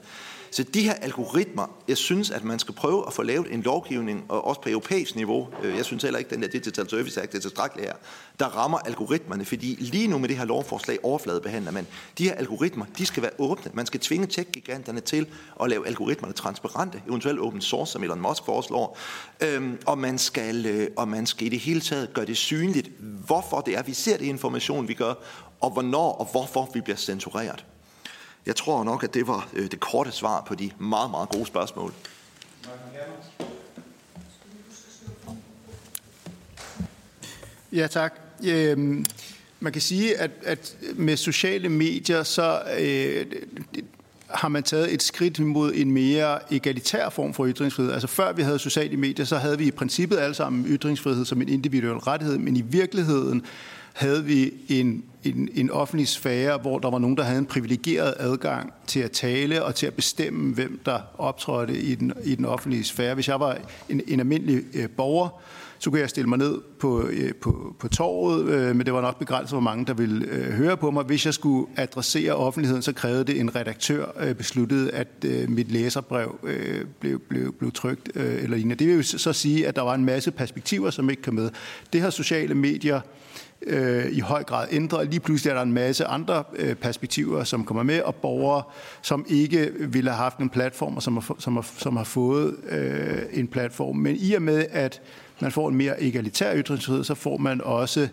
Så 0.53 0.63
de 0.63 0.81
her 0.81 0.93
algoritmer, 0.93 1.67
jeg 1.87 1.97
synes, 1.97 2.31
at 2.31 2.43
man 2.43 2.59
skal 2.59 2.73
prøve 2.75 3.03
at 3.07 3.13
få 3.13 3.23
lavet 3.23 3.53
en 3.53 3.61
lovgivning, 3.61 4.25
og 4.29 4.47
også 4.47 4.61
på 4.61 4.69
europæisk 4.69 5.15
niveau, 5.15 5.47
øh, 5.63 5.75
jeg 5.75 5.85
synes 5.85 6.03
heller 6.03 6.19
ikke, 6.19 6.27
at 6.27 6.33
den 6.33 6.41
der 6.41 6.47
Digital 6.47 6.89
Service 6.89 7.21
Act 7.21 7.35
er 7.35 7.39
tilstrækkelig 7.39 7.85
her, 7.85 7.93
der 8.39 8.45
rammer 8.45 8.77
algoritmerne, 8.77 9.45
fordi 9.45 9.77
lige 9.79 10.07
nu 10.07 10.17
med 10.17 10.29
det 10.29 10.37
her 10.37 10.45
lovforslag 10.45 10.97
overfladebehandler 11.03 11.71
man. 11.71 11.87
De 12.17 12.23
her 12.23 12.33
algoritmer, 12.33 12.85
de 12.97 13.05
skal 13.05 13.23
være 13.23 13.31
åbne. 13.37 13.71
Man 13.73 13.85
skal 13.85 13.99
tvinge 13.99 14.27
tech-giganterne 14.27 14.99
til 14.99 15.27
at 15.61 15.69
lave 15.69 15.87
algoritmerne 15.87 16.33
transparente, 16.33 17.01
eventuelt 17.07 17.39
open 17.39 17.61
source, 17.61 17.91
som 17.91 18.03
Elon 18.03 18.21
Musk 18.21 18.45
foreslår. 18.45 18.97
Øhm, 19.41 19.77
og, 19.85 19.97
man 19.97 20.17
skal, 20.17 20.65
øh, 20.65 20.87
og 20.97 21.07
man 21.07 21.25
skal 21.25 21.47
i 21.47 21.49
det 21.49 21.59
hele 21.59 21.81
taget 21.81 22.13
gøre 22.13 22.25
det 22.25 22.37
synligt, 22.37 22.89
hvorfor 22.99 23.61
det 23.61 23.77
er, 23.77 23.83
vi 23.83 23.93
ser 23.93 24.17
det 24.17 24.25
information, 24.25 24.87
vi 24.87 24.93
gør, 24.93 25.13
og 25.61 25.69
hvornår 25.69 26.11
og 26.11 26.27
hvorfor 26.31 26.69
vi 26.73 26.81
bliver 26.81 26.97
censureret. 26.97 27.65
Jeg 28.45 28.55
tror 28.55 28.83
nok, 28.83 29.03
at 29.03 29.13
det 29.13 29.27
var 29.27 29.49
øh, 29.53 29.71
det 29.71 29.79
korte 29.79 30.11
svar 30.11 30.41
på 30.47 30.55
de 30.55 30.71
meget, 30.79 31.11
meget 31.11 31.29
gode 31.29 31.45
spørgsmål. 31.45 31.93
Ja, 37.71 37.87
tak. 37.87 38.13
Øhm, 38.47 39.05
man 39.59 39.73
kan 39.73 39.81
sige, 39.81 40.17
at, 40.17 40.31
at 40.43 40.77
med 40.95 41.17
sociale 41.17 41.69
medier, 41.69 42.23
så 42.23 42.61
øh, 42.79 43.25
har 44.27 44.47
man 44.47 44.63
taget 44.63 44.93
et 44.93 45.03
skridt 45.03 45.39
mod 45.39 45.73
en 45.75 45.91
mere 45.91 46.53
egalitær 46.53 47.09
form 47.09 47.33
for 47.33 47.47
ytringsfrihed. 47.47 47.91
Altså 47.91 48.07
før 48.07 48.33
vi 48.33 48.41
havde 48.41 48.59
sociale 48.59 48.97
medier, 48.97 49.25
så 49.25 49.37
havde 49.37 49.57
vi 49.57 49.65
i 49.65 49.71
princippet 49.71 50.17
alle 50.17 50.35
sammen 50.35 50.65
ytringsfrihed 50.65 51.25
som 51.25 51.41
en 51.41 51.49
individuel 51.49 51.97
rettighed, 51.97 52.37
men 52.37 52.55
i 52.57 52.61
virkeligheden 52.61 53.45
havde 54.01 54.25
vi 54.25 54.53
en, 54.69 55.03
en, 55.23 55.49
en 55.53 55.71
offentlig 55.71 56.07
sfære, 56.07 56.57
hvor 56.57 56.79
der 56.79 56.89
var 56.89 56.99
nogen, 56.99 57.17
der 57.17 57.23
havde 57.23 57.39
en 57.39 57.45
privilegeret 57.45 58.13
adgang 58.19 58.73
til 58.87 58.99
at 58.99 59.11
tale 59.11 59.63
og 59.63 59.75
til 59.75 59.85
at 59.85 59.93
bestemme, 59.93 60.53
hvem 60.53 60.81
der 60.85 60.99
optrådte 61.17 61.77
i 61.77 61.95
den, 61.95 62.13
i 62.23 62.35
den 62.35 62.45
offentlige 62.45 62.83
sfære. 62.83 63.13
Hvis 63.13 63.27
jeg 63.27 63.39
var 63.39 63.57
en, 63.89 64.01
en 64.07 64.19
almindelig 64.19 64.63
øh, 64.73 64.89
borger, 64.89 65.41
så 65.79 65.89
kunne 65.89 65.99
jeg 65.99 66.09
stille 66.09 66.29
mig 66.29 66.37
ned 66.37 66.61
på, 66.79 67.07
øh, 67.07 67.33
på, 67.35 67.75
på 67.79 67.87
torvet, 67.87 68.49
øh, 68.49 68.75
men 68.75 68.85
det 68.85 68.93
var 68.93 69.01
nok 69.01 69.19
begrænset, 69.19 69.53
hvor 69.53 69.59
mange 69.59 69.85
der 69.85 69.93
ville 69.93 70.25
øh, 70.25 70.53
høre 70.53 70.77
på 70.77 70.91
mig. 70.91 71.03
Hvis 71.03 71.25
jeg 71.25 71.33
skulle 71.33 71.67
adressere 71.77 72.33
offentligheden, 72.33 72.81
så 72.81 72.93
krævede 72.93 73.23
det 73.23 73.39
en 73.39 73.55
redaktør 73.55 74.05
øh, 74.19 74.35
besluttede, 74.35 74.91
at 74.91 75.07
øh, 75.25 75.49
mit 75.49 75.71
læserbrev 75.71 76.39
øh, 76.43 76.85
blev, 76.99 77.19
blev, 77.19 77.53
blev 77.53 77.71
trygt 77.71 78.11
øh, 78.15 78.43
eller 78.43 78.57
lignende. 78.57 78.75
Det 78.75 78.87
vil 78.87 78.95
jo 78.95 79.03
så 79.03 79.33
sige, 79.33 79.67
at 79.67 79.75
der 79.75 79.81
var 79.81 79.95
en 79.95 80.05
masse 80.05 80.31
perspektiver, 80.31 80.89
som 80.89 81.09
ikke 81.09 81.21
kom 81.21 81.33
med. 81.33 81.49
Det 81.93 82.01
har 82.01 82.09
sociale 82.09 82.55
medier 82.55 82.95
øh, 82.95 83.01
øh, 83.67 84.11
i 84.11 84.19
høj 84.19 84.43
grad 84.43 84.67
ændret. 84.71 85.09
Lige 85.09 85.19
pludselig 85.19 85.51
er 85.51 85.55
der 85.55 85.61
en 85.61 85.73
masse 85.73 86.05
andre 86.05 86.43
øh, 86.55 86.75
perspektiver, 86.75 87.43
som 87.43 87.65
kommer 87.65 87.83
med, 87.83 88.01
og 88.01 88.15
borgere, 88.15 88.63
som 89.01 89.25
ikke 89.29 89.71
ville 89.79 90.09
have 90.09 90.17
haft 90.17 90.37
en 90.37 90.49
platform, 90.49 90.95
og 90.95 91.03
som 91.03 91.17
har, 91.17 91.35
som 91.39 91.55
har, 91.55 91.67
som 91.77 91.97
har 91.97 92.03
fået 92.03 92.55
øh, 92.69 93.21
en 93.33 93.47
platform. 93.47 93.95
Men 93.95 94.15
i 94.19 94.33
og 94.33 94.41
med, 94.41 94.65
at 94.71 95.01
man 95.39 95.51
får 95.51 95.69
en 95.69 95.75
mere 95.75 96.03
egalitær 96.03 96.55
ytringsfrihed, 96.55 97.03
så 97.03 97.15
får 97.15 97.37
man 97.37 97.61
også 97.61 98.07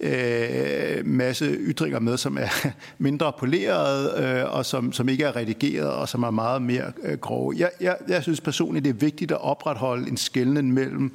øh, 0.00 1.06
masse 1.06 1.44
ytringer 1.44 1.98
med, 1.98 2.16
som 2.16 2.38
er 2.38 2.66
mindre 2.98 3.32
poleret, 3.38 4.24
øh, 4.24 4.54
og 4.54 4.66
som, 4.66 4.92
som 4.92 5.08
ikke 5.08 5.24
er 5.24 5.36
redigeret, 5.36 5.90
og 5.90 6.08
som 6.08 6.22
er 6.22 6.30
meget 6.30 6.62
mere 6.62 6.92
øh, 7.02 7.18
grove. 7.18 7.54
Jeg, 7.56 7.70
jeg, 7.80 7.96
jeg 8.08 8.22
synes 8.22 8.40
personligt, 8.40 8.84
det 8.84 8.90
er 8.90 8.94
vigtigt 8.94 9.32
at 9.32 9.40
opretholde 9.40 10.08
en 10.08 10.16
skældning 10.16 10.74
mellem 10.74 11.12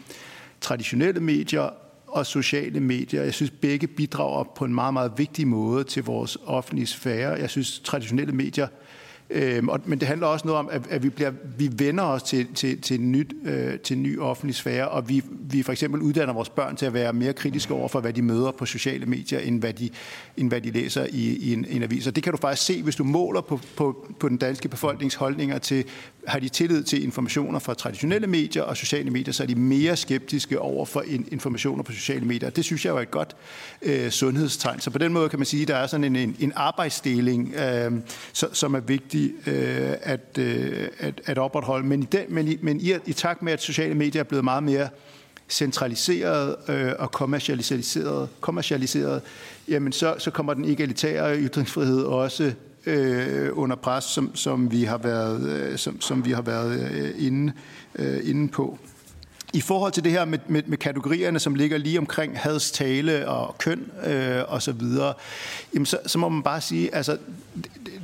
traditionelle 0.62 1.20
medier 1.20 1.70
og 2.12 2.26
sociale 2.26 2.80
medier. 2.80 3.24
Jeg 3.24 3.34
synes, 3.34 3.52
begge 3.52 3.88
bidrager 3.88 4.44
på 4.44 4.66
en 4.66 4.74
meget, 4.74 4.94
meget 4.94 5.12
vigtig 5.18 5.48
måde 5.48 5.84
til 5.84 6.04
vores 6.04 6.38
offentlige 6.46 6.88
sfære. 6.88 7.32
Jeg 7.32 7.50
synes, 7.50 7.80
traditionelle 7.80 8.34
medier 8.34 8.68
Øhm, 9.34 9.70
og, 9.70 9.80
men 9.86 10.00
det 10.00 10.08
handler 10.08 10.28
også 10.28 10.48
noget 10.48 10.60
om, 10.60 10.70
at, 10.72 10.82
at 10.90 11.04
vi, 11.04 11.10
bliver, 11.10 11.32
vi 11.58 11.70
vender 11.78 12.04
os 12.04 12.24
til, 12.24 12.48
til, 12.54 12.82
til, 12.82 13.00
en 13.00 13.12
nyt, 13.12 13.34
øh, 13.46 13.80
til 13.80 13.98
en 13.98 14.04
ny 14.04 14.20
offentlig 14.20 14.56
sfære, 14.56 14.88
og 14.88 15.10
vi, 15.10 15.24
vi 15.30 15.64
for 15.64 15.72
eksempel 15.72 16.02
uddanner 16.02 16.34
vores 16.34 16.50
børn 16.50 16.76
til 16.76 16.86
at 16.86 16.94
være 16.94 17.14
mere 17.14 17.34
kritiske 17.34 17.74
over 17.74 17.88
for, 17.88 18.00
hvad 18.00 18.14
de 18.14 18.22
møder 18.22 18.52
på 18.52 18.66
sociale 18.66 19.06
medier, 19.06 19.40
end 19.40 19.60
hvad 19.60 19.74
de, 19.74 19.90
end 20.38 20.50
hvad 20.50 20.62
de 20.62 20.72
læser 20.72 21.06
i, 21.10 21.36
i 21.36 21.54
en, 21.54 21.66
en 21.70 21.84
avis. 21.84 22.08
Og 22.08 22.16
det 22.16 22.24
kan 22.24 22.34
du 22.34 22.38
faktisk 22.38 22.66
se, 22.66 22.84
hvis 22.84 22.96
du 22.96 23.04
måler 23.04 23.42
på, 23.42 23.60
på, 23.76 24.08
på 24.20 24.30
den 24.30 24.38
danske 24.38 24.70
befolknings 24.70 25.16
holdninger 25.16 25.58
til, 25.58 25.86
har 26.28 26.40
de 26.40 26.50
tillid 26.50 26.84
til 26.84 27.04
informationer 27.04 27.60
fra 27.60 27.74
traditionelle 27.74 28.28
medier 28.28 28.64
og 28.64 28.78
sociale 28.78 29.12
medier, 29.12 29.34
så 29.34 29.44
er 29.44 29.48
de 29.48 29.56
mere 29.56 29.96
skeptiske 29.96 30.60
over 30.60 30.86
for 30.86 31.04
informationer 31.32 31.84
på 31.84 31.92
sociale 31.92 32.26
medier. 32.26 32.50
Det 32.50 32.66
synes 32.66 32.86
jeg 32.86 32.96
er 32.96 33.00
et 33.00 33.12
godt 33.12 33.36
øh, 33.82 34.10
sundhedstegn. 34.10 34.80
Så 34.80 34.90
på 34.90 34.98
den 34.98 35.14
måde 35.14 35.30
kan 35.30 35.40
man 35.40 35.46
sige, 35.46 35.62
at 35.62 35.68
der 35.68 35.76
er 35.76 35.88
sådan 35.88 36.04
en, 36.04 36.16
en, 36.16 36.36
en 36.40 36.54
arbejdsdeling, 36.56 37.54
øh, 37.56 37.92
så, 38.34 38.48
som 38.54 38.74
er 38.74 38.80
vigtig 38.80 39.32
øh, 39.48 39.94
at, 40.02 40.38
øh, 40.38 40.88
at, 41.00 41.22
at 41.26 41.38
opretholde. 41.38 41.88
Men, 41.88 42.04
i, 42.04 42.06
den, 42.06 42.26
men, 42.30 42.48
i, 42.48 42.58
men 42.62 42.82
i, 42.82 42.94
i 43.06 43.14
takt 43.14 43.42
med, 43.42 43.54
at 43.54 43.62
sociale 43.62 43.96
medier 43.96 44.20
er 44.20 44.24
blevet 44.24 44.44
meget 44.44 44.64
mere 44.64 44.90
centraliseret 45.50 46.56
øh, 46.68 46.92
og 47.00 47.12
kommercialiseret, 47.12 48.30
kommercialiseret 48.42 49.22
jamen 49.68 49.92
så, 49.92 50.16
så 50.18 50.32
kommer 50.32 50.54
den 50.54 50.66
egalitære 50.66 51.38
ytringsfrihed 51.38 52.04
også 52.04 52.54
øh, 52.86 53.50
under 53.54 53.76
pres, 53.76 54.04
som, 54.04 54.36
som 54.36 54.72
vi 54.72 54.84
har 54.84 54.98
været, 54.98 55.50
øh, 55.50 55.78
som, 55.78 56.02
som 56.02 56.26
vi 56.26 56.32
har 56.32 56.42
været 56.42 56.92
øh, 56.92 57.26
inde, 57.28 57.54
øh, 57.96 58.30
inde 58.30 58.50
på. 58.50 58.80
I 59.54 59.62
forhold 59.62 59.92
til 59.92 60.04
det 60.04 60.12
her 60.12 60.26
med, 60.26 60.40
med, 60.48 60.64
med 60.66 60.78
kategorierne, 60.78 61.40
som 61.40 61.56
ligger 61.56 61.78
lige 61.78 61.98
omkring 62.00 62.40
hadstale 62.40 63.28
og 63.28 63.58
køn 63.58 63.92
øh, 64.06 64.42
og 64.48 64.62
så 64.62 64.72
videre, 64.72 65.14
jamen 65.74 65.86
så, 65.86 65.98
så 66.06 66.18
må 66.18 66.30
man 66.30 66.44
bare 66.44 66.62
sige, 66.62 66.96
altså, 66.96 67.18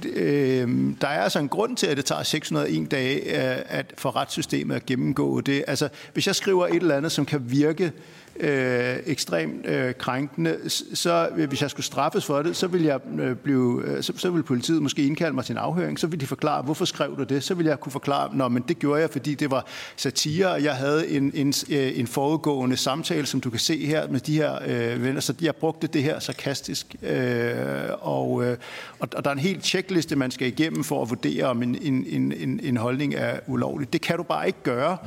øh, 0.06 0.94
der 1.02 1.08
er 1.08 1.22
altså 1.22 1.40
en 1.40 1.50
grund 1.50 1.78
til, 1.78 1.88
at 1.88 1.98
det 1.98 2.06
tager 2.06 2.24
601 2.24 2.92
dage 2.92 3.20
øh, 3.20 3.64
at 3.68 3.94
for 3.98 4.16
retssystemet 4.16 4.76
at 4.76 4.86
gennemgå 4.86 5.42
det. 5.42 5.64
Altså, 5.68 5.90
hvis 6.14 6.28
jeg 6.28 6.36
skriver 6.36 6.68
et 6.68 6.76
eller 6.76 6.98
andet, 6.98 7.12
som 7.12 7.26
kan 7.26 7.52
virke 7.52 7.84
øh, 7.84 7.92
Øh, 8.40 8.96
ekstremt 9.06 9.66
øh, 9.66 9.94
krænkende, 9.94 10.58
så 10.94 11.30
øh, 11.38 11.48
hvis 11.48 11.62
jeg 11.62 11.70
skulle 11.70 11.86
straffes 11.86 12.26
for 12.26 12.42
det, 12.42 12.56
så 12.56 12.68
vil 12.68 12.84
jeg 12.84 13.00
øh, 13.20 13.36
blive, 13.36 13.84
øh, 13.86 14.04
så, 14.04 14.14
så 14.16 14.30
vil 14.30 14.44
politiet 14.44 14.82
måske 14.82 15.06
indkalde 15.06 15.36
mig 15.36 15.46
til 15.46 15.54
en 15.54 15.58
afhøring, 15.58 16.00
så 16.00 16.08
vil 16.08 16.20
de 16.20 16.28
forklare, 16.28 16.62
hvorfor 16.62 16.86
skrev 16.86 17.18
du 17.18 17.24
det? 17.24 17.44
Så 17.44 17.54
vil 17.54 17.66
jeg 17.66 17.80
kunne 17.80 17.92
forklare, 17.92 18.36
nå, 18.36 18.48
men 18.48 18.64
det 18.68 18.80
gjorde 18.80 19.02
jeg, 19.02 19.10
fordi 19.10 19.36
det 19.36 19.52
var 19.52 19.66
satire, 19.96 20.52
og 20.52 20.64
jeg 20.64 20.76
havde 20.76 21.10
en, 21.10 21.32
en, 21.36 21.54
øh, 21.70 22.00
en 22.00 22.08
forudgående 22.08 22.78
samtale, 22.78 23.26
som 23.26 23.42
du 23.42 23.50
kan 23.50 23.60
se 23.60 23.86
her 23.86 24.08
med 24.08 24.20
de 24.20 24.34
her 24.34 24.60
øh, 24.68 25.04
venner, 25.04 25.22
så 25.22 25.34
jeg 25.42 25.56
brugte 25.56 25.88
det 25.88 26.04
her 26.04 26.20
sarkastisk, 26.20 26.96
øh, 27.02 27.56
og, 28.00 28.46
øh, 28.46 28.58
og, 29.00 29.10
og 29.16 29.24
der 29.24 29.30
er 29.30 29.34
en 29.34 29.40
helt 29.40 29.66
checkliste, 29.66 30.16
man 30.16 30.32
skal 30.32 30.48
igennem 30.48 30.84
for 30.84 31.02
at 31.02 31.10
vurdere, 31.10 31.46
om 31.46 31.64
en, 31.64 31.78
en, 31.82 32.34
en, 32.34 32.60
en 32.64 32.78
holdning 32.78 33.14
er 33.16 33.40
ulovlig. 33.48 33.94
Det 33.94 34.02
kan 34.02 34.18
du 34.18 34.24
bare 34.24 34.48
ikke 34.48 34.64
gøre 34.64 34.98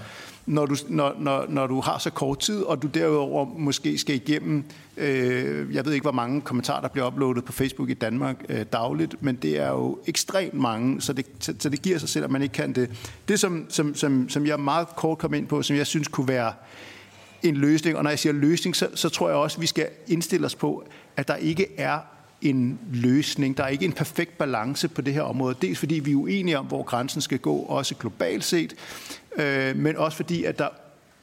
når 0.46 0.66
du, 0.66 0.76
når, 0.88 1.14
når, 1.18 1.46
når 1.48 1.66
du 1.66 1.80
har 1.80 1.98
så 1.98 2.10
kort 2.10 2.38
tid, 2.38 2.62
og 2.62 2.82
du 2.82 2.86
derudover 2.86 3.44
måske 3.58 3.98
skal 3.98 4.14
igennem, 4.14 4.64
øh, 4.96 5.74
jeg 5.74 5.84
ved 5.84 5.92
ikke, 5.92 6.04
hvor 6.04 6.12
mange 6.12 6.40
kommentarer, 6.40 6.80
der 6.80 6.88
bliver 6.88 7.06
uploadet 7.06 7.44
på 7.44 7.52
Facebook 7.52 7.90
i 7.90 7.94
Danmark 7.94 8.36
øh, 8.48 8.64
dagligt, 8.72 9.22
men 9.22 9.36
det 9.36 9.58
er 9.58 9.68
jo 9.68 9.98
ekstremt 10.06 10.54
mange, 10.54 11.00
så 11.00 11.12
det, 11.12 11.26
så, 11.40 11.54
så 11.58 11.68
det 11.68 11.82
giver 11.82 11.98
sig 11.98 12.08
selv, 12.08 12.24
at 12.24 12.30
man 12.30 12.42
ikke 12.42 12.52
kan 12.52 12.72
det. 12.72 12.90
Det, 13.28 13.40
som, 13.40 13.66
som, 13.68 13.94
som, 13.94 14.28
som 14.28 14.46
jeg 14.46 14.60
meget 14.60 14.88
kort 14.96 15.18
kom 15.18 15.34
ind 15.34 15.46
på, 15.46 15.62
som 15.62 15.76
jeg 15.76 15.86
synes 15.86 16.08
kunne 16.08 16.28
være 16.28 16.52
en 17.42 17.56
løsning, 17.56 17.96
og 17.96 18.02
når 18.02 18.10
jeg 18.10 18.18
siger 18.18 18.32
løsning, 18.32 18.76
så, 18.76 18.88
så 18.94 19.08
tror 19.08 19.28
jeg 19.28 19.36
også, 19.36 19.56
at 19.56 19.62
vi 19.62 19.66
skal 19.66 19.88
indstille 20.06 20.46
os 20.46 20.54
på, 20.54 20.84
at 21.16 21.28
der 21.28 21.36
ikke 21.36 21.66
er 21.78 21.98
en 22.42 22.78
løsning. 22.92 23.56
Der 23.56 23.64
er 23.64 23.68
ikke 23.68 23.84
en 23.84 23.92
perfekt 23.92 24.38
balance 24.38 24.88
på 24.88 25.02
det 25.02 25.14
her 25.14 25.22
område. 25.22 25.54
Dels 25.62 25.78
fordi 25.78 25.94
vi 25.94 26.12
er 26.12 26.16
uenige 26.16 26.58
om, 26.58 26.66
hvor 26.66 26.82
grænsen 26.82 27.20
skal 27.20 27.38
gå, 27.38 27.56
også 27.56 27.94
globalt 27.94 28.44
set, 28.44 28.74
øh, 29.36 29.76
men 29.76 29.96
også 29.96 30.16
fordi, 30.16 30.44
at 30.44 30.58
der 30.58 30.68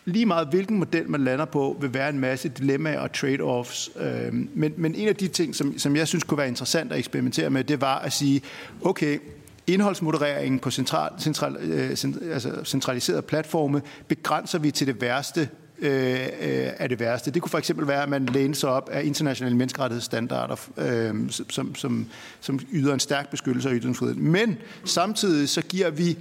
lige 0.05 0.25
meget 0.25 0.47
hvilken 0.47 0.77
model 0.77 1.09
man 1.09 1.23
lander 1.23 1.45
på, 1.45 1.77
vil 1.81 1.93
være 1.93 2.09
en 2.09 2.19
masse 2.19 2.49
dilemmaer 2.49 2.99
og 2.99 3.09
trade-offs. 3.17 4.01
Øh, 4.01 4.33
men, 4.33 4.73
men 4.77 4.95
en 4.95 5.07
af 5.07 5.15
de 5.15 5.27
ting, 5.27 5.55
som, 5.55 5.77
som 5.77 5.95
jeg 5.95 6.07
synes 6.07 6.23
kunne 6.23 6.37
være 6.37 6.47
interessant 6.47 6.91
at 6.91 6.99
eksperimentere 6.99 7.49
med, 7.49 7.63
det 7.63 7.81
var 7.81 7.99
at 7.99 8.13
sige, 8.13 8.41
okay, 8.81 9.19
indholdsmodereringen 9.67 10.59
på 10.59 10.71
central, 10.71 11.11
central, 11.19 11.55
øh, 11.61 11.89
altså 12.33 12.61
centraliserede 12.65 13.21
platforme 13.21 13.81
begrænser 14.07 14.59
vi 14.59 14.71
til 14.71 14.87
det 14.87 15.01
værste 15.01 15.49
øh, 15.79 16.21
øh 16.21 16.71
er 16.77 16.87
det 16.87 16.99
værste. 16.99 17.31
Det 17.31 17.41
kunne 17.41 17.49
for 17.49 17.57
eksempel 17.57 17.87
være, 17.87 18.03
at 18.03 18.09
man 18.09 18.25
læner 18.25 18.55
sig 18.55 18.69
op 18.69 18.89
af 18.89 19.03
internationale 19.03 19.57
menneskerettighedsstandarder, 19.57 20.55
øh, 20.77 21.15
som, 21.49 21.75
som, 21.75 22.05
som 22.39 22.59
yder 22.71 22.93
en 22.93 22.99
stærk 22.99 23.29
beskyttelse 23.29 23.69
af 23.69 23.73
ytringsfriheden. 23.75 24.31
Men 24.31 24.57
samtidig 24.85 25.49
så 25.49 25.61
giver 25.61 25.89
vi 25.89 26.17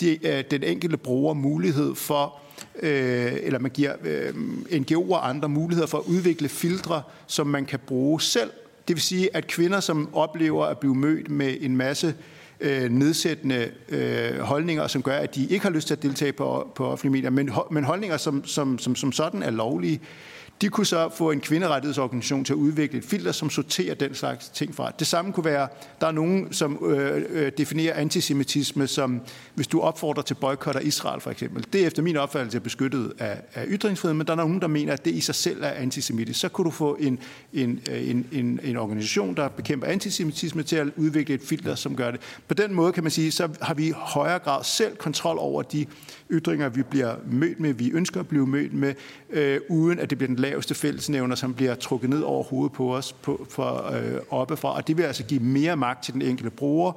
de, 0.00 0.26
øh, 0.26 0.44
den 0.50 0.62
enkelte 0.62 0.96
bruger 0.96 1.34
mulighed 1.34 1.94
for, 1.94 2.40
øh, 2.82 3.32
eller 3.42 3.58
man 3.58 3.70
giver 3.70 3.92
øh, 4.04 4.34
NGO'er 4.70 5.12
og 5.12 5.28
andre 5.28 5.48
muligheder 5.48 5.86
for 5.86 5.98
at 5.98 6.04
udvikle 6.06 6.48
filtre, 6.48 7.02
som 7.26 7.46
man 7.46 7.64
kan 7.64 7.78
bruge 7.86 8.20
selv. 8.20 8.50
Det 8.88 8.96
vil 8.96 9.02
sige, 9.02 9.36
at 9.36 9.46
kvinder, 9.46 9.80
som 9.80 10.08
oplever 10.14 10.64
at 10.64 10.78
blive 10.78 10.94
mødt 10.94 11.30
med 11.30 11.56
en 11.60 11.76
masse 11.76 12.14
øh, 12.60 12.90
nedsættende 12.90 13.70
øh, 13.88 14.38
holdninger, 14.38 14.86
som 14.86 15.02
gør, 15.02 15.16
at 15.16 15.34
de 15.34 15.46
ikke 15.46 15.62
har 15.62 15.70
lyst 15.70 15.86
til 15.86 15.94
at 15.94 16.02
deltage 16.02 16.32
på, 16.32 16.72
på 16.74 16.86
offentlige 16.86 17.12
medier, 17.12 17.30
men, 17.30 17.50
men 17.70 17.84
holdninger, 17.84 18.16
som, 18.16 18.44
som, 18.44 18.78
som, 18.78 18.96
som 18.96 19.12
sådan 19.12 19.42
er 19.42 19.50
lovlige, 19.50 20.00
de 20.60 20.68
kunne 20.68 20.86
så 20.86 21.08
få 21.08 21.30
en 21.30 21.40
kvinderettighedsorganisation 21.40 22.44
til 22.44 22.52
at 22.52 22.56
udvikle 22.56 22.98
et 22.98 23.04
filter, 23.04 23.32
som 23.32 23.50
sorterer 23.50 23.94
den 23.94 24.14
slags 24.14 24.48
ting 24.48 24.74
fra. 24.74 24.92
Det 24.98 25.06
samme 25.06 25.32
kunne 25.32 25.44
være, 25.44 25.68
der 26.00 26.06
er 26.06 26.12
nogen, 26.12 26.52
som 26.52 26.84
øh, 26.86 27.22
øh, 27.28 27.52
definerer 27.58 27.94
antisemitisme 27.94 28.86
som, 28.86 29.20
hvis 29.54 29.66
du 29.66 29.80
opfordrer 29.80 30.22
til 30.22 30.34
boykot 30.34 30.76
af 30.76 30.82
Israel 30.84 31.20
for 31.20 31.30
eksempel. 31.30 31.66
Det 31.72 31.82
er 31.82 31.86
efter 31.86 32.02
min 32.02 32.16
opfattelse 32.16 32.60
beskyttet 32.60 33.12
af, 33.18 33.40
af 33.54 33.64
ytringsfrihed, 33.68 34.14
men 34.14 34.26
der 34.26 34.32
er 34.32 34.36
nogen, 34.36 34.60
der 34.60 34.68
mener, 34.68 34.92
at 34.92 35.04
det 35.04 35.14
i 35.14 35.20
sig 35.20 35.34
selv 35.34 35.62
er 35.62 35.70
antisemitisk. 35.70 36.40
Så 36.40 36.48
kunne 36.48 36.64
du 36.64 36.70
få 36.70 36.96
en, 37.00 37.18
en, 37.52 37.80
øh, 37.90 38.10
en, 38.10 38.26
en, 38.32 38.60
en 38.62 38.76
organisation, 38.76 39.34
der 39.34 39.48
bekæmper 39.48 39.86
antisemitisme 39.86 40.62
til 40.62 40.76
at 40.76 40.86
udvikle 40.96 41.34
et 41.34 41.42
filter, 41.42 41.74
som 41.74 41.96
gør 41.96 42.10
det. 42.10 42.20
På 42.48 42.54
den 42.54 42.74
måde 42.74 42.92
kan 42.92 43.02
man 43.02 43.10
sige, 43.10 43.30
så 43.30 43.48
har 43.60 43.74
vi 43.74 43.88
i 43.88 43.92
højere 43.96 44.38
grad 44.38 44.64
selv 44.64 44.96
kontrol 44.96 45.36
over 45.38 45.62
de 45.62 45.86
ytringer, 46.30 46.68
vi 46.68 46.82
bliver 46.82 47.14
mødt 47.26 47.60
med, 47.60 47.72
vi 47.72 47.90
ønsker 47.90 48.20
at 48.20 48.28
blive 48.28 48.46
mødt 48.46 48.72
med, 48.72 48.94
øh, 49.30 49.60
uden 49.68 49.98
at 49.98 50.10
det 50.10 50.18
bliver 50.18 50.28
den 50.28 50.36
laveste 50.36 50.74
fællesnævner, 50.74 51.34
som 51.34 51.54
bliver 51.54 51.74
trukket 51.74 52.10
ned 52.10 52.22
over 52.22 52.44
hovedet 52.44 52.72
på 52.72 52.96
os 52.96 53.12
på, 53.12 53.46
for, 53.50 53.90
øh, 53.92 54.20
oppefra. 54.30 54.74
Og 54.74 54.88
det 54.88 54.96
vil 54.96 55.02
altså 55.02 55.24
give 55.24 55.40
mere 55.40 55.76
magt 55.76 56.04
til 56.04 56.14
den 56.14 56.22
enkelte 56.22 56.50
bruger, 56.50 56.92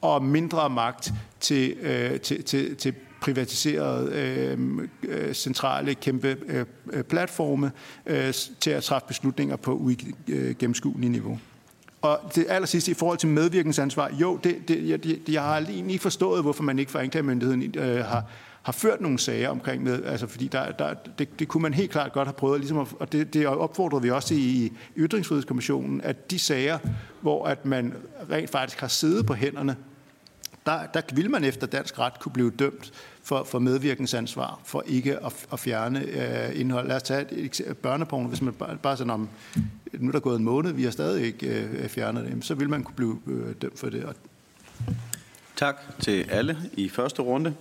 og 0.00 0.24
mindre 0.24 0.70
magt 0.70 1.12
til, 1.40 1.70
øh, 1.80 2.20
til, 2.20 2.44
til, 2.44 2.76
til 2.76 2.94
privatiserede 3.20 4.12
øh, 4.12 4.88
øh 5.02 5.34
centrale 5.34 5.94
kæmpe 5.94 6.36
øh, 6.46 7.02
platforme 7.04 7.72
øh, 8.06 8.34
til 8.60 8.70
at 8.70 8.82
træffe 8.82 9.08
beslutninger 9.08 9.56
på 9.56 9.74
uigennemskuelige 9.74 11.06
øh, 11.06 11.12
niveau. 11.12 11.38
Og 12.02 12.20
det 12.34 12.46
aller 12.48 12.66
sidste 12.66 12.90
i 12.90 12.94
forhold 12.94 13.18
til 13.18 13.28
medvirkningsansvar, 13.28 14.10
jo, 14.20 14.36
det, 14.44 14.68
det, 14.68 14.88
jeg, 14.88 15.18
jeg 15.28 15.42
har 15.42 15.54
aldrig 15.54 15.76
ikke 15.76 15.98
forstået, 15.98 16.42
hvorfor 16.42 16.62
man 16.62 16.78
ikke 16.78 16.92
fra 16.92 17.02
anklagemyndigheden 17.02 17.74
øh, 17.78 18.04
har, 18.04 18.24
har 18.68 18.72
ført 18.72 19.00
nogle 19.00 19.18
sager 19.18 19.48
omkring 19.48 19.82
med, 19.82 20.04
altså 20.04 20.26
fordi 20.26 20.48
der, 20.48 20.72
der, 20.72 20.94
det, 21.18 21.38
det 21.38 21.48
kunne 21.48 21.62
man 21.62 21.74
helt 21.74 21.90
klart 21.90 22.12
godt 22.12 22.28
have 22.28 22.34
prøvet, 22.34 22.60
ligesom 22.60 22.78
at, 22.78 22.86
og 23.00 23.12
det, 23.12 23.34
det 23.34 23.46
opfordrede 23.46 24.02
vi 24.02 24.10
også 24.10 24.34
i 24.34 24.72
Ytringsfrihedskommissionen, 24.96 26.00
at 26.00 26.30
de 26.30 26.38
sager, 26.38 26.78
hvor 27.20 27.46
at 27.46 27.66
man 27.66 27.94
rent 28.30 28.50
faktisk 28.50 28.80
har 28.80 28.88
siddet 28.88 29.26
på 29.26 29.34
hænderne, 29.34 29.76
der, 30.66 30.86
der 30.86 31.00
vil 31.12 31.30
man 31.30 31.44
efter 31.44 31.66
dansk 31.66 31.98
ret 31.98 32.20
kunne 32.20 32.32
blive 32.32 32.50
dømt 32.50 32.92
for, 33.22 33.44
for 33.44 33.58
medvirkningsansvar, 33.58 34.60
for 34.64 34.82
ikke 34.86 35.24
at, 35.24 35.46
at 35.52 35.58
fjerne 35.58 36.02
øh, 36.02 36.60
indhold. 36.60 36.88
Lad 36.88 36.96
os 36.96 37.02
tage 37.02 37.32
et, 37.32 37.60
et 37.60 37.76
børneporno, 37.76 38.28
hvis 38.28 38.42
man 38.42 38.54
bare, 38.54 38.76
bare 38.76 38.96
sådan 38.96 39.10
om, 39.10 39.28
nu 39.92 40.08
er 40.08 40.12
der 40.12 40.20
gået 40.20 40.38
en 40.38 40.44
måned, 40.44 40.72
vi 40.72 40.84
har 40.84 40.90
stadig 40.90 41.26
ikke 41.26 41.46
øh, 41.46 41.88
fjernet 41.88 42.24
det, 42.24 42.44
så 42.44 42.54
vil 42.54 42.68
man 42.68 42.82
kunne 42.82 42.96
blive 42.96 43.18
øh, 43.26 43.54
dømt 43.62 43.78
for 43.78 43.90
det. 43.90 44.16
Tak 45.56 45.76
til 46.00 46.26
alle 46.30 46.56
i 46.72 46.88
første 46.88 47.22
runde. 47.22 47.54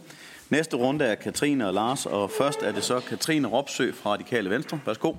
Næste 0.49 0.77
runde 0.77 1.05
er 1.05 1.15
Katrine 1.15 1.67
og 1.67 1.73
Lars, 1.73 2.05
og 2.05 2.31
først 2.31 2.61
er 2.61 2.71
det 2.71 2.83
så 2.83 2.99
Katrine 2.99 3.47
Ropsø 3.47 3.91
fra 3.93 4.09
Radikale 4.09 4.49
Venstre. 4.49 4.79
Værsgo. 4.85 5.13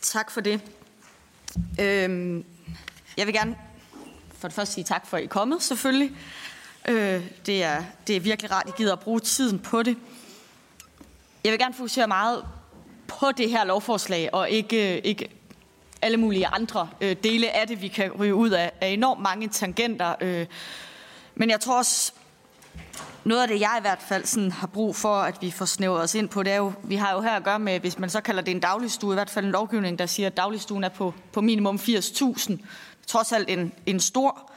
Tak 0.00 0.30
for 0.30 0.40
det. 0.40 0.60
Øhm, 1.80 2.44
jeg 3.16 3.26
vil 3.26 3.34
gerne 3.34 3.56
for 4.38 4.48
det 4.48 4.54
første 4.54 4.74
sige 4.74 4.84
tak 4.84 5.06
for, 5.06 5.16
at 5.16 5.22
I 5.22 5.24
er 5.24 5.28
kommet, 5.28 5.62
selvfølgelig. 5.62 6.12
Øh, 6.88 7.22
det, 7.46 7.62
er, 7.62 7.84
det 8.06 8.16
er 8.16 8.20
virkelig 8.20 8.50
rart, 8.50 8.66
at 8.66 8.68
I 8.68 8.72
gider 8.76 8.92
at 8.92 9.00
bruge 9.00 9.20
tiden 9.20 9.58
på 9.58 9.82
det. 9.82 9.96
Jeg 11.44 11.52
vil 11.52 11.58
gerne 11.58 11.74
fokusere 11.74 12.08
meget 12.08 12.44
på 13.06 13.26
det 13.36 13.50
her 13.50 13.64
lovforslag, 13.64 14.30
og 14.32 14.50
ikke, 14.50 14.96
øh, 14.96 15.00
ikke 15.04 15.28
alle 16.02 16.16
mulige 16.16 16.46
andre 16.46 16.88
øh, 17.00 17.16
dele 17.24 17.50
af 17.50 17.66
det, 17.66 17.82
vi 17.82 17.88
kan 17.88 18.12
ryge 18.12 18.34
ud 18.34 18.50
af, 18.50 18.72
af 18.80 18.88
enormt 18.88 19.20
mange 19.20 19.48
tangenter. 19.48 20.14
Øh, 20.20 20.46
men 21.34 21.50
jeg 21.50 21.60
tror 21.60 21.78
også, 21.78 22.12
noget 23.24 23.42
af 23.42 23.48
det, 23.48 23.60
jeg 23.60 23.76
i 23.78 23.80
hvert 23.80 24.02
fald 24.02 24.24
sådan 24.24 24.52
har 24.52 24.66
brug 24.66 24.96
for, 24.96 25.14
at 25.16 25.36
vi 25.40 25.50
får 25.50 25.64
snævret 25.64 26.02
os 26.02 26.14
ind 26.14 26.28
på, 26.28 26.42
det 26.42 26.52
er 26.52 26.56
jo, 26.56 26.72
vi 26.82 26.94
har 26.94 27.12
jo 27.12 27.20
her 27.20 27.32
at 27.32 27.44
gøre 27.44 27.58
med, 27.58 27.80
hvis 27.80 27.98
man 27.98 28.10
så 28.10 28.20
kalder 28.20 28.42
det 28.42 28.50
en 28.50 28.60
dagligstue, 28.60 29.12
i 29.12 29.14
hvert 29.14 29.30
fald 29.30 29.44
en 29.44 29.50
lovgivning, 29.50 29.98
der 29.98 30.06
siger, 30.06 30.26
at 30.26 30.36
dagligstuen 30.36 30.84
er 30.84 30.88
på, 30.88 31.14
på 31.32 31.40
minimum 31.40 31.76
80.000. 31.76 32.56
Trods 33.06 33.32
alt 33.32 33.50
en, 33.50 33.72
en 33.86 34.00
stor 34.00 34.50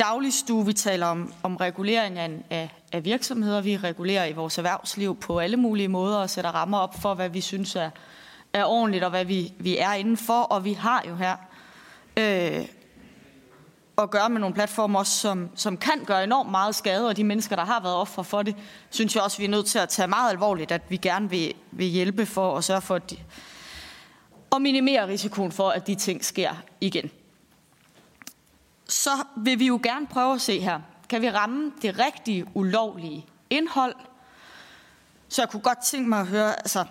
dagligstue. 0.00 0.66
Vi 0.66 0.72
taler 0.72 1.06
om, 1.06 1.32
om 1.42 1.56
regulering 1.56 2.18
af, 2.18 2.30
af 2.50 2.70
af 2.92 3.04
virksomheder. 3.04 3.60
Vi 3.60 3.76
regulerer 3.76 4.26
i 4.26 4.32
vores 4.32 4.58
erhvervsliv 4.58 5.16
på 5.16 5.38
alle 5.38 5.56
mulige 5.56 5.88
måder 5.88 6.16
og 6.16 6.30
sætter 6.30 6.50
rammer 6.50 6.78
op 6.78 7.02
for, 7.02 7.14
hvad 7.14 7.28
vi 7.28 7.40
synes 7.40 7.76
er, 7.76 7.90
er 8.52 8.64
ordentligt 8.64 9.04
og 9.04 9.10
hvad 9.10 9.24
vi, 9.24 9.52
vi 9.58 9.78
er 9.78 9.92
indenfor. 9.92 10.42
Og 10.42 10.64
vi 10.64 10.72
har 10.72 11.04
jo 11.08 11.14
her 11.14 11.36
øh, 12.16 12.66
at 13.98 14.10
gøre 14.10 14.30
med 14.30 14.40
nogle 14.40 14.54
platformer 14.54 14.98
også, 14.98 15.18
som, 15.18 15.50
som 15.54 15.76
kan 15.76 16.04
gøre 16.06 16.24
enormt 16.24 16.50
meget 16.50 16.74
skade, 16.74 17.08
og 17.08 17.16
de 17.16 17.24
mennesker, 17.24 17.56
der 17.56 17.64
har 17.64 17.80
været 17.80 17.94
ofre 17.94 18.24
for 18.24 18.42
det, 18.42 18.56
synes 18.90 19.14
jeg 19.14 19.22
også, 19.22 19.38
vi 19.38 19.44
er 19.44 19.48
nødt 19.48 19.66
til 19.66 19.78
at 19.78 19.88
tage 19.88 20.08
meget 20.08 20.30
alvorligt, 20.30 20.72
at 20.72 20.82
vi 20.88 20.96
gerne 20.96 21.30
vil, 21.30 21.54
vil 21.70 21.86
hjælpe 21.86 22.26
for 22.26 22.56
at 22.56 22.64
sørge 22.64 22.80
for 22.80 22.94
at, 22.94 23.10
de, 23.10 23.16
at 24.56 24.62
minimere 24.62 25.06
risikoen 25.06 25.52
for, 25.52 25.70
at 25.70 25.86
de 25.86 25.94
ting 25.94 26.24
sker 26.24 26.54
igen. 26.80 27.10
Så 28.88 29.10
vil 29.36 29.58
vi 29.58 29.66
jo 29.66 29.80
gerne 29.82 30.06
prøve 30.06 30.34
at 30.34 30.40
se 30.40 30.60
her, 30.60 30.80
kan 31.08 31.22
vi 31.22 31.30
ramme 31.30 31.72
det 31.82 31.98
rigtige 31.98 32.46
ulovlige 32.54 33.26
indhold? 33.50 33.94
Så 35.28 35.42
jeg 35.42 35.48
kunne 35.48 35.62
godt 35.62 35.84
tænke 35.84 36.08
mig 36.08 36.20
at 36.20 36.26
høre, 36.26 36.56
altså, 36.58 36.84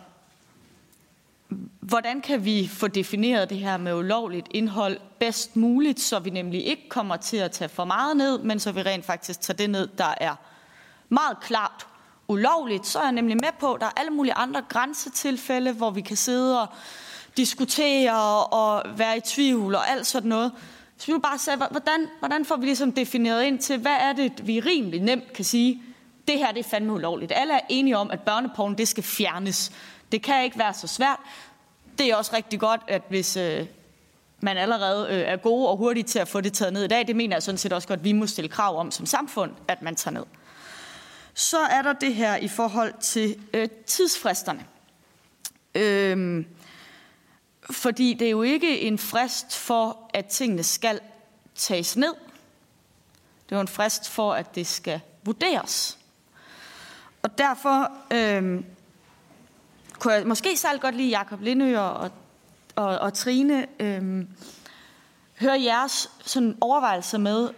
hvordan 1.80 2.22
kan 2.22 2.46
vi 2.46 2.68
få 2.68 2.88
defineret 2.88 3.50
det 3.50 3.58
her 3.58 3.78
med 3.78 3.94
ulovligt 3.94 4.48
indhold 4.52 4.98
bedst 5.20 5.56
muligt, 5.56 6.00
så 6.00 6.20
vi 6.20 6.30
nemlig 6.30 6.66
ikke 6.66 6.90
kommer 6.90 7.18
til 7.18 7.38
at 7.38 7.52
tage 7.52 7.70
for 7.70 7.86
meget 7.86 8.18
ned, 8.18 8.40
men 8.40 8.60
så 8.60 8.72
vi 8.72 8.82
rent 8.82 9.06
faktisk 9.06 9.42
tager 9.42 9.58
det 9.58 9.70
ned, 9.70 9.88
der 9.98 10.14
er 10.18 10.36
meget 11.10 11.40
klart 11.42 11.88
ulovligt. 12.28 12.88
Så 12.88 13.00
er 13.00 13.04
jeg 13.04 13.12
nemlig 13.12 13.38
med 13.38 13.50
på, 13.60 13.74
at 13.74 13.82
der 13.82 13.88
er 13.88 14.00
alle 14.00 14.12
mulige 14.12 14.34
andre 14.34 14.62
grænsetilfælde, 14.70 15.72
hvor 15.72 15.90
vi 15.90 16.02
kan 16.02 16.18
sidde 16.18 16.62
og 16.62 16.68
diskutere 17.38 18.46
og 18.46 18.84
være 18.98 19.18
i 19.18 19.22
tvivl 19.22 19.76
og 19.76 19.90
alt 19.90 20.08
sådan 20.08 20.30
noget. 20.30 20.52
Så 20.98 21.08
vi 21.08 21.14
vil 21.14 21.22
bare 21.22 21.38
sagde, 21.38 21.58
hvordan, 21.72 22.08
hvordan 22.20 22.46
får 22.46 22.56
vi 22.56 22.66
ligesom 22.66 22.92
defineret 22.92 23.44
ind 23.44 23.60
til, 23.60 23.78
hvad 23.78 23.98
er 24.00 24.14
det, 24.14 24.48
vi 24.48 24.60
rimelig 24.60 25.02
nemt 25.02 25.34
kan 25.34 25.46
sige, 25.46 25.84
det 26.28 26.38
her 26.38 26.52
det 26.52 26.60
er 26.66 26.70
fandme 26.70 26.94
ulovligt. 26.94 27.32
Alle 27.36 27.54
er 27.54 27.60
enige 27.70 27.98
om, 27.98 28.12
at 28.12 28.20
børneporn 28.20 28.78
det 28.78 28.88
skal 28.88 29.04
fjernes. 29.04 29.72
Det 30.12 30.24
kan 30.24 30.44
ikke 30.44 30.60
være 30.60 30.74
så 30.74 30.88
svært. 30.88 31.20
Det 31.98 32.12
er 32.12 32.16
også 32.16 32.36
rigtig 32.36 32.60
godt, 32.60 32.82
at 32.88 33.02
hvis 33.10 33.38
øh, 33.38 33.66
man 34.40 34.58
allerede 34.58 35.08
øh, 35.10 35.20
er 35.20 35.38
gode 35.38 35.70
og 35.70 35.78
hurtige 35.78 36.04
til 36.04 36.20
at 36.20 36.28
få 36.28 36.42
det 36.42 36.54
taget 36.54 36.74
ned 36.74 36.84
i 36.84 36.88
dag, 36.88 37.08
det 37.08 37.16
mener 37.16 37.36
jeg 37.36 37.44
sådan 37.44 37.58
set 37.58 37.74
også 37.74 37.88
godt, 37.88 38.00
at 38.00 38.04
vi 38.04 38.12
må 38.12 38.28
stille 38.28 38.50
krav 38.50 38.80
om 38.80 38.92
som 38.92 39.06
samfund, 39.06 39.52
at 39.68 39.82
man 39.82 39.96
tager 39.96 40.14
ned. 40.14 40.26
Så 41.34 41.60
er 41.60 41.82
der 41.82 41.94
det 41.94 42.16
her 42.16 42.36
i 42.36 42.48
forhold 42.48 42.94
til 43.02 43.36
øh, 43.54 43.70
tidsfristerne. 43.86 44.66
Øhm, 45.76 46.46
fordi 47.72 48.14
det 48.14 48.28
er 48.28 48.32
jo 48.32 48.42
ikke 48.42 48.82
en 48.82 48.98
frist 48.98 49.58
for, 49.58 49.98
at 50.14 50.26
tingene 50.26 50.64
skal 50.64 51.00
tages 51.56 51.98
ned. 51.98 52.14
Det 53.46 53.52
er 53.52 53.56
jo 53.56 53.62
en 53.62 53.68
frist 53.68 54.10
for, 54.10 54.34
at 54.34 54.56
det 54.56 54.68
skal 54.68 55.00
vurderes. 55.24 55.98
Og 57.22 57.38
derfor 57.38 57.92
øh, 58.14 58.64
kunne 60.02 60.14
jeg 60.14 60.28
måske 60.28 60.58
særlig 60.58 60.82
godt 60.82 60.96
lide 60.96 61.10
Jakob 61.10 61.42
Lindø 61.42 61.78
og, 61.80 62.12
og, 62.76 63.00
og 63.00 63.14
Trine 63.14 63.68
Øhm, 63.80 64.28
høre 65.40 65.62
jeres 65.64 66.10
sådan 66.26 66.58
overvejelser 66.62 67.18
med, 67.18 67.50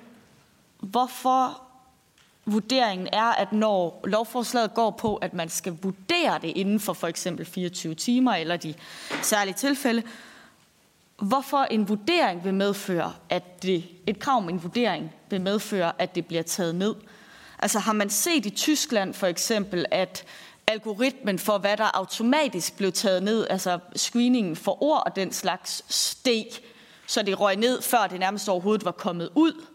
hvorfor 0.80 1.62
vurderingen 2.46 3.08
er, 3.14 3.24
at 3.24 3.54
når 3.54 4.02
lovforslaget 4.04 4.74
går 4.74 4.92
på, 4.92 5.16
at 5.16 5.34
man 5.34 5.50
skal 5.50 5.78
vurdere 5.82 6.40
det 6.42 6.48
inden 6.56 6.80
for 6.80 6.94
for 6.94 7.08
eksempel 7.08 7.46
24 7.46 7.96
timer 7.96 8.34
eller 8.34 8.58
de 8.58 8.74
særlige 9.22 9.56
tilfælde, 9.56 10.04
hvorfor 11.18 11.64
en 11.64 11.90
vurdering 11.90 12.44
vil 12.44 12.54
medføre, 12.54 13.14
at 13.30 13.64
det, 13.64 13.84
et 14.08 14.20
krav 14.20 14.38
om 14.38 14.50
en 14.50 14.64
vurdering 14.64 15.12
vil 15.30 15.42
medføre, 15.42 15.92
at 16.00 16.16
det 16.16 16.26
bliver 16.26 16.44
taget 16.44 16.76
ned. 16.76 16.96
Altså 17.60 17.80
har 17.80 17.94
man 17.94 18.10
set 18.10 18.46
i 18.46 18.50
Tyskland 18.50 19.14
for 19.14 19.28
eksempel, 19.28 19.86
at 19.92 20.26
algoritmen 20.68 21.40
for, 21.40 21.58
hvad 21.58 21.78
der 21.78 21.90
automatisk 21.94 22.78
blev 22.78 22.92
taget 22.92 23.24
ned, 23.24 23.48
altså 23.50 23.80
screeningen 23.96 24.56
for 24.56 24.84
ord 24.84 25.04
og 25.06 25.16
den 25.16 25.34
slags 25.34 25.84
steg, 25.90 26.46
så 27.08 27.22
det 27.22 27.40
røg 27.40 27.56
ned, 27.56 27.82
før 27.82 28.08
det 28.08 28.20
nærmest 28.20 28.50
overhovedet 28.50 28.86
var 28.86 28.92
kommet 28.92 29.30
ud. 29.36 29.66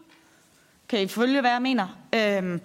Kan 0.89 1.01
I 1.01 1.07
følge, 1.07 1.41
hvad 1.41 1.51
jeg 1.51 1.61
mener? 1.61 1.87
Øhm, 2.15 2.61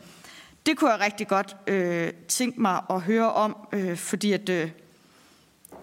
det 0.66 0.76
kunne 0.76 0.90
jeg 0.90 1.00
rigtig 1.00 1.28
godt 1.28 1.56
øh, 1.66 2.12
tænke 2.28 2.60
mig 2.60 2.82
at 2.90 3.00
høre 3.00 3.32
om, 3.32 3.56
øh, 3.72 3.96
fordi 3.96 4.32
at, 4.32 4.48
øh, 4.48 4.70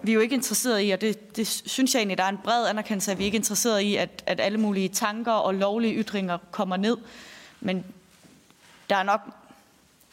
vi 0.02 0.10
er 0.10 0.14
jo 0.14 0.20
ikke 0.20 0.34
interesseret 0.34 0.84
i, 0.84 0.90
og 0.90 1.00
det, 1.00 1.36
det 1.36 1.46
synes 1.46 1.94
jeg 1.94 2.00
egentlig, 2.00 2.18
der 2.18 2.24
er 2.24 2.28
en 2.28 2.38
bred 2.44 2.66
anerkendelse 2.66 3.12
at 3.12 3.18
vi 3.18 3.22
er 3.22 3.26
ikke 3.26 3.36
interesseret 3.36 3.80
i, 3.80 3.96
at, 3.96 4.22
at 4.26 4.40
alle 4.40 4.58
mulige 4.58 4.88
tanker 4.88 5.32
og 5.32 5.54
lovlige 5.54 5.94
ytringer 5.94 6.38
kommer 6.50 6.76
ned. 6.76 6.96
Men 7.60 7.84
der 8.90 8.96
er 8.96 9.02
nok 9.02 9.20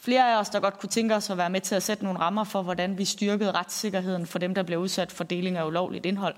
flere 0.01 0.33
af 0.33 0.39
os, 0.39 0.49
der 0.49 0.59
godt 0.59 0.79
kunne 0.79 0.89
tænke 0.89 1.15
os 1.15 1.29
at 1.29 1.37
være 1.37 1.49
med 1.49 1.61
til 1.61 1.75
at 1.75 1.83
sætte 1.83 2.03
nogle 2.03 2.19
rammer 2.19 2.43
for, 2.43 2.61
hvordan 2.61 2.97
vi 2.97 3.05
styrkede 3.05 3.51
retssikkerheden 3.51 4.25
for 4.25 4.39
dem, 4.39 4.55
der 4.55 4.63
bliver 4.63 4.81
udsat 4.81 5.11
for 5.11 5.23
deling 5.23 5.57
af 5.57 5.65
ulovligt 5.65 6.05
indhold. 6.05 6.35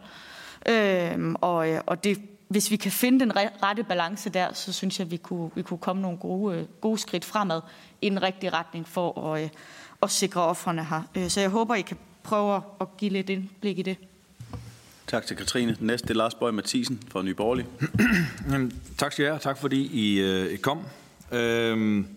Øhm, 0.70 1.36
og, 1.42 1.70
øh, 1.70 1.82
og 1.86 2.04
det, 2.04 2.18
hvis 2.48 2.72
vi 2.72 2.76
kan 2.76 2.92
finde 2.92 3.20
den 3.20 3.32
rette 3.64 3.84
balance 3.84 4.30
der, 4.30 4.54
så 4.54 4.74
synes 4.74 5.00
jeg, 5.00 5.06
at 5.06 5.12
vi 5.12 5.18
kunne, 5.18 5.52
vi 5.56 5.62
kunne 5.62 5.78
komme 5.78 6.02
nogle 6.02 6.18
gode, 6.18 6.58
øh, 6.58 6.66
gode 6.82 6.98
skridt 6.98 7.26
fremad 7.26 7.62
i 8.02 8.10
den 8.10 8.22
rigtige 8.22 8.50
retning 8.50 8.88
for 8.88 9.34
at, 9.34 9.44
øh, 9.44 9.50
at 10.04 10.12
sikre 10.12 10.42
offrene 10.42 10.86
her. 10.86 11.30
Så 11.30 11.42
jeg 11.42 11.50
håber, 11.50 11.76
I 11.76 11.82
kan 11.82 11.98
prøve 12.24 12.62
at 12.82 12.88
give 12.98 13.12
lidt 13.12 13.30
indblik 13.30 13.80
i 13.80 13.82
det. 13.82 13.98
Tak 15.08 15.26
til 15.26 15.38
Katrine. 15.38 15.76
Den 15.76 15.88
næste 15.88 16.10
er 16.10 16.14
Lars 16.14 16.36
Bøge 16.36 16.52
Mathisen 16.52 17.04
fra 17.12 17.22
Nye 17.22 17.34
Borgerlige. 17.34 17.68
tak 18.98 19.12
skal 19.12 19.26
I 19.26 19.28
have. 19.28 19.40
Tak 19.40 19.58
fordi 19.58 19.90
I, 19.94 20.24
I 20.54 20.58
kom. 20.58 20.84
Øhm, 21.32 22.08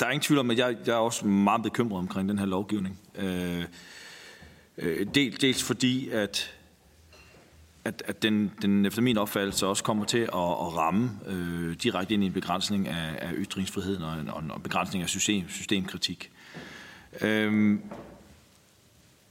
der 0.00 0.06
er 0.06 0.10
ingen 0.10 0.22
tvivl 0.22 0.38
om, 0.38 0.50
at 0.50 0.58
jeg, 0.58 0.76
jeg 0.86 0.92
er 0.92 0.96
også 0.96 1.26
meget 1.26 1.62
bekymret 1.62 1.98
omkring 1.98 2.28
den 2.28 2.38
her 2.38 2.46
lovgivning. 2.46 3.00
Øh, 3.14 3.64
øh 4.78 4.98
del, 4.98 5.14
dels, 5.14 5.38
dels 5.38 5.62
fordi, 5.62 6.08
at, 6.08 6.54
at, 7.84 8.02
at 8.06 8.22
den, 8.22 8.52
den 8.62 8.86
efter 8.86 9.02
min 9.02 9.18
opfattelse 9.18 9.66
også 9.66 9.84
kommer 9.84 10.04
til 10.04 10.18
at, 10.18 10.28
at 10.34 10.76
ramme 10.76 11.10
øh, 11.26 11.76
direkte 11.82 12.14
ind 12.14 12.22
i 12.22 12.26
en 12.26 12.32
begrænsning 12.32 12.88
af, 12.88 13.18
af 13.18 13.32
ytringsfriheden 13.34 14.02
og 14.02 14.20
en, 14.20 14.30
og 14.30 14.42
en 14.42 14.62
begrænsning 14.62 15.02
af 15.02 15.08
system, 15.08 15.48
systemkritik. 15.48 16.30
Øh, 17.20 17.78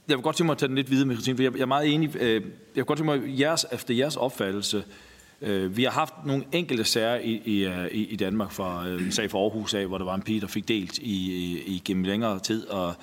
jeg 0.08 0.16
vil 0.16 0.22
godt 0.22 0.36
tænke 0.36 0.46
mig 0.46 0.52
at 0.52 0.58
tage 0.58 0.68
den 0.68 0.76
lidt 0.76 0.90
videre 0.90 1.06
med 1.06 1.16
Christine, 1.16 1.36
for 1.36 1.42
jeg, 1.42 1.52
jeg 1.54 1.60
er 1.60 1.66
meget 1.66 1.94
enig. 1.94 2.16
Øh, 2.16 2.34
jeg 2.42 2.42
vil 2.74 2.84
godt 2.84 2.98
tænke 2.98 3.18
mig, 3.18 3.40
jeres, 3.40 3.66
efter 3.72 3.94
jeres 3.94 4.16
opfattelse, 4.16 4.76
Øh, 4.78 4.84
Øh, 5.42 5.76
vi 5.76 5.84
har 5.84 5.90
haft 5.90 6.14
nogle 6.24 6.44
enkelte 6.52 6.84
sager 6.84 7.16
i, 7.16 7.42
i, 7.44 7.64
øh, 7.64 7.88
i 7.92 8.16
Danmark 8.16 8.52
fra 8.52 8.88
øh, 8.88 9.02
en 9.02 9.12
sag 9.12 9.30
fra 9.30 9.38
Aarhus 9.38 9.74
af, 9.74 9.86
hvor 9.86 9.98
der 9.98 10.04
var 10.04 10.14
en 10.14 10.22
pige, 10.22 10.40
der 10.40 10.46
fik 10.46 10.68
delt 10.68 10.98
i, 10.98 11.58
i 11.66 11.82
gennem 11.84 12.04
længere 12.04 12.38
tid, 12.38 12.66
og, 12.66 12.94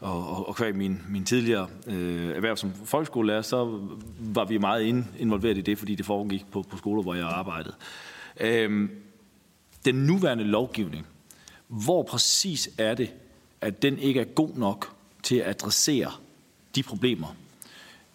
og, 0.00 0.48
og 0.48 0.56
kvæg 0.56 0.74
min, 0.74 1.02
min 1.08 1.24
tidligere 1.24 1.68
øh, 1.86 2.30
erhverv 2.30 2.56
som 2.56 2.72
folkeskolelærer, 2.84 3.42
så 3.42 3.80
var 4.18 4.44
vi 4.44 4.58
meget 4.58 4.82
ind, 4.82 5.04
involveret 5.18 5.58
i 5.58 5.60
det, 5.60 5.78
fordi 5.78 5.94
det 5.94 6.06
foregik 6.06 6.46
på, 6.50 6.62
på 6.62 6.76
skoler, 6.76 7.02
hvor 7.02 7.14
jeg 7.14 7.26
arbejdede. 7.26 7.74
Øhm, 8.40 8.90
den 9.84 9.94
nuværende 9.94 10.44
lovgivning, 10.44 11.06
hvor 11.68 12.02
præcis 12.02 12.70
er 12.78 12.94
det, 12.94 13.10
at 13.60 13.82
den 13.82 13.98
ikke 13.98 14.20
er 14.20 14.24
god 14.24 14.50
nok 14.54 14.92
til 15.22 15.36
at 15.36 15.48
adressere 15.48 16.12
de 16.74 16.82
problemer, 16.82 17.36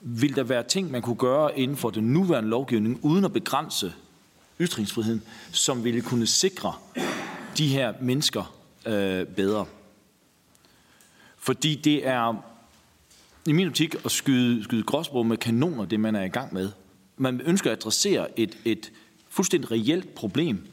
vil 0.02 0.36
der 0.36 0.44
være 0.44 0.64
ting, 0.64 0.92
man 0.92 1.02
kunne 1.02 1.16
gøre 1.16 1.60
inden 1.60 1.78
for 1.78 1.90
den 1.90 2.04
nuværende 2.14 2.50
lovgivning, 2.50 3.00
uden 3.02 3.26
at 3.26 3.34
begrænse 3.34 3.94
ytringsfriheden, 4.60 5.22
som 5.52 5.84
ville 5.84 6.02
kunne 6.02 6.28
sikre 6.28 6.74
de 7.58 7.68
her 7.68 7.94
mennesker 8.02 8.56
øh, 8.86 9.26
bedre? 9.26 9.66
Fordi 11.38 11.76
det 11.76 12.08
er 12.08 12.44
i 13.48 13.52
min 13.52 13.68
optik 13.68 13.96
at 14.06 14.12
skyde, 14.12 14.64
skyde 14.64 14.84
gråsbrug 14.84 15.26
med 15.26 15.38
kanoner, 15.38 15.86
det 15.86 16.00
man 16.00 16.16
er 16.16 16.24
i 16.24 16.30
gang 16.30 16.54
med. 16.54 16.70
Man 17.18 17.42
ønsker 17.42 17.72
at 17.72 17.78
adressere 17.78 18.40
et, 18.40 18.58
et 18.66 18.92
fuldstændig 19.30 19.72
reelt 19.72 20.16
problem, 20.16 20.68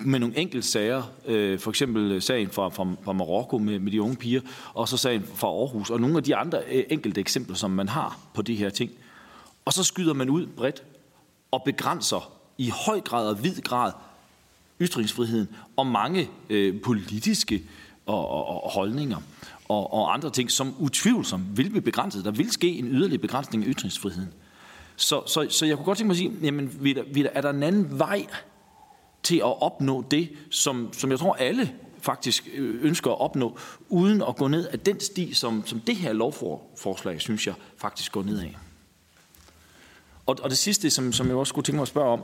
med 0.00 0.18
nogle 0.18 0.38
enkelte 0.38 0.68
sager, 0.68 1.02
øh, 1.26 1.58
for 1.58 1.70
eksempel 1.70 2.12
øh, 2.12 2.22
sagen 2.22 2.50
fra, 2.50 2.68
fra, 2.68 2.86
fra 3.04 3.12
Marokko 3.12 3.58
med, 3.58 3.78
med 3.78 3.92
de 3.92 4.02
unge 4.02 4.16
piger, 4.16 4.40
og 4.74 4.88
så 4.88 4.96
sagen 4.96 5.24
fra 5.34 5.48
Aarhus, 5.48 5.90
og 5.90 6.00
nogle 6.00 6.16
af 6.16 6.22
de 6.22 6.36
andre 6.36 6.58
øh, 6.72 6.84
enkelte 6.90 7.20
eksempler, 7.20 7.56
som 7.56 7.70
man 7.70 7.88
har 7.88 8.18
på 8.34 8.42
de 8.42 8.54
her 8.54 8.70
ting. 8.70 8.90
Og 9.64 9.72
så 9.72 9.84
skyder 9.84 10.14
man 10.14 10.30
ud 10.30 10.46
bredt 10.46 10.82
og 11.50 11.62
begrænser 11.64 12.32
i 12.58 12.72
høj 12.86 13.00
grad 13.00 13.28
og 13.28 13.44
vid 13.44 13.62
grad 13.62 13.92
ytringsfriheden 14.80 15.48
og 15.76 15.86
mange 15.86 16.28
øh, 16.50 16.80
politiske 16.80 17.62
og, 18.06 18.28
og, 18.28 18.64
og 18.64 18.70
holdninger 18.70 19.18
og, 19.68 19.92
og 19.92 20.14
andre 20.14 20.30
ting, 20.30 20.50
som 20.50 20.74
utvivlsomt 20.78 21.56
vil 21.56 21.70
blive 21.70 21.82
begrænset. 21.82 22.24
Der 22.24 22.30
vil 22.30 22.50
ske 22.50 22.68
en 22.68 22.88
yderligere 22.88 23.20
begrænsning 23.20 23.64
af 23.64 23.70
ytringsfriheden. 23.70 24.28
Så, 24.96 25.22
så, 25.26 25.46
så 25.50 25.66
jeg 25.66 25.76
kunne 25.76 25.84
godt 25.84 25.98
tænke 25.98 26.06
mig 26.06 26.14
at 26.14 26.18
sige, 26.18 26.32
jamen, 26.42 26.96
er 27.32 27.40
der 27.40 27.50
en 27.50 27.62
anden 27.62 27.98
vej 27.98 28.26
til 29.26 29.36
at 29.36 29.62
opnå 29.62 30.04
det, 30.10 30.28
som, 30.50 30.92
som 30.92 31.10
jeg 31.10 31.18
tror 31.18 31.34
alle 31.34 31.74
faktisk 32.00 32.48
øh, 32.54 32.84
ønsker 32.84 33.10
at 33.10 33.20
opnå, 33.20 33.58
uden 33.88 34.22
at 34.22 34.36
gå 34.36 34.48
ned 34.48 34.66
af 34.68 34.80
den 34.80 35.00
sti, 35.00 35.34
som, 35.34 35.66
som 35.66 35.80
det 35.80 35.96
her 35.96 36.12
lovforslag, 36.12 37.20
synes 37.20 37.46
jeg, 37.46 37.54
faktisk 37.76 38.12
går 38.12 38.22
ned 38.22 38.40
af. 38.40 38.56
Og, 40.26 40.36
og 40.42 40.50
det 40.50 40.58
sidste, 40.58 40.90
som, 40.90 41.12
som 41.12 41.26
jeg 41.26 41.36
også 41.36 41.48
skulle 41.48 41.64
tænke 41.64 41.76
mig 41.76 41.82
at 41.82 41.88
spørge 41.88 42.10
om, 42.10 42.22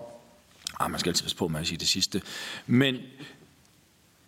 ah, 0.81 0.91
man 0.91 1.01
skal 1.01 1.11
altid 1.11 1.23
passe 1.23 1.37
på 1.37 1.49
med 1.49 1.61
at 1.61 1.66
sige 1.66 1.79
det 1.79 1.89
sidste, 1.89 2.23
men 2.66 2.97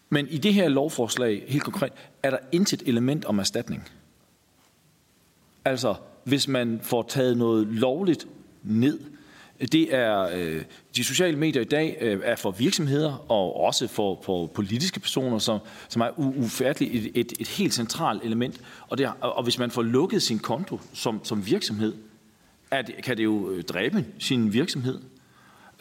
Men 0.09 0.28
i 0.28 0.38
det 0.38 0.55
her 0.55 0.68
lovforslag, 0.68 1.44
helt 1.48 1.64
konkret, 1.64 1.92
er 2.22 2.30
der 2.30 2.38
intet 2.52 2.82
element 2.86 3.24
om 3.24 3.38
erstatning. 3.38 3.88
Altså, 5.64 5.94
hvis 6.24 6.48
man 6.48 6.80
får 6.82 7.02
taget 7.02 7.36
noget 7.36 7.66
lovligt 7.66 8.26
ned, 8.62 9.01
det 9.60 9.94
er 9.94 10.28
øh, 10.35 10.62
de 10.97 11.05
sociale 11.05 11.39
medier 11.39 11.62
i 11.62 11.64
dag 11.64 11.98
øh, 12.01 12.20
er 12.24 12.36
for 12.36 12.51
virksomheder 12.51 13.31
og 13.31 13.60
også 13.60 13.89
for, 13.89 14.20
for 14.24 14.47
politiske 14.47 15.01
personer, 15.01 15.39
som, 15.39 15.59
som 15.89 16.02
er 16.02 16.18
ufatteligt 16.18 16.94
et, 16.94 17.10
et, 17.14 17.32
et 17.40 17.48
helt 17.48 17.74
centralt 17.74 18.24
element. 18.24 18.60
Og, 18.89 18.98
det, 18.98 19.12
og 19.20 19.43
hvis 19.43 19.59
man 19.59 19.70
får 19.70 19.82
lukket 19.82 20.22
sin 20.22 20.39
konto 20.39 20.81
som, 20.93 21.24
som 21.24 21.47
virksomhed, 21.47 21.94
er 22.70 22.82
det, 22.82 22.94
kan 23.02 23.16
det 23.16 23.24
jo 23.24 23.51
øh, 23.51 23.62
dræbe 23.62 24.05
sin 24.18 24.52
virksomhed. 24.52 25.01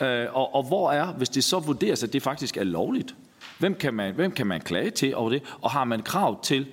Øh, 0.02 0.26
og, 0.34 0.56
og 0.56 0.64
hvor 0.64 0.92
er, 0.92 1.14
hvis 1.14 1.30
det 1.30 1.44
så 1.44 1.60
vurderes, 1.60 2.04
at 2.04 2.14
det 2.14 2.22
faktisk 2.22 2.58
er 2.58 2.64
lovligt, 2.64 3.16
hvem 3.60 3.76
kan 3.76 3.94
man, 3.94 4.14
hvem 4.14 4.32
kan 4.32 4.48
man 4.48 4.62
klage 4.62 4.90
til 4.90 5.16
over 5.16 5.30
det? 5.30 5.44
Og 5.62 5.72
har 5.72 5.84
man 5.84 6.02
krav 6.02 6.44
til 6.44 6.68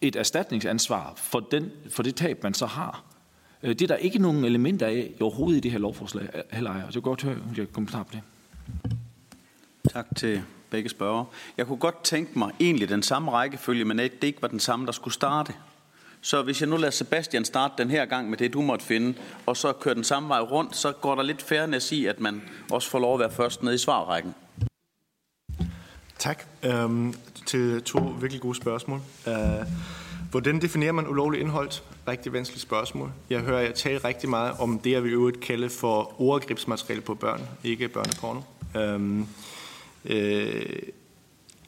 et 0.00 0.16
erstatningsansvar 0.16 1.12
for, 1.16 1.40
den, 1.40 1.70
for 1.90 2.02
det 2.02 2.14
tab, 2.14 2.42
man 2.42 2.54
så 2.54 2.66
har? 2.66 3.09
Øh, 3.62 3.70
det 3.70 3.82
er 3.82 3.86
der 3.86 3.96
ikke 3.96 4.18
nogen 4.18 4.44
elementer 4.44 4.86
af 4.86 5.12
overhovedet 5.20 5.56
i 5.56 5.60
det 5.60 5.70
her 5.70 5.78
lovforslag 5.78 6.28
heller 6.52 6.70
er. 6.70 6.90
Så 6.90 6.98
jeg 6.98 7.02
godt 7.02 7.22
høre, 7.22 7.34
om 7.34 7.56
jeg 7.56 7.72
kommentar 7.72 8.02
på 8.02 8.12
det. 8.12 8.22
Tak 9.92 10.06
til 10.16 10.42
begge 10.70 10.88
spørger. 10.88 11.24
Jeg 11.56 11.66
kunne 11.66 11.78
godt 11.78 12.04
tænke 12.04 12.38
mig 12.38 12.50
egentlig 12.60 12.88
den 12.88 13.02
samme 13.02 13.30
rækkefølge, 13.30 13.84
men 13.84 14.00
at 14.00 14.12
det 14.22 14.28
ikke 14.28 14.42
var 14.42 14.48
den 14.48 14.60
samme, 14.60 14.86
der 14.86 14.92
skulle 14.92 15.14
starte. 15.14 15.52
Så 16.20 16.42
hvis 16.42 16.60
jeg 16.60 16.68
nu 16.68 16.76
lader 16.76 16.90
Sebastian 16.90 17.44
starte 17.44 17.74
den 17.78 17.90
her 17.90 18.06
gang 18.06 18.30
med 18.30 18.38
det, 18.38 18.52
du 18.52 18.62
måtte 18.62 18.84
finde, 18.84 19.14
og 19.46 19.56
så 19.56 19.72
kører 19.72 19.94
den 19.94 20.04
samme 20.04 20.28
vej 20.28 20.40
rundt, 20.40 20.76
så 20.76 20.92
går 20.92 21.14
der 21.14 21.22
lidt 21.22 21.42
fairness 21.42 21.92
i, 21.92 22.06
at 22.06 22.20
man 22.20 22.42
også 22.70 22.90
får 22.90 22.98
lov 22.98 23.14
at 23.14 23.20
være 23.20 23.30
først 23.30 23.62
nede 23.62 23.74
i 23.74 23.78
svarrækken. 23.78 24.34
Tak 26.18 26.44
øhm, 26.64 27.14
til 27.46 27.82
to 27.82 27.98
virkelig 27.98 28.40
gode 28.40 28.54
spørgsmål. 28.54 29.00
Uh, 29.26 29.32
hvordan 30.30 30.60
definerer 30.60 30.92
man 30.92 31.08
ulovligt 31.08 31.40
indhold? 31.40 31.70
Rigtig 32.10 32.32
vanskeligt 32.32 32.62
spørgsmål. 32.62 33.12
Jeg 33.30 33.40
hører 33.40 33.60
jer 33.60 33.72
tale 33.72 33.98
rigtig 33.98 34.30
meget 34.30 34.54
om 34.58 34.78
det, 34.78 34.90
jeg 34.90 35.04
vil 35.04 35.12
øvrigt 35.12 35.40
kalde 35.40 35.70
for 35.70 36.20
overgrebsmateriale 36.20 37.02
på 37.02 37.14
børn, 37.14 37.40
ikke 37.64 37.88
børneporno. 37.88 38.40
Øhm, 38.76 39.26
øh, 40.04 40.82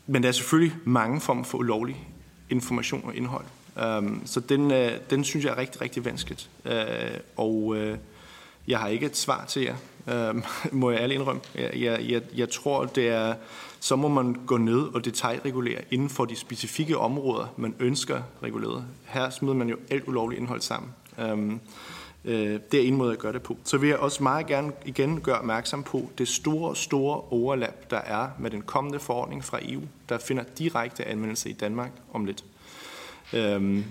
men 0.07 0.23
der 0.23 0.29
er 0.29 0.33
selvfølgelig 0.33 0.77
mange 0.85 1.21
former 1.21 1.45
for 1.45 1.59
ulovlig 1.59 2.09
information 2.51 3.05
og 3.05 3.17
indhold. 3.17 3.45
Øhm, 3.79 4.27
så 4.27 4.41
den, 4.41 4.71
øh, 4.71 4.93
den 5.11 5.25
synes 5.25 5.45
jeg 5.45 5.53
er 5.53 5.59
rigtig, 5.59 5.81
rigtig 5.81 6.05
vanskeligt. 6.05 6.51
Øh, 6.65 6.75
og 7.37 7.77
øh, 7.77 7.99
jeg 8.69 8.79
har 8.79 8.89
ikke 8.89 9.07
et 9.07 9.17
svar 9.17 9.45
til 9.45 9.63
jer, 9.63 9.77
øh, 10.09 10.43
må 10.81 10.91
jeg 10.91 11.01
ærligt 11.01 11.19
indrømme. 11.19 11.43
Jeg, 11.55 11.71
jeg, 11.75 12.11
jeg, 12.11 12.23
jeg 12.35 12.51
tror, 12.51 12.85
det 12.85 13.09
er, 13.09 13.35
så 13.83 13.97
må 13.97 14.09
man 14.09 14.37
gå 14.47 14.57
ned 14.57 14.83
og 14.95 15.05
detaljregulere 15.05 15.81
inden 15.91 16.11
for 16.11 16.25
de 16.25 16.37
specifikke 16.37 16.99
områder, 16.99 17.47
man 17.57 17.75
ønsker 17.79 18.23
reguleret. 18.43 18.85
Her 19.05 19.31
smider 19.31 19.55
man 19.55 19.69
jo 19.69 19.77
alt 19.91 20.09
ulovligt 20.09 20.41
indhold 20.41 20.61
sammen. 20.61 20.93
Øhm, 21.19 21.61
øh, 22.25 22.61
det 22.73 22.81
er 22.81 22.89
en 22.89 22.97
måde 22.97 23.13
at 23.13 23.19
gøre 23.19 23.33
det 23.33 23.43
på. 23.43 23.57
Så 23.65 23.79
vil 23.79 23.89
jeg 23.89 23.99
også 23.99 24.23
meget 24.23 24.47
gerne 24.47 24.73
igen 24.85 25.21
gøre 25.21 25.39
opmærksom 25.39 25.83
på 25.83 26.11
det 26.19 26.29
store, 26.29 26.77
store 26.77 27.21
overlap, 27.21 27.91
der 27.91 27.97
er 27.97 28.29
med 28.39 28.51
den 28.51 28.63
kommende 28.63 29.01
forordning 29.01 29.45
fra 29.45 29.59
EU, 29.63 29.83
der 30.09 30.19
finder 30.19 30.45
direkte 30.59 31.05
anvendelse 31.05 31.51
i 31.51 31.53
Danmark 31.53 31.91
om 32.13 32.25
lidt. 32.25 32.45
Øhm, 33.33 33.85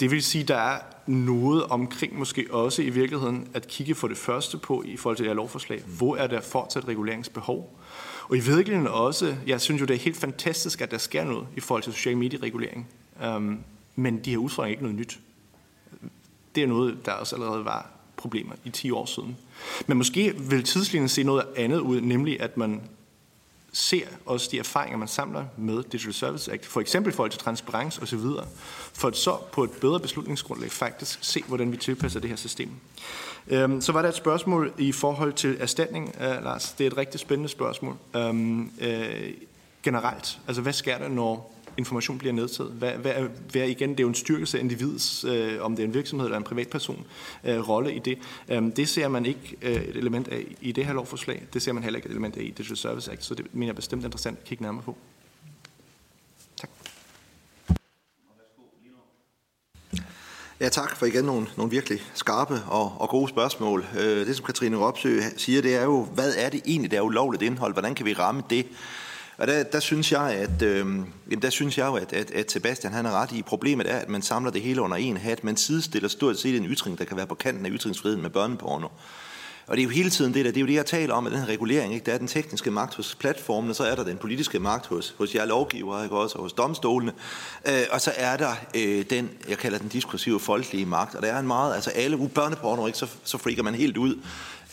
det 0.00 0.10
vil 0.10 0.22
sige, 0.22 0.44
der 0.44 0.56
er 0.56 0.78
noget 1.06 1.64
omkring 1.64 2.18
måske 2.18 2.46
også 2.50 2.82
i 2.82 2.90
virkeligheden 2.90 3.48
at 3.54 3.68
kigge 3.68 3.94
for 3.94 4.08
det 4.08 4.16
første 4.16 4.58
på 4.58 4.82
i 4.86 4.96
forhold 4.96 5.16
til 5.16 5.24
det 5.24 5.30
her 5.30 5.36
lovforslag. 5.36 5.82
Hvor 5.98 6.16
er 6.16 6.26
der 6.26 6.40
fortsat 6.40 6.88
reguleringsbehov? 6.88 7.78
Og 8.28 8.36
i 8.36 8.40
virkeligheden 8.40 8.86
også, 8.86 9.36
jeg 9.46 9.60
synes 9.60 9.80
jo, 9.80 9.86
det 9.86 9.94
er 9.94 9.98
helt 9.98 10.16
fantastisk, 10.16 10.80
at 10.80 10.90
der 10.90 10.98
sker 10.98 11.24
noget 11.24 11.46
i 11.56 11.60
forhold 11.60 11.82
til 11.82 11.92
social 11.92 12.16
medieregulering. 12.16 12.88
Um, 13.26 13.58
men 13.96 14.18
de 14.18 14.30
her 14.30 14.38
udfordringer 14.38 14.68
er 14.68 14.70
ikke 14.70 14.82
noget 14.82 14.98
nyt. 14.98 15.18
Det 16.54 16.62
er 16.62 16.66
noget, 16.66 16.98
der 17.06 17.12
også 17.12 17.36
allerede 17.36 17.64
var 17.64 17.90
problemer 18.16 18.54
i 18.64 18.70
10 18.70 18.90
år 18.90 19.06
siden. 19.06 19.36
Men 19.86 19.96
måske 19.96 20.34
vil 20.36 20.64
tidslinjen 20.64 21.08
se 21.08 21.22
noget 21.22 21.44
andet 21.56 21.78
ud, 21.78 22.00
nemlig 22.00 22.40
at 22.40 22.56
man 22.56 22.80
ser 23.76 24.06
også 24.26 24.48
de 24.52 24.58
erfaringer, 24.58 24.98
man 24.98 25.08
samler 25.08 25.44
med 25.56 25.82
Digital 25.82 26.14
Service 26.14 26.52
Act, 26.52 26.66
for 26.66 26.80
eksempel 26.80 27.12
i 27.12 27.16
forhold 27.16 27.30
til 27.30 27.40
transparens 27.40 27.98
osv., 27.98 28.18
for 28.92 29.08
at 29.08 29.16
så 29.16 29.36
på 29.52 29.64
et 29.64 29.70
bedre 29.70 30.00
beslutningsgrundlag 30.00 30.70
faktisk 30.70 31.18
se, 31.22 31.42
hvordan 31.48 31.72
vi 31.72 31.76
tilpasser 31.76 32.20
det 32.20 32.30
her 32.30 32.36
system. 32.36 32.70
Øhm, 33.48 33.80
så 33.80 33.92
var 33.92 34.02
der 34.02 34.08
et 34.08 34.14
spørgsmål 34.14 34.72
i 34.78 34.92
forhold 34.92 35.32
til 35.32 35.56
erstatning, 35.60 36.14
øh, 36.20 36.44
Lars. 36.44 36.74
Det 36.78 36.86
er 36.86 36.90
et 36.90 36.96
rigtig 36.96 37.20
spændende 37.20 37.48
spørgsmål. 37.48 37.96
Um, 38.14 38.72
uh, 38.80 38.88
generelt, 39.82 40.38
altså 40.46 40.62
hvad 40.62 40.72
sker 40.72 40.98
der, 40.98 41.08
når 41.08 41.55
information 41.78 42.18
bliver 42.18 42.32
nedtaget. 42.32 42.72
Hvad, 42.72 42.92
hvad, 42.92 43.12
er, 43.14 43.28
hvad 43.52 43.68
igen, 43.68 43.90
det 43.90 44.00
er 44.00 44.02
jo 44.02 44.08
en 44.08 44.14
styrkelse 44.14 44.58
af 44.58 44.62
individets, 44.62 45.24
øh, 45.24 45.62
om 45.62 45.76
det 45.76 45.82
er 45.82 45.86
en 45.86 45.94
virksomhed 45.94 46.26
eller 46.26 46.38
en 46.38 46.44
privatperson, 46.44 47.06
øh, 47.44 47.68
rolle 47.68 47.94
i 47.94 47.98
det. 47.98 48.18
Um, 48.56 48.72
det 48.72 48.88
ser 48.88 49.08
man 49.08 49.26
ikke 49.26 49.56
øh, 49.62 49.74
et 49.74 49.96
element 49.96 50.28
af 50.28 50.56
i 50.60 50.72
det 50.72 50.86
her 50.86 50.92
lovforslag. 50.92 51.46
Det 51.52 51.62
ser 51.62 51.72
man 51.72 51.82
heller 51.82 51.98
ikke 51.98 52.06
et 52.06 52.10
element 52.10 52.36
af 52.36 52.42
i 52.42 52.50
Digital 52.50 52.76
Service 52.76 53.12
Act, 53.12 53.24
så 53.24 53.34
det 53.34 53.54
mener 53.54 53.66
jeg 53.66 53.76
bestemt 53.76 54.04
interessant 54.04 54.38
at 54.38 54.44
kigge 54.44 54.62
nærmere 54.64 54.82
på. 54.82 54.96
Tak. 56.56 56.70
Ja, 60.60 60.68
tak 60.68 60.96
for 60.96 61.06
igen 61.06 61.24
nogle, 61.24 61.46
nogle 61.56 61.70
virkelig 61.70 62.02
skarpe 62.14 62.62
og, 62.66 63.00
og 63.00 63.08
gode 63.08 63.28
spørgsmål. 63.28 63.86
Øh, 63.98 64.26
det, 64.26 64.36
som 64.36 64.44
Katrine 64.44 64.76
Ropsø 64.76 65.20
siger, 65.36 65.62
det 65.62 65.74
er 65.74 65.82
jo, 65.82 66.04
hvad 66.04 66.34
er 66.36 66.50
det 66.50 66.60
egentlig, 66.66 66.90
der 66.90 66.96
er 66.96 67.00
ulovligt 67.00 67.42
indhold? 67.42 67.72
Hvordan 67.72 67.94
kan 67.94 68.06
vi 68.06 68.12
ramme 68.12 68.42
det? 68.50 68.66
Og 69.38 69.46
der, 69.46 69.62
der 69.62 69.80
synes 69.80 70.12
jeg, 70.12 70.30
at, 70.30 70.62
øh, 70.62 70.86
der 71.42 71.50
synes 71.50 71.78
jeg 71.78 71.86
jo, 71.86 71.94
at, 71.94 72.12
at, 72.12 72.30
at 72.30 72.50
Sebastian 72.50 72.92
han 72.92 73.06
er 73.06 73.10
ret 73.10 73.32
i. 73.32 73.42
Problemet 73.42 73.90
er, 73.90 73.96
at 73.96 74.08
man 74.08 74.22
samler 74.22 74.50
det 74.50 74.62
hele 74.62 74.82
under 74.82 74.96
en 74.96 75.16
hat. 75.16 75.44
Man 75.44 75.56
sidestiller 75.56 76.08
stort 76.08 76.38
set 76.38 76.56
en 76.56 76.66
ytring, 76.66 76.98
der 76.98 77.04
kan 77.04 77.16
være 77.16 77.26
på 77.26 77.34
kanten 77.34 77.66
af 77.66 77.70
ytringsfriheden 77.72 78.22
med 78.22 78.30
børneporno. 78.30 78.88
Og 79.66 79.76
det 79.76 79.82
er 79.82 79.84
jo 79.84 79.90
hele 79.90 80.10
tiden 80.10 80.34
det 80.34 80.44
der, 80.44 80.50
det 80.50 80.56
er 80.56 80.60
jo 80.60 80.66
det, 80.66 80.74
jeg 80.74 80.86
taler 80.86 81.14
om 81.14 81.26
at 81.26 81.32
den 81.32 81.40
her 81.40 81.46
regulering. 81.46 81.94
Ikke? 81.94 82.06
Der 82.06 82.12
er 82.12 82.18
den 82.18 82.26
tekniske 82.26 82.70
magt 82.70 82.94
hos 82.94 83.14
platformene, 83.14 83.74
så 83.74 83.84
er 83.84 83.94
der 83.94 84.04
den 84.04 84.16
politiske 84.16 84.58
magt 84.58 84.86
hos, 84.86 85.14
hos 85.18 85.34
jer 85.34 85.44
lovgivere, 85.44 86.04
ikke? 86.04 86.16
også 86.16 86.38
og 86.38 86.42
hos 86.42 86.52
domstolene. 86.52 87.12
Øh, 87.68 87.82
og 87.90 88.00
så 88.00 88.12
er 88.16 88.36
der 88.36 88.50
øh, 88.76 89.04
den, 89.10 89.30
jeg 89.48 89.58
kalder 89.58 89.78
den 89.78 89.88
diskursive 89.88 90.40
folkelige 90.40 90.86
magt. 90.86 91.14
Og 91.14 91.22
der 91.22 91.32
er 91.32 91.38
en 91.38 91.46
meget, 91.46 91.74
altså 91.74 91.90
alle 91.90 92.28
børneporno, 92.28 92.86
ikke? 92.86 92.98
Så, 92.98 93.06
så 93.24 93.38
freaker 93.38 93.62
man 93.62 93.74
helt 93.74 93.96
ud. 93.96 94.18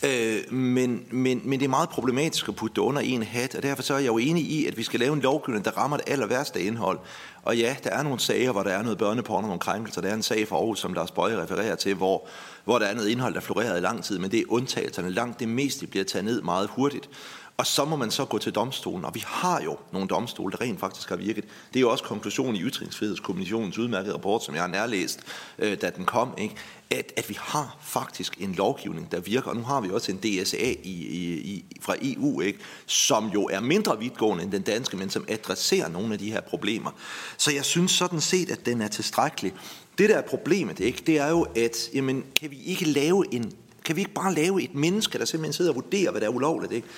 Øh, 0.02 0.52
men, 0.52 1.04
men, 1.10 1.40
men 1.44 1.60
det 1.60 1.64
er 1.64 1.70
meget 1.70 1.88
problematisk 1.88 2.48
at 2.48 2.56
putte 2.56 2.74
det 2.74 2.80
under 2.80 3.00
en 3.00 3.22
hat, 3.22 3.54
og 3.54 3.62
derfor 3.62 3.82
så 3.82 3.94
er 3.94 3.98
jeg 3.98 4.06
jo 4.06 4.18
enig 4.18 4.42
i, 4.42 4.66
at 4.66 4.76
vi 4.76 4.82
skal 4.82 5.00
lave 5.00 5.12
en 5.12 5.20
lovgivning, 5.20 5.64
der 5.64 5.70
rammer 5.70 5.96
det 5.96 6.08
aller 6.08 6.26
værste 6.26 6.62
indhold. 6.62 6.98
Og 7.42 7.56
ja, 7.56 7.76
der 7.84 7.90
er 7.90 8.02
nogle 8.02 8.20
sager, 8.20 8.52
hvor 8.52 8.62
der 8.62 8.70
er 8.70 8.82
noget 8.82 8.98
børneporno, 8.98 9.46
nogle 9.46 9.60
krænkelser. 9.60 10.00
Der 10.00 10.08
er 10.08 10.14
en 10.14 10.22
sag 10.22 10.48
fra 10.48 10.56
Aarhus, 10.56 10.80
som 10.80 10.92
Lars 10.92 11.10
Bøje 11.10 11.42
refererer 11.42 11.74
til, 11.74 11.94
hvor, 11.94 12.26
hvor 12.64 12.78
der 12.78 12.86
er 12.86 12.94
noget 12.94 13.08
indhold, 13.08 13.34
der 13.34 13.40
florerer 13.40 13.76
i 13.76 13.80
lang 13.80 14.04
tid, 14.04 14.18
men 14.18 14.30
det 14.30 14.40
er 14.40 14.44
undtagelserne. 14.48 15.10
Langt 15.10 15.40
det 15.40 15.48
meste 15.48 15.86
bliver 15.86 16.04
taget 16.04 16.24
ned 16.24 16.42
meget 16.42 16.68
hurtigt. 16.70 17.08
Og 17.56 17.66
så 17.66 17.84
må 17.84 17.96
man 17.96 18.10
så 18.10 18.24
gå 18.24 18.38
til 18.38 18.54
domstolen, 18.54 19.04
og 19.04 19.14
vi 19.14 19.22
har 19.26 19.62
jo 19.62 19.76
nogle 19.92 20.08
domstole, 20.08 20.52
der 20.52 20.60
rent 20.60 20.80
faktisk 20.80 21.08
har 21.08 21.16
virket. 21.16 21.44
Det 21.44 21.76
er 21.76 21.80
jo 21.80 21.90
også 21.90 22.04
konklusionen 22.04 22.56
i 22.56 22.62
Ytringsfrihedskommissionens 22.62 23.78
udmærkede 23.78 24.14
rapport, 24.14 24.44
som 24.44 24.54
jeg 24.54 24.62
har 24.62 24.68
nærlæst, 24.68 25.20
øh, 25.58 25.80
da 25.80 25.90
den 25.90 26.04
kom, 26.04 26.34
ikke? 26.38 26.54
At, 26.94 27.12
at 27.16 27.28
vi 27.28 27.36
har 27.40 27.76
faktisk 27.82 28.36
en 28.40 28.52
lovgivning, 28.52 29.12
der 29.12 29.20
virker, 29.20 29.50
og 29.50 29.56
nu 29.56 29.62
har 29.62 29.80
vi 29.80 29.90
også 29.90 30.12
en 30.12 30.18
DSA 30.18 30.56
i, 30.56 30.76
i, 30.82 31.34
i, 31.34 31.64
fra 31.80 31.94
EU, 32.02 32.40
ikke? 32.40 32.58
som 32.86 33.28
jo 33.28 33.44
er 33.44 33.60
mindre 33.60 33.98
vidtgående 33.98 34.44
end 34.44 34.52
den 34.52 34.62
danske, 34.62 34.96
men 34.96 35.10
som 35.10 35.24
adresserer 35.28 35.88
nogle 35.88 36.12
af 36.12 36.18
de 36.18 36.32
her 36.32 36.40
problemer. 36.40 36.90
Så 37.36 37.52
jeg 37.52 37.64
synes 37.64 37.92
sådan 37.92 38.20
set, 38.20 38.50
at 38.50 38.66
den 38.66 38.80
er 38.80 38.88
tilstrækkelig. 38.88 39.52
Det 39.98 40.08
der 40.10 40.16
er 40.16 40.22
problemet, 40.22 40.80
ikke? 40.80 41.02
det 41.06 41.18
er 41.18 41.28
jo, 41.28 41.46
at 41.56 41.90
jamen, 41.94 42.24
kan 42.40 42.50
vi 42.50 42.62
ikke 42.64 42.84
lave 42.84 43.34
en 43.34 43.52
kan 43.84 43.96
vi 43.96 44.00
ikke 44.00 44.14
bare 44.14 44.34
lave 44.34 44.62
et 44.62 44.74
menneske, 44.74 45.18
der 45.18 45.24
simpelthen 45.24 45.52
sidder 45.52 45.70
og 45.70 45.74
vurderer, 45.74 46.10
hvad 46.10 46.20
der 46.20 46.26
er 46.26 46.30
ulovligt? 46.30 46.72
Ikke? 46.72 46.88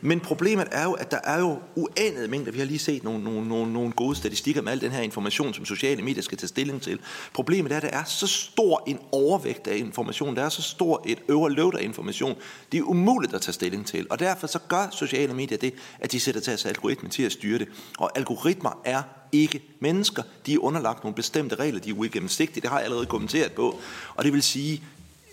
Men 0.00 0.20
problemet 0.20 0.68
er 0.70 0.84
jo, 0.84 0.92
at 0.92 1.10
der 1.10 1.18
er 1.24 1.38
jo 1.40 1.58
uanede 1.74 2.28
mængder. 2.28 2.52
Vi 2.52 2.58
har 2.58 2.66
lige 2.66 2.78
set 2.78 3.04
nogle, 3.04 3.24
nogle, 3.24 3.48
nogle, 3.48 3.72
nogle 3.72 3.92
gode 3.92 4.16
statistikker 4.16 4.62
med 4.62 4.72
al 4.72 4.80
den 4.80 4.90
her 4.90 5.00
information, 5.00 5.54
som 5.54 5.64
sociale 5.64 6.02
medier 6.02 6.22
skal 6.22 6.38
tage 6.38 6.48
stilling 6.48 6.82
til. 6.82 6.98
Problemet 7.32 7.72
er, 7.72 7.76
at 7.76 7.82
der 7.82 7.88
er 7.88 8.04
så 8.04 8.26
stor 8.26 8.82
en 8.86 8.98
overvægt 9.12 9.66
af 9.66 9.76
information. 9.76 10.36
Der 10.36 10.42
er 10.42 10.48
så 10.48 10.62
stor 10.62 11.02
et 11.06 11.18
overload 11.30 11.74
af 11.74 11.84
information. 11.84 12.36
Det 12.72 12.78
er 12.78 12.82
umuligt 12.82 13.34
at 13.34 13.40
tage 13.40 13.52
stilling 13.52 13.86
til. 13.86 14.06
Og 14.10 14.18
derfor 14.18 14.46
så 14.46 14.58
gør 14.68 14.88
sociale 14.92 15.34
medier 15.34 15.58
det, 15.58 15.74
at 15.98 16.12
de 16.12 16.20
sætter 16.20 16.40
deres 16.40 16.66
algoritme 16.66 17.08
til 17.08 17.22
at 17.22 17.32
styre 17.32 17.58
det. 17.58 17.68
Og 17.98 18.10
algoritmer 18.18 18.80
er 18.84 19.02
ikke 19.32 19.62
mennesker. 19.80 20.22
De 20.46 20.54
er 20.54 20.58
underlagt 20.58 21.04
nogle 21.04 21.14
bestemte 21.14 21.54
regler, 21.54 21.80
de 21.80 21.90
er 21.90 21.94
uigennemsigtige. 21.94 22.60
Det 22.60 22.70
har 22.70 22.76
jeg 22.76 22.84
allerede 22.84 23.06
kommenteret 23.06 23.52
på. 23.52 23.78
Og 24.14 24.24
det 24.24 24.32
vil 24.32 24.42
sige, 24.42 24.82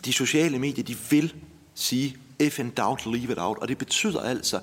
de 0.05 0.13
sociale 0.13 0.59
medier, 0.59 0.83
de 0.83 0.97
vil 1.09 1.33
sige, 1.75 2.17
if 2.39 2.59
in 2.59 2.69
doubt, 2.69 3.05
leave 3.05 3.31
it 3.31 3.37
out. 3.37 3.57
Og 3.57 3.67
det 3.67 3.77
betyder 3.77 4.21
altså, 4.21 4.59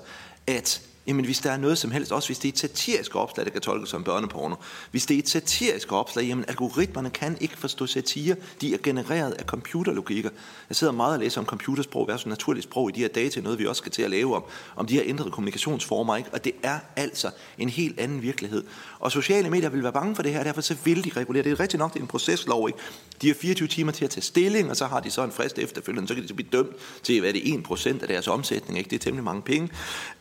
at 0.47 0.81
Jamen 1.07 1.25
hvis 1.25 1.39
der 1.39 1.51
er 1.51 1.57
noget 1.57 1.77
som 1.77 1.91
helst, 1.91 2.11
også 2.11 2.27
hvis 2.27 2.39
det 2.39 2.47
er 2.47 2.53
et 2.53 2.59
satirisk 2.59 3.15
opslag, 3.15 3.45
der 3.45 3.51
kan 3.51 3.61
tolkes 3.61 3.89
som 3.89 4.03
børneporno, 4.03 4.55
hvis 4.91 5.05
det 5.05 5.15
er 5.15 5.19
et 5.19 5.29
satirisk 5.29 5.91
opslag, 5.91 6.23
jamen 6.23 6.45
algoritmerne 6.47 7.09
kan 7.09 7.37
ikke 7.41 7.57
forstå 7.57 7.87
satire, 7.87 8.35
de 8.61 8.73
er 8.73 8.77
genereret 8.83 9.31
af 9.31 9.45
computerlogikker. 9.45 10.29
Jeg 10.69 10.75
sidder 10.75 10.93
meget 10.93 11.13
og 11.13 11.19
læser 11.19 11.41
om 11.41 11.47
computersprog 11.47 12.07
versus 12.07 12.25
naturligt 12.25 12.63
sprog 12.63 12.89
i 12.89 12.91
de 12.91 12.99
her 12.99 13.07
data, 13.07 13.41
noget, 13.41 13.59
vi 13.59 13.65
også 13.65 13.79
skal 13.79 13.91
til 13.91 14.01
at 14.01 14.09
lave 14.09 14.35
om, 14.35 14.43
om 14.75 14.85
de 14.85 14.93
her 14.93 15.03
ændrede 15.05 15.31
kommunikationsformer, 15.31 16.15
ikke? 16.15 16.29
og 16.33 16.43
det 16.43 16.51
er 16.63 16.79
altså 16.95 17.31
en 17.57 17.69
helt 17.69 17.99
anden 17.99 18.21
virkelighed. 18.21 18.63
Og 18.99 19.11
sociale 19.11 19.49
medier 19.49 19.69
vil 19.69 19.83
være 19.83 19.93
bange 19.93 20.15
for 20.15 20.23
det 20.23 20.33
her, 20.33 20.43
derfor 20.43 20.61
så 20.61 20.75
vil 20.83 21.03
de 21.03 21.11
regulere. 21.19 21.43
Det 21.43 21.51
er 21.51 21.59
rigtigt 21.59 21.79
nok, 21.79 21.93
det 21.93 21.99
er 21.99 22.03
en 22.03 22.07
proceslov, 22.07 22.67
ikke? 22.67 22.79
De 23.21 23.27
har 23.27 23.35
24 23.35 23.67
timer 23.67 23.91
til 23.91 24.05
at 24.05 24.11
tage 24.11 24.21
stilling, 24.21 24.69
og 24.69 24.75
så 24.75 24.85
har 24.85 24.99
de 24.99 25.11
så 25.11 25.23
en 25.23 25.31
frist 25.31 25.59
efterfølgende, 25.59 26.07
så 26.07 26.13
kan 26.13 26.23
de 26.23 26.27
så 26.27 26.33
blive 26.33 26.49
dømt 26.51 26.75
til, 27.03 27.19
hvad 27.19 27.33
det 27.33 27.49
er 27.49 27.57
1% 27.57 28.01
af 28.01 28.07
deres 28.07 28.27
omsætning, 28.27 28.77
ikke? 28.77 28.89
Det 28.89 28.95
er 28.95 28.99
temmelig 28.99 29.23
mange 29.23 29.41
penge. 29.41 29.69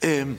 Øhm, 0.04 0.38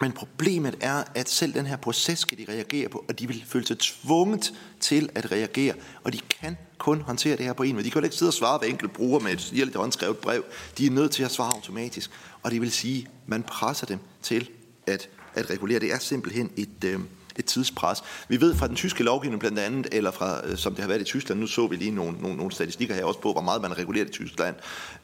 men 0.00 0.12
problemet 0.12 0.76
er, 0.80 1.04
at 1.14 1.28
selv 1.28 1.54
den 1.54 1.66
her 1.66 1.76
proces 1.76 2.18
skal 2.18 2.38
de 2.38 2.44
reagere 2.48 2.88
på, 2.88 3.04
og 3.08 3.18
de 3.18 3.26
vil 3.26 3.44
føle 3.46 3.66
sig 3.66 3.78
tvunget 3.78 4.54
til 4.80 5.10
at 5.14 5.32
reagere, 5.32 5.74
og 6.04 6.12
de 6.12 6.18
kan 6.18 6.56
kun 6.78 7.00
håndtere 7.00 7.36
det 7.36 7.44
her 7.44 7.52
på 7.52 7.62
en 7.62 7.74
måde. 7.74 7.84
De 7.84 7.90
kan 7.90 8.00
jo 8.00 8.04
ikke 8.04 8.16
sidde 8.16 8.30
og 8.30 8.34
svare 8.34 8.58
hver 8.58 8.68
enkelt 8.68 8.92
bruger 8.92 9.20
med 9.20 9.32
et 9.32 9.52
lidt 9.52 9.76
håndskrevet 9.76 10.16
brev. 10.16 10.44
De 10.78 10.86
er 10.86 10.90
nødt 10.90 11.10
til 11.10 11.22
at 11.22 11.30
svare 11.30 11.54
automatisk, 11.54 12.10
og 12.42 12.50
det 12.50 12.60
vil 12.60 12.72
sige, 12.72 13.02
at 13.02 13.28
man 13.28 13.42
presser 13.42 13.86
dem 13.86 13.98
til 14.22 14.48
at, 14.86 15.08
at 15.34 15.50
regulere. 15.50 15.80
Det 15.80 15.92
er 15.92 15.98
simpelthen 15.98 16.50
et, 16.56 16.84
øh, 16.84 17.00
et 17.38 17.44
tidspres. 17.44 18.02
Vi 18.28 18.40
ved 18.40 18.54
fra 18.54 18.68
den 18.68 18.76
tyske 18.76 19.02
lovgivning 19.02 19.40
blandt 19.40 19.58
andet, 19.58 19.88
eller 19.92 20.10
fra, 20.10 20.46
øh, 20.46 20.56
som 20.56 20.74
det 20.74 20.80
har 20.80 20.88
været 20.88 21.00
i 21.00 21.04
Tyskland, 21.04 21.40
nu 21.40 21.46
så 21.46 21.66
vi 21.66 21.76
lige 21.76 21.90
nogle, 21.90 22.16
nogle, 22.20 22.36
nogle 22.36 22.52
statistikker 22.52 22.94
her 22.94 23.04
også 23.04 23.20
på, 23.20 23.32
hvor 23.32 23.40
meget 23.40 23.62
man 23.62 23.78
regulerer 23.78 24.04
i 24.04 24.08
Tyskland. 24.08 24.56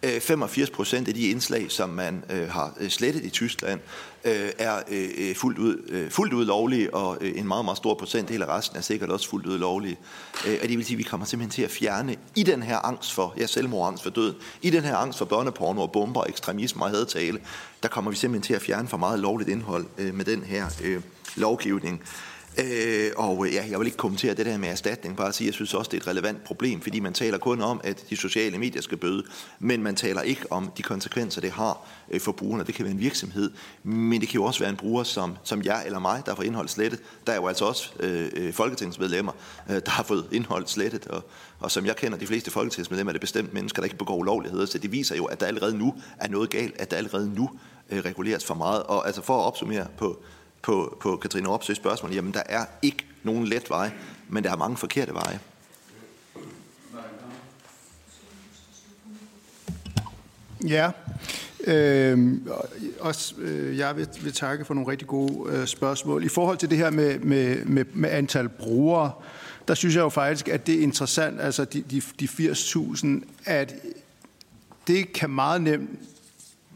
Øh, 0.03 0.21
85 0.21 0.71
procent 0.71 1.09
af 1.09 1.15
de 1.15 1.29
indslag, 1.29 1.71
som 1.71 1.89
man 1.89 2.25
øh, 2.31 2.49
har 2.49 2.73
slettet 2.89 3.25
i 3.25 3.31
Tyskland, 3.31 3.81
er 4.25 4.81
fuldt 5.37 5.59
ud, 5.59 6.11
fuldt 6.11 6.33
ud 6.33 6.45
lovlige, 6.45 6.95
og 6.95 7.19
en 7.23 7.49
meget, 7.49 7.65
meget 7.65 7.77
stor 7.77 7.95
procentdel 7.95 8.43
af 8.43 8.47
resten 8.47 8.77
er 8.77 8.81
sikkert 8.81 9.11
også 9.11 9.29
fuldt 9.29 9.47
ud 9.47 9.59
lovlige. 9.59 9.97
Og 10.45 10.69
det 10.69 10.77
vil 10.79 10.85
sige, 10.85 10.95
at 10.95 10.99
vi 10.99 11.03
kommer 11.03 11.27
simpelthen 11.27 11.51
til 11.51 11.63
at 11.63 11.71
fjerne 11.71 12.17
i 12.35 12.43
den 12.43 12.63
her 12.63 12.79
angst 12.87 13.13
for, 13.13 13.35
ja, 13.39 13.47
selvmord 13.47 13.89
angst 13.89 14.03
for 14.03 14.11
døden, 14.11 14.35
i 14.63 14.71
den 14.71 14.83
her 14.83 14.97
angst 14.97 15.19
for 15.19 15.25
børneporno 15.25 15.83
og 15.83 15.93
bomber, 15.93 16.25
ekstremisme 16.25 16.85
og 16.85 16.91
hadtale, 16.91 17.39
der 17.83 17.89
kommer 17.89 18.11
vi 18.11 18.17
simpelthen 18.17 18.47
til 18.47 18.55
at 18.55 18.63
fjerne 18.63 18.89
for 18.89 18.97
meget 18.97 19.19
lovligt 19.19 19.51
indhold 19.51 20.13
med 20.13 20.25
den 20.25 20.43
her 20.43 20.67
lovgivning. 21.37 22.03
Øh, 22.59 23.11
og 23.17 23.47
øh, 23.47 23.55
ja, 23.55 23.65
jeg 23.71 23.79
vil 23.79 23.87
ikke 23.87 23.99
kommentere 23.99 24.35
det 24.35 24.47
der 24.47 24.59
med 24.59 24.69
erstatning, 24.69 25.17
bare 25.17 25.29
at 25.29 25.35
sige, 25.35 25.47
at 25.47 25.49
jeg 25.49 25.55
synes 25.55 25.75
også, 25.75 25.89
det 25.89 25.97
er 25.97 26.01
et 26.01 26.07
relevant 26.07 26.45
problem, 26.45 26.81
fordi 26.81 27.01
man 27.01 27.13
taler 27.13 27.39
kun 27.39 27.61
om, 27.61 27.81
at 27.85 28.05
de 28.11 28.17
sociale 28.17 28.59
medier 28.59 28.83
skal 28.83 28.99
bøde, 28.99 29.25
men 29.59 29.83
man 29.83 29.97
taler 29.97 30.23
ikke 30.23 30.53
om 30.53 30.73
de 30.77 30.83
konsekvenser, 30.83 31.41
det 31.41 31.51
har 31.51 31.89
øh, 32.11 32.21
for 32.21 32.33
brugerne. 32.33 32.65
Det 32.65 32.75
kan 32.75 32.85
være 32.85 32.95
en 32.95 33.01
virksomhed, 33.01 33.51
men 33.83 34.21
det 34.21 34.29
kan 34.29 34.41
jo 34.41 34.45
også 34.45 34.61
være 34.61 34.71
en 34.71 34.77
bruger 34.77 35.03
som, 35.03 35.37
som 35.45 35.63
jeg 35.63 35.83
eller 35.87 35.99
mig, 35.99 36.23
der 36.27 36.35
får 36.35 36.43
indhold 36.43 36.69
slettet. 36.69 37.01
Der 37.27 37.33
er 37.33 37.37
jo 37.37 37.47
altså 37.47 37.65
også 37.65 37.91
øh, 38.01 38.31
øh 38.35 38.53
folketingsmedlemmer, 38.53 39.33
øh, 39.71 39.75
der 39.75 39.91
har 39.91 40.03
fået 40.03 40.27
indhold 40.33 40.67
slettet, 40.67 41.07
og, 41.07 41.25
og 41.61 41.71
som 41.71 41.87
jeg 41.87 41.97
kender 41.97 42.19
de 42.19 42.27
fleste 42.27 42.51
folketingsmedlemmer, 42.51 43.11
er 43.11 43.13
det 43.13 43.21
bestemt 43.21 43.55
mennesker, 43.55 43.83
der 43.83 43.85
ikke 43.85 43.99
begår 43.99 44.17
ulovligheder, 44.17 44.67
så 44.67 44.79
det 44.79 44.93
viser 44.93 45.17
jo, 45.17 45.25
at 45.25 45.41
der 45.41 45.47
allerede 45.47 45.79
nu 45.79 45.95
er 46.19 46.29
noget 46.29 46.51
galt, 46.51 46.75
at 46.79 46.91
der 46.91 46.97
allerede 46.97 47.35
nu 47.35 47.51
øh, 47.91 47.99
reguleres 47.99 48.45
for 48.45 48.55
meget. 48.55 48.83
Og 48.83 49.07
altså 49.07 49.23
for 49.23 49.39
at 49.39 49.45
opsummere 49.45 49.87
på 49.99 50.23
på, 50.63 50.99
på 51.01 51.17
Katrine 51.17 51.49
Opsøs 51.49 51.77
spørgsmål, 51.77 52.13
jamen 52.13 52.35
der 52.35 52.43
er 52.47 52.65
ikke 52.83 53.07
nogen 53.23 53.45
let 53.47 53.71
vej, 53.71 53.91
men 54.29 54.45
der 54.45 54.53
er 54.53 54.57
mange 54.57 54.77
forkerte 54.77 55.15
veje. 55.15 55.41
Ja, 60.69 60.91
øh, 61.65 62.33
også, 63.01 63.35
øh, 63.39 63.79
jeg 63.79 63.97
vil, 63.97 64.09
vil 64.23 64.33
takke 64.33 64.65
for 64.65 64.75
nogle 64.75 64.91
rigtig 64.91 65.09
gode 65.09 65.53
øh, 65.53 65.67
spørgsmål. 65.67 66.25
I 66.25 66.29
forhold 66.29 66.59
til 66.59 66.71
det 66.71 66.79
her 66.79 66.91
med, 66.91 67.19
med, 67.19 67.65
med, 67.65 67.85
med 67.95 68.11
antal 68.11 68.49
brugere, 68.49 69.13
der 69.69 69.75
synes 69.75 69.95
jeg 69.95 70.01
jo 70.01 70.09
faktisk, 70.09 70.49
at 70.49 70.67
det 70.67 70.75
er 70.75 70.83
interessant, 70.83 71.41
altså 71.41 71.65
de, 71.65 71.83
de, 71.91 72.03
de 72.21 72.25
80.000, 72.25 73.07
at 73.45 73.75
det 74.87 75.13
kan 75.13 75.31
meget 75.31 75.63
nemt 75.63 75.91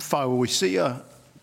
favorisere 0.01 0.97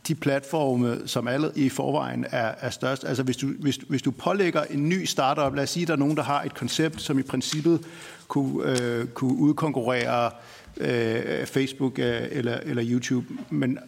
de 0.08 0.16
platforme, 0.16 1.02
som 1.06 1.28
alle 1.28 1.52
i 1.56 1.70
forvejen 1.70 2.26
er, 2.32 2.52
er 2.60 2.70
størst. 2.70 3.04
Altså 3.04 3.24
hvis 3.24 3.38
du, 3.38 3.48
hvis, 3.60 3.76
hvis 3.76 4.02
du 4.02 4.12
pålægger 4.12 4.64
en 4.64 4.90
ny 4.90 5.06
startup, 5.06 5.56
lad 5.56 5.64
os 5.64 5.70
sige, 5.70 5.86
der 5.86 5.94
er 5.94 5.98
nogen, 5.98 6.18
der 6.18 6.24
har 6.24 6.44
et 6.44 6.54
koncept, 6.54 7.02
som 7.02 7.20
i 7.20 7.22
princippet 7.22 7.82
kunne, 8.28 8.82
øh, 8.82 9.08
kunne 9.08 9.38
udkonkurrere 9.38 10.32
øh, 10.78 11.46
Facebook 11.46 12.00
øh, 12.00 12.22
eller, 12.32 12.58
eller 12.64 12.84
YouTube, 12.88 13.26
men 13.50 13.80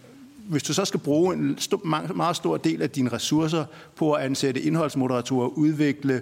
hvis 0.49 0.63
du 0.63 0.73
så 0.73 0.85
skal 0.85 0.99
bruge 0.99 1.35
en 1.35 1.57
stor, 1.57 1.81
meget 2.13 2.35
stor 2.35 2.57
del 2.57 2.81
af 2.81 2.89
dine 2.89 3.11
ressourcer 3.11 3.65
på 3.95 4.13
at 4.13 4.25
ansætte 4.25 4.61
indholdsmoderatorer, 4.61 5.47
udvikle, 5.47 6.21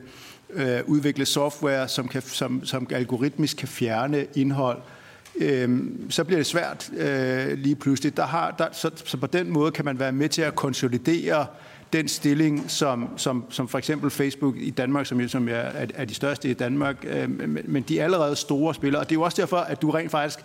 øh, 0.50 0.80
udvikle 0.86 1.26
software, 1.26 1.88
som, 1.88 2.08
kan, 2.08 2.22
som, 2.22 2.66
som 2.66 2.88
algoritmisk 2.92 3.58
kan 3.58 3.68
fjerne 3.68 4.26
indhold, 4.36 4.78
øh, 4.78 5.03
Øhm, 5.36 6.12
så 6.12 6.24
bliver 6.24 6.40
det 6.40 6.46
svært 6.46 6.90
øh, 6.98 7.58
lige 7.58 7.76
pludselig. 7.76 8.18
Der 8.18 8.26
har, 8.26 8.52
der, 8.52 8.68
så, 8.72 8.92
så 9.06 9.18
på 9.18 9.28
den 9.28 9.50
måde 9.50 9.72
kan 9.72 9.86
man 9.86 10.00
være 10.00 10.12
med 10.12 10.30
til 10.30 10.42
at 10.42 10.56
konsolidere 10.56 11.46
den 11.94 12.08
stilling, 12.08 12.66
som, 12.68 13.10
som, 13.18 13.46
som 13.50 13.68
for 13.68 13.78
eksempel 13.78 14.10
Facebook 14.10 14.56
i 14.58 14.70
Danmark, 14.70 15.06
som, 15.06 15.28
som 15.28 15.48
er, 15.48 15.54
er 15.94 16.06
de 16.06 16.14
største 16.14 16.50
i 16.50 16.54
Danmark, 16.54 16.96
øh, 17.04 17.30
men, 17.30 17.60
men 17.66 17.84
de 17.84 18.00
er 18.00 18.04
allerede 18.04 18.36
store 18.36 18.74
spillere. 18.74 19.02
Og 19.02 19.10
det 19.10 19.16
er 19.16 19.20
jo 19.20 19.22
også 19.22 19.42
derfor, 19.42 19.58
at 19.58 19.82
du 19.82 19.90
rent 19.90 20.12
faktisk 20.12 20.40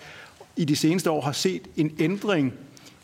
i 0.56 0.64
de 0.64 0.76
seneste 0.76 1.10
år 1.10 1.20
har 1.20 1.32
set 1.32 1.62
en 1.76 1.92
ændring 1.98 2.54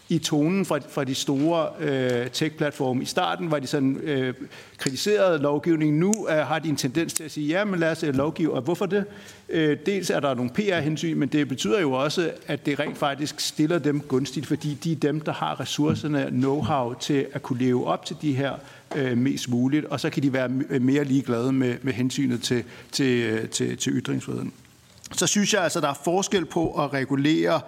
i 0.09 0.19
tonen 0.19 0.65
fra, 0.65 0.79
fra 0.89 1.05
de 1.05 1.15
store 1.15 1.69
øh, 1.81 2.31
tech-platforme. 2.31 3.03
I 3.03 3.07
starten 3.07 3.51
var 3.51 3.59
de 3.59 3.67
sådan 3.67 3.97
øh, 3.97 4.35
kritiseret 4.79 5.41
lovgivningen. 5.41 6.01
Nu 6.01 6.13
øh, 6.31 6.37
har 6.37 6.59
de 6.59 6.69
en 6.69 6.77
tendens 6.77 7.13
til 7.13 7.25
at 7.25 7.31
sige, 7.31 7.47
ja, 7.47 7.65
men 7.65 7.81
lad 7.81 7.91
os 7.91 8.03
øh, 8.03 8.15
lovgive. 8.15 8.55
Og 8.55 8.63
hvorfor 8.63 8.87
det? 8.87 9.05
Øh, 9.49 9.79
dels 9.87 10.11
er 10.11 10.21
der 10.21 10.35
nogle 10.35 10.51
PR-hensyn, 10.51 11.17
men 11.17 11.29
det 11.29 11.49
betyder 11.49 11.81
jo 11.81 11.93
også, 11.93 12.31
at 12.47 12.67
det 12.67 12.81
rent 12.81 12.99
faktisk 12.99 13.41
stiller 13.41 13.79
dem 13.79 14.01
gunstigt, 14.01 14.47
fordi 14.47 14.75
de 14.75 14.93
er 14.93 14.97
dem, 14.97 15.21
der 15.21 15.33
har 15.33 15.61
ressourcerne, 15.61 16.27
know-how 16.27 16.99
til 17.01 17.27
at 17.33 17.43
kunne 17.43 17.59
leve 17.59 17.87
op 17.87 18.05
til 18.05 18.17
de 18.23 18.35
her 18.35 18.53
øh, 18.97 19.19
mest 19.19 19.49
muligt, 19.49 19.85
og 19.85 20.01
så 20.01 20.11
kan 20.11 20.23
de 20.23 20.33
være 20.33 20.51
øh, 20.71 20.83
mere 20.83 21.05
ligeglade 21.05 21.53
med, 21.53 21.77
med 21.83 21.93
hensynet 21.93 22.43
til, 22.43 22.65
til, 22.93 23.23
øh, 23.23 23.49
til, 23.49 23.77
til 23.77 23.93
ytringsfriheden. 23.93 24.53
Så 25.13 25.27
synes 25.27 25.55
jeg 25.55 25.63
altså, 25.63 25.81
der 25.81 25.89
er 25.89 26.01
forskel 26.05 26.45
på 26.45 26.83
at 26.85 26.93
regulere 26.93 27.61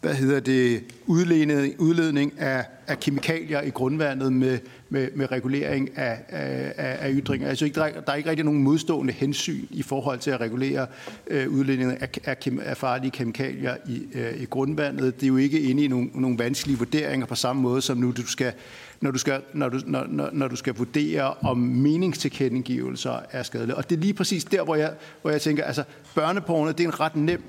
hvad 0.00 0.14
hedder 0.14 0.40
det, 0.40 0.84
udledning, 1.06 1.74
udledning 1.78 2.32
af, 2.38 2.64
af 2.86 3.00
kemikalier 3.00 3.62
i 3.62 3.70
grundvandet 3.70 4.32
med, 4.32 4.58
med, 4.88 5.08
med 5.14 5.30
regulering 5.32 5.98
af, 5.98 6.18
af, 6.28 6.96
af 7.00 7.10
ytringer. 7.12 7.48
Altså, 7.48 7.70
der, 7.74 7.84
er, 7.84 8.00
der 8.00 8.12
er 8.12 8.16
ikke 8.16 8.30
rigtig 8.30 8.44
nogen 8.44 8.62
modstående 8.62 9.12
hensyn 9.12 9.66
i 9.70 9.82
forhold 9.82 10.18
til 10.18 10.30
at 10.30 10.40
regulere 10.40 10.86
øh, 11.26 11.48
udledningen 11.48 11.96
af, 12.00 12.08
af, 12.24 12.36
af 12.62 12.76
farlige 12.76 13.10
kemikalier 13.10 13.76
i, 13.88 14.02
øh, 14.14 14.42
i 14.42 14.44
grundvandet. 14.44 15.14
Det 15.16 15.22
er 15.22 15.28
jo 15.28 15.36
ikke 15.36 15.60
inde 15.60 15.84
i 15.84 15.88
nogle, 15.88 16.10
nogle 16.14 16.38
vanskelige 16.38 16.78
vurderinger 16.78 17.26
på 17.26 17.34
samme 17.34 17.62
måde, 17.62 17.82
som 17.82 17.98
nu 17.98 18.12
du 18.16 18.26
skal 18.26 18.52
når 19.00 19.10
du 19.10 19.18
skal, 19.18 19.40
når 19.52 19.68
du, 19.68 19.80
når, 19.86 20.06
når 20.08 20.30
når 20.32 20.48
du 20.48 20.56
skal 20.56 20.74
vurdere, 20.74 21.34
om 21.34 21.58
meningstilkendegivelser 21.58 23.18
er 23.30 23.42
skadelige. 23.42 23.76
Og 23.76 23.90
det 23.90 23.96
er 23.96 24.00
lige 24.00 24.14
præcis 24.14 24.44
der, 24.44 24.62
hvor 24.62 24.74
jeg, 24.74 24.92
hvor 25.22 25.30
jeg 25.30 25.40
tænker, 25.40 25.64
altså 25.64 25.84
børneporno, 26.14 26.68
det 26.70 26.80
er 26.80 26.84
en 26.84 27.00
ret 27.00 27.16
nem 27.16 27.42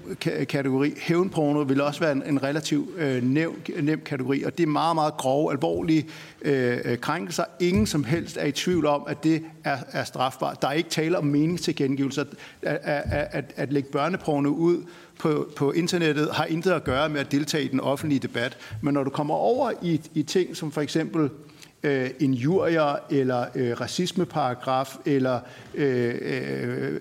kategori. 0.50 0.94
Hævnporno 0.98 1.60
vil 1.60 1.82
også 1.82 2.00
være 2.00 2.12
en, 2.12 2.24
en 2.26 2.44
relativt 2.44 2.90
øh, 2.98 3.24
nem, 3.24 3.62
nem 3.82 4.02
kategori, 4.06 4.44
og 4.44 4.58
det 4.58 4.64
er 4.64 4.68
meget, 4.68 4.96
meget 4.96 5.18
grove, 5.18 5.52
alvorlige 5.52 6.06
øh, 6.42 6.98
krænkelser. 6.98 7.44
Ingen 7.60 7.88
som 7.88 8.04
helst 8.04 8.38
er 8.38 8.46
i 8.46 8.52
tvivl 8.52 8.86
om, 8.86 9.04
at 9.08 9.24
det 9.24 9.44
er, 9.64 9.78
er 9.92 10.04
strafbart. 10.04 10.62
Der 10.62 10.68
er 10.68 10.74
ikke 10.74 10.90
tale 10.90 11.18
om 11.18 11.26
meningstilkendegivelser. 11.26 12.24
At, 12.62 12.80
at, 12.84 13.28
at, 13.32 13.54
at 13.56 13.74
lægge 13.74 13.90
børneporno 13.92 14.50
ud 14.50 14.84
på, 15.20 15.50
på 15.56 15.72
internettet 15.72 16.30
har 16.32 16.46
intet 16.46 16.72
at 16.72 16.84
gøre 16.84 17.10
med 17.10 17.20
at 17.20 17.32
deltage 17.32 17.64
i 17.64 17.68
den 17.68 17.80
offentlige 17.80 18.20
debat. 18.20 18.58
Men 18.82 18.94
når 18.94 19.04
du 19.04 19.10
kommer 19.10 19.34
over 19.34 19.72
i, 19.82 20.02
i 20.14 20.24
ting 20.24 20.56
som 20.56 20.72
for 20.72 20.82
eksempel 20.82 21.30
øh, 21.84 22.10
injurier 22.20 22.96
eller 23.12 23.46
øh, 23.56 23.82
racismeparagraf 23.82 24.98
eller 25.06 25.40
øh, 25.76 26.16
øh, 26.22 27.00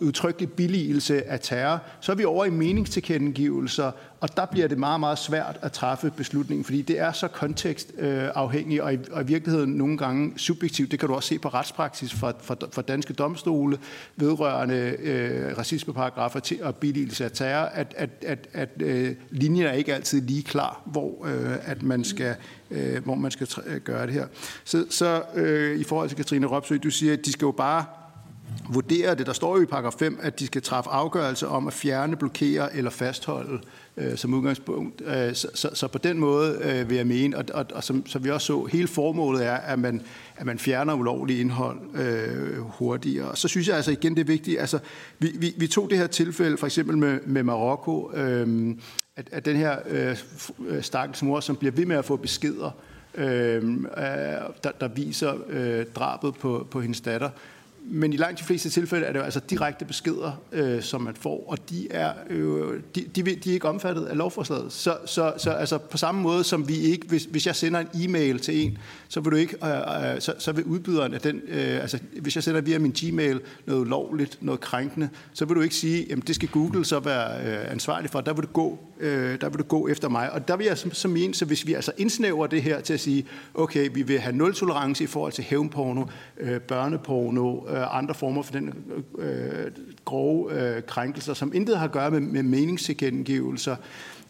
udtrykkelig 0.00 0.52
billigelse 0.52 1.28
af 1.28 1.40
terror, 1.40 1.78
så 2.00 2.12
er 2.12 2.16
vi 2.16 2.24
over 2.24 2.44
i 2.44 2.50
meningstilkendegivelser, 2.50 3.92
og 4.20 4.36
der 4.36 4.46
bliver 4.46 4.68
det 4.68 4.78
meget, 4.78 5.00
meget 5.00 5.18
svært 5.18 5.58
at 5.62 5.72
træffe 5.72 6.12
beslutningen, 6.16 6.64
fordi 6.64 6.82
det 6.82 6.98
er 6.98 7.12
så 7.12 7.28
kontekstafhængigt, 7.28 8.82
og, 8.82 8.94
i, 8.94 8.98
og 9.10 9.22
i 9.22 9.26
virkeligheden 9.26 9.70
nogle 9.70 9.98
gange 9.98 10.32
subjektivt. 10.36 10.90
Det 10.90 10.98
kan 10.98 11.08
du 11.08 11.14
også 11.14 11.28
se 11.28 11.38
på 11.38 11.48
retspraksis 11.48 12.12
for, 12.12 12.34
for, 12.40 12.58
for 12.72 12.82
danske 12.82 13.12
domstole, 13.12 13.78
vedrørende 14.16 14.96
øh, 14.98 15.58
racismeparagrafer 15.58 16.40
til, 16.40 16.62
og 16.62 16.76
billigelse 16.76 17.24
af 17.24 17.30
terror, 17.32 17.64
at, 17.64 17.94
at, 17.96 18.10
at, 18.22 18.48
at 18.52 18.70
øh, 18.80 19.14
linjen 19.30 19.66
er 19.66 19.72
ikke 19.72 19.94
altid 19.94 20.20
lige 20.20 20.42
klar, 20.42 20.82
hvor, 20.86 21.26
øh, 21.26 21.70
at 21.70 21.82
man 21.82 22.04
skal, 22.04 22.34
øh, 22.70 23.04
hvor 23.04 23.14
man 23.14 23.30
skal 23.30 23.48
øh, 23.66 23.80
gøre 23.80 24.06
det 24.06 24.14
her. 24.14 24.26
Så, 24.64 24.84
så 24.90 25.22
øh, 25.34 25.80
i 25.80 25.84
forhold 25.84 26.08
til 26.08 26.16
Katrine 26.16 26.46
Ropsø, 26.46 26.76
du 26.76 26.90
siger, 26.90 27.12
at 27.12 27.26
de 27.26 27.32
skal 27.32 27.46
jo 27.46 27.52
bare 27.52 27.84
vurderer 28.70 29.14
det. 29.14 29.26
Der 29.26 29.32
står 29.32 29.56
jo 29.56 29.62
i 29.62 29.66
paragraf 29.66 29.92
5, 29.98 30.18
at 30.22 30.40
de 30.40 30.46
skal 30.46 30.62
træffe 30.62 30.90
afgørelse 30.90 31.48
om 31.48 31.66
at 31.66 31.72
fjerne, 31.72 32.16
blokere 32.16 32.76
eller 32.76 32.90
fastholde 32.90 33.60
øh, 33.96 34.16
som 34.16 34.34
udgangspunkt. 34.34 35.02
Øh, 35.06 35.34
så, 35.34 35.48
så, 35.54 35.70
så 35.74 35.88
på 35.88 35.98
den 35.98 36.18
måde 36.18 36.58
øh, 36.62 36.90
vil 36.90 36.96
jeg 36.96 37.06
mene, 37.06 37.38
og, 37.38 37.44
og, 37.54 37.66
og 37.74 37.84
som, 37.84 38.06
som 38.06 38.24
vi 38.24 38.30
også 38.30 38.46
så, 38.46 38.64
hele 38.64 38.88
formålet 38.88 39.46
er, 39.46 39.54
at 39.54 39.78
man, 39.78 40.02
at 40.36 40.46
man 40.46 40.58
fjerner 40.58 40.94
ulovligt 40.94 41.40
indhold 41.40 41.78
øh, 41.94 42.58
hurtigere. 42.58 43.28
Og 43.28 43.38
så 43.38 43.48
synes 43.48 43.68
jeg 43.68 43.76
altså 43.76 43.90
igen, 43.90 44.14
det 44.14 44.20
er 44.20 44.24
vigtigt, 44.24 44.60
altså 44.60 44.78
vi, 45.18 45.30
vi, 45.34 45.54
vi 45.56 45.66
tog 45.66 45.90
det 45.90 45.98
her 45.98 46.06
tilfælde 46.06 46.56
for 46.56 46.66
eksempel 46.66 46.98
med, 46.98 47.20
med 47.26 47.42
Marokko, 47.42 48.12
øh, 48.14 48.76
at, 49.16 49.28
at 49.32 49.44
den 49.44 49.56
her 49.56 49.76
øh, 49.88 50.82
stakkels 50.82 51.22
mor, 51.22 51.40
som 51.40 51.56
bliver 51.56 51.72
ved 51.72 51.86
med 51.86 51.96
at 51.96 52.04
få 52.04 52.16
beskeder, 52.16 52.70
øh, 53.14 53.26
øh 53.26 53.84
der, 54.64 54.70
der 54.80 54.88
viser 54.88 55.34
øh, 55.48 55.86
drabet 55.94 56.34
på, 56.34 56.66
på 56.70 56.80
hendes 56.80 57.00
datter, 57.00 57.30
men 57.86 58.12
i 58.12 58.16
langt 58.16 58.38
de 58.38 58.44
fleste 58.44 58.70
tilfælde 58.70 59.06
er 59.06 59.12
det 59.12 59.18
jo 59.18 59.24
altså 59.24 59.40
direkte 59.50 59.84
beskeder, 59.84 60.42
øh, 60.52 60.82
som 60.82 61.00
man 61.00 61.14
får, 61.14 61.44
og 61.48 61.70
de 61.70 61.88
er, 61.90 62.12
øh, 62.30 62.80
de, 62.94 63.00
de, 63.00 63.22
de 63.22 63.50
er 63.50 63.54
ikke 63.54 63.68
omfattet 63.68 64.04
af 64.04 64.16
lovforslaget. 64.16 64.72
Så, 64.72 64.96
så, 65.06 65.32
så 65.36 65.50
altså 65.50 65.78
på 65.78 65.96
samme 65.96 66.22
måde 66.22 66.44
som 66.44 66.68
vi 66.68 66.78
ikke, 66.78 67.06
hvis, 67.08 67.24
hvis 67.24 67.46
jeg 67.46 67.56
sender 67.56 67.80
en 67.80 67.88
e-mail 67.94 68.38
til 68.38 68.66
en, 68.66 68.78
så 69.08 69.20
vil 69.20 69.32
du 69.32 69.36
ikke, 69.36 69.56
øh, 69.64 70.14
øh, 70.14 70.20
så, 70.20 70.34
så 70.38 70.52
vil 70.52 70.64
udbyderen 70.64 71.14
af 71.14 71.20
den, 71.20 71.42
øh, 71.48 71.80
altså 71.80 71.98
hvis 72.20 72.34
jeg 72.34 72.44
sender 72.44 72.60
via 72.60 72.78
min 72.78 72.92
Gmail 72.92 73.40
noget 73.66 73.88
lovligt, 73.88 74.38
noget 74.40 74.60
krænkende, 74.60 75.08
så 75.32 75.44
vil 75.44 75.56
du 75.56 75.60
ikke 75.60 75.74
sige, 75.74 76.06
jamen 76.10 76.24
det 76.26 76.34
skal 76.34 76.48
Google 76.48 76.84
så 76.84 77.00
være 77.00 77.46
øh, 77.46 77.72
ansvarlig 77.72 78.10
for, 78.10 78.20
der 78.20 78.32
vil 78.32 78.42
du 78.42 78.48
gå, 78.48 78.78
øh, 79.00 79.40
der 79.40 79.48
vil 79.48 79.58
du 79.58 79.64
gå 79.64 79.88
efter 79.88 80.08
mig. 80.08 80.32
Og 80.32 80.48
der 80.48 80.56
vil 80.56 80.66
jeg 80.66 80.78
så, 80.78 80.88
så 80.92 81.08
mene, 81.08 81.34
så 81.34 81.44
hvis 81.44 81.66
vi 81.66 81.74
altså 81.74 81.92
indsnæver 81.98 82.46
det 82.46 82.62
her 82.62 82.80
til 82.80 82.94
at 82.94 83.00
sige, 83.00 83.26
okay, 83.54 83.88
vi 83.94 84.02
vil 84.02 84.18
have 84.18 84.36
nul 84.36 84.54
tolerance 84.54 85.04
i 85.04 85.06
forhold 85.06 85.32
til 85.32 85.44
hævnporno, 85.44 86.04
øh, 86.40 86.60
børneporno, 86.60 87.60
øh, 87.74 87.98
andre 87.98 88.14
former 88.14 88.42
for 88.42 88.52
den 88.52 88.74
øh, 89.18 89.70
grove 90.04 90.76
øh, 90.76 90.82
krænkelser, 90.82 91.34
som 91.34 91.52
intet 91.54 91.78
har 91.78 91.84
at 91.84 91.92
gøre 91.92 92.10
med, 92.10 92.20
med 92.20 92.42
meningstilkendegivelser, 92.42 93.76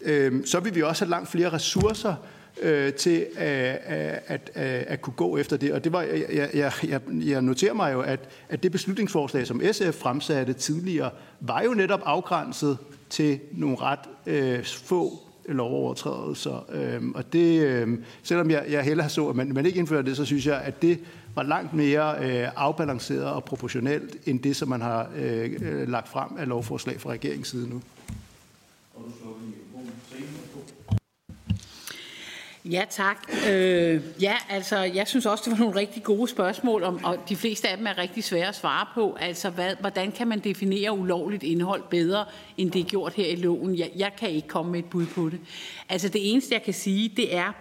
øh, 0.01 0.47
så 0.47 0.61
vil 0.61 0.75
vi 0.75 0.83
også 0.83 1.05
have 1.05 1.11
langt 1.11 1.31
flere 1.31 1.53
ressourcer 1.53 2.15
øh, 2.63 2.93
til 2.93 3.27
øh, 3.37 3.43
øh, 3.43 3.47
at, 3.47 4.23
at, 4.27 4.51
at, 4.55 4.85
at 4.87 5.01
kunne 5.01 5.15
gå 5.15 5.37
efter 5.37 5.57
det. 5.57 5.73
Og 5.73 5.85
det 5.85 5.93
var, 5.93 6.03
jeg, 6.03 6.51
jeg, 6.55 6.73
jeg, 6.89 7.01
jeg 7.09 7.43
noterer 7.43 7.75
mig 7.75 7.93
jo, 7.93 8.01
at, 8.01 8.21
at 8.49 8.63
det 8.63 8.73
beslutningsforslag, 8.73 9.47
som 9.47 9.63
SF 9.73 9.95
fremsatte 9.95 10.53
tidligere, 10.53 11.11
var 11.41 11.63
jo 11.63 11.75
netop 11.75 12.01
afgrænset 12.05 12.79
til 13.11 13.41
nogle 13.53 13.77
ret 13.81 13.99
øh, 14.27 14.65
få 14.65 15.19
lovovertrædelser. 15.49 16.67
Øhm, 16.73 17.13
og 17.15 17.33
det, 17.33 17.63
øhm, 17.63 18.05
selvom 18.23 18.51
jeg, 18.51 18.65
jeg 18.71 18.83
hellere 18.83 19.09
så, 19.09 19.29
at 19.29 19.37
man, 19.37 19.53
man 19.55 19.67
ikke 19.67 19.79
indfører 19.79 20.03
det, 20.03 20.17
så 20.17 20.25
synes 20.25 20.47
jeg, 20.47 20.61
at 20.61 20.83
det 20.83 21.01
var 21.35 21.43
langt 21.43 21.75
mere 21.75 22.17
øh, 22.25 22.49
afbalanceret 22.57 23.27
og 23.27 23.45
proportionelt 23.45 24.17
end 24.27 24.41
det, 24.41 24.57
som 24.57 24.69
man 24.69 24.81
har 24.81 25.11
øh, 25.17 25.51
øh 25.63 25.89
lagt 25.89 26.09
frem 26.09 26.29
af 26.39 26.49
lovforslag 26.49 27.01
fra 27.01 27.11
regeringens 27.11 27.49
side 27.49 27.71
nu. 27.71 27.83
Ja, 32.71 32.85
tak. 32.91 33.17
Øh, 33.51 34.03
ja, 34.21 34.35
altså, 34.49 34.79
jeg 34.79 35.09
synes 35.09 35.27
også, 35.27 35.43
det 35.45 35.53
var 35.53 35.65
nogle 35.65 35.81
rigtig 35.81 36.03
gode 36.03 36.29
spørgsmål, 36.29 36.83
om, 36.83 37.05
og 37.05 37.19
de 37.29 37.37
fleste 37.37 37.69
af 37.69 37.77
dem 37.77 37.87
er 37.87 37.99
rigtig 37.99 38.25
svære 38.25 38.49
at 38.49 38.57
svare 38.57 38.87
på. 38.95 39.17
Altså, 39.21 39.51
hvad, 39.51 39.75
hvordan 39.81 40.13
kan 40.13 40.29
man 40.29 40.39
definere 40.39 40.93
ulovligt 40.93 41.43
indhold 41.43 41.83
bedre, 41.91 42.25
end 42.57 42.71
det 42.71 42.81
er 42.81 42.85
gjort 42.85 43.15
her 43.15 43.27
i 43.27 43.37
loven? 43.37 43.79
Jeg, 43.79 43.91
jeg 43.97 44.13
kan 44.19 44.31
ikke 44.31 44.49
komme 44.49 44.73
med 44.73 44.79
et 44.79 44.85
bud 44.85 45.07
på 45.07 45.29
det. 45.29 45.41
Altså, 45.89 46.09
det 46.09 46.33
eneste, 46.33 46.55
jeg 46.55 46.63
kan 46.63 46.75
sige, 46.75 47.13
det 47.17 47.37
er, 47.37 47.53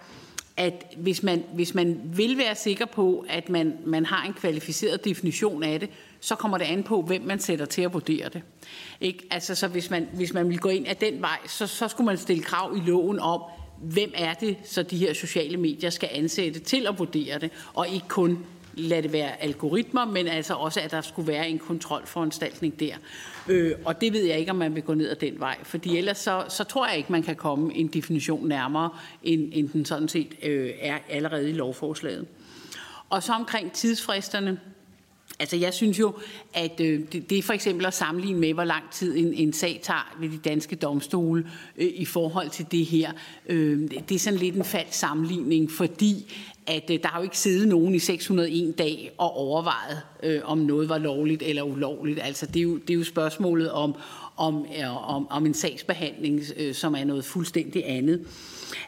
at 0.57 0.93
hvis 0.97 1.23
man, 1.23 1.43
hvis 1.53 1.75
man 1.75 2.01
vil 2.03 2.38
være 2.38 2.55
sikker 2.55 2.85
på, 2.85 3.25
at 3.30 3.49
man, 3.49 3.77
man 3.85 4.05
har 4.05 4.27
en 4.27 4.34
kvalificeret 4.34 5.05
definition 5.05 5.63
af 5.63 5.80
det, 5.80 5.89
så 6.19 6.35
kommer 6.35 6.57
det 6.57 6.65
an 6.65 6.84
på, 6.84 7.01
hvem 7.01 7.21
man 7.21 7.39
sætter 7.39 7.65
til 7.65 7.81
at 7.81 7.93
vurdere 7.93 8.30
det. 8.30 8.41
Ikke? 9.01 9.27
Altså, 9.31 9.55
så 9.55 9.67
hvis 9.67 9.89
man, 9.89 10.07
hvis 10.13 10.34
man 10.34 10.49
vil 10.49 10.59
gå 10.59 10.69
ind 10.69 10.88
af 10.88 10.97
den 10.97 11.21
vej, 11.21 11.38
så, 11.47 11.67
så 11.67 11.88
skulle 11.88 12.05
man 12.05 12.17
stille 12.17 12.43
krav 12.43 12.77
i 12.77 12.89
loven 12.89 13.19
om, 13.19 13.41
hvem 13.81 14.11
er 14.15 14.34
det, 14.34 14.57
så 14.63 14.84
de 14.84 14.97
her 14.97 15.13
sociale 15.13 15.57
medier 15.57 15.89
skal 15.89 16.09
ansætte 16.11 16.59
til 16.59 16.88
at 16.88 16.99
vurdere 16.99 17.39
det, 17.39 17.51
og 17.73 17.88
ikke 17.88 18.07
kun 18.07 18.45
lad 18.76 19.04
det 19.04 19.14
være 19.14 19.41
algoritmer, 19.41 20.06
men 20.06 20.28
altså 20.28 20.54
også, 20.54 20.80
at 20.80 20.91
der 20.91 21.02
skulle 21.02 21.28
være 21.28 21.50
en 21.50 21.60
kontrolforanstaltning 21.60 22.80
der. 22.80 22.95
Øh, 23.48 23.76
og 23.86 24.02
det 24.02 24.14
ved 24.14 24.24
jeg 24.24 24.40
ikke, 24.40 24.52
om 24.52 24.58
man 24.58 24.76
vil 24.76 24.84
gå 24.84 24.94
ned 24.94 25.10
ad 25.10 25.16
den 25.16 25.40
vej, 25.40 25.58
fordi 25.64 25.98
ellers 25.98 26.18
så, 26.18 26.44
så 26.50 26.64
tror 26.64 26.88
jeg 26.88 26.98
ikke, 26.98 27.12
man 27.12 27.24
kan 27.24 27.36
komme 27.36 27.76
en 27.76 27.88
definition 27.88 28.48
nærmere, 28.48 28.90
end, 29.24 29.50
end 29.54 29.70
den 29.70 29.86
sådan 29.86 30.08
set 30.08 30.36
øh, 30.44 30.70
er 30.80 30.98
allerede 31.10 31.50
i 31.50 31.54
lovforslaget. 31.54 32.26
Og 33.10 33.24
så 33.24 33.34
omkring 33.34 33.72
tidsfristerne, 33.72 34.60
Altså 35.40 35.56
jeg 35.56 35.74
synes 35.74 36.00
jo, 36.00 36.14
at 36.54 36.80
øh, 36.80 37.00
det, 37.12 37.30
det 37.30 37.38
er 37.38 37.41
for 37.41 37.54
eksempel 37.54 37.86
at 37.86 37.94
sammenligne 37.94 38.40
med, 38.40 38.54
hvor 38.54 38.64
lang 38.64 38.84
tid 38.91 39.18
en, 39.18 39.34
en 39.34 39.54
sag 39.54 39.80
tager 39.84 40.16
ved 40.20 40.30
de 40.30 40.38
danske 40.38 40.76
domstole 40.76 41.52
øh, 41.78 41.88
i 41.95 42.06
forhold 42.06 42.50
til 42.50 42.66
det 42.72 42.86
her. 42.86 43.12
Øh, 43.50 43.91
det 44.10 44.16
er 44.16 44.20
sådan 44.20 44.40
lidt 44.40 44.56
en 44.56 44.64
falsk 44.64 44.94
sammenligning, 44.94 45.72
fordi 45.72 46.34
at 46.68 46.90
øh, 46.90 46.99
der 47.03 47.07
har 47.07 47.19
jo 47.19 47.23
ikke 47.23 47.38
siddet 47.38 47.68
nogen 47.68 47.95
i 47.95 47.99
601 47.99 48.77
dage 48.77 49.11
og 49.18 49.38
overvejet, 49.38 50.02
øh, 50.23 50.41
om 50.44 50.57
noget 50.57 50.90
var 50.90 50.98
lovligt 50.98 51.41
eller 51.41 51.64
ulovligt. 51.64 52.19
Altså 52.23 52.45
det 52.45 52.56
er 52.56 52.64
jo, 52.64 52.77
det 52.77 52.90
er 52.90 52.98
jo 52.98 53.03
spørgsmålet 53.03 53.72
om, 53.72 53.95
om, 54.38 54.65
øh, 54.80 55.10
om, 55.15 55.27
om 55.30 55.45
en 55.45 55.53
sagsbehandling, 55.53 56.41
øh, 56.57 56.73
som 56.73 56.95
er 56.95 57.03
noget 57.03 57.26
fuldstændig 57.26 57.90
andet. 57.90 58.27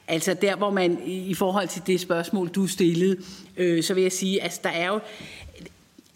Altså 0.07 0.33
der, 0.33 0.55
hvor 0.55 0.69
man 0.69 1.01
i 1.05 1.33
forhold 1.33 1.67
til 1.67 1.81
det 1.87 1.99
spørgsmål, 1.99 2.47
du 2.47 2.67
stillede, 2.67 3.17
øh, 3.57 3.83
så 3.83 3.93
vil 3.93 4.03
jeg 4.03 4.11
sige, 4.11 4.41
at 4.41 4.43
altså, 4.43 4.59
der 4.63 4.69
er 4.69 4.87
jo 4.87 4.99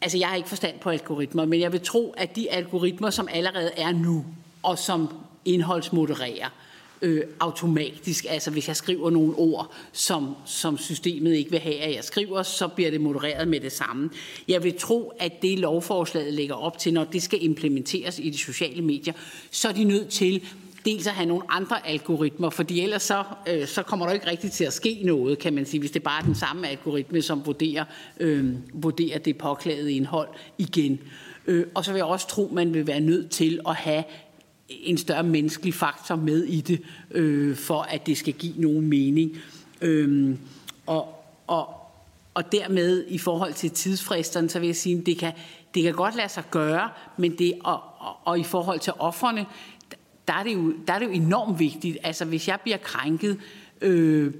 Altså, 0.01 0.17
jeg 0.17 0.27
har 0.27 0.35
ikke 0.35 0.49
forstand 0.49 0.79
på 0.79 0.89
algoritmer, 0.89 1.45
men 1.45 1.59
jeg 1.59 1.71
vil 1.71 1.81
tro, 1.81 2.13
at 2.17 2.35
de 2.35 2.51
algoritmer, 2.51 3.09
som 3.09 3.27
allerede 3.31 3.71
er 3.77 3.91
nu, 3.91 4.25
og 4.63 4.79
som 4.79 5.09
indholdsmodererer 5.45 6.45
øh, 6.45 6.68
Øh, 7.01 7.23
automatisk, 7.39 8.25
altså 8.29 8.51
hvis 8.51 8.67
jeg 8.67 8.75
skriver 8.75 9.09
nogle 9.09 9.33
ord, 9.35 9.73
som, 9.91 10.35
som 10.45 10.77
systemet 10.77 11.33
ikke 11.33 11.51
vil 11.51 11.59
have, 11.59 11.79
at 11.79 11.95
jeg 11.95 12.03
skriver, 12.03 12.43
så 12.43 12.67
bliver 12.67 12.91
det 12.91 13.01
modereret 13.01 13.47
med 13.47 13.59
det 13.59 13.71
samme. 13.71 14.09
Jeg 14.47 14.63
vil 14.63 14.77
tro, 14.79 15.13
at 15.19 15.41
det 15.41 15.59
lovforslaget 15.59 16.33
lægger 16.33 16.55
op 16.55 16.77
til, 16.77 16.93
når 16.93 17.03
det 17.03 17.23
skal 17.23 17.43
implementeres 17.43 18.19
i 18.19 18.29
de 18.29 18.37
sociale 18.37 18.81
medier, 18.81 19.13
så 19.51 19.67
er 19.67 19.71
de 19.71 19.83
nødt 19.83 20.09
til 20.09 20.43
dels 20.85 21.07
at 21.07 21.13
have 21.13 21.25
nogle 21.25 21.43
andre 21.49 21.87
algoritmer, 21.87 22.49
fordi 22.49 22.81
ellers 22.81 23.03
så, 23.03 23.23
øh, 23.47 23.67
så 23.67 23.83
kommer 23.83 24.05
der 24.05 24.13
ikke 24.13 24.27
rigtigt 24.27 24.53
til 24.53 24.63
at 24.63 24.73
ske 24.73 25.01
noget, 25.03 25.39
kan 25.39 25.53
man 25.53 25.65
sige, 25.65 25.79
hvis 25.79 25.91
det 25.91 26.03
bare 26.03 26.21
er 26.21 26.25
den 26.25 26.35
samme 26.35 26.67
algoritme, 26.67 27.21
som 27.21 27.45
vurderer, 27.45 27.85
øh, 28.19 28.53
vurderer 28.73 29.19
det 29.19 29.37
påklagede 29.37 29.93
indhold 29.93 30.29
igen. 30.57 30.99
Øh, 31.47 31.65
og 31.75 31.85
så 31.85 31.91
vil 31.91 31.99
jeg 31.99 32.05
også 32.05 32.27
tro, 32.27 32.49
man 32.53 32.73
vil 32.73 32.87
være 32.87 32.99
nødt 32.99 33.31
til 33.31 33.59
at 33.67 33.75
have 33.75 34.03
en 34.69 34.97
større 34.97 35.23
menneskelig 35.23 35.73
faktor 35.73 36.15
med 36.15 36.43
i 36.43 36.61
det, 36.61 36.81
øh, 37.11 37.55
for 37.55 37.81
at 37.81 38.07
det 38.07 38.17
skal 38.17 38.33
give 38.33 38.53
nogen 38.57 38.87
mening. 38.87 39.37
Øh, 39.81 40.35
og, 40.85 41.25
og, 41.47 41.69
og 42.33 42.51
dermed 42.51 43.05
i 43.07 43.17
forhold 43.17 43.53
til 43.53 43.71
tidsfristerne, 43.71 44.49
så 44.49 44.59
vil 44.59 44.67
jeg 44.67 44.75
sige, 44.75 44.97
at 44.97 45.05
det 45.05 45.17
kan, 45.17 45.33
det 45.73 45.83
kan 45.83 45.93
godt 45.93 46.15
lade 46.15 46.29
sig 46.29 46.43
gøre, 46.51 46.89
men 47.17 47.37
det, 47.37 47.53
og, 47.63 47.81
og, 47.99 48.15
og 48.25 48.39
i 48.39 48.43
forhold 48.43 48.79
til 48.79 48.93
offerne, 48.99 49.45
der 50.27 50.33
er 50.33 50.43
det 50.43 50.53
jo, 50.53 50.73
der 50.87 50.93
er 50.93 50.99
det 50.99 51.05
jo 51.05 51.11
enormt 51.11 51.59
vigtigt. 51.59 51.97
Altså 52.03 52.25
hvis 52.25 52.47
jeg 52.47 52.59
bliver 52.63 52.77
krænket 52.77 53.37
øh, 53.81 54.33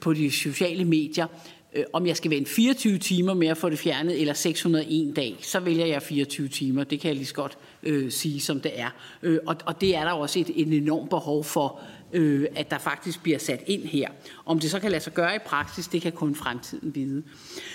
på 0.00 0.12
de 0.12 0.30
sociale 0.30 0.84
medier, 0.84 1.26
øh, 1.74 1.84
om 1.92 2.06
jeg 2.06 2.16
skal 2.16 2.30
vente 2.30 2.50
24 2.50 2.98
timer 2.98 3.34
med 3.34 3.48
at 3.48 3.56
få 3.56 3.68
det 3.68 3.78
fjernet, 3.78 4.20
eller 4.20 4.34
601 4.34 5.16
dag, 5.16 5.36
så 5.40 5.60
vælger 5.60 5.86
jeg 5.86 6.02
24 6.02 6.48
timer. 6.48 6.84
Det 6.84 7.00
kan 7.00 7.08
jeg 7.08 7.16
lige 7.16 7.26
så 7.26 7.34
godt 7.34 7.52
øh, 7.52 7.71
øh, 7.82 8.10
sige, 8.10 8.40
som 8.40 8.60
det 8.60 8.80
er. 8.80 8.88
Øh, 9.22 9.38
og, 9.46 9.56
og 9.66 9.80
det 9.80 9.96
er 9.96 10.04
der 10.04 10.12
også 10.12 10.38
et, 10.38 10.50
et 10.54 10.76
enormt 10.76 11.10
behov 11.10 11.44
for, 11.44 11.80
øh, 12.12 12.46
at 12.56 12.70
der 12.70 12.78
faktisk 12.78 13.22
bliver 13.22 13.38
sat 13.38 13.62
ind 13.66 13.82
her. 13.84 14.08
Om 14.46 14.58
det 14.58 14.70
så 14.70 14.80
kan 14.80 14.90
lade 14.90 15.02
sig 15.02 15.14
gøre 15.14 15.36
i 15.36 15.38
praksis, 15.46 15.86
det 15.86 16.02
kan 16.02 16.12
kun 16.12 16.34
fremtiden 16.34 16.94
vide. 16.94 17.22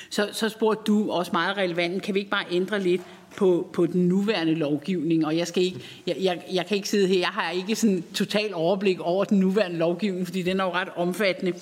Så, 0.10 0.30
så 0.32 0.50
spurgte 0.50 0.84
du 0.92 1.12
også 1.12 1.32
meget 1.34 1.58
relevant, 1.58 2.04
kan 2.04 2.14
vi 2.14 2.20
ikke 2.20 2.32
bare 2.32 2.46
ændre 2.52 2.82
lidt 2.82 3.02
på, 3.38 3.70
på 3.74 3.86
den 3.86 4.08
nuværende 4.08 4.56
lovgivning, 4.56 5.26
og 5.26 5.38
jeg, 5.38 5.48
skal 5.48 5.64
ikke, 5.64 5.80
jeg, 6.08 6.16
jeg, 6.20 6.44
jeg 6.54 6.66
kan 6.66 6.78
ikke 6.78 6.90
sidde 6.90 7.08
her, 7.08 7.20
jeg 7.20 7.28
har 7.28 7.52
ikke 7.52 7.76
sådan 7.76 8.04
total 8.14 8.54
overblik 8.54 9.00
over 9.00 9.24
den 9.24 9.40
nuværende 9.40 9.78
lovgivning, 9.78 10.28
fordi 10.28 10.42
den 10.42 10.60
er 10.60 10.64
jo 10.64 10.72
ret 10.72 10.90
omfattende. 10.96 11.54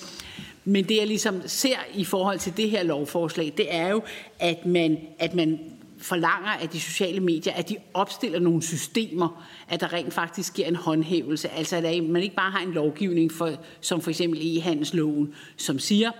Men 0.64 0.84
det 0.84 0.96
jeg 0.96 1.06
ligesom 1.06 1.42
ser 1.46 1.76
i 1.94 2.04
forhold 2.04 2.38
til 2.38 2.56
det 2.56 2.70
her 2.70 2.82
lovforslag, 2.82 3.52
det 3.56 3.74
er 3.74 3.88
jo, 3.88 4.02
at 4.38 4.66
man, 4.66 4.98
at 5.18 5.34
man 5.34 5.58
forlanger 5.98 6.50
af 6.50 6.68
de 6.68 6.80
sociale 6.80 7.20
medier, 7.20 7.52
at 7.52 7.68
de 7.68 7.76
opstiller 7.94 8.38
nogle 8.38 8.62
systemer, 8.62 9.44
at 9.68 9.80
der 9.80 9.92
rent 9.92 10.14
faktisk 10.14 10.48
sker 10.48 10.66
en 10.66 10.76
håndhævelse. 10.76 11.48
Altså 11.48 11.76
at 11.76 12.04
man 12.04 12.22
ikke 12.22 12.36
bare 12.36 12.50
har 12.50 12.60
en 12.60 12.72
lovgivning, 12.72 13.32
for, 13.32 13.52
som 13.80 14.00
for 14.00 14.10
eksempel 14.10 14.40
e-handelsloven, 14.42 15.34
som 15.56 15.78
siger, 15.78 16.10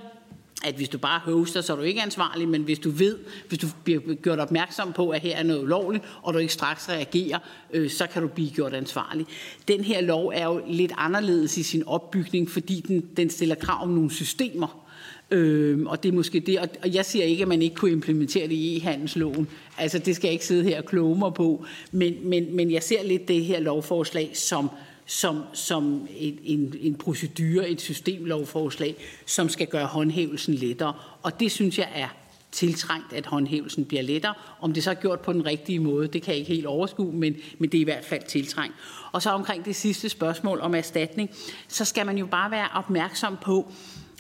at 0.65 0.75
hvis 0.75 0.89
du 0.89 0.99
bare 0.99 1.21
hoster, 1.21 1.61
så 1.61 1.73
er 1.73 1.77
du 1.77 1.83
ikke 1.83 2.03
ansvarlig, 2.03 2.49
men 2.49 2.63
hvis 2.63 2.79
du 2.79 2.91
ved, 2.91 3.19
hvis 3.49 3.59
du 3.59 3.67
bliver 3.85 4.15
gjort 4.15 4.39
opmærksom 4.39 4.93
på, 4.93 5.11
at 5.11 5.21
her 5.21 5.37
er 5.37 5.43
noget 5.43 5.63
ulovligt, 5.63 6.05
og 6.23 6.35
du 6.35 6.39
ikke 6.39 6.53
straks 6.53 6.89
reagerer, 6.89 7.39
øh, 7.73 7.91
så 7.91 8.07
kan 8.07 8.23
du 8.23 8.29
blive 8.29 8.51
gjort 8.51 8.75
ansvarlig. 8.75 9.27
Den 9.69 9.85
her 9.85 10.01
lov 10.01 10.33
er 10.35 10.45
jo 10.45 10.63
lidt 10.69 10.93
anderledes 10.97 11.59
i 11.59 11.63
sin 11.63 11.83
opbygning, 11.87 12.51
fordi 12.51 12.81
den, 12.81 13.09
den 13.17 13.31
stiller 13.31 13.55
krav 13.55 13.83
om 13.83 13.89
nogle 13.89 14.11
systemer, 14.11 14.86
Øhm, 15.31 15.87
og 15.87 16.03
det 16.03 16.09
er 16.09 16.13
måske 16.13 16.41
det, 16.41 16.59
og 16.59 16.95
jeg 16.95 17.05
siger 17.05 17.25
ikke, 17.25 17.43
at 17.43 17.49
man 17.49 17.63
ikke 17.63 17.77
kunne 17.77 17.91
implementere 17.91 18.49
det 18.49 18.55
i 18.55 18.77
e-handelsloven. 18.77 19.49
Altså, 19.79 19.99
det 19.99 20.17
skal 20.17 20.29
jeg 20.29 20.33
ikke 20.33 20.47
sidde 20.47 20.65
her 20.65 20.79
og 20.79 20.85
kloge 20.85 21.19
mig 21.19 21.35
på. 21.35 21.65
Men, 21.93 22.15
men, 22.23 22.57
men 22.57 22.71
jeg 22.71 22.83
ser 22.83 23.03
lidt 23.03 23.29
det 23.29 23.45
her 23.45 23.61
lovforslag 23.61 24.31
som, 24.35 24.71
som, 25.07 25.43
som 25.53 26.09
en, 26.17 26.39
en, 26.45 26.75
en 26.81 26.95
procedure, 26.95 27.69
et 27.69 27.81
systemlovforslag, 27.81 28.97
som 29.27 29.49
skal 29.49 29.67
gøre 29.67 29.87
håndhævelsen 29.87 30.55
lettere. 30.55 30.93
Og 31.23 31.41
det 31.41 31.53
synes 31.53 31.79
jeg 31.79 31.89
er 31.95 32.09
tiltrængt, 32.53 33.13
at 33.13 33.27
håndhævelsen 33.27 33.85
bliver 33.85 34.03
lettere. 34.03 34.35
Om 34.61 34.73
det 34.73 34.85
så 34.85 34.91
er 34.91 34.95
gjort 34.95 35.21
på 35.21 35.33
den 35.33 35.47
rigtige 35.47 35.79
måde, 35.79 36.09
det 36.09 36.23
kan 36.23 36.33
jeg 36.33 36.39
ikke 36.39 36.53
helt 36.53 36.67
overskue, 36.67 37.13
men, 37.13 37.37
men 37.59 37.71
det 37.71 37.79
er 37.79 37.83
i 37.83 37.85
hvert 37.85 38.05
fald 38.05 38.23
tiltrængt. 38.29 38.75
Og 39.13 39.23
så 39.23 39.31
omkring 39.31 39.65
det 39.65 39.77
sidste 39.77 40.09
spørgsmål 40.09 40.61
om 40.61 40.75
erstatning, 40.75 41.31
så 41.69 41.85
skal 41.85 42.07
man 42.07 42.19
jo 42.19 42.27
bare 42.27 42.51
være 42.51 42.69
opmærksom 42.75 43.37
på, 43.43 43.73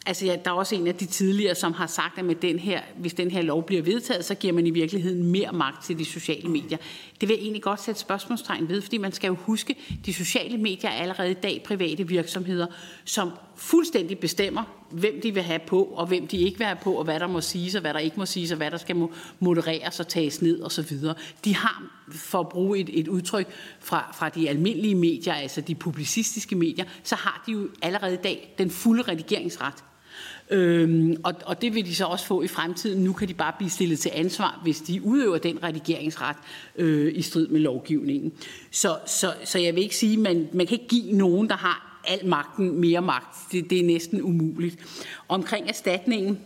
Altså, 0.06 0.26
ja, 0.26 0.36
der 0.44 0.50
er 0.50 0.54
også 0.54 0.74
en 0.74 0.86
af 0.86 0.94
de 0.94 1.06
tidligere, 1.06 1.54
som 1.54 1.72
har 1.72 1.86
sagt, 1.86 2.18
at 2.18 2.24
med 2.24 2.34
den 2.34 2.58
her, 2.58 2.80
hvis 2.96 3.14
den 3.14 3.30
her 3.30 3.42
lov 3.42 3.66
bliver 3.66 3.82
vedtaget, 3.82 4.24
så 4.24 4.34
giver 4.34 4.52
man 4.52 4.66
i 4.66 4.70
virkeligheden 4.70 5.22
mere 5.22 5.52
magt 5.52 5.84
til 5.84 5.98
de 5.98 6.04
sociale 6.04 6.48
medier. 6.48 6.78
Det 7.20 7.28
vil 7.28 7.34
jeg 7.34 7.42
egentlig 7.42 7.62
godt 7.62 7.82
sætte 7.82 8.00
spørgsmålstegn 8.00 8.68
ved, 8.68 8.82
fordi 8.82 8.98
man 8.98 9.12
skal 9.12 9.28
jo 9.28 9.34
huske, 9.34 9.76
at 9.90 10.06
de 10.06 10.14
sociale 10.14 10.58
medier 10.58 10.90
er 10.90 10.94
allerede 10.94 11.30
i 11.30 11.34
dag 11.34 11.62
private 11.66 12.08
virksomheder, 12.08 12.66
som 13.04 13.30
fuldstændig 13.56 14.18
bestemmer, 14.18 14.62
hvem 14.90 15.20
de 15.20 15.34
vil 15.34 15.42
have 15.42 15.60
på, 15.66 15.82
og 15.82 16.06
hvem 16.06 16.26
de 16.26 16.36
ikke 16.36 16.58
vil 16.58 16.66
have 16.66 16.78
på, 16.82 16.92
og 16.92 17.04
hvad 17.04 17.20
der 17.20 17.26
må 17.26 17.40
siges, 17.40 17.74
og 17.74 17.80
hvad 17.80 17.94
der 17.94 18.00
ikke 18.00 18.16
må 18.16 18.26
siges, 18.26 18.50
og 18.50 18.56
hvad 18.56 18.70
der 18.70 18.76
skal 18.76 19.08
modereres 19.40 20.00
og 20.00 20.08
tages 20.08 20.42
ned 20.42 20.62
osv. 20.62 20.96
De 21.44 21.54
har, 21.54 21.82
for 22.10 22.40
at 22.40 22.48
bruge 22.48 22.78
et, 22.78 22.90
et 22.92 23.08
udtryk 23.08 23.48
fra, 23.80 24.12
fra 24.18 24.28
de 24.28 24.48
almindelige 24.48 24.94
medier, 24.94 25.34
altså 25.34 25.60
de 25.60 25.74
publicistiske 25.74 26.56
medier, 26.56 26.84
så 27.02 27.14
har 27.14 27.42
de 27.46 27.52
jo 27.52 27.68
allerede 27.82 28.14
i 28.14 28.22
dag 28.22 28.54
den 28.58 28.70
fulde 28.70 29.02
redigeringsret. 29.02 29.74
Øhm, 30.50 31.16
og, 31.24 31.34
og 31.46 31.62
det 31.62 31.74
vil 31.74 31.86
de 31.86 31.94
så 31.94 32.04
også 32.04 32.26
få 32.26 32.42
i 32.42 32.48
fremtiden. 32.48 33.04
Nu 33.04 33.12
kan 33.12 33.28
de 33.28 33.34
bare 33.34 33.52
blive 33.58 33.70
stillet 33.70 33.98
til 33.98 34.10
ansvar, 34.14 34.60
hvis 34.62 34.80
de 34.80 35.04
udøver 35.04 35.38
den 35.38 35.62
redigeringsret 35.62 36.36
øh, 36.76 37.12
i 37.14 37.22
strid 37.22 37.48
med 37.48 37.60
lovgivningen. 37.60 38.32
Så, 38.70 38.98
så, 39.06 39.34
så 39.44 39.58
jeg 39.58 39.74
vil 39.74 39.82
ikke 39.82 39.96
sige, 39.96 40.12
at 40.12 40.18
man, 40.18 40.48
man 40.52 40.66
kan 40.66 40.74
ikke 40.74 40.88
give 40.88 41.12
nogen, 41.12 41.48
der 41.48 41.56
har 41.56 42.02
al 42.08 42.26
magten 42.26 42.80
mere 42.80 43.02
magt. 43.02 43.36
Det, 43.52 43.70
det 43.70 43.80
er 43.80 43.84
næsten 43.84 44.22
umuligt. 44.22 44.76
Omkring 45.28 45.68
erstatningen, 45.68 46.38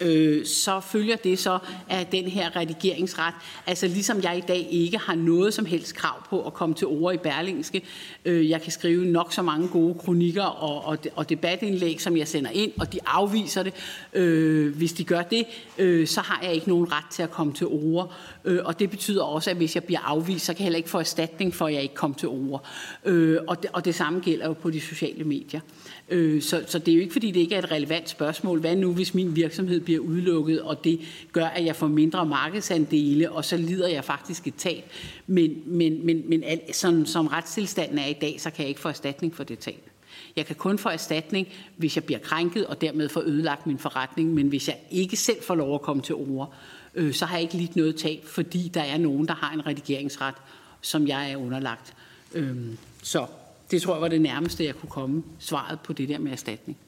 øh, 0.00 0.46
så 0.46 0.80
følger 0.80 1.16
det 1.16 1.38
så 1.38 1.58
af 1.88 2.06
den 2.06 2.24
her 2.24 2.56
redigeringsret. 2.56 3.34
Altså 3.66 3.86
ligesom 3.86 4.22
jeg 4.22 4.38
i 4.38 4.44
dag 4.48 4.68
ikke 4.70 4.98
har 4.98 5.14
noget 5.14 5.54
som 5.54 5.66
helst 5.66 5.94
krav 5.94 6.28
på 6.30 6.46
at 6.46 6.54
komme 6.54 6.74
til 6.74 6.86
ord 6.86 7.14
i 7.14 7.16
Berlingske. 7.16 7.82
Øh, 8.24 8.50
jeg 8.50 8.62
kan 8.62 8.72
skrive 8.72 9.04
nok 9.04 9.32
så 9.32 9.42
mange 9.42 9.68
gode 9.68 9.94
kronikker 9.94 10.42
og, 10.42 10.84
og, 10.84 10.98
og 11.16 11.28
debatindlæg, 11.28 12.00
som 12.00 12.16
jeg 12.16 12.28
sender 12.28 12.50
ind, 12.50 12.72
og 12.80 12.92
de 12.92 12.98
afviser 13.06 13.62
det. 13.62 13.74
Øh, 14.12 14.76
hvis 14.76 14.92
de 14.92 15.04
gør 15.04 15.22
det, 15.22 15.44
øh, 15.78 16.06
så 16.06 16.20
har 16.20 16.40
jeg 16.42 16.54
ikke 16.54 16.68
nogen 16.68 16.92
ret 16.92 17.04
til 17.10 17.22
at 17.22 17.30
komme 17.30 17.52
til 17.52 17.66
ord. 17.66 18.12
Øh, 18.44 18.60
og 18.64 18.78
det 18.78 18.90
betyder 18.90 19.22
også, 19.22 19.50
at 19.50 19.56
hvis 19.56 19.74
jeg 19.74 19.84
bliver 19.84 20.00
afvist, 20.00 20.44
så 20.44 20.52
kan 20.52 20.60
jeg 20.60 20.64
heller 20.64 20.76
ikke 20.76 20.90
få 20.90 20.98
erstatning 20.98 21.54
for, 21.54 21.66
at 21.66 21.74
jeg 21.74 21.82
ikke 21.82 21.94
kom 21.94 22.14
til 22.14 22.28
ord. 22.28 22.66
Øh, 23.04 23.38
og, 23.46 23.62
det, 23.62 23.70
og 23.72 23.84
det 23.84 23.94
samme 23.94 24.20
gælder 24.20 24.46
jo 24.46 24.52
på 24.52 24.70
de 24.70 24.80
sociale 24.80 25.24
medier. 25.24 25.60
Øh, 26.10 26.42
så, 26.42 26.64
så 26.66 26.78
det 26.78 26.92
er 26.92 26.96
jo 26.96 27.00
ikke, 27.00 27.12
fordi 27.12 27.30
det 27.30 27.40
ikke 27.40 27.54
er 27.54 27.58
et 27.58 27.70
relevant 27.70 28.08
spørgsmål. 28.08 28.60
Hvad 28.60 28.76
nu, 28.76 28.92
hvis 28.92 29.14
min 29.14 29.36
virksomhed 29.36 29.80
bliver 29.80 30.00
udelukket, 30.00 30.62
og 30.62 30.84
det 30.84 31.00
gør, 31.32 31.46
at 31.46 31.64
jeg 31.64 31.76
får 31.76 31.86
mindre 31.86 32.26
markedsandele, 32.26 33.32
og 33.32 33.44
så 33.44 33.56
lider 33.56 33.88
jeg 33.88 34.04
faktisk 34.04 34.46
et 34.46 34.54
tab. 34.54 34.84
Men, 35.26 35.62
men, 35.66 36.06
men, 36.06 36.22
men 36.28 36.44
sådan, 36.72 37.06
som 37.06 37.26
retstilstanden 37.26 37.98
er 37.98 38.06
i 38.06 38.16
dag, 38.20 38.40
så 38.40 38.50
kan 38.50 38.62
jeg 38.62 38.68
ikke 38.68 38.80
få 38.80 38.88
erstatning 38.88 39.34
for 39.34 39.44
det 39.44 39.58
tab. 39.58 39.90
Jeg 40.36 40.46
kan 40.46 40.56
kun 40.56 40.78
få 40.78 40.88
erstatning, 40.88 41.48
hvis 41.76 41.96
jeg 41.96 42.04
bliver 42.04 42.18
krænket 42.18 42.66
og 42.66 42.80
dermed 42.80 43.08
får 43.08 43.20
ødelagt 43.20 43.66
min 43.66 43.78
forretning, 43.78 44.34
men 44.34 44.48
hvis 44.48 44.68
jeg 44.68 44.76
ikke 44.90 45.16
selv 45.16 45.42
får 45.42 45.54
lov 45.54 45.74
at 45.74 45.82
komme 45.82 46.02
til 46.02 46.14
ord, 46.14 46.54
øh, 46.94 47.14
så 47.14 47.26
har 47.26 47.36
jeg 47.36 47.42
ikke 47.42 47.56
lidt 47.56 47.76
noget 47.76 47.96
tab, 47.96 48.24
fordi 48.24 48.70
der 48.74 48.82
er 48.82 48.98
nogen, 48.98 49.28
der 49.28 49.34
har 49.34 49.52
en 49.52 49.66
redigeringsret, 49.66 50.34
som 50.80 51.08
jeg 51.08 51.32
er 51.32 51.36
underlagt. 51.36 51.94
Øh, 52.34 52.56
så 53.02 53.26
det 53.70 53.82
tror 53.82 53.94
jeg 53.94 54.02
var 54.02 54.08
det 54.08 54.20
nærmeste, 54.20 54.64
jeg 54.64 54.74
kunne 54.74 54.90
komme 54.90 55.22
svaret 55.38 55.80
på 55.80 55.92
det 55.92 56.08
der 56.08 56.18
med 56.18 56.32
erstatning. 56.32 56.78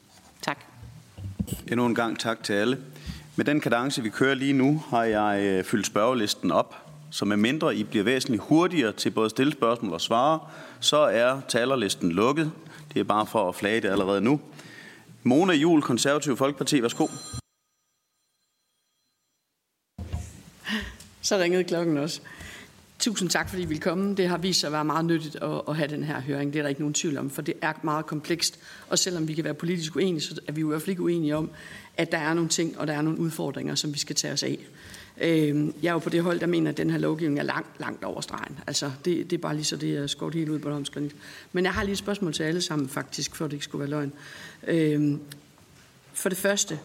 Tak. 0.41 0.59
Endnu 1.67 1.85
en 1.85 1.95
gang 1.95 2.19
tak 2.19 2.43
til 2.43 2.53
alle. 2.53 2.77
Med 3.35 3.45
den 3.45 3.61
kadence, 3.61 4.03
vi 4.03 4.09
kører 4.09 4.35
lige 4.35 4.53
nu, 4.53 4.83
har 4.89 5.03
jeg 5.03 5.41
øh, 5.43 5.63
fyldt 5.63 5.87
spørgelisten 5.87 6.51
op. 6.51 6.75
Så 7.11 7.25
med 7.25 7.37
mindre 7.37 7.75
I 7.75 7.83
bliver 7.83 8.03
væsentligt 8.03 8.43
hurtigere 8.43 8.91
til 8.91 9.11
både 9.11 9.25
at 9.25 9.31
stille 9.31 9.51
spørgsmål 9.51 9.93
og 9.93 10.01
svare, 10.01 10.39
så 10.79 10.97
er 10.97 11.41
talerlisten 11.47 12.11
lukket. 12.11 12.51
Det 12.93 12.99
er 12.99 13.03
bare 13.03 13.25
for 13.25 13.49
at 13.49 13.55
flage 13.55 13.81
det 13.81 13.89
allerede 13.89 14.21
nu. 14.21 14.39
Mona 15.23 15.53
Jul, 15.53 15.81
Konservativ 15.81 16.37
Folkeparti, 16.37 16.81
værsgo. 16.81 17.07
Så 21.21 21.37
ringede 21.37 21.63
klokken 21.63 21.97
også. 21.97 22.21
Tusind 23.01 23.29
tak, 23.29 23.49
fordi 23.49 23.61
I 23.61 23.65
vil 23.65 23.79
komme. 23.79 24.15
Det 24.15 24.27
har 24.27 24.37
vist 24.37 24.59
sig 24.59 24.67
at 24.67 24.73
være 24.73 24.85
meget 24.85 25.05
nyttigt 25.05 25.35
at, 25.35 25.61
at 25.67 25.75
have 25.75 25.87
den 25.87 26.03
her 26.03 26.21
høring. 26.21 26.53
Det 26.53 26.59
er 26.59 26.63
der 26.63 26.69
ikke 26.69 26.81
nogen 26.81 26.93
tvivl 26.93 27.17
om, 27.17 27.29
for 27.29 27.41
det 27.41 27.53
er 27.61 27.73
meget 27.83 28.05
komplekst. 28.05 28.59
Og 28.89 28.99
selvom 28.99 29.27
vi 29.27 29.33
kan 29.33 29.43
være 29.43 29.53
politisk 29.53 29.95
uenige, 29.95 30.21
så 30.21 30.41
er 30.47 30.51
vi 30.51 30.61
jo 30.61 30.67
i 30.67 30.69
hvert 30.69 30.81
fald 30.81 30.89
ikke 30.89 31.01
uenige 31.01 31.35
om, 31.35 31.49
at 31.97 32.11
der 32.11 32.17
er 32.17 32.33
nogle 32.33 32.49
ting, 32.49 32.79
og 32.79 32.87
der 32.87 32.93
er 32.93 33.01
nogle 33.01 33.19
udfordringer, 33.19 33.75
som 33.75 33.93
vi 33.93 33.99
skal 33.99 34.15
tage 34.15 34.33
os 34.33 34.43
af. 34.43 34.57
Øhm, 35.21 35.73
jeg 35.81 35.89
er 35.89 35.93
jo 35.93 35.99
på 35.99 36.09
det 36.09 36.23
hold, 36.23 36.39
der 36.39 36.45
mener, 36.45 36.71
at 36.71 36.77
den 36.77 36.89
her 36.89 36.97
lovgivning 36.97 37.39
er 37.39 37.43
langt, 37.43 37.79
langt 37.79 38.03
over 38.03 38.21
stregen. 38.21 38.59
Altså, 38.67 38.91
det, 39.05 39.29
det 39.31 39.37
er 39.37 39.41
bare 39.41 39.55
lige 39.55 39.65
så, 39.65 39.75
det 39.75 39.97
er 39.97 40.07
skåret 40.07 40.35
helt 40.35 40.49
ud 40.49 40.59
på 40.59 40.69
domskrinet. 40.69 41.15
Men 41.51 41.65
jeg 41.65 41.73
har 41.73 41.83
lige 41.83 41.91
et 41.91 41.97
spørgsmål 41.97 42.33
til 42.33 42.43
alle 42.43 42.61
sammen, 42.61 42.89
faktisk, 42.89 43.35
for 43.35 43.45
det 43.45 43.53
ikke 43.53 43.65
skulle 43.65 43.79
være 43.79 43.89
løgn. 43.89 44.13
Øhm, 44.67 45.19
for 46.13 46.29
det 46.29 46.37
første, 46.37 46.79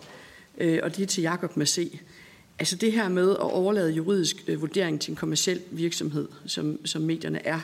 øh, 0.58 0.78
og 0.82 0.96
det 0.96 1.02
er 1.02 1.06
til 1.06 1.22
Jakob 1.22 1.56
med 1.56 1.66
C. 1.66 2.00
Altså 2.58 2.76
det 2.76 2.92
her 2.92 3.08
med 3.08 3.30
at 3.30 3.40
overlade 3.40 3.90
juridisk 3.90 4.44
øh, 4.46 4.60
vurdering 4.60 5.00
til 5.00 5.10
en 5.10 5.16
kommersiel 5.16 5.60
virksomhed, 5.70 6.28
som, 6.46 6.86
som 6.86 7.02
medierne 7.02 7.46
er, 7.46 7.60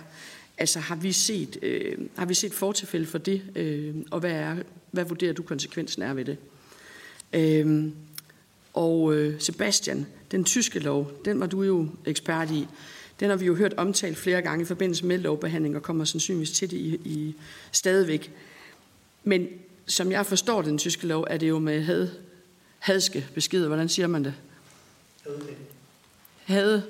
altså 0.58 0.80
har 0.80 0.96
vi 0.96 1.12
set, 1.12 1.58
øh, 1.62 1.98
har 2.16 2.26
vi 2.26 2.34
set 2.34 2.52
fortilfælde 2.52 3.06
for 3.06 3.18
det, 3.18 3.42
øh, 3.56 3.94
og 4.10 4.20
hvad, 4.20 4.30
er, 4.30 4.56
hvad 4.90 5.04
vurderer 5.04 5.32
du 5.32 5.42
konsekvensen 5.42 6.02
er 6.02 6.14
ved 6.14 6.24
det? 6.24 6.36
Øh, 7.32 7.90
og 8.74 9.14
øh, 9.14 9.40
Sebastian, 9.40 10.06
den 10.30 10.44
tyske 10.44 10.78
lov, 10.78 11.12
den 11.24 11.40
var 11.40 11.46
du 11.46 11.62
jo 11.62 11.88
ekspert 12.06 12.50
i. 12.50 12.66
Den 13.20 13.30
har 13.30 13.36
vi 13.36 13.46
jo 13.46 13.54
hørt 13.54 13.74
omtalt 13.74 14.18
flere 14.18 14.42
gange 14.42 14.62
i 14.62 14.66
forbindelse 14.66 15.06
med 15.06 15.18
lovbehandling, 15.18 15.76
og 15.76 15.82
kommer 15.82 16.04
sandsynligvis 16.04 16.50
til 16.50 16.70
det 16.70 16.76
i, 16.76 17.00
i 17.04 17.34
stadigvæk. 17.72 18.32
Men 19.24 19.48
som 19.86 20.12
jeg 20.12 20.26
forstår 20.26 20.62
den 20.62 20.78
tyske 20.78 21.06
lov, 21.06 21.26
er 21.30 21.36
det 21.36 21.48
jo 21.48 21.58
med 21.58 21.82
had, 21.82 22.08
hadske 22.78 23.26
beskeder. 23.34 23.66
Hvordan 23.66 23.88
siger 23.88 24.06
man 24.06 24.24
det? 24.24 24.34
Havde, 26.44 26.82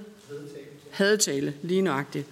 hadetale, 0.91 1.55
lige 1.63 1.83
nøjagtigt. 1.83 2.27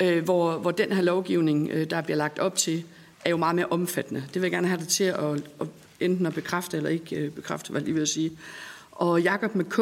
Øh, 0.00 0.24
hvor, 0.24 0.58
hvor 0.58 0.70
den 0.70 0.92
her 0.92 1.02
lovgivning, 1.02 1.70
øh, 1.70 1.90
der 1.90 2.00
bliver 2.00 2.16
lagt 2.16 2.38
op 2.38 2.56
til, 2.56 2.84
er 3.24 3.30
jo 3.30 3.36
meget 3.36 3.54
mere 3.54 3.66
omfattende. 3.66 4.20
Det 4.20 4.34
vil 4.34 4.42
jeg 4.42 4.50
gerne 4.50 4.68
have 4.68 4.80
dig 4.80 4.88
til 4.88 5.04
at, 5.04 5.42
at 5.60 5.66
enten 6.00 6.26
at 6.26 6.34
bekræfte 6.34 6.76
eller 6.76 6.90
ikke 6.90 7.16
øh, 7.16 7.30
bekræfte, 7.30 7.70
hvad 7.70 7.80
jeg 7.80 7.86
lige 7.86 7.94
vil 7.94 8.06
sige. 8.06 8.32
Og 8.92 9.22
Jakob 9.22 9.54
med 9.54 9.64
K, 9.64 9.78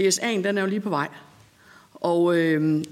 DSA'en, 0.00 0.42
den 0.44 0.58
er 0.58 0.62
jo 0.62 0.68
lige 0.68 0.80
på 0.80 0.90
vej. 0.90 1.08
Og 1.94 2.36
øh, 2.36 2.84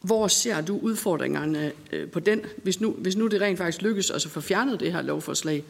hvor 0.00 0.28
ser 0.28 0.60
du 0.60 0.78
udfordringerne 0.78 1.72
øh, 1.92 2.10
på 2.10 2.20
den, 2.20 2.40
hvis 2.62 2.80
nu, 2.80 2.90
hvis 2.90 3.16
nu 3.16 3.26
det 3.26 3.40
rent 3.40 3.58
faktisk 3.58 3.82
lykkes 3.82 4.10
at 4.10 4.22
få 4.22 4.40
fjernet 4.40 4.80
det 4.80 4.92
her 4.92 5.02
lovforslag? 5.02 5.64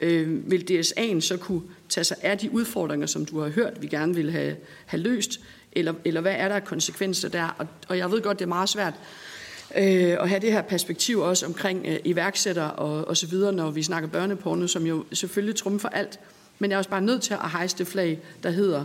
Øh, 0.00 0.50
vil 0.50 0.66
DSA'en 0.70 1.20
så 1.20 1.36
kunne 1.36 1.62
tage 1.88 2.04
sig 2.04 2.16
af 2.22 2.38
de 2.38 2.52
udfordringer, 2.52 3.06
som 3.06 3.24
du 3.24 3.40
har 3.40 3.48
hørt, 3.48 3.82
vi 3.82 3.86
gerne 3.86 4.14
vil 4.14 4.30
have, 4.30 4.56
have 4.86 5.02
løst, 5.02 5.40
eller, 5.72 5.94
eller 6.04 6.20
hvad 6.20 6.34
er 6.36 6.48
der 6.48 6.60
konsekvenser 6.60 7.28
der? 7.28 7.56
Og, 7.58 7.66
og 7.88 7.98
jeg 7.98 8.10
ved 8.10 8.22
godt, 8.22 8.38
det 8.38 8.44
er 8.44 8.48
meget 8.48 8.68
svært 8.68 8.94
øh, 9.76 10.16
at 10.20 10.28
have 10.28 10.40
det 10.40 10.52
her 10.52 10.62
perspektiv 10.62 11.18
også 11.18 11.46
omkring 11.46 11.86
øh, 11.86 11.98
iværksætter 12.04 12.64
og, 12.64 13.08
og 13.08 13.16
så 13.16 13.26
videre, 13.26 13.52
når 13.52 13.70
vi 13.70 13.82
snakker 13.82 14.08
børneporno, 14.08 14.66
som 14.66 14.86
jo 14.86 15.04
selvfølgelig 15.12 15.56
trumfer 15.56 15.88
alt. 15.88 16.20
Men 16.58 16.70
jeg 16.70 16.76
er 16.76 16.78
også 16.78 16.90
bare 16.90 17.00
nødt 17.00 17.22
til 17.22 17.34
at 17.34 17.50
hejse 17.50 17.78
det 17.78 17.86
flag, 17.86 18.18
der 18.42 18.50
hedder, 18.50 18.84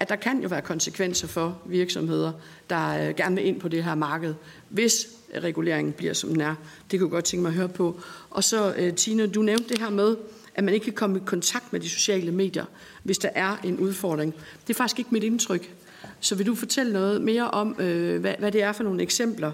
at 0.00 0.08
der 0.08 0.16
kan 0.16 0.42
jo 0.42 0.48
være 0.48 0.62
konsekvenser 0.62 1.28
for 1.28 1.58
virksomheder, 1.66 2.32
der 2.70 3.08
øh, 3.08 3.14
gerne 3.14 3.36
vil 3.36 3.46
ind 3.46 3.60
på 3.60 3.68
det 3.68 3.84
her 3.84 3.94
marked, 3.94 4.34
hvis 4.68 5.08
reguleringen 5.44 5.92
bliver, 5.92 6.12
som 6.12 6.30
den 6.30 6.40
er. 6.40 6.54
Det 6.90 7.00
kunne 7.00 7.08
jeg 7.08 7.10
godt 7.10 7.24
tænke 7.24 7.42
mig 7.42 7.48
at 7.48 7.54
høre 7.54 7.68
på. 7.68 8.00
Og 8.30 8.44
så, 8.44 8.74
øh, 8.78 8.94
Tine, 8.94 9.26
du 9.26 9.42
nævnte 9.42 9.68
det 9.68 9.78
her 9.78 9.90
med, 9.90 10.16
at 10.56 10.64
man 10.64 10.74
ikke 10.74 10.84
kan 10.84 10.92
komme 10.92 11.18
i 11.18 11.22
kontakt 11.26 11.72
med 11.72 11.80
de 11.80 11.88
sociale 11.88 12.32
medier, 12.32 12.64
hvis 13.02 13.18
der 13.18 13.28
er 13.34 13.56
en 13.64 13.78
udfordring. 13.78 14.34
Det 14.66 14.74
er 14.74 14.76
faktisk 14.76 14.98
ikke 14.98 15.10
mit 15.12 15.22
indtryk. 15.22 15.74
Så 16.20 16.34
vil 16.34 16.46
du 16.46 16.54
fortælle 16.54 16.92
noget 16.92 17.22
mere 17.22 17.50
om, 17.50 17.76
øh, 17.80 18.20
hvad, 18.20 18.34
hvad 18.38 18.52
det 18.52 18.62
er 18.62 18.72
for 18.72 18.84
nogle 18.84 19.02
eksempler? 19.02 19.52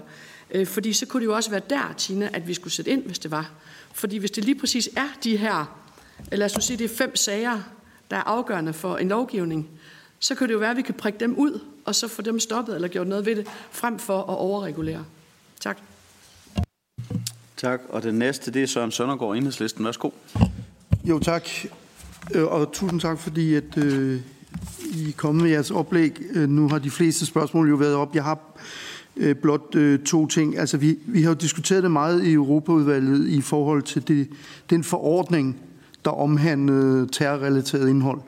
Øh, 0.51 0.67
fordi 0.67 0.93
så 0.93 1.05
kunne 1.05 1.21
det 1.21 1.25
jo 1.25 1.35
også 1.35 1.49
være 1.49 1.61
der, 1.69 1.93
Tina, 1.97 2.29
at 2.33 2.47
vi 2.47 2.53
skulle 2.53 2.73
sætte 2.73 2.91
ind, 2.91 3.03
hvis 3.03 3.19
det 3.19 3.31
var. 3.31 3.51
Fordi 3.93 4.17
hvis 4.17 4.31
det 4.31 4.45
lige 4.45 4.59
præcis 4.59 4.89
er 4.95 5.07
de 5.23 5.37
her, 5.37 5.79
øh, 6.31 6.37
lad 6.37 6.45
os 6.45 6.55
nu 6.55 6.61
sige, 6.61 6.77
det 6.77 6.91
er 6.91 6.95
fem 6.95 7.15
sager, 7.15 7.59
der 8.11 8.17
er 8.17 8.23
afgørende 8.23 8.73
for 8.73 8.97
en 8.97 9.09
lovgivning, 9.09 9.69
så 10.19 10.35
kan 10.35 10.47
det 10.47 10.53
jo 10.53 10.59
være, 10.59 10.71
at 10.71 10.77
vi 10.77 10.81
kan 10.81 10.93
prikke 10.93 11.19
dem 11.19 11.35
ud, 11.35 11.59
og 11.85 11.95
så 11.95 12.07
få 12.07 12.21
dem 12.21 12.39
stoppet 12.39 12.75
eller 12.75 12.87
gjort 12.87 13.07
noget 13.07 13.25
ved 13.25 13.35
det, 13.35 13.47
frem 13.71 13.99
for 13.99 14.19
at 14.19 14.37
overregulere. 14.37 15.05
Tak. 15.59 15.77
Tak. 17.57 17.81
Og 17.89 18.03
det 18.03 18.13
næste, 18.13 18.51
det 18.51 18.63
er 18.63 18.67
Søren 18.67 18.91
Søndergaard, 18.91 19.35
Enhedslisten. 19.35 19.85
Værsgo. 19.85 20.09
Jo, 21.05 21.19
tak. 21.19 21.47
Øh, 22.35 22.43
og 22.43 22.71
tusind 22.71 22.99
tak, 22.99 23.19
fordi 23.19 23.55
at, 23.55 23.77
øh, 23.77 24.21
I 24.93 25.09
er 25.09 25.13
kommet 25.17 25.43
med 25.43 25.51
jeres 25.51 25.71
oplæg. 25.71 26.21
Øh, 26.33 26.49
nu 26.49 26.69
har 26.69 26.79
de 26.79 26.89
fleste 26.89 27.25
spørgsmål 27.25 27.69
jo 27.69 27.75
været 27.75 27.95
op. 27.95 28.15
Jeg 28.15 28.23
har 28.23 28.39
øh, 29.17 29.35
blot 29.35 29.75
øh, 29.75 29.99
to 29.99 30.27
ting. 30.27 30.57
Altså, 30.57 30.77
vi, 30.77 30.97
vi 31.07 31.21
har 31.21 31.29
jo 31.29 31.35
diskuteret 31.35 31.83
det 31.83 31.91
meget 31.91 32.23
i 32.23 32.33
Europaudvalget 32.33 33.27
i 33.27 33.41
forhold 33.41 33.81
til 33.81 34.07
det, 34.07 34.29
den 34.69 34.83
forordning, 34.83 35.59
der 36.05 36.11
omhandlede 36.11 37.07
terrorrelateret 37.07 37.89
indhold. 37.89 38.21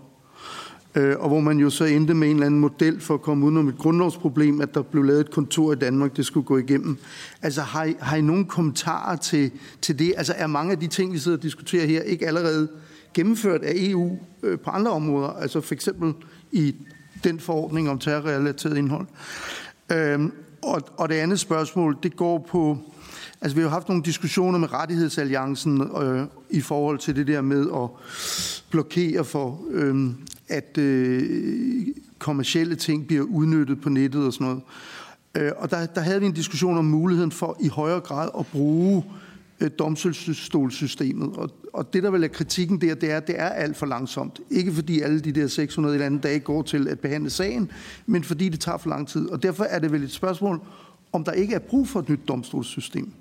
Øh, 0.95 1.15
og 1.19 1.27
hvor 1.27 1.39
man 1.39 1.59
jo 1.59 1.69
så 1.69 1.85
endte 1.85 2.13
med 2.13 2.27
en 2.27 2.35
eller 2.35 2.45
anden 2.45 2.59
model 2.59 3.01
for 3.01 3.13
at 3.13 3.21
komme 3.21 3.45
udenom 3.45 3.67
et 3.67 3.77
grundlovsproblem, 3.77 4.61
at 4.61 4.73
der 4.73 4.81
blev 4.81 5.03
lavet 5.03 5.19
et 5.19 5.31
kontor 5.31 5.71
i 5.73 5.75
Danmark, 5.75 6.17
det 6.17 6.25
skulle 6.25 6.45
gå 6.45 6.57
igennem. 6.57 6.97
Altså 7.41 7.61
har 7.61 7.83
I, 7.83 7.95
har 7.99 8.17
I 8.17 8.21
nogle 8.21 8.45
kommentarer 8.45 9.15
til, 9.15 9.51
til 9.81 9.99
det? 9.99 10.13
Altså 10.17 10.33
er 10.37 10.47
mange 10.47 10.71
af 10.71 10.79
de 10.79 10.87
ting, 10.87 11.13
vi 11.13 11.17
sidder 11.17 11.37
og 11.37 11.43
diskuterer 11.43 11.85
her, 11.85 12.01
ikke 12.01 12.27
allerede 12.27 12.67
gennemført 13.13 13.61
af 13.61 13.71
EU 13.75 14.19
øh, 14.43 14.59
på 14.59 14.69
andre 14.69 14.91
områder? 14.91 15.29
Altså 15.29 15.61
for 15.61 15.73
eksempel 15.73 16.13
i 16.51 16.75
den 17.23 17.39
forordning 17.39 17.89
om 17.89 17.99
terrorrelateret 17.99 18.77
indhold. 18.77 19.07
Øhm, 19.91 20.31
og, 20.61 20.81
og 20.97 21.09
det 21.09 21.15
andet 21.15 21.39
spørgsmål, 21.39 21.97
det 22.03 22.15
går 22.15 22.47
på, 22.49 22.77
altså 23.41 23.55
vi 23.55 23.61
har 23.61 23.69
haft 23.69 23.89
nogle 23.89 24.03
diskussioner 24.03 24.59
med 24.59 24.73
rettighedsalliancen 24.73 25.81
øh, 26.01 26.25
i 26.49 26.61
forhold 26.61 26.99
til 26.99 27.15
det 27.15 27.27
der 27.27 27.41
med 27.41 27.67
at 27.75 27.89
blokere 28.69 29.25
for, 29.25 29.61
øh, 29.71 30.09
at 30.47 30.77
øh, 30.77 31.87
kommercielle 32.19 32.75
ting 32.75 33.07
bliver 33.07 33.23
udnyttet 33.23 33.81
på 33.81 33.89
nettet 33.89 34.25
og 34.25 34.33
sådan 34.33 34.47
noget. 34.47 34.61
Øh, 35.35 35.51
og 35.57 35.71
der, 35.71 35.85
der 35.85 36.01
havde 36.01 36.19
vi 36.19 36.25
en 36.25 36.33
diskussion 36.33 36.77
om 36.77 36.85
muligheden 36.85 37.31
for 37.31 37.57
i 37.59 37.67
højere 37.67 37.99
grad 37.99 38.29
at 38.39 38.47
bruge 38.47 39.03
øh, 39.59 39.69
domstolssystemet. 39.79 41.37
Og, 41.37 41.49
og 41.73 41.93
det, 41.93 42.03
der 42.03 42.11
vil 42.11 42.23
er 42.23 42.27
kritikken 42.27 42.81
der, 42.81 42.95
det 42.95 43.11
er, 43.11 43.17
at 43.17 43.27
det 43.27 43.39
er 43.39 43.49
alt 43.49 43.77
for 43.77 43.85
langsomt. 43.85 44.39
Ikke 44.49 44.73
fordi 44.73 45.01
alle 45.01 45.19
de 45.19 45.31
der 45.31 45.47
600 45.47 45.95
eller 45.95 46.05
andet 46.05 46.23
dage 46.23 46.39
går 46.39 46.61
til 46.61 46.87
at 46.87 46.99
behandle 46.99 47.29
sagen, 47.29 47.71
men 48.05 48.23
fordi 48.23 48.49
det 48.49 48.59
tager 48.59 48.77
for 48.77 48.89
lang 48.89 49.07
tid. 49.07 49.29
Og 49.29 49.43
derfor 49.43 49.63
er 49.63 49.79
det 49.79 49.91
vel 49.91 50.03
et 50.03 50.11
spørgsmål, 50.11 50.61
om 51.11 51.23
der 51.23 51.31
ikke 51.31 51.55
er 51.55 51.59
brug 51.59 51.87
for 51.87 51.99
et 51.99 52.09
nyt 52.09 52.27
domstolssystem. 52.27 53.11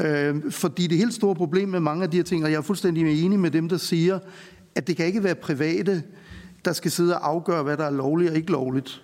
Øh, 0.00 0.50
fordi 0.50 0.86
det 0.86 0.98
helt 0.98 1.14
store 1.14 1.34
problem 1.34 1.68
med 1.68 1.80
mange 1.80 2.02
af 2.02 2.10
de 2.10 2.16
her 2.16 2.24
ting, 2.24 2.44
og 2.44 2.50
jeg 2.50 2.56
er 2.56 2.62
fuldstændig 2.62 3.24
enig 3.24 3.38
med 3.38 3.50
dem, 3.50 3.68
der 3.68 3.76
siger, 3.76 4.18
at 4.74 4.86
det 4.86 4.96
kan 4.96 5.06
ikke 5.06 5.24
være 5.24 5.34
private, 5.34 6.02
der 6.64 6.72
skal 6.72 6.90
sidde 6.90 7.14
og 7.14 7.28
afgøre, 7.28 7.62
hvad 7.62 7.76
der 7.76 7.84
er 7.84 7.90
lovligt 7.90 8.30
og 8.30 8.36
ikke 8.36 8.52
lovligt. 8.52 9.02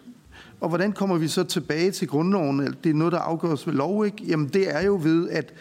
Og 0.60 0.68
hvordan 0.68 0.92
kommer 0.92 1.18
vi 1.18 1.28
så 1.28 1.44
tilbage 1.44 1.90
til 1.90 2.08
grundloven? 2.08 2.76
Det 2.84 2.90
er 2.90 2.94
noget, 2.94 3.12
der 3.12 3.18
afgøres 3.18 3.66
ved 3.66 3.74
lov, 3.74 4.06
ikke? 4.06 4.24
Jamen 4.26 4.48
det 4.48 4.74
er 4.76 4.80
jo 4.84 5.00
ved, 5.02 5.28
at 5.28 5.52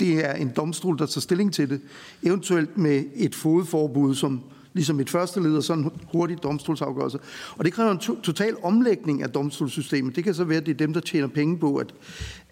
det 0.00 0.24
er 0.26 0.32
en 0.32 0.52
domstol, 0.56 0.98
der 0.98 1.06
tager 1.06 1.20
stilling 1.20 1.52
til 1.52 1.70
det. 1.70 1.80
Eventuelt 2.22 2.78
med 2.78 3.04
et 3.14 3.34
fodforbud, 3.34 4.14
som 4.14 4.40
ligesom 4.72 5.00
et 5.00 5.10
første 5.10 5.40
led 5.40 5.56
og 5.56 5.62
sådan 5.62 5.84
en 5.84 5.90
hurtig 6.12 6.42
domstolsafgørelse. 6.42 7.18
Og 7.56 7.64
det 7.64 7.72
kræver 7.72 7.90
en 7.90 7.98
to- 7.98 8.20
total 8.20 8.56
omlægning 8.62 9.22
af 9.22 9.30
domstolssystemet. 9.30 10.16
Det 10.16 10.24
kan 10.24 10.34
så 10.34 10.44
være, 10.44 10.58
at 10.58 10.66
det 10.66 10.72
er 10.72 10.76
dem, 10.76 10.92
der 10.92 11.00
tjener 11.00 11.26
penge 11.26 11.58
på, 11.58 11.76
at, 11.76 11.94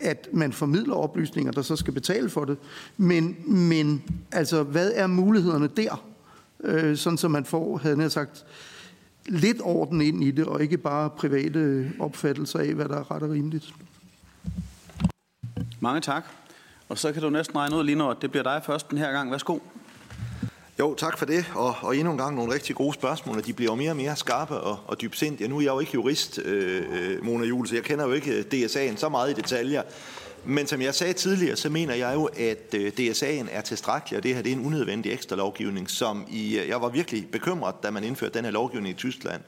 at 0.00 0.28
man 0.32 0.52
formidler 0.52 0.94
oplysninger, 0.94 1.52
der 1.52 1.62
så 1.62 1.76
skal 1.76 1.92
betale 1.94 2.30
for 2.30 2.44
det. 2.44 2.56
Men, 2.96 3.36
men 3.46 4.02
altså, 4.32 4.62
hvad 4.62 4.92
er 4.94 5.06
mulighederne 5.06 5.68
der? 5.76 6.04
Øh, 6.64 6.96
sådan 6.96 7.18
som 7.18 7.30
man 7.30 7.44
får, 7.44 7.78
havde 7.78 8.00
jeg 8.00 8.12
sagt, 8.12 8.44
lidt 9.26 9.58
orden 9.62 10.00
ind 10.00 10.24
i 10.24 10.30
det, 10.30 10.46
og 10.46 10.62
ikke 10.62 10.78
bare 10.78 11.10
private 11.10 11.92
opfattelser 12.00 12.58
af, 12.58 12.74
hvad 12.74 12.88
der 12.88 12.96
er 12.96 13.10
ret 13.10 13.22
og 13.22 13.30
rimeligt. 13.30 13.74
Mange 15.80 16.00
tak. 16.00 16.24
Og 16.88 16.98
så 16.98 17.12
kan 17.12 17.22
du 17.22 17.30
næsten 17.30 17.56
regne 17.56 17.76
ud 17.76 17.84
lige 17.84 17.96
nu, 17.96 18.10
at 18.10 18.16
det 18.22 18.30
bliver 18.30 18.42
dig 18.42 18.62
først 18.66 18.90
den 18.90 18.98
her 18.98 19.12
gang. 19.12 19.30
Værsgo. 19.30 19.58
Jo, 20.78 20.94
tak 20.94 21.18
for 21.18 21.26
det, 21.26 21.52
og, 21.54 21.74
og 21.80 21.96
endnu 21.96 22.12
en 22.12 22.18
gang 22.18 22.36
nogle 22.36 22.54
rigtig 22.54 22.76
gode 22.76 22.94
spørgsmål, 22.94 23.36
og 23.38 23.46
de 23.46 23.52
bliver 23.52 23.72
jo 23.72 23.76
mere 23.76 23.90
og 23.90 23.96
mere 23.96 24.16
skarpe 24.16 24.54
og, 24.54 24.78
og 24.86 25.00
dybsindige. 25.00 25.48
Nu 25.48 25.56
er 25.56 25.60
jeg 25.60 25.70
jo 25.70 25.80
ikke 25.80 25.94
jurist, 25.94 26.38
øh, 26.44 26.82
øh 26.92 27.24
Mona 27.24 27.44
Juhl, 27.44 27.68
så 27.68 27.74
jeg 27.74 27.84
kender 27.84 28.06
jo 28.06 28.12
ikke 28.12 28.44
DSA'en 28.54 28.96
så 28.96 29.08
meget 29.08 29.30
i 29.30 29.34
detaljer. 29.34 29.82
Men 30.44 30.66
som 30.66 30.82
jeg 30.82 30.94
sagde 30.94 31.12
tidligere, 31.12 31.56
så 31.56 31.68
mener 31.68 31.94
jeg 31.94 32.14
jo, 32.14 32.24
at 32.24 32.74
øh, 32.74 32.92
DSA'en 33.00 33.46
er 33.50 33.60
tilstrækkelig, 33.60 34.16
og 34.16 34.22
det 34.22 34.34
her 34.34 34.42
det 34.42 34.52
er 34.52 34.56
en 34.56 34.66
unødvendig 34.66 35.12
ekstra 35.12 35.36
lovgivning, 35.36 35.90
som 35.90 36.26
i, 36.30 36.58
øh, 36.58 36.68
jeg 36.68 36.82
var 36.82 36.88
virkelig 36.88 37.28
bekymret, 37.32 37.74
da 37.82 37.90
man 37.90 38.04
indførte 38.04 38.34
den 38.34 38.44
her 38.44 38.52
lovgivning 38.52 38.94
i 38.94 38.98
Tyskland. 38.98 39.42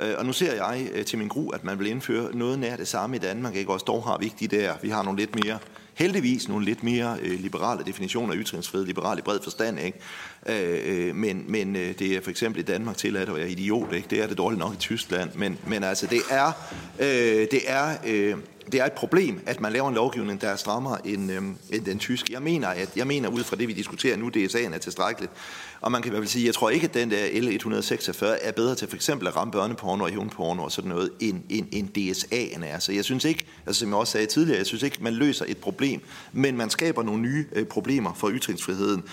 Øh, 0.00 0.14
og 0.18 0.26
nu 0.26 0.32
ser 0.32 0.52
jeg 0.52 1.06
til 1.06 1.18
min 1.18 1.28
gru, 1.28 1.50
at 1.50 1.64
man 1.64 1.78
vil 1.78 1.86
indføre 1.86 2.36
noget 2.36 2.58
nær 2.58 2.76
det 2.76 2.88
samme 2.88 3.16
i 3.16 3.18
Danmark. 3.18 3.56
Ikke? 3.56 3.72
Også 3.72 3.84
dog 3.84 4.04
har 4.04 4.18
vi 4.18 4.24
ikke 4.24 4.36
de 4.40 4.56
der, 4.56 4.74
vi 4.82 4.88
har 4.88 5.02
nogle 5.02 5.18
lidt 5.18 5.44
mere 5.44 5.58
heldigvis 5.98 6.48
nogle 6.48 6.64
lidt 6.64 6.82
mere 6.82 7.16
øh, 7.22 7.40
liberale 7.40 7.84
definitioner 7.84 8.32
af 8.34 8.38
ytringsfrihed, 8.38 8.86
liberal 8.86 9.18
i 9.18 9.22
bred 9.22 9.38
forstand, 9.42 9.80
ikke? 9.80 9.98
Øh, 10.46 10.78
øh, 10.84 11.14
men, 11.14 11.44
men 11.48 11.76
øh, 11.76 11.98
det 11.98 12.16
er 12.16 12.20
for 12.20 12.30
eksempel 12.30 12.60
i 12.60 12.64
Danmark 12.64 12.96
tilladt 12.96 13.28
at 13.28 13.36
være 13.36 13.50
idiot, 13.50 13.92
ikke? 13.92 14.08
Det 14.10 14.22
er 14.22 14.26
det 14.26 14.38
dårligt 14.38 14.58
nok 14.58 14.74
i 14.74 14.76
Tyskland, 14.76 15.30
men, 15.34 15.58
men 15.66 15.84
altså 15.84 16.06
det 16.06 16.20
er, 16.30 16.52
øh, 16.98 17.46
det 17.50 17.60
er 17.66 17.96
øh, 18.06 18.36
det 18.72 18.80
er 18.80 18.84
et 18.84 18.92
problem, 18.92 19.40
at 19.46 19.60
man 19.60 19.72
laver 19.72 19.88
en 19.88 19.94
lovgivning, 19.94 20.40
der 20.40 20.48
er 20.48 20.56
strammere 20.56 21.06
end, 21.06 21.32
øh, 21.32 21.42
end 21.70 21.84
den 21.84 21.98
tyske. 21.98 22.32
Jeg 22.32 22.42
mener, 22.42 22.68
at, 22.68 22.96
jeg 22.96 23.06
mener 23.06 23.28
ud 23.28 23.44
fra 23.44 23.56
det, 23.56 23.68
vi 23.68 23.72
diskuterer 23.72 24.16
nu, 24.16 24.30
DSA'en 24.36 24.74
er 24.74 24.78
tilstrækkeligt. 24.78 25.32
Og 25.80 25.92
man 25.92 26.02
kan 26.02 26.08
i 26.08 26.10
hvert 26.10 26.20
fald 26.20 26.28
sige, 26.28 26.46
jeg 26.46 26.54
tror 26.54 26.70
ikke, 26.70 26.84
at 26.84 26.94
den 26.94 27.10
der 27.10 27.26
L146 27.26 28.26
er 28.42 28.52
bedre 28.52 28.74
til 28.74 28.88
for 28.88 28.96
eksempel 28.96 29.28
at 29.28 29.36
ramme 29.36 29.52
børneporno 29.52 30.04
og 30.04 30.10
hævnporno 30.10 30.62
og 30.62 30.72
sådan 30.72 30.88
noget, 30.88 31.10
end, 31.20 31.42
end, 31.48 31.66
end 31.72 31.88
DSA'en 31.98 32.64
er. 32.64 32.78
Så 32.78 32.92
jeg 32.92 33.04
synes 33.04 33.24
ikke, 33.24 33.46
altså 33.66 33.80
som 33.80 33.88
jeg 33.88 33.96
også 33.96 34.12
sagde 34.12 34.26
tidligere, 34.26 34.58
jeg 34.58 34.66
synes 34.66 34.82
ikke, 34.82 34.98
man 35.00 35.14
løser 35.14 35.44
et 35.48 35.58
problem, 35.58 36.00
men 36.32 36.56
man 36.56 36.70
skaber 36.70 37.02
nogle 37.02 37.22
nye 37.22 37.46
øh, 37.52 37.66
problemer 37.66 38.14
for 38.14 38.30
ytringsfriheden. 38.30 39.04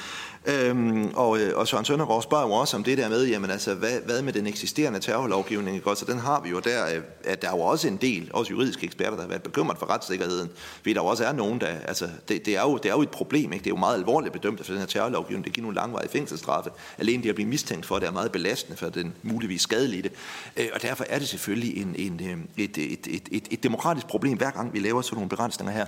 Øhm, 0.48 1.12
og, 1.16 1.40
øh, 1.40 1.58
og 1.58 1.68
Søren 1.68 1.86
Søndergaard 1.86 2.22
spørger 2.22 2.48
jo 2.48 2.54
også 2.54 2.78
om 2.78 2.84
det 2.84 2.98
der 2.98 3.10
med, 3.10 3.26
jamen 3.28 3.50
altså, 3.50 3.74
hvad, 3.74 4.00
hvad 4.06 4.22
med 4.22 4.34
den 4.34 4.48
eksisterende 4.48 5.00
terrorlovgivning? 5.00 5.76
Ikke? 5.76 5.96
Så 5.96 6.06
den 6.06 6.20
har 6.20 6.42
vi 6.42 6.50
jo 6.50 6.60
der, 6.60 6.96
øh, 6.96 7.02
at 7.24 7.42
der 7.42 7.48
er 7.48 7.52
jo 7.52 7.62
også 7.62 7.88
en 7.88 7.98
del, 7.98 8.30
også 8.34 8.52
juridiske 8.52 8.86
eksperter, 8.86 9.12
der 9.12 9.22
har 9.22 9.28
været 9.28 9.44
bekymret 9.44 9.78
for 9.78 9.90
retssikkerheden, 9.90 10.50
fordi 10.78 10.94
der 10.94 11.02
også 11.02 11.26
er 11.26 11.34
nogen, 11.34 11.62
der, 11.62 11.68
altså, 11.68 12.10
det, 12.28 12.46
det, 12.46 12.56
er, 12.56 12.62
jo, 12.62 12.78
det 12.78 12.90
er 12.90 12.94
jo 12.94 13.02
et 13.02 13.10
problem, 13.10 13.54
ikke? 13.54 13.64
det 13.64 13.70
er 13.70 13.76
jo 13.76 13.80
meget 13.80 13.98
alvorligt 13.98 14.34
bedømt 14.34 14.66
for 14.66 14.72
den 14.72 14.80
her 14.80 14.88
terrorlovgivning, 14.88 15.46
det 15.46 15.54
giver 15.54 15.64
nogle 15.64 15.76
langvarige 15.76 16.10
fængselsstraffe. 16.10 16.70
Alene 16.98 17.24
det 17.24 17.30
at 17.30 17.36
blive 17.36 17.50
mistænkt 17.50 17.86
for, 17.86 18.00
det 18.00 18.08
er 18.08 18.12
meget 18.12 18.32
belastende 18.32 18.78
for 18.78 18.90
den 18.90 19.14
muligvis 19.24 19.62
skadelige. 19.62 20.10
Øh, 20.58 20.68
og 20.74 20.82
derfor 20.82 21.06
er 21.10 21.20
det 21.20 21.28
selvfølgelig 21.28 21.82
en, 21.82 21.96
en, 21.98 22.22
øh, 22.30 22.64
et, 22.64 22.78
et, 22.78 23.08
et, 23.08 23.30
et, 23.32 23.48
et 23.52 23.64
demokratisk 23.64 24.08
problem, 24.08 24.38
hver 24.38 24.52
gang 24.52 24.74
vi 24.74 24.80
laver 24.80 25.02
sådan 25.02 25.16
nogle 25.16 25.30
begrænsninger 25.30 25.74
her. 25.74 25.86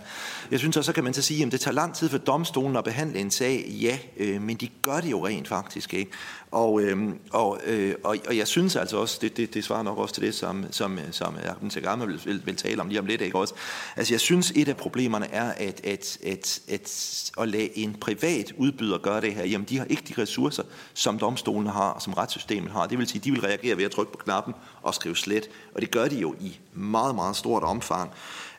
Jeg 0.52 0.60
synes 0.60 0.78
også, 0.78 0.88
så 0.88 0.94
kan 0.94 1.04
man 1.04 1.14
så 1.14 1.22
sige, 1.22 1.46
at 1.46 1.52
det 1.52 1.60
tager 1.60 1.76
lang 1.76 1.96
tid 1.96 2.10
for 2.10 2.18
domstolen 2.18 2.76
at 2.76 2.84
behandle 2.84 3.20
en 3.20 3.32
sag, 3.32 3.66
ja, 3.68 3.98
øh, 4.18 4.47
men 4.48 4.56
de 4.56 4.70
gør 4.82 5.00
det 5.00 5.12
jo 5.12 5.28
rent 5.28 5.48
faktisk 5.48 5.94
ikke. 5.94 6.12
Og, 6.52 6.82
øh, 6.82 7.14
og, 7.32 7.60
øh, 7.66 7.96
og, 8.04 8.18
og 8.28 8.38
jeg 8.38 8.48
synes 8.48 8.76
altså 8.76 8.98
også, 8.98 9.18
det, 9.22 9.38
det, 9.38 9.54
det 9.54 9.64
svarer 9.64 9.84
nok 9.84 9.98
også 9.98 10.14
til 10.14 10.24
det, 10.24 10.36
som, 10.36 10.66
som, 10.72 11.00
som 11.12 11.36
Ahmed 11.46 11.72
Tagama 11.72 12.06
vil, 12.06 12.22
vil, 12.26 12.42
vil 12.46 12.56
tale 12.56 12.82
om 12.82 12.88
lige 12.88 13.00
om 13.00 13.06
lidt, 13.06 13.22
ikke 13.22 13.38
også? 13.38 13.54
Altså 13.96 14.14
jeg 14.14 14.20
synes, 14.20 14.52
et 14.56 14.68
af 14.68 14.78
problemerne 14.78 15.32
er, 15.32 15.52
at, 15.52 15.82
at, 15.86 16.18
at, 16.26 16.60
at, 16.68 17.32
at 17.42 17.50
lade 17.50 17.78
en 17.78 17.94
privat 17.94 18.54
udbyder 18.58 18.98
gøre 18.98 19.22
det 19.22 19.36
her, 19.36 19.46
jamen 19.46 19.68
de 19.70 19.78
har 19.78 19.86
ikke 19.86 20.04
de 20.08 20.22
ressourcer, 20.22 20.64
som 20.94 21.20
domstolen 21.20 21.68
har, 21.68 22.00
som 22.00 22.14
retssystemet 22.14 22.72
har. 22.72 22.88
Det 22.88 22.98
vil 22.98 23.08
sige, 23.08 23.22
de 23.22 23.32
vil 23.32 23.42
reagere 23.42 23.78
ved 23.78 23.86
at 23.86 23.92
trykke 23.92 24.12
på 24.12 24.18
knappen 24.18 24.54
og 24.82 24.96
skrive 24.96 25.16
slet, 25.16 25.50
og 25.76 25.82
det 25.82 25.92
gør 25.92 26.08
de 26.08 26.16
jo 26.16 26.36
i 26.40 26.60
meget, 26.74 27.16
meget 27.16 27.36
stort 27.36 27.64
omfang. 27.64 28.12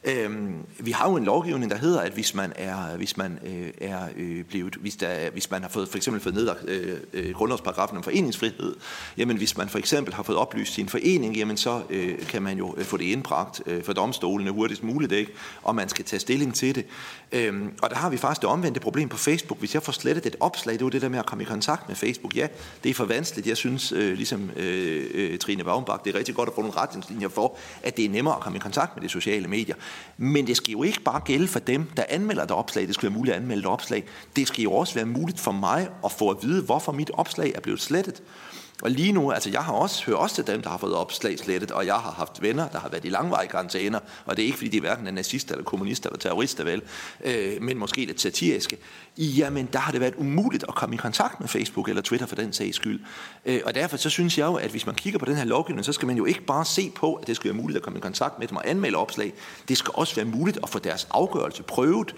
Øhm, 0.04 0.66
vi 0.78 0.90
har 0.90 1.10
jo 1.10 1.16
en 1.16 1.24
lovgivning, 1.24 1.70
der 1.70 1.76
hedder, 1.76 2.00
at 2.00 2.12
hvis 2.12 2.34
man 2.34 2.52
er, 2.56 2.96
hvis 2.96 3.16
man 3.16 3.38
øh, 3.46 3.88
er 3.88 4.08
øh, 4.16 4.44
blevet, 4.44 4.74
hvis, 4.74 4.96
der, 4.96 5.30
hvis 5.30 5.50
man 5.50 5.62
har 5.62 5.68
fået, 5.68 5.88
for 5.88 5.96
eksempel 5.96 6.22
fået 6.22 6.34
nedlagt 6.34 6.68
øh, 6.68 6.96
øh, 7.12 7.34
grundlovsparagrafen 7.34 7.96
om 7.96 8.02
foreningsfrihed, 8.02 8.76
jamen 9.16 9.36
hvis 9.36 9.56
man 9.56 9.68
for 9.68 9.78
eksempel 9.78 10.14
har 10.14 10.22
fået 10.22 10.38
oplyst 10.38 10.74
sin 10.74 10.88
forening, 10.88 11.36
jamen 11.36 11.56
så 11.56 11.82
øh, 11.90 12.18
kan 12.26 12.42
man 12.42 12.58
jo 12.58 12.74
øh, 12.76 12.84
få 12.84 12.96
det 12.96 13.04
indbragt 13.04 13.62
øh, 13.66 13.82
for 13.82 13.92
domstolene 13.92 14.50
hurtigst 14.50 14.82
muligt, 14.82 15.12
ikke? 15.12 15.32
og 15.62 15.74
man 15.74 15.88
skal 15.88 16.04
tage 16.04 16.20
stilling 16.20 16.54
til 16.54 16.74
det. 16.74 16.86
Øhm, 17.32 17.72
og 17.82 17.90
der 17.90 17.96
har 17.96 18.10
vi 18.10 18.16
faktisk 18.16 18.40
det 18.40 18.50
omvendte 18.50 18.80
problem 18.80 19.08
på 19.08 19.16
Facebook. 19.16 19.58
Hvis 19.58 19.74
jeg 19.74 19.82
får 19.82 19.92
slettet 19.92 20.26
et 20.26 20.36
opslag, 20.40 20.74
det 20.74 20.80
er 20.80 20.86
jo 20.86 20.90
det 20.90 21.02
der 21.02 21.08
med 21.08 21.18
at 21.18 21.26
komme 21.26 21.44
i 21.44 21.46
kontakt 21.46 21.88
med 21.88 21.96
Facebook. 21.96 22.36
Ja, 22.36 22.46
det 22.84 22.90
er 22.90 22.94
for 22.94 23.04
vanskeligt. 23.04 23.46
Jeg 23.46 23.56
synes, 23.56 23.92
øh, 23.92 24.12
ligesom 24.12 24.50
øh, 24.56 25.06
øh, 25.14 25.38
Trine 25.38 25.64
Baumbach, 25.64 26.04
det 26.04 26.14
er 26.14 26.18
rigtig 26.18 26.34
godt 26.34 26.48
at 26.48 26.54
få 26.54 26.60
nogle 26.60 26.76
retningslinjer 26.76 27.28
for, 27.28 27.56
at 27.82 27.96
det 27.96 28.04
er 28.04 28.08
nemmere 28.08 28.34
at 28.34 28.40
komme 28.40 28.56
i 28.56 28.60
kontakt 28.60 28.96
med 28.96 29.02
de 29.02 29.08
sociale 29.08 29.48
medier. 29.48 29.74
Men 30.16 30.46
det 30.46 30.56
skal 30.56 30.72
jo 30.72 30.82
ikke 30.82 31.00
bare 31.00 31.20
gælde 31.20 31.48
for 31.48 31.58
dem, 31.58 31.90
der 31.96 32.04
anmelder 32.08 32.42
et 32.42 32.50
opslag. 32.50 32.86
Det 32.86 32.94
skal 32.94 33.08
være 33.08 33.16
muligt 33.18 33.34
at 33.34 33.42
anmelde 33.42 33.60
et 33.60 33.66
opslag. 33.66 34.04
Det 34.36 34.48
skal 34.48 34.62
jo 34.62 34.72
også 34.72 34.94
være 34.94 35.06
muligt 35.06 35.40
for 35.40 35.52
mig 35.52 35.88
at 36.04 36.12
få 36.12 36.30
at 36.30 36.36
vide, 36.42 36.62
hvorfor 36.62 36.92
mit 36.92 37.10
opslag 37.14 37.52
er 37.54 37.60
blevet 37.60 37.80
slettet. 37.80 38.22
Og 38.82 38.90
lige 38.90 39.12
nu, 39.12 39.30
altså 39.30 39.50
jeg 39.50 39.64
har 39.64 39.72
også 39.72 40.04
hørt 40.04 40.16
også 40.16 40.34
til 40.34 40.46
dem, 40.46 40.62
der 40.62 40.70
har 40.70 40.76
fået 40.76 40.94
opslag 40.94 41.38
slettet, 41.38 41.70
og 41.70 41.86
jeg 41.86 41.94
har 41.94 42.10
haft 42.10 42.42
venner, 42.42 42.68
der 42.68 42.78
har 42.78 42.88
været 42.88 43.04
i 43.04 43.08
langvarige 43.08 43.48
karantæner, 43.48 43.98
og 44.26 44.36
det 44.36 44.42
er 44.42 44.46
ikke 44.46 44.58
fordi, 44.58 44.70
de 44.70 44.76
er 44.76 44.80
hverken 44.80 45.06
er 45.06 45.10
nazister 45.10 45.54
eller 45.54 45.64
kommunister 45.64 46.10
eller 46.10 46.18
terrorister, 46.18 46.64
vel, 46.64 46.82
øh, 47.24 47.62
men 47.62 47.78
måske 47.78 48.04
lidt 48.04 48.20
satiriske. 48.20 48.78
Jamen, 49.16 49.68
der 49.72 49.78
har 49.78 49.92
det 49.92 50.00
været 50.00 50.14
umuligt 50.14 50.64
at 50.68 50.74
komme 50.74 50.94
i 50.94 50.98
kontakt 50.98 51.40
med 51.40 51.48
Facebook 51.48 51.88
eller 51.88 52.02
Twitter 52.02 52.26
for 52.26 52.36
den 52.36 52.52
sags 52.52 52.76
skyld. 52.76 53.00
Øh, 53.46 53.60
og 53.64 53.74
derfor 53.74 53.96
så 53.96 54.10
synes 54.10 54.38
jeg 54.38 54.46
jo, 54.46 54.54
at 54.54 54.70
hvis 54.70 54.86
man 54.86 54.94
kigger 54.94 55.18
på 55.18 55.24
den 55.24 55.36
her 55.36 55.44
lovgivning, 55.44 55.84
så 55.84 55.92
skal 55.92 56.06
man 56.06 56.16
jo 56.16 56.24
ikke 56.24 56.44
bare 56.44 56.64
se 56.64 56.92
på, 56.94 57.14
at 57.14 57.26
det 57.26 57.36
skal 57.36 57.48
være 57.48 57.62
muligt 57.62 57.76
at 57.76 57.82
komme 57.82 57.98
i 57.98 58.00
kontakt 58.00 58.38
med 58.38 58.46
dem 58.46 58.56
og 58.56 58.70
anmelde 58.70 58.98
opslag. 58.98 59.32
Det 59.68 59.76
skal 59.76 59.92
også 59.94 60.14
være 60.14 60.24
muligt 60.24 60.58
at 60.62 60.68
få 60.68 60.78
deres 60.78 61.08
afgørelse 61.10 61.62
prøvet 61.62 62.14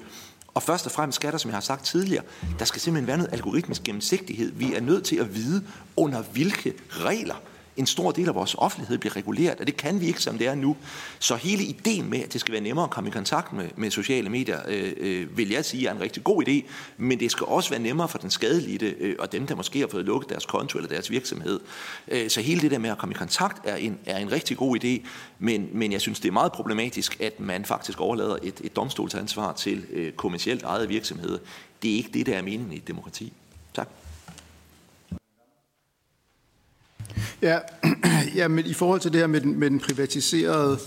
og 0.55 0.63
først 0.63 0.87
og 0.87 0.93
fremmest 0.93 1.17
skal 1.17 1.33
der, 1.33 1.39
som 1.39 1.49
jeg 1.49 1.57
har 1.57 1.61
sagt 1.61 1.85
tidligere, 1.85 2.25
der 2.59 2.65
skal 2.65 2.81
simpelthen 2.81 3.07
være 3.07 3.17
noget 3.17 3.33
algoritmisk 3.33 3.83
gennemsigtighed. 3.83 4.53
Vi 4.53 4.75
er 4.75 4.81
nødt 4.81 5.05
til 5.05 5.17
at 5.17 5.35
vide, 5.35 5.65
under 5.97 6.23
hvilke 6.23 6.75
regler 6.91 7.35
en 7.81 7.87
stor 7.87 8.11
del 8.11 8.29
af 8.29 8.35
vores 8.35 8.55
offentlighed 8.59 8.99
bliver 8.99 9.17
reguleret, 9.17 9.61
og 9.61 9.67
det 9.67 9.77
kan 9.77 10.01
vi 10.01 10.07
ikke, 10.07 10.23
som 10.23 10.39
det 10.39 10.47
er 10.47 10.55
nu. 10.55 10.77
Så 11.19 11.37
hele 11.37 11.63
ideen 11.63 12.11
med, 12.11 12.21
at 12.21 12.33
det 12.33 12.41
skal 12.41 12.53
være 12.53 12.61
nemmere 12.61 12.85
at 12.85 12.91
komme 12.91 13.09
i 13.09 13.13
kontakt 13.13 13.53
med, 13.53 13.69
med 13.77 13.91
sociale 13.91 14.29
medier, 14.29 14.61
øh, 14.69 14.93
øh, 14.97 15.37
vil 15.39 15.51
jeg 15.51 15.65
sige 15.65 15.89
er 15.89 15.95
en 15.95 16.01
rigtig 16.01 16.25
god 16.25 16.49
idé, 16.49 16.71
men 16.97 17.21
det 17.21 17.31
skal 17.31 17.47
også 17.47 17.71
være 17.71 17.81
nemmere 17.81 18.09
for 18.09 18.19
den 18.19 18.31
skadelidte 18.31 18.87
øh, 18.87 19.17
og 19.19 19.33
dem, 19.33 19.47
der 19.47 19.55
måske 19.55 19.81
har 19.81 19.87
fået 19.87 20.05
lukket 20.05 20.31
deres 20.31 20.47
konto 20.47 20.79
eller 20.79 20.89
deres 20.89 21.11
virksomhed. 21.11 21.61
Øh, 22.09 22.31
så 22.31 22.41
hele 22.41 22.61
det 22.61 22.71
der 22.71 22.79
med 22.79 22.91
at 22.91 22.99
komme 22.99 23.13
i 23.13 23.19
kontakt 23.19 23.67
er 23.67 23.77
en, 23.77 23.99
er 24.07 24.19
en 24.19 24.33
rigtig 24.33 24.57
god 24.57 24.85
idé, 24.85 25.07
men, 25.39 25.69
men 25.73 25.93
jeg 25.93 26.01
synes, 26.01 26.21
det 26.21 26.29
er 26.29 26.33
meget 26.33 26.53
problematisk, 26.53 27.21
at 27.21 27.41
man 27.41 27.65
faktisk 27.65 28.01
overlader 28.01 28.37
et, 28.43 28.61
et 28.65 28.77
domstolsansvar 28.77 29.53
til 29.53 29.85
øh, 29.93 30.13
kommersielt 30.13 30.63
ejede 30.63 30.89
virksomheder. 30.89 31.39
Det 31.83 31.93
er 31.93 31.97
ikke 31.97 32.11
det, 32.15 32.27
der 32.27 32.37
er 32.37 32.43
meningen 32.43 32.73
i 32.73 32.77
et 32.77 32.89
demokrati. 32.89 33.33
Ja, 37.43 37.59
ja, 38.37 38.49
men 38.49 38.67
i 38.67 38.75
forhold 38.75 39.01
til 39.01 39.13
det 39.13 39.21
her 39.21 39.27
med 39.27 39.41
den, 39.41 39.59
med 39.59 39.71
den 39.71 39.81
privatiserede 39.81 40.79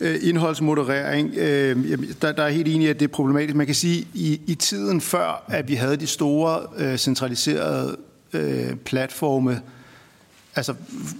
øh, 0.00 0.18
indholdsmoderering, 0.22 1.34
øh, 1.36 1.98
der, 2.22 2.32
der 2.32 2.42
er 2.42 2.48
helt 2.48 2.68
enig 2.68 2.86
i, 2.86 2.90
at 2.90 3.00
det 3.00 3.08
er 3.08 3.12
problematisk. 3.12 3.56
Man 3.56 3.66
kan 3.66 3.74
sige, 3.74 4.06
i, 4.14 4.40
i 4.46 4.54
tiden 4.54 5.00
før, 5.00 5.44
at 5.48 5.68
vi 5.68 5.74
havde 5.74 5.96
de 5.96 6.06
store 6.06 6.66
øh, 6.76 6.98
centraliserede 6.98 7.96
øh, 8.32 8.76
platforme, 8.76 9.60
Altså 10.56 10.74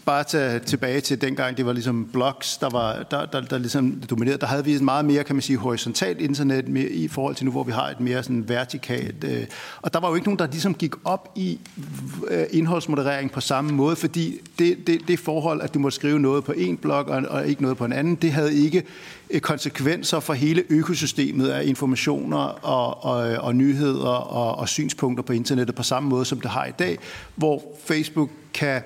bare 0.07 0.25
tage 0.25 0.59
tilbage 0.59 1.01
til 1.01 1.21
dengang, 1.21 1.57
det 1.57 1.67
var 1.67 1.73
ligesom 1.73 2.09
blogs, 2.13 2.57
der, 2.57 2.71
var, 2.71 3.03
der, 3.11 3.27
der, 3.27 3.41
der 3.41 3.59
ligesom 3.59 4.03
dominerede. 4.11 4.41
Der 4.41 4.47
havde 4.47 4.65
vi 4.65 4.73
et 4.73 4.83
meget 4.83 5.05
mere, 5.05 5.25
kan 5.25 5.37
man 5.37 5.43
sige, 5.43 5.57
horisontalt 5.57 6.21
internet 6.21 6.69
med, 6.69 6.91
i 6.91 7.09
forhold 7.09 7.35
til 7.35 7.45
nu, 7.45 7.51
hvor 7.51 7.65
vi 7.65 7.73
har 7.73 7.89
et 7.89 8.01
mere 8.01 8.23
sådan 8.23 8.49
vertikalt. 8.49 9.25
Øh, 9.25 9.45
og 9.83 9.93
der 9.93 10.01
var 10.01 10.09
jo 10.09 10.15
ikke 10.15 10.27
nogen, 10.27 10.39
der 10.39 10.47
ligesom 10.47 10.75
gik 10.75 10.93
op 11.05 11.33
i 11.37 11.61
øh, 12.29 12.45
indholdsmoderering 12.51 13.31
på 13.31 13.41
samme 13.41 13.73
måde, 13.73 13.97
fordi 13.97 14.41
det, 14.59 14.87
det, 14.87 15.01
det 15.09 15.19
forhold, 15.19 15.61
at 15.61 15.75
du 15.75 15.79
må 15.79 15.91
skrive 15.91 16.21
noget 16.21 16.45
på 16.45 16.53
en 16.53 16.77
blog 16.77 17.05
og, 17.05 17.23
og 17.29 17.47
ikke 17.47 17.63
noget 17.63 17.77
på 17.77 17.85
en 17.85 17.93
anden, 17.93 18.15
det 18.15 18.33
havde 18.33 18.55
ikke 18.55 18.83
øh, 19.31 19.41
konsekvenser 19.41 20.21
for 20.21 20.33
hele 20.33 20.63
økosystemet 20.69 21.49
af 21.49 21.65
informationer 21.65 22.39
og, 22.39 23.05
og, 23.05 23.45
og 23.45 23.55
nyheder 23.57 24.11
og, 24.11 24.59
og 24.59 24.69
synspunkter 24.69 25.23
på 25.23 25.33
internettet 25.33 25.77
på 25.77 25.83
samme 25.83 26.09
måde, 26.09 26.25
som 26.25 26.41
det 26.41 26.51
har 26.51 26.65
i 26.65 26.73
dag, 26.79 26.99
hvor 27.35 27.63
Facebook 27.85 28.31
kan 28.55 28.83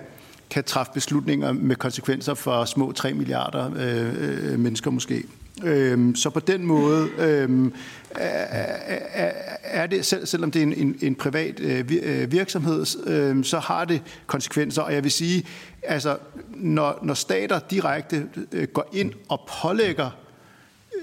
kan 0.50 0.64
træffe 0.64 0.92
beslutninger 0.92 1.52
med 1.52 1.76
konsekvenser 1.76 2.34
for 2.34 2.64
små 2.64 2.92
3 2.92 3.14
milliarder 3.14 3.70
øh, 3.76 4.52
øh, 4.52 4.58
mennesker 4.58 4.90
måske. 4.90 5.22
Øh, 5.64 6.16
så 6.16 6.30
på 6.30 6.40
den 6.40 6.66
måde 6.66 7.08
øh, 7.18 7.70
er, 8.14 9.32
er 9.62 9.86
det, 9.86 10.06
selv, 10.06 10.26
selvom 10.26 10.50
det 10.50 10.58
er 10.58 10.66
en, 10.66 10.72
en, 10.72 10.98
en 11.02 11.14
privat 11.14 11.60
øh, 11.60 11.84
øh 12.02 12.32
virksomhed, 12.32 12.86
øh, 13.06 13.44
så 13.44 13.58
har 13.58 13.84
det 13.84 14.02
konsekvenser. 14.26 14.82
Og 14.82 14.94
jeg 14.94 15.04
vil 15.04 15.10
sige, 15.10 15.46
altså, 15.82 16.16
når, 16.54 16.98
når 17.02 17.14
stater 17.14 17.58
direkte 17.70 18.28
øh, 18.52 18.68
går 18.68 18.88
ind 18.92 19.12
og 19.28 19.40
pålægger 19.62 20.10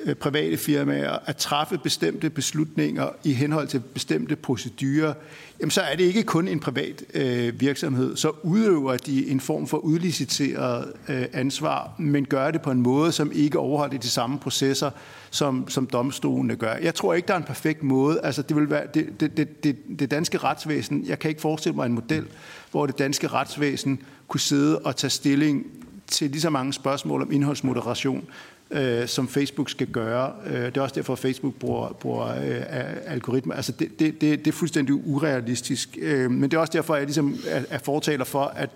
Øh, 0.06 0.16
private 0.16 0.58
firmaer 0.58 1.18
at 1.26 1.38
træffe 1.38 1.78
bestemte 1.78 2.30
beslutninger 2.30 3.10
i 3.24 3.34
henhold 3.34 3.68
til 3.68 3.80
bestemte 3.80 4.36
procedurer, 4.36 5.14
jamen 5.60 5.72
så 5.72 5.82
er 5.82 5.96
det 5.96 6.04
ikke 6.04 6.24
kun 6.24 6.48
en 6.48 6.60
privat 6.60 7.04
øh, 7.14 7.62
virksomhed. 7.62 8.16
Så 8.16 8.32
udøver 8.44 8.98
de 8.98 9.28
en 9.28 9.40
form 9.40 9.68
for 9.68 9.78
udliciteret 9.78 10.94
øh, 11.10 11.26
ansvar, 11.34 11.96
men 11.98 12.26
gør 12.26 12.52
det 12.52 12.62
på 12.62 12.72
en 12.72 12.82
måde, 12.82 13.12
som 13.12 13.32
ikke 13.34 13.60
overholder 13.60 13.98
de 13.98 14.10
samme 14.10 14.40
processer, 14.40 14.92
som, 15.30 15.70
som 15.70 15.88
domstolene 15.88 16.56
gør. 16.56 16.74
Jeg 16.74 16.96
tror 16.96 17.14
ikke, 17.14 17.28
der 17.28 17.34
er 17.34 17.38
en 17.38 17.44
perfekt 17.44 17.84
måde. 17.84 18.20
Altså, 18.24 18.42
det, 18.42 18.56
vil 18.56 18.70
være, 18.70 18.88
det, 18.94 19.20
det, 19.20 19.38
det, 19.38 19.64
det, 19.64 19.78
det 20.00 20.12
danske 20.12 20.38
retsvæsen, 20.38 21.06
jeg 21.08 21.20
kan 21.20 21.30
ikke 21.30 21.42
forestille 21.42 21.76
mig 21.76 21.86
en 21.86 21.94
model, 21.94 22.26
hvor 22.72 22.86
det 22.86 23.00
danske 23.00 23.28
retsvæsen 23.28 24.00
kunne 24.28 24.40
sidde 24.40 24.80
og 24.80 24.96
tage 24.96 25.12
stilling 25.12 25.66
til 26.08 26.30
lige 26.32 26.42
så 26.42 26.50
mange 26.50 26.74
spørgsmål 26.74 27.22
om 27.22 27.32
indholdsmoderation, 27.32 28.26
øh, 28.74 29.08
som 29.08 29.28
Facebook 29.28 29.70
skal 29.70 29.88
gøre. 29.88 30.34
Øh, 30.46 30.66
det 30.66 30.78
er 30.78 30.82
også 30.82 30.96
derfor, 30.96 31.14
at 31.14 31.20
Facebook 31.20 31.54
bruger, 31.54 31.88
bruger 31.90 32.28
øh, 32.28 32.62
algoritmer. 33.06 33.54
Altså 33.54 33.72
det, 33.72 34.00
det, 34.00 34.22
det, 34.22 34.40
det 34.40 34.48
er 34.48 34.52
fuldstændig 34.52 34.96
urealistisk. 34.96 35.98
Øh, 36.02 36.32
men 36.32 36.52
det 36.52 36.58
er 36.58 36.62
også 36.62 36.74
derfor, 36.74 36.94
at 36.94 37.00
jeg 37.00 37.08
ligesom 37.08 37.38
er, 37.48 37.62
er 37.70 37.78
fortaler 37.78 38.26
for, 38.26 38.44
at, 38.44 38.70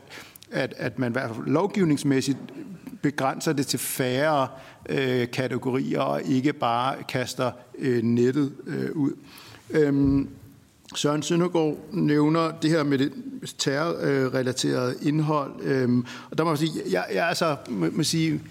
at, 0.52 0.74
at 0.78 1.00
man 1.00 1.12
i 1.12 1.14
hvert 1.14 1.36
fald 1.36 1.48
lovgivningsmæssigt 1.48 2.38
begrænser 3.02 3.54
det 3.54 3.68
til 3.68 3.80
færre 3.80 4.48
øh, 4.90 5.32
kategorier 5.32 6.00
og 6.00 6.22
ikke 6.26 6.54
bare 6.54 6.96
kaster 7.10 7.52
øh, 7.80 8.04
nettet 8.04 8.52
øh, 8.68 8.92
ud. 8.92 9.12
Øhm, 9.70 10.30
Søren 10.96 11.24
Søndergaard 11.24 11.78
nævner 11.92 12.52
det 12.62 12.70
her 12.70 12.84
med 12.84 12.98
det 12.98 13.12
terrorrelaterede 13.58 14.96
indhold. 15.02 15.52
Øhm, 15.62 16.06
og 16.32 16.38
der 16.38 16.44
må 16.44 16.50
man 16.50 16.58
sige, 16.58 16.72
jeg, 16.92 17.06
jeg 17.14 17.28
altså, 17.28 17.56
må 17.70 18.04
sige, 18.04 18.42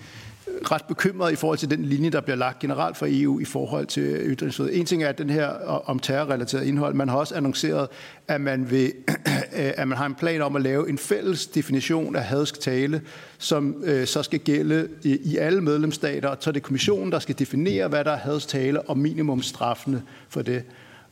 ret 0.73 0.85
bekymret 0.89 1.32
i 1.32 1.36
forhold 1.36 1.59
til 1.59 1.70
den 1.70 1.85
linje, 1.85 2.10
der 2.10 2.20
bliver 2.20 2.36
lagt 2.36 2.59
generelt 2.59 2.97
fra 2.97 3.06
EU 3.09 3.40
i 3.40 3.44
forhold 3.44 3.86
til 3.86 4.02
ytringsfrihed. 4.02 4.74
En 4.74 4.86
ting 4.86 5.02
er 5.02 5.12
den 5.12 5.31
her 5.31 5.51
øh, 5.51 5.90
om 5.90 5.98
terrorrelateret 5.98 6.66
indhold. 6.66 6.94
Man 6.94 7.09
har 7.09 7.16
også 7.16 7.35
annonceret, 7.35 7.89
at 8.28 8.40
man, 8.40 8.70
vil, 8.70 8.93
øh, 9.09 9.73
at 9.77 9.89
man 9.89 9.98
har 9.98 10.06
en 10.06 10.14
plan 10.14 10.43
om 10.43 10.56
at 10.56 10.62
lave 10.62 10.89
en 10.89 10.98
fælles 10.98 11.47
definition 11.47 12.16
af 12.16 12.24
hadsk 12.24 12.60
tale, 12.60 13.02
som 13.39 13.82
øh, 13.85 14.06
så 14.06 14.23
skal 14.23 14.39
gælde 14.39 14.89
i, 15.02 15.18
i 15.24 15.36
alle 15.36 15.60
medlemsstater. 15.60 16.36
Så 16.40 16.52
det 16.52 16.60
er 16.60 16.64
kommissionen, 16.64 17.12
der 17.12 17.18
skal 17.18 17.39
definere, 17.39 17.89
hvad 17.89 18.05
der 18.05 18.12
er 18.12 18.16
hadsk 18.16 18.48
tale, 18.48 18.82
og 18.82 18.98
minimumstraffene 18.98 20.02
for 20.28 20.43
det. 20.43 20.62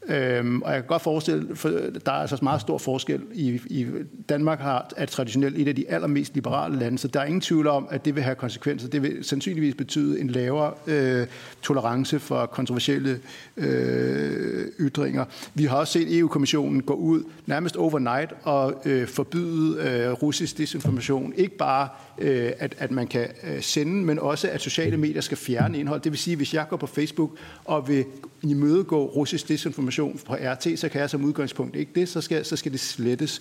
Øhm, 0.09 0.63
og 0.63 0.73
jeg 0.73 0.81
kan 0.81 0.89
godt 0.89 1.03
forestille, 1.03 1.57
for 1.57 1.69
der 1.69 2.13
er 2.13 2.17
altså 2.17 2.39
meget 2.43 2.61
stor 2.61 2.79
forskel. 2.79 3.23
I, 3.33 3.61
i 3.67 3.87
Danmark 4.29 4.61
har, 4.61 4.91
er 4.97 5.07
traditionelt 5.07 5.59
et 5.59 5.69
af 5.69 5.75
de 5.75 5.91
allermest 5.91 6.35
liberale 6.35 6.79
lande, 6.79 6.99
så 6.99 7.09
der 7.09 7.21
er 7.21 7.25
ingen 7.25 7.41
tvivl 7.41 7.67
om, 7.67 7.89
at 7.91 8.05
det 8.05 8.15
vil 8.15 8.23
have 8.23 8.35
konsekvenser. 8.35 8.89
Det 8.89 9.03
vil 9.03 9.25
sandsynligvis 9.25 9.75
betyde 9.75 10.21
en 10.21 10.31
lavere 10.31 10.73
øh, 10.87 11.27
tolerance 11.63 12.19
for 12.19 12.47
kontroversielle 12.47 13.21
øh, 13.57 14.67
ytringer. 14.81 15.25
Vi 15.55 15.65
har 15.65 15.77
også 15.77 15.93
set 15.93 16.19
EU-kommissionen 16.19 16.83
gå 16.83 16.95
ud 16.95 17.23
nærmest 17.47 17.77
overnight 17.77 18.33
og 18.43 18.83
øh, 18.85 19.09
forbyde 19.09 19.83
øh, 19.83 20.13
russisk 20.13 20.59
disinformation. 20.59 21.33
Ikke 21.37 21.57
bare 21.57 21.89
øh, 22.19 22.53
at, 22.59 22.75
at 22.79 22.91
man 22.91 23.07
kan 23.07 23.29
øh, 23.43 23.63
sende, 23.63 24.05
men 24.05 24.19
også 24.19 24.49
at 24.49 24.61
sociale 24.61 24.97
medier 24.97 25.21
skal 25.21 25.37
fjerne 25.37 25.79
indhold. 25.79 26.01
Det 26.01 26.13
vil 26.13 26.19
sige, 26.19 26.33
at 26.33 26.39
hvis 26.39 26.55
jeg 26.55 26.67
går 26.69 26.77
på 26.77 26.87
Facebook 26.87 27.31
og 27.65 27.89
vil 27.89 28.05
imødegå 28.43 29.07
russisk 29.07 29.49
desinformation 29.49 30.21
på 30.27 30.35
RT, 30.35 30.79
så 30.79 30.89
kan 30.89 31.01
jeg 31.01 31.11
som 31.11 31.25
udgangspunkt 31.25 31.77
ikke 31.77 31.93
det, 31.95 32.09
så 32.09 32.21
skal, 32.21 32.45
så 32.45 32.57
skal 32.57 32.73
det 32.73 32.81
slettes. 32.81 33.41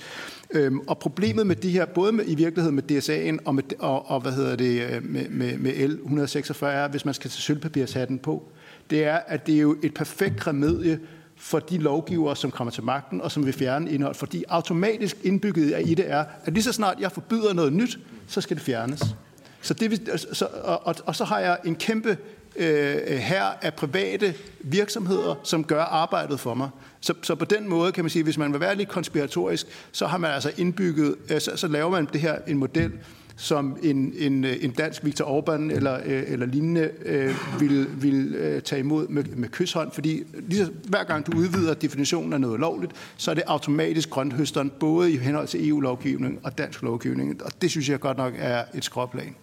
Øhm, 0.52 0.80
og 0.80 0.98
problemet 0.98 1.48
med 1.48 1.56
de 1.56 1.70
her, 1.70 1.86
både 1.86 2.12
med, 2.12 2.24
i 2.28 2.36
virkeligheden 2.36 2.76
med 2.76 2.92
DSA'en 2.92 3.38
og, 3.46 3.56
med, 3.56 3.64
og, 3.80 4.10
og 4.10 4.22
hvad 4.22 4.32
hedder 4.32 4.56
det, 4.56 4.82
øh, 4.82 5.06
med, 5.06 5.30
med, 5.30 5.58
med 5.58 5.72
L146, 5.72 6.66
er, 6.66 6.88
hvis 6.88 7.06
man 7.06 7.14
skal 7.14 7.32
tage 7.32 7.42
sølvpapirshatten 7.42 8.20
på, 8.20 8.44
det 8.90 9.04
er, 9.04 9.20
at 9.28 9.48
det 9.48 9.56
er 9.56 9.60
jo 9.60 9.78
et 9.84 9.94
perfekt 9.94 10.48
remedie 10.48 11.00
for 11.36 11.60
de 11.60 11.78
lovgivere, 11.78 12.36
som 12.36 12.52
kommer 12.52 12.72
til 12.72 12.84
magten 12.84 13.22
og 13.22 13.32
som 13.32 13.46
vil 13.46 13.54
fjerne 13.54 13.92
indhold. 13.92 14.16
Fordi 14.16 14.44
automatisk 14.48 15.18
indbygget 15.24 15.82
i 15.86 15.94
det 15.94 16.12
er, 16.12 16.26
at 16.46 16.54
lige 16.54 16.64
så 16.64 16.72
snart 16.72 17.00
jeg 17.00 17.12
forbyder 17.12 17.54
noget 17.54 17.74
nyt, 17.74 18.00
så 18.28 18.42
skal 18.42 18.58
det 18.58 18.66
fjernes. 18.66 19.16
Så 19.62 19.74
det, 19.74 20.10
altså, 20.10 20.28
så, 20.34 20.46
og, 20.46 20.88
og, 20.88 20.96
og 21.06 21.16
så 21.16 21.24
har 21.24 21.40
jeg 21.40 21.58
en 21.66 21.76
kæmpe 21.76 22.18
øh, 22.56 23.18
her 23.18 23.44
af 23.44 23.74
private 23.74 24.34
virksomheder, 24.60 25.36
som 25.44 25.64
gør 25.64 25.82
arbejdet 25.82 26.40
for 26.40 26.54
mig. 26.54 26.70
Så, 27.02 27.14
så 27.22 27.36
på 27.36 27.46
den 27.46 27.70
måde 27.70 27.92
kan 27.92 28.04
man 28.04 28.10
sige, 28.10 28.24
hvis 28.24 28.38
man 28.38 28.54
vil 28.54 28.60
være 28.60 28.76
lidt 28.76 28.90
konspiratorisk, 28.90 29.68
så 29.92 30.08
har 30.08 30.18
man 30.18 30.32
altså 30.32 30.52
indbygget, 30.58 31.16
øh, 31.30 31.42
så, 31.42 31.52
så 31.56 31.68
laver 31.68 31.90
man 31.90 32.08
det 32.14 32.22
her 32.22 32.38
en 32.48 32.58
model, 32.58 32.92
som 33.36 33.78
en, 33.84 34.14
en, 34.18 34.46
en 34.46 34.72
dansk 34.72 35.06
Viktor 35.06 35.26
Orbán 35.26 35.76
eller, 35.76 36.00
øh, 36.06 36.24
eller 36.28 36.46
lignende 36.46 36.92
øh, 37.06 37.36
vil, 37.60 38.02
vil 38.02 38.36
øh, 38.36 38.62
tage 38.62 38.80
imod 38.80 39.08
med, 39.08 39.24
med 39.24 39.50
kysshånd, 39.50 39.92
fordi 39.92 40.24
lige 40.34 40.66
så, 40.66 40.72
hver 40.84 41.04
gang 41.04 41.26
du 41.26 41.38
udvider 41.38 41.74
definitionen 41.74 42.34
af 42.34 42.42
noget 42.42 42.60
lovligt, 42.60 42.92
så 43.18 43.32
er 43.32 43.36
det 43.36 43.44
automatisk 43.48 44.10
grønthøsteren, 44.10 44.72
både 44.80 45.12
i 45.12 45.18
henhold 45.18 45.48
til 45.48 45.70
EU-lovgivning 45.70 46.40
og 46.44 46.58
dansk 46.58 46.82
lovgivning, 46.82 47.44
og 47.44 47.52
det 47.62 47.72
synes 47.72 47.90
jeg 47.90 48.00
godt 48.00 48.18
nok 48.18 48.34
er 48.38 48.64
et 48.74 48.86
skråplan. 48.86 49.36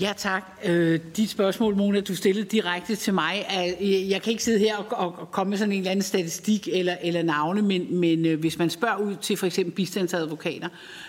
Ja, 0.00 0.12
tak. 0.16 0.42
Øh, 0.64 1.00
de 1.16 1.28
spørgsmål, 1.28 1.76
Mona, 1.76 2.00
du 2.00 2.14
stillede 2.14 2.46
direkte 2.46 2.96
til 2.96 3.14
mig, 3.14 3.46
er, 3.48 3.72
øh, 3.80 4.10
jeg 4.10 4.22
kan 4.22 4.30
ikke 4.30 4.44
sidde 4.44 4.58
her 4.58 4.76
og, 4.76 5.18
og, 5.18 5.30
komme 5.30 5.50
med 5.50 5.58
sådan 5.58 5.72
en 5.72 5.78
eller 5.78 5.90
anden 5.90 6.02
statistik 6.02 6.68
eller, 6.72 6.96
eller 7.02 7.22
navne, 7.22 7.62
men, 7.62 7.96
men 7.96 8.26
øh, 8.26 8.40
hvis 8.40 8.58
man 8.58 8.70
spørger 8.70 8.96
ud 8.96 9.16
til 9.16 9.36
for 9.36 9.46
eksempel 9.46 9.74
bistandsadvokater, 9.74 10.68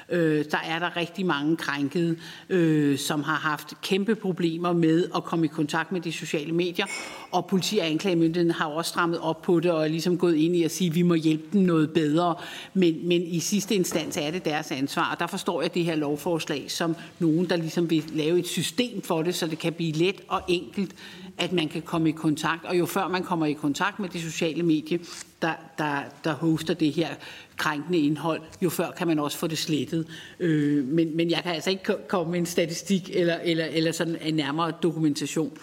Øh, 0.09 0.45
der 0.51 0.57
er 0.57 0.79
der 0.79 0.97
rigtig 0.97 1.25
mange 1.25 1.57
krænkede, 1.57 2.17
øh, 2.49 2.97
som 2.97 3.23
har 3.23 3.35
haft 3.35 3.73
kæmpe 3.81 4.15
problemer 4.15 4.73
med 4.73 5.07
at 5.15 5.23
komme 5.23 5.45
i 5.45 5.47
kontakt 5.47 5.91
med 5.91 6.01
de 6.01 6.11
sociale 6.11 6.51
medier. 6.51 6.85
Og 7.31 7.45
politi 7.45 7.77
og 7.77 7.85
anklagemyndigheden 7.85 8.51
har 8.51 8.65
også 8.65 8.89
strammet 8.89 9.19
op 9.19 9.41
på 9.41 9.59
det 9.59 9.71
og 9.71 9.84
er 9.84 9.88
ligesom 9.88 10.17
gået 10.17 10.35
ind 10.35 10.55
i 10.55 10.63
at 10.63 10.71
sige, 10.71 10.89
at 10.89 10.95
vi 10.95 11.01
må 11.01 11.13
hjælpe 11.13 11.43
dem 11.53 11.61
noget 11.61 11.91
bedre. 11.91 12.35
Men, 12.73 13.07
men 13.07 13.21
i 13.21 13.39
sidste 13.39 13.75
instans 13.75 14.17
er 14.17 14.31
det 14.31 14.45
deres 14.45 14.71
ansvar. 14.71 15.11
Og 15.11 15.19
der 15.19 15.27
forstår 15.27 15.61
jeg 15.61 15.73
det 15.73 15.85
her 15.85 15.95
lovforslag 15.95 16.71
som 16.71 16.95
nogen, 17.19 17.49
der 17.49 17.55
ligesom 17.55 17.89
vil 17.89 18.03
lave 18.13 18.39
et 18.39 18.47
system 18.47 19.01
for 19.01 19.23
det, 19.23 19.35
så 19.35 19.47
det 19.47 19.59
kan 19.59 19.73
blive 19.73 19.91
let 19.91 20.21
og 20.27 20.41
enkelt 20.47 20.95
at 21.38 21.51
man 21.51 21.68
kan 21.68 21.81
komme 21.81 22.09
i 22.09 22.11
kontakt. 22.11 22.65
Og 22.65 22.80
jo 22.80 22.85
før 22.85 23.07
man 23.07 23.23
kommer 23.23 23.45
i 23.45 23.53
kontakt 23.53 23.99
med 23.99 24.09
det 24.09 24.22
sociale 24.22 24.64
medie, 24.64 24.99
der, 25.41 25.53
der, 25.77 26.01
der 26.23 26.34
hoster 26.34 26.73
det 26.73 26.93
her 26.93 27.09
krænkende 27.57 27.97
indhold, 27.97 28.41
jo 28.61 28.69
før 28.69 28.91
kan 28.91 29.07
man 29.07 29.19
også 29.19 29.38
få 29.38 29.47
det 29.47 29.57
slettet. 29.57 30.07
Øh, 30.39 30.85
men, 30.85 31.18
men 31.18 31.31
jeg 31.31 31.39
kan 31.43 31.53
altså 31.53 31.69
ikke 31.69 31.95
komme 32.07 32.31
med 32.31 32.39
en 32.39 32.45
statistik 32.45 33.09
eller, 33.14 33.35
eller, 33.43 33.65
eller 33.65 33.91
sådan 33.91 34.18
en 34.22 34.34
nærmere 34.34 34.72
dokumentation. 34.84 35.57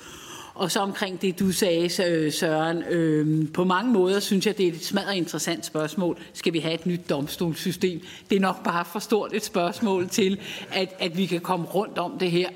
Og 0.54 0.70
så 0.70 0.80
omkring 0.80 1.22
det, 1.22 1.38
du 1.38 1.52
sagde, 1.52 1.90
Søren, 2.30 2.82
øh, 2.82 3.52
på 3.52 3.64
mange 3.64 3.92
måder 3.92 4.20
synes 4.20 4.46
jeg, 4.46 4.58
det 4.58 4.68
er 4.68 4.72
et 4.72 4.84
smadret 4.84 5.14
interessant 5.14 5.66
spørgsmål. 5.66 6.18
Skal 6.32 6.52
vi 6.52 6.58
have 6.58 6.74
et 6.74 6.86
nyt 6.86 7.10
domstolssystem? 7.10 8.00
Det 8.30 8.36
er 8.36 8.40
nok 8.40 8.64
bare 8.64 8.84
for 8.84 8.98
stort 8.98 9.32
et 9.32 9.44
spørgsmål 9.44 10.08
til, 10.08 10.40
at, 10.72 10.94
at 10.98 11.16
vi 11.16 11.26
kan 11.26 11.40
komme 11.40 11.66
rundt 11.66 11.98
om 11.98 12.18
det 12.18 12.30
her. 12.30 12.48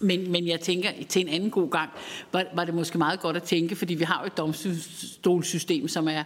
Men, 0.00 0.32
men 0.32 0.48
jeg 0.48 0.60
tænker, 0.60 0.88
til 1.08 1.22
en 1.22 1.28
anden 1.28 1.50
god 1.50 1.70
gang, 1.70 1.90
var, 2.32 2.44
var 2.54 2.64
det 2.64 2.74
måske 2.74 2.98
meget 2.98 3.20
godt 3.20 3.36
at 3.36 3.42
tænke, 3.42 3.76
fordi 3.76 3.94
vi 3.94 4.04
har 4.04 4.20
jo 4.22 4.26
et 4.26 4.36
domstolssystem, 4.36 5.88
som 5.88 6.08
er 6.08 6.22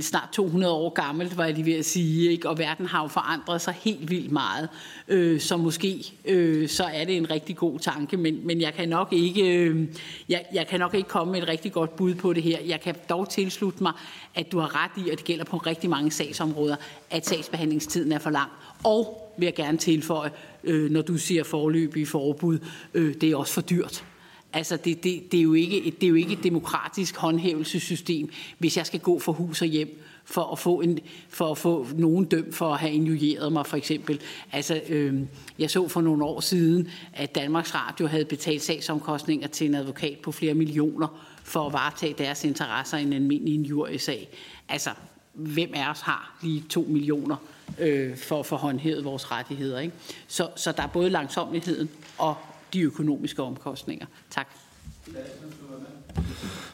snart 0.00 0.28
200 0.32 0.72
år 0.72 0.90
gammelt, 0.90 1.36
var 1.36 1.44
jeg 1.44 1.54
lige 1.54 1.66
ved 1.66 1.78
at 1.78 1.84
sige, 1.84 2.30
ikke? 2.30 2.48
og 2.48 2.58
verden 2.58 2.86
har 2.86 3.02
jo 3.02 3.08
forandret 3.08 3.60
sig 3.60 3.74
helt 3.74 4.10
vildt 4.10 4.32
meget. 4.32 4.68
Øh, 5.08 5.40
så 5.40 5.56
måske 5.56 6.12
øh, 6.24 6.68
så 6.68 6.84
er 6.84 7.04
det 7.04 7.16
en 7.16 7.30
rigtig 7.30 7.56
god 7.56 7.78
tanke, 7.78 8.16
men, 8.16 8.46
men 8.46 8.60
jeg 8.60 8.74
kan 8.74 8.88
nok 8.88 9.12
ikke 9.12 9.58
øh, 9.58 9.88
jeg, 10.28 10.44
jeg 10.52 10.66
kan 10.66 10.80
nok 10.80 10.94
ikke 10.94 11.08
komme 11.08 11.32
med 11.32 11.42
et 11.42 11.48
rigtig 11.48 11.72
godt 11.72 11.96
bud 11.96 12.14
på 12.14 12.32
det 12.32 12.42
her. 12.42 12.58
Jeg 12.66 12.80
kan 12.80 12.94
dog 13.08 13.28
tilslutte 13.28 13.82
mig, 13.82 13.92
at 14.34 14.52
du 14.52 14.58
har 14.58 14.84
ret 14.84 15.06
i, 15.06 15.10
og 15.10 15.16
det 15.16 15.24
gælder 15.24 15.44
på 15.44 15.56
rigtig 15.56 15.90
mange 15.90 16.10
sagsområder, 16.10 16.76
at 17.10 17.26
sagsbehandlingstiden 17.26 18.12
er 18.12 18.18
for 18.18 18.30
lang. 18.30 18.50
Og 18.84 19.32
vil 19.38 19.46
jeg 19.46 19.54
gerne 19.54 19.78
tilføje, 19.78 20.30
øh, 20.66 20.90
når 20.90 21.02
du 21.02 21.18
siger 21.18 21.44
forløbige 21.44 22.06
forbud, 22.06 22.58
øh, 22.94 23.14
det 23.14 23.30
er 23.30 23.36
også 23.36 23.52
for 23.52 23.60
dyrt. 23.60 24.04
Altså, 24.52 24.76
det, 24.76 25.04
det, 25.04 25.32
det, 25.32 25.38
er 25.38 25.42
jo 25.42 25.54
ikke 25.54 25.94
det 26.00 26.06
er 26.06 26.08
jo 26.08 26.14
ikke 26.14 26.32
et 26.32 26.42
demokratisk 26.42 27.16
håndhævelsessystem, 27.16 28.28
hvis 28.58 28.76
jeg 28.76 28.86
skal 28.86 29.00
gå 29.00 29.18
for 29.18 29.32
hus 29.32 29.62
og 29.62 29.68
hjem 29.68 30.00
for 30.24 30.52
at 30.52 30.58
få, 30.58 30.80
en, 30.80 30.98
for 31.28 31.50
at 31.50 31.58
få 31.58 31.86
nogen 31.94 32.24
dømt 32.24 32.54
for 32.54 32.72
at 32.72 32.80
have 32.80 32.92
injurieret 32.92 33.52
mig, 33.52 33.66
for 33.66 33.76
eksempel. 33.76 34.20
Altså, 34.52 34.80
øh, 34.88 35.20
jeg 35.58 35.70
så 35.70 35.88
for 35.88 36.00
nogle 36.00 36.24
år 36.24 36.40
siden, 36.40 36.88
at 37.12 37.34
Danmarks 37.34 37.74
Radio 37.74 38.06
havde 38.06 38.24
betalt 38.24 38.62
sagsomkostninger 38.62 39.48
til 39.48 39.66
en 39.66 39.74
advokat 39.74 40.18
på 40.22 40.32
flere 40.32 40.54
millioner 40.54 41.26
for 41.44 41.66
at 41.66 41.72
varetage 41.72 42.14
deres 42.18 42.44
interesser 42.44 42.98
i 42.98 43.02
en 43.02 43.12
almindelig 43.12 43.54
injuriesag. 43.54 44.28
Altså, 44.68 44.90
hvem 45.32 45.70
af 45.74 45.90
os 45.90 46.00
har 46.00 46.38
lige 46.42 46.64
to 46.68 46.86
millioner 46.88 47.36
øh, 47.78 48.16
for 48.16 48.40
at 48.40 48.46
få 48.46 48.56
håndhævet 48.56 49.04
vores 49.04 49.32
rettigheder? 49.32 49.78
Ikke? 49.78 49.94
Så, 50.28 50.48
så 50.56 50.72
der 50.72 50.82
er 50.82 50.86
både 50.86 51.10
langsomligheden 51.10 51.88
og 52.18 52.34
de 52.72 52.80
økonomiske 52.80 53.42
omkostninger. 53.42 54.06
Tak. 54.30 54.48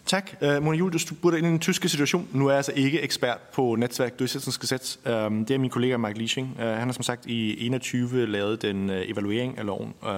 Tak. 0.06 0.30
Uh, 0.40 0.62
Mona 0.62 0.76
Juhl, 0.76 0.92
du 0.92 0.98
spurgte 0.98 1.38
ind 1.38 1.46
i 1.46 1.50
den 1.50 1.58
tyske 1.58 1.88
situation. 1.88 2.28
Nu 2.32 2.46
er 2.46 2.50
jeg 2.50 2.56
altså 2.56 2.72
ikke 2.76 3.00
ekspert 3.00 3.38
på 3.38 3.74
netværk 3.74 4.18
Durchsetzungsgesetz. 4.18 4.96
Uh, 5.06 5.12
øhm, 5.12 5.44
det 5.46 5.54
er 5.54 5.58
min 5.58 5.70
kollega 5.70 5.96
Mike 5.96 6.18
Leaching. 6.18 6.56
Uh, 6.58 6.64
øh, 6.64 6.70
han 6.70 6.88
har 6.88 6.92
som 6.92 7.02
sagt 7.02 7.26
i 7.26 7.66
21 7.66 8.26
lavet 8.26 8.62
den 8.62 8.90
uh, 8.90 8.96
evaluering 8.96 9.58
af 9.58 9.66
loven. 9.66 9.94
Uh, 10.02 10.10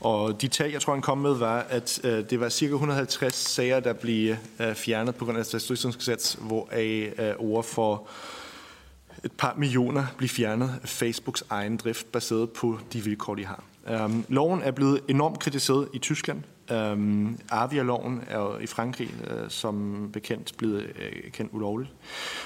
og 0.00 0.42
de 0.42 0.48
tal, 0.48 0.70
jeg 0.70 0.80
tror, 0.80 0.92
han 0.92 1.02
kom 1.02 1.18
med, 1.18 1.34
var, 1.34 1.66
at 1.68 2.00
uh, 2.04 2.10
det 2.10 2.40
var 2.40 2.48
cirka 2.48 2.72
150 2.72 3.34
sager, 3.34 3.80
der 3.80 3.92
blev 3.92 4.36
uh, 4.60 4.74
fjernet 4.74 5.14
på 5.14 5.24
grund 5.24 5.38
af 5.38 5.44
Durchsetzungsgesetz, 5.44 6.34
hvor 6.34 6.68
af 6.70 7.12
uh, 7.40 7.50
ord 7.50 7.64
for 7.64 8.08
et 9.24 9.32
par 9.32 9.54
millioner 9.58 10.04
bliver 10.16 10.28
fjernet 10.28 10.78
af 10.82 10.88
Facebooks 10.88 11.44
egen 11.50 11.76
drift, 11.76 12.12
baseret 12.12 12.50
på 12.50 12.78
de 12.92 13.04
vilkår, 13.04 13.34
de 13.34 13.46
har. 13.46 13.64
Øhm, 13.88 14.24
loven 14.28 14.62
er 14.62 14.70
blevet 14.70 15.00
enormt 15.08 15.38
kritiseret 15.38 15.88
i 15.94 15.98
Tyskland. 15.98 16.42
Øhm, 16.72 17.38
Avia-loven 17.50 18.22
er 18.28 18.38
jo 18.38 18.58
i 18.58 18.66
Frankrig 18.66 19.10
øh, 19.30 19.50
som 19.50 20.08
bekendt 20.12 20.52
blevet 20.58 20.82
øh, 20.82 21.30
kendt 21.32 21.52
ulovlig. 21.52 21.92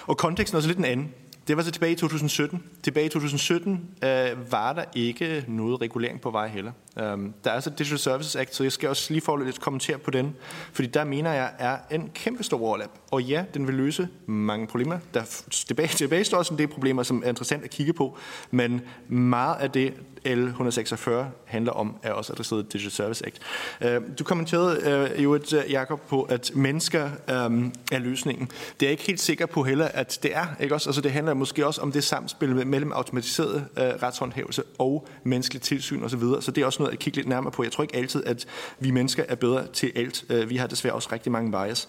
Og 0.07 0.17
konteksten 0.17 0.57
er 0.57 0.59
også 0.59 0.69
lidt 0.69 0.79
en 0.79 0.85
anden. 0.85 1.15
Det 1.49 1.57
var 1.57 1.63
så 1.63 1.71
tilbage 1.71 1.93
i 1.93 1.97
2017. 1.97 2.63
Tilbage 2.83 3.07
i 3.07 3.09
2017 3.09 3.73
øh, 4.05 4.53
var 4.53 4.73
der 4.73 4.85
ikke 4.95 5.45
noget 5.49 5.81
regulering 5.81 6.21
på 6.21 6.31
vej 6.31 6.49
heller. 6.49 6.73
Um, 7.03 7.35
der 7.45 7.51
er 7.51 7.55
altså 7.55 7.71
Digital 7.71 7.99
Services 7.99 8.37
Act, 8.37 8.55
så 8.55 8.63
jeg 8.63 8.73
skal 8.73 8.89
også 8.89 9.13
lige 9.13 9.21
få 9.21 9.37
lidt 9.37 9.61
kommentere 9.61 9.99
på 9.99 10.11
den. 10.11 10.37
Fordi 10.73 10.89
der 10.89 11.05
mener 11.05 11.33
jeg 11.33 11.53
er 11.59 11.79
en 11.91 12.11
kæmpe 12.15 12.43
stor 12.43 12.61
overlap. 12.61 12.91
Og 13.11 13.23
ja, 13.23 13.45
den 13.55 13.67
vil 13.67 13.75
løse 13.75 14.09
mange 14.27 14.67
problemer. 14.67 14.99
Der 15.15 15.45
tilbage, 15.51 15.89
tilbage 15.89 16.25
står 16.25 16.39
også 16.39 16.55
en 16.55 16.59
del 16.59 16.69
problemer, 16.69 17.03
som 17.03 17.23
er 17.25 17.29
interessant 17.29 17.65
at 17.65 17.71
kigge 17.71 17.93
på. 17.93 18.19
Men 18.51 18.81
meget 19.09 19.57
af 19.61 19.71
det, 19.71 19.95
L146 20.27 21.11
handler 21.45 21.73
om, 21.73 21.97
er 22.03 22.13
også 22.13 22.33
adresseret 22.33 22.73
Digital 22.73 22.93
Service 22.93 23.27
Act. 23.27 23.39
Øh, 23.81 24.01
du 24.19 24.25
kommenterede 24.25 25.11
øh, 25.15 25.25
jo, 25.25 25.35
et, 25.35 25.53
øh, 25.53 25.73
Jacob, 25.73 26.01
på, 26.09 26.23
at 26.23 26.53
mennesker 26.55 27.11
um, 27.47 27.73
er 27.93 27.99
løsningen. 27.99 28.47
Det 28.47 28.87
er 28.87 28.87
jeg 28.87 28.91
ikke 28.91 29.03
helt 29.03 29.21
sikker 29.21 29.47
på 29.47 29.63
heller, 29.63 29.89
at 29.89 30.19
det 30.23 30.37
er. 30.37 30.47
Ikke 30.61 30.75
også? 30.75 30.89
Altså, 30.89 31.01
det 31.01 31.13
handler 31.13 31.35
måske 31.35 31.67
også 31.67 31.81
om 31.81 31.93
det 31.93 32.05
samspil 32.05 32.67
mellem 32.67 32.93
automatiseret 32.93 33.67
retshåndhævelse 33.77 34.63
og 34.79 35.07
menneskelig 35.25 35.63
tilsyn 35.63 36.03
osv. 36.03 36.11
Så, 36.11 36.17
videre. 36.17 36.43
så 36.43 36.51
det 36.51 36.63
er 36.63 36.67
også 36.67 36.83
noget 36.83 36.86
at 36.93 36.99
kigge 36.99 37.17
lidt 37.17 37.29
nærmere 37.29 37.53
på. 37.53 37.63
Jeg 37.63 37.73
tror 37.73 37.83
ikke 37.83 37.97
altid, 37.97 38.25
at 38.27 38.47
vi 38.79 38.91
mennesker 38.91 39.25
er 39.29 39.35
bedre 39.35 39.67
til 39.73 39.93
alt. 39.95 40.25
Øh, 40.31 40.51
vi 40.51 40.57
har 40.57 40.67
desværre 40.67 40.95
også 40.95 41.09
rigtig 41.13 41.33
mange 41.33 41.53
bias. 41.53 41.89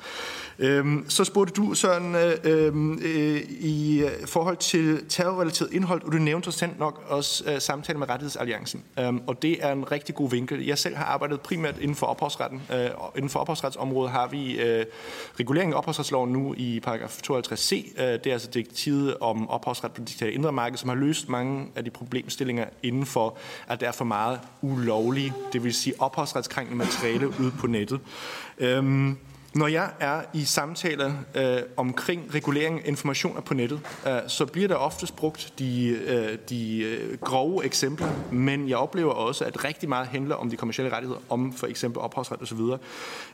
Øhm, 0.60 1.06
så 1.10 1.24
spurgte 1.24 1.54
du, 1.54 1.74
Søren, 1.74 2.16
øh, 2.16 2.34
øhm, 2.44 2.94
øh, 2.94 3.42
i 3.50 4.06
forhold 4.26 4.58
til 4.58 5.06
terrorrelateret 5.10 5.74
indhold, 5.74 6.04
og 6.04 6.12
du 6.12 6.18
nævnte 6.18 6.52
sandt 6.52 6.80
nok 6.80 7.04
også 7.08 7.44
samtale 7.60 8.00
med 8.00 8.10
Rettighedsalliancen, 8.10 8.84
øhm, 9.00 9.22
og 9.28 9.42
det 9.42 9.66
er 9.66 9.72
en 9.72 9.92
rigtig 9.92 10.16
god 10.16 10.30
vinkel. 10.30 10.66
Jeg 10.66 10.78
selv 10.78 10.96
har 10.96 11.06
arbejdet 11.06 11.42
primært 11.42 11.80
inden 11.80 11.96
for 11.96 12.06
ophavsretten. 12.08 12.62
Inden 13.16 13.30
for 13.30 13.40
ophavsretsområdet 13.40 14.12
har 14.12 14.28
vi 14.28 14.60
regulering 15.40 15.74
af 15.74 15.78
ophavsretsloven 15.78 16.34
nu 16.34 16.54
i 16.58 16.80
paragraf 16.80 17.20
52c. 17.30 17.94
Det 17.98 18.28
er 18.28 18.34
altså 18.34 18.50
direktivet 18.54 19.18
om 19.18 19.50
ophavsret 19.50 19.92
på 19.92 20.00
det 20.00 20.08
digitale 20.08 20.32
indre 20.32 20.52
marked, 20.52 20.78
som 20.78 20.90
har 20.90 20.96
løst 20.96 21.30
mange 21.30 21.68
af 21.76 21.84
de 21.84 21.90
problemstillinger 21.90 22.66
inden 22.84 23.06
for, 23.06 23.38
at 23.68 23.80
der 23.80 23.88
er 23.88 23.92
for 23.92 24.06
meget 24.06 24.40
ulovlige, 24.88 25.34
det 25.54 25.64
vil 25.64 25.74
sige 25.74 25.94
ophavsretskrænkende 26.00 26.78
materiale 26.78 27.28
ude 27.28 27.52
på 27.60 27.68
nettet. 27.68 28.00
Øhm, 28.58 29.18
når 29.56 29.68
jeg 29.68 29.90
er 30.00 30.22
i 30.34 30.46
samtaler 30.46 31.14
øh, 31.36 31.58
omkring 31.78 32.34
regulering 32.34 32.80
af 32.80 32.88
informationer 32.88 33.42
på 33.42 33.54
nettet, 33.54 33.80
øh, 34.08 34.14
så 34.28 34.46
bliver 34.46 34.68
der 34.68 34.76
oftest 34.76 35.16
brugt 35.16 35.54
de, 35.60 35.88
øh, 35.88 36.38
de 36.50 36.80
øh, 36.80 37.18
grove 37.18 37.66
eksempler, 37.66 38.08
men 38.32 38.70
jeg 38.70 38.78
oplever 38.78 39.12
også, 39.12 39.46
at 39.46 39.64
rigtig 39.64 39.90
meget 39.90 40.08
handler 40.08 40.36
om 40.36 40.50
de 40.50 40.58
kommersielle 40.58 40.96
rettigheder, 40.96 41.22
om 41.30 41.54
for 41.54 41.68
eksempel 41.68 42.02
ophavsret 42.02 42.42
osv. 42.42 42.60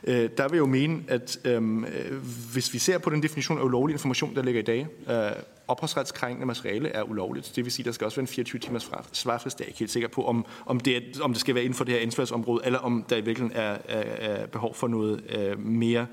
Øh, 0.04 0.30
der 0.38 0.48
vil 0.48 0.56
jeg 0.56 0.58
jo 0.58 0.66
mene, 0.66 1.02
at 1.08 1.38
øhm, 1.44 1.84
øh, 1.84 2.22
hvis 2.52 2.72
vi 2.72 2.78
ser 2.78 2.98
på 2.98 3.10
den 3.10 3.22
definition 3.22 3.58
af 3.58 3.62
ulovlig 3.62 3.94
information, 3.94 4.34
der 4.34 4.42
ligger 4.42 4.60
i 4.60 4.64
dag, 4.64 4.86
øh, 5.10 5.32
ophavsretskrænkende 5.68 6.46
materiale 6.46 6.88
er 6.88 7.02
ulovligt. 7.02 7.52
Det 7.56 7.64
vil 7.64 7.72
sige, 7.72 7.82
at 7.82 7.86
der 7.86 7.92
skal 7.92 8.04
også 8.04 8.16
være 8.16 8.22
en 8.22 8.28
24 8.28 8.60
timers 8.60 8.90
svarfrist. 9.12 9.60
Jeg 9.60 9.64
er 9.64 9.68
ikke 9.68 9.78
helt 9.78 9.90
sikker 9.90 10.08
på, 10.08 10.24
om, 10.26 10.46
om, 10.66 10.80
det, 10.80 10.96
er, 10.96 11.00
om 11.22 11.32
det 11.32 11.40
skal 11.40 11.54
være 11.54 11.64
inden 11.64 11.76
for 11.76 11.84
det 11.84 11.94
her 11.94 12.00
ansvarsområde, 12.00 12.62
eller 12.64 12.78
om 12.78 13.04
der 13.10 13.16
i 13.16 13.20
virkeligheden 13.20 13.62
er, 13.62 13.78
er, 13.88 14.00
er 14.00 14.46
behov 14.46 14.74
for 14.74 14.88
noget 14.88 15.24
øh, 15.28 15.58
mere 15.58 16.06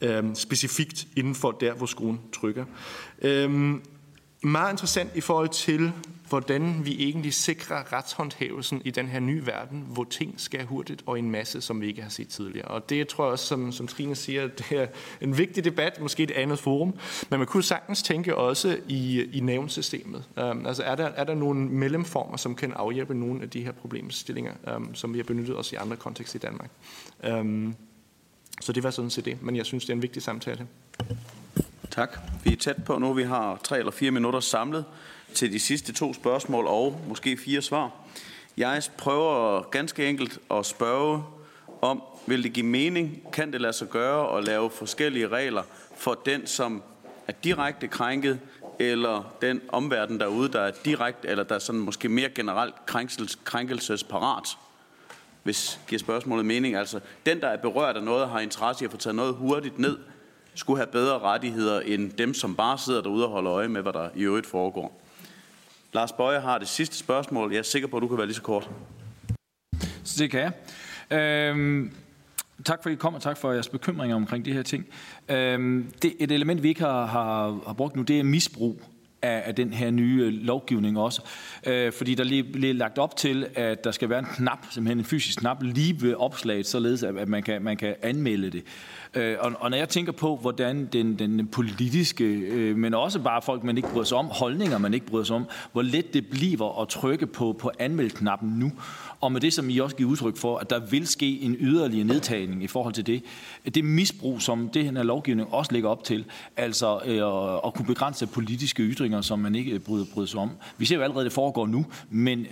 øh, 0.00 0.24
specifikt 0.34 1.06
inden 1.16 1.34
for 1.34 1.50
der, 1.50 1.74
hvor 1.74 1.86
skruen 1.86 2.20
trykker. 2.32 2.64
Øh, 3.22 3.74
meget 4.42 4.72
interessant 4.72 5.10
i 5.14 5.20
forhold 5.20 5.48
til, 5.48 5.92
hvordan 6.28 6.84
vi 6.84 6.96
egentlig 6.98 7.34
sikrer 7.34 7.92
retshåndhævelsen 7.92 8.82
i 8.84 8.90
den 8.90 9.08
her 9.08 9.20
nye 9.20 9.46
verden, 9.46 9.84
hvor 9.88 10.04
ting 10.04 10.34
skal 10.36 10.64
hurtigt 10.64 11.02
og 11.06 11.18
en 11.18 11.30
masse, 11.30 11.60
som 11.60 11.80
vi 11.80 11.86
ikke 11.86 12.02
har 12.02 12.08
set 12.08 12.28
tidligere. 12.28 12.68
Og 12.68 12.90
det 12.90 13.08
tror 13.08 13.24
jeg 13.24 13.32
også, 13.32 13.46
som, 13.46 13.72
som 13.72 13.86
Trine 13.86 14.14
siger, 14.14 14.46
det 14.58 14.72
er 14.72 14.86
en 15.20 15.38
vigtig 15.38 15.64
debat, 15.64 16.00
måske 16.00 16.22
et 16.22 16.30
andet 16.30 16.58
forum, 16.58 16.94
men 17.30 17.38
man 17.38 17.46
kunne 17.46 17.62
sagtens 17.62 18.02
tænke 18.02 18.36
også 18.36 18.78
i, 18.88 19.22
i 19.22 19.40
nævnsystemet. 19.40 20.24
Um, 20.36 20.42
øhm, 20.42 20.66
altså 20.66 20.82
er 20.82 20.94
der, 20.94 21.06
er 21.06 21.24
der 21.24 21.34
nogle 21.34 21.60
mellemformer, 21.68 22.36
som 22.36 22.54
kan 22.54 22.72
afhjælpe 22.72 23.14
nogle 23.14 23.42
af 23.42 23.50
de 23.50 23.64
her 23.64 23.72
problemstillinger, 23.72 24.52
um, 24.76 24.94
som 24.94 25.12
vi 25.12 25.18
har 25.18 25.24
benyttet 25.24 25.56
os 25.56 25.72
i 25.72 25.74
andre 25.74 25.96
kontekster 25.96 26.38
i 26.38 26.40
Danmark. 26.40 26.70
Um, 27.30 27.74
så 28.60 28.72
det 28.72 28.82
var 28.82 28.90
sådan 28.90 29.10
set 29.10 29.24
det, 29.24 29.42
men 29.42 29.56
jeg 29.56 29.66
synes, 29.66 29.84
det 29.84 29.90
er 29.90 29.96
en 29.96 30.02
vigtig 30.02 30.22
samtale. 30.22 30.66
Tak. 31.98 32.18
Vi 32.44 32.52
er 32.52 32.56
tæt 32.56 32.84
på 32.84 32.98
nu. 32.98 33.12
Vi 33.12 33.22
har 33.22 33.60
tre 33.64 33.78
eller 33.78 33.92
fire 33.92 34.10
minutter 34.10 34.40
samlet 34.40 34.84
til 35.34 35.52
de 35.52 35.60
sidste 35.60 35.92
to 35.92 36.14
spørgsmål 36.14 36.66
og 36.66 37.00
måske 37.08 37.36
fire 37.36 37.62
svar. 37.62 37.90
Jeg 38.56 38.82
prøver 38.98 39.62
ganske 39.62 40.08
enkelt 40.08 40.38
at 40.50 40.66
spørge 40.66 41.24
om, 41.82 42.02
vil 42.26 42.42
det 42.42 42.52
give 42.52 42.66
mening, 42.66 43.22
kan 43.32 43.52
det 43.52 43.60
lade 43.60 43.72
sig 43.72 43.88
gøre 43.88 44.38
at 44.38 44.44
lave 44.44 44.70
forskellige 44.70 45.28
regler 45.28 45.62
for 45.96 46.14
den, 46.26 46.46
som 46.46 46.82
er 47.26 47.32
direkte 47.44 47.88
krænket 47.88 48.40
eller 48.78 49.34
den 49.42 49.60
omverden 49.68 50.20
derude, 50.20 50.52
der 50.52 50.60
er 50.60 50.72
direkte, 50.84 51.28
eller 51.28 51.44
der 51.44 51.54
er 51.54 51.58
sådan 51.58 51.80
måske 51.80 52.08
mere 52.08 52.28
generelt 52.28 52.74
krænkelses, 52.86 53.38
krænkelsesparat? 53.44 54.48
Hvis 55.42 55.80
giver 55.88 55.98
spørgsmålet 55.98 56.46
mening. 56.46 56.76
Altså, 56.76 57.00
den, 57.26 57.40
der 57.40 57.48
er 57.48 57.56
berørt 57.56 57.96
af 57.96 58.02
noget, 58.02 58.28
har 58.28 58.40
interesse 58.40 58.84
i 58.84 58.86
at 58.86 58.90
få 58.90 58.96
taget 58.96 59.14
noget 59.14 59.34
hurtigt 59.34 59.78
ned, 59.78 59.98
skulle 60.58 60.78
have 60.78 60.86
bedre 60.92 61.18
rettigheder 61.18 61.80
end 61.80 62.10
dem, 62.10 62.34
som 62.34 62.56
bare 62.56 62.78
sidder 62.78 63.02
derude 63.02 63.24
og 63.24 63.30
holder 63.30 63.52
øje 63.52 63.68
med, 63.68 63.82
hvad 63.82 63.92
der 63.92 64.08
i 64.14 64.22
øvrigt 64.22 64.46
foregår. 64.46 65.00
Lars 65.92 66.12
Bøje 66.12 66.40
har 66.40 66.58
det 66.58 66.68
sidste 66.68 66.96
spørgsmål. 66.96 67.52
Jeg 67.52 67.58
er 67.58 67.62
sikker 67.62 67.88
på, 67.88 67.96
at 67.96 68.02
du 68.02 68.08
kan 68.08 68.16
være 68.16 68.26
lige 68.26 68.36
så 68.36 68.42
kort. 68.42 68.70
Så 70.04 70.22
det 70.22 70.30
kan 70.30 70.40
jeg. 70.40 70.52
Øhm, 71.18 71.92
tak 72.64 72.82
for, 72.82 72.90
at 72.90 72.94
I 72.94 72.96
kom, 72.96 73.14
og 73.14 73.22
tak 73.22 73.36
for 73.36 73.52
jeres 73.52 73.68
bekymringer 73.68 74.16
omkring 74.16 74.44
de 74.44 74.52
her 74.52 74.62
ting. 74.62 74.86
Øhm, 75.28 75.92
det, 76.02 76.14
et 76.18 76.32
element, 76.32 76.62
vi 76.62 76.68
ikke 76.68 76.80
har, 76.80 77.06
har, 77.06 77.60
har 77.66 77.72
brugt 77.72 77.96
nu, 77.96 78.02
det 78.02 78.18
er 78.18 78.24
misbrug 78.24 78.82
af, 79.22 79.42
af 79.46 79.54
den 79.54 79.72
her 79.72 79.90
nye 79.90 80.22
øh, 80.24 80.32
lovgivning 80.32 80.98
også. 80.98 81.22
Øh, 81.66 81.92
fordi 81.92 82.14
der 82.14 82.24
lige 82.24 82.44
bliver 82.44 82.74
lagt 82.74 82.98
op 82.98 83.16
til, 83.16 83.46
at 83.54 83.84
der 83.84 83.90
skal 83.90 84.08
være 84.08 84.18
en 84.18 84.26
knap, 84.34 84.58
simpelthen 84.70 84.98
en 84.98 85.04
fysisk 85.04 85.38
knap, 85.38 85.62
lige 85.62 86.02
ved 86.02 86.14
opslaget, 86.14 86.66
således 86.66 87.02
at 87.02 87.28
man 87.28 87.42
kan, 87.42 87.62
man 87.62 87.76
kan 87.76 87.94
anmelde 88.02 88.50
det. 88.50 88.62
Øh, 89.14 89.36
og, 89.40 89.52
og 89.58 89.70
når 89.70 89.76
jeg 89.76 89.88
tænker 89.88 90.12
på, 90.12 90.36
hvordan 90.36 90.86
den, 90.86 91.18
den 91.18 91.46
politiske, 91.46 92.24
øh, 92.24 92.76
men 92.76 92.94
også 92.94 93.18
bare 93.18 93.42
folk, 93.42 93.64
man 93.64 93.76
ikke 93.76 93.88
bryder 93.88 94.04
sig 94.04 94.18
om, 94.18 94.26
holdninger, 94.26 94.78
man 94.78 94.94
ikke 94.94 95.06
bryder 95.06 95.24
sig 95.24 95.36
om, 95.36 95.46
hvor 95.72 95.82
let 95.82 96.14
det 96.14 96.26
bliver 96.26 96.80
at 96.82 96.88
trykke 96.88 97.26
på, 97.26 97.56
på 97.58 97.70
anmeldknappen 97.78 98.48
nu, 98.48 98.72
og 99.20 99.32
med 99.32 99.40
det, 99.40 99.52
som 99.52 99.70
I 99.70 99.78
også 99.78 99.96
giver 99.96 100.10
udtryk 100.10 100.36
for, 100.36 100.58
at 100.58 100.70
der 100.70 100.78
vil 100.78 101.06
ske 101.06 101.40
en 101.40 101.56
yderligere 101.60 102.04
nedtagning 102.04 102.62
i 102.62 102.66
forhold 102.66 102.94
til 102.94 103.06
det, 103.06 103.22
det 103.74 103.84
misbrug, 103.84 104.42
som 104.42 104.68
det 104.68 104.84
her 104.84 105.02
lovgivning 105.02 105.54
også 105.54 105.72
lægger 105.72 105.88
op 105.90 106.04
til, 106.04 106.24
altså 106.56 107.00
øh, 107.04 107.66
at 107.66 107.74
kunne 107.74 107.86
begrænse 107.86 108.26
politiske 108.26 108.82
ytringer, 108.82 109.20
som 109.20 109.38
man 109.38 109.54
ikke 109.54 109.78
bryder, 109.78 110.04
bryder 110.14 110.28
sig 110.28 110.40
om. 110.40 110.50
Vi 110.78 110.86
ser 110.86 110.96
jo 110.96 111.02
allerede, 111.02 111.22
at 111.22 111.24
det 111.24 111.32
foregår 111.32 111.66
nu, 111.66 111.86
men 112.10 112.46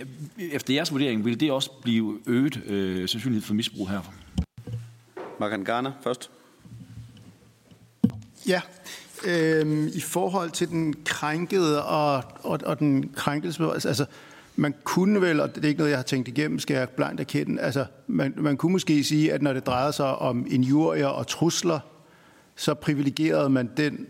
efter 0.51 0.73
jeres 0.73 0.91
vurdering 0.91 1.25
vil 1.25 1.39
det 1.39 1.51
også 1.51 1.71
blive 1.81 2.19
øget 2.25 2.63
øh, 2.65 3.09
sandsynlighed 3.09 3.45
for 3.45 3.53
misbrug 3.53 3.89
her. 3.89 4.01
Markan 5.39 5.63
Garner 5.63 5.91
først. 6.01 6.29
Ja, 8.47 8.61
øhm, 9.25 9.87
i 9.93 10.01
forhold 10.01 10.51
til 10.51 10.69
den 10.69 10.95
krænkede 11.05 11.85
og, 11.85 12.23
og, 12.43 12.59
og 12.65 12.79
den 12.79 13.09
krænkelse, 13.15 13.63
altså 13.63 14.05
man 14.59 14.73
kunne 14.83 15.21
vel, 15.21 15.39
og 15.39 15.55
det 15.55 15.63
er 15.63 15.67
ikke 15.67 15.77
noget, 15.77 15.91
jeg 15.91 15.97
har 15.97 16.03
tænkt 16.03 16.27
igennem, 16.27 16.59
skal 16.59 16.75
jeg 16.75 16.89
blankt 16.89 17.21
erkende, 17.21 17.61
altså 17.61 17.85
man, 18.07 18.33
man 18.37 18.57
kunne 18.57 18.71
måske 18.71 19.03
sige, 19.03 19.33
at 19.33 19.41
når 19.41 19.53
det 19.53 19.65
drejer 19.65 19.91
sig 19.91 20.15
om 20.15 20.45
injurier 20.49 21.07
og 21.07 21.27
trusler, 21.27 21.79
så 22.55 22.73
privilegerede 22.73 23.49
man 23.49 23.69
den, 23.77 24.07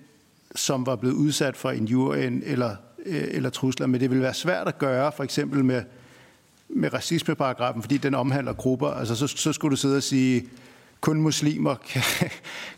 som 0.56 0.86
var 0.86 0.96
blevet 0.96 1.16
udsat 1.16 1.58
for 1.58 1.72
injurien 1.72 2.44
eller, 2.46 2.76
øh, 3.06 3.24
eller 3.32 3.50
trusler. 3.50 3.88
Men 3.88 4.02
det 4.02 4.12
vil 4.12 4.22
være 4.22 4.34
svært 4.34 4.68
at 4.68 4.78
gøre, 4.78 5.12
for 5.12 5.24
eksempel 5.24 5.66
med, 5.66 5.84
med 6.70 6.94
racismeparagrafen, 6.94 7.82
fordi 7.82 7.98
den 7.98 8.16
omhandler 8.16 8.54
grupper. 8.54 8.88
Altså 8.88 9.16
så, 9.16 9.28
så 9.28 9.54
skulle 9.54 9.72
du 9.72 9.78
sidde 9.78 9.98
og 9.98 10.04
sige, 10.04 10.50
kun 11.02 11.22
muslimer 11.22 11.76
kan, 11.76 12.30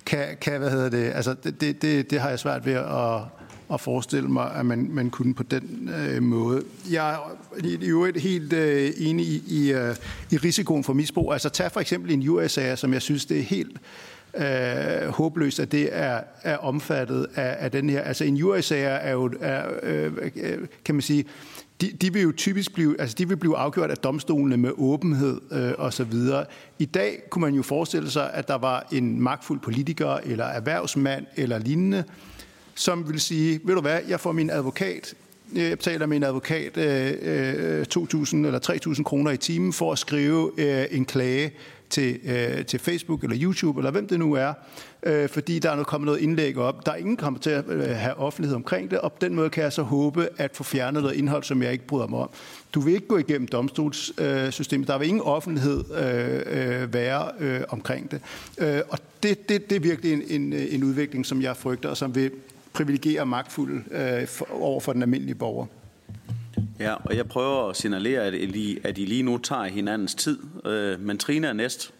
kan, 0.05 0.37
kan 0.41 0.59
hvad 0.59 0.69
hedder 0.69 0.89
det, 0.89 1.11
altså 1.15 1.33
det, 1.33 1.81
det, 1.81 2.11
det 2.11 2.19
har 2.19 2.29
jeg 2.29 2.39
svært 2.39 2.65
ved 2.65 2.73
at, 2.73 3.38
at 3.73 3.81
forestille 3.81 4.29
mig, 4.29 4.55
at 4.55 4.65
man, 4.65 4.89
man 4.91 5.09
kunne 5.09 5.33
på 5.33 5.43
den 5.43 5.89
øh, 5.97 6.23
måde. 6.23 6.63
Jeg 6.91 7.13
er 7.13 7.37
i 7.63 7.85
øvrigt 7.85 8.21
helt 8.21 8.53
øh, 8.53 8.91
enig 8.97 9.25
i, 9.25 9.43
i, 9.47 9.71
øh, 9.71 9.95
i 10.31 10.37
risikoen 10.37 10.83
for 10.83 10.93
misbrug. 10.93 11.33
Altså 11.33 11.49
tag 11.49 11.71
for 11.71 11.79
eksempel 11.79 12.11
en 12.11 12.27
USA, 12.27 12.75
som 12.75 12.93
jeg 12.93 13.01
synes, 13.01 13.25
det 13.25 13.39
er 13.39 13.43
helt 13.43 13.77
øh, 14.37 15.09
håbløst, 15.09 15.59
at 15.59 15.71
det 15.71 15.89
er, 15.91 16.21
er 16.43 16.57
omfattet 16.57 17.27
af, 17.35 17.55
af 17.59 17.71
den 17.71 17.89
her. 17.89 18.01
Altså 18.01 18.23
en 18.23 18.43
USA 18.43 18.79
er 18.79 19.11
jo, 19.11 19.31
er, 19.41 19.63
øh, 19.83 20.11
kan 20.85 20.95
man 20.95 21.01
sige, 21.01 21.25
de, 21.81 21.91
de 22.01 22.13
vil 22.13 22.21
jo 22.21 22.31
typisk 22.37 22.73
blive, 22.73 23.01
altså 23.01 23.15
de 23.17 23.27
vil 23.27 23.37
blive 23.37 23.57
afgjort 23.57 23.91
af 23.91 23.97
domstolene 23.97 24.57
med 24.57 24.71
åbenhed 24.77 25.41
øh, 25.51 25.71
og 25.77 25.93
så 25.93 26.03
videre. 26.03 26.45
I 26.79 26.85
dag 26.85 27.19
kunne 27.29 27.41
man 27.41 27.53
jo 27.53 27.63
forestille 27.63 28.11
sig, 28.11 28.33
at 28.33 28.47
der 28.47 28.57
var 28.57 28.87
en 28.91 29.21
magtfuld 29.21 29.59
politiker 29.59 30.17
eller 30.23 30.45
erhvervsmand 30.45 31.25
eller 31.35 31.59
lignende, 31.59 32.03
som 32.79 33.09
vil 33.09 33.19
sige, 33.19 33.59
ved 33.63 33.75
du 33.75 33.81
hvad, 33.81 33.99
jeg 34.07 34.19
får 34.19 34.31
min 34.31 34.49
advokat, 34.49 35.13
jeg 35.55 35.77
betaler 35.77 36.05
min 36.05 36.23
advokat 36.23 36.77
øh, 36.77 37.13
øh 37.21 37.85
2.000 37.95 38.35
eller 38.35 38.59
3.000 38.95 39.03
kroner 39.03 39.31
i 39.31 39.37
timen 39.37 39.73
for 39.73 39.91
at 39.91 39.99
skrive 39.99 40.51
øh, 40.57 40.85
en 40.91 41.05
klage 41.05 41.51
til, 41.89 42.19
øh, 42.23 42.65
til 42.65 42.79
Facebook 42.79 43.23
eller 43.23 43.37
YouTube, 43.41 43.79
eller 43.79 43.91
hvem 43.91 44.07
det 44.07 44.19
nu 44.19 44.33
er, 44.33 44.53
øh, 45.03 45.29
fordi 45.29 45.59
der 45.59 45.71
er 45.71 45.83
kommet 45.83 46.05
noget 46.05 46.19
indlæg 46.19 46.57
op. 46.57 46.85
Der 46.85 46.91
er 46.91 46.95
ingen, 46.95 47.17
kommer 47.17 47.39
til 47.39 47.49
at 47.49 47.65
øh, 47.67 47.83
have 47.83 48.17
offentlighed 48.17 48.55
omkring 48.55 48.91
det, 48.91 48.99
og 48.99 49.13
på 49.13 49.17
den 49.21 49.35
måde 49.35 49.49
kan 49.49 49.63
jeg 49.63 49.73
så 49.73 49.83
håbe 49.83 50.29
at 50.37 50.51
få 50.53 50.63
fjernet 50.63 51.01
noget 51.01 51.15
indhold, 51.15 51.43
som 51.43 51.63
jeg 51.63 51.71
ikke 51.71 51.87
bryder 51.87 52.07
mig 52.07 52.19
om. 52.19 52.29
Du 52.73 52.79
vil 52.79 52.93
ikke 52.93 53.07
gå 53.07 53.17
igennem 53.17 53.47
domstolssystemet. 53.47 54.87
Der 54.87 54.97
vil 54.97 55.07
ingen 55.07 55.23
offentlighed 55.23 55.83
øh, 55.97 56.81
øh, 56.81 56.93
være 56.93 57.31
øh, 57.39 57.61
omkring 57.69 58.11
det. 58.11 58.21
Øh, 58.57 58.81
og 58.89 58.99
det, 59.23 59.49
det, 59.49 59.69
det 59.69 59.75
er 59.75 59.79
virkelig 59.79 60.13
en, 60.13 60.23
en, 60.27 60.53
en 60.53 60.83
udvikling, 60.83 61.25
som 61.25 61.41
jeg 61.41 61.57
frygter, 61.57 61.89
og 61.89 61.97
som 61.97 62.15
vil 62.15 62.31
privilegere 62.79 63.25
magtfulde 63.25 63.83
øh, 63.91 64.27
for, 64.27 64.47
over 64.51 64.79
for 64.79 64.93
den 64.93 65.01
almindelige 65.01 65.35
borger. 65.35 65.65
Ja, 66.79 66.93
og 66.93 67.15
jeg 67.15 67.27
prøver 67.27 67.69
at 67.69 67.77
signalere, 67.77 68.21
at 68.21 68.33
I, 68.33 68.77
at 68.83 68.97
I 68.97 69.05
lige 69.05 69.23
nu 69.23 69.37
tager 69.37 69.63
hinandens 69.63 70.15
tid. 70.15 70.39
Øh, 70.65 70.99
men 70.99 71.17
Trine 71.17 71.47
er 71.47 71.53
næst. 71.53 71.93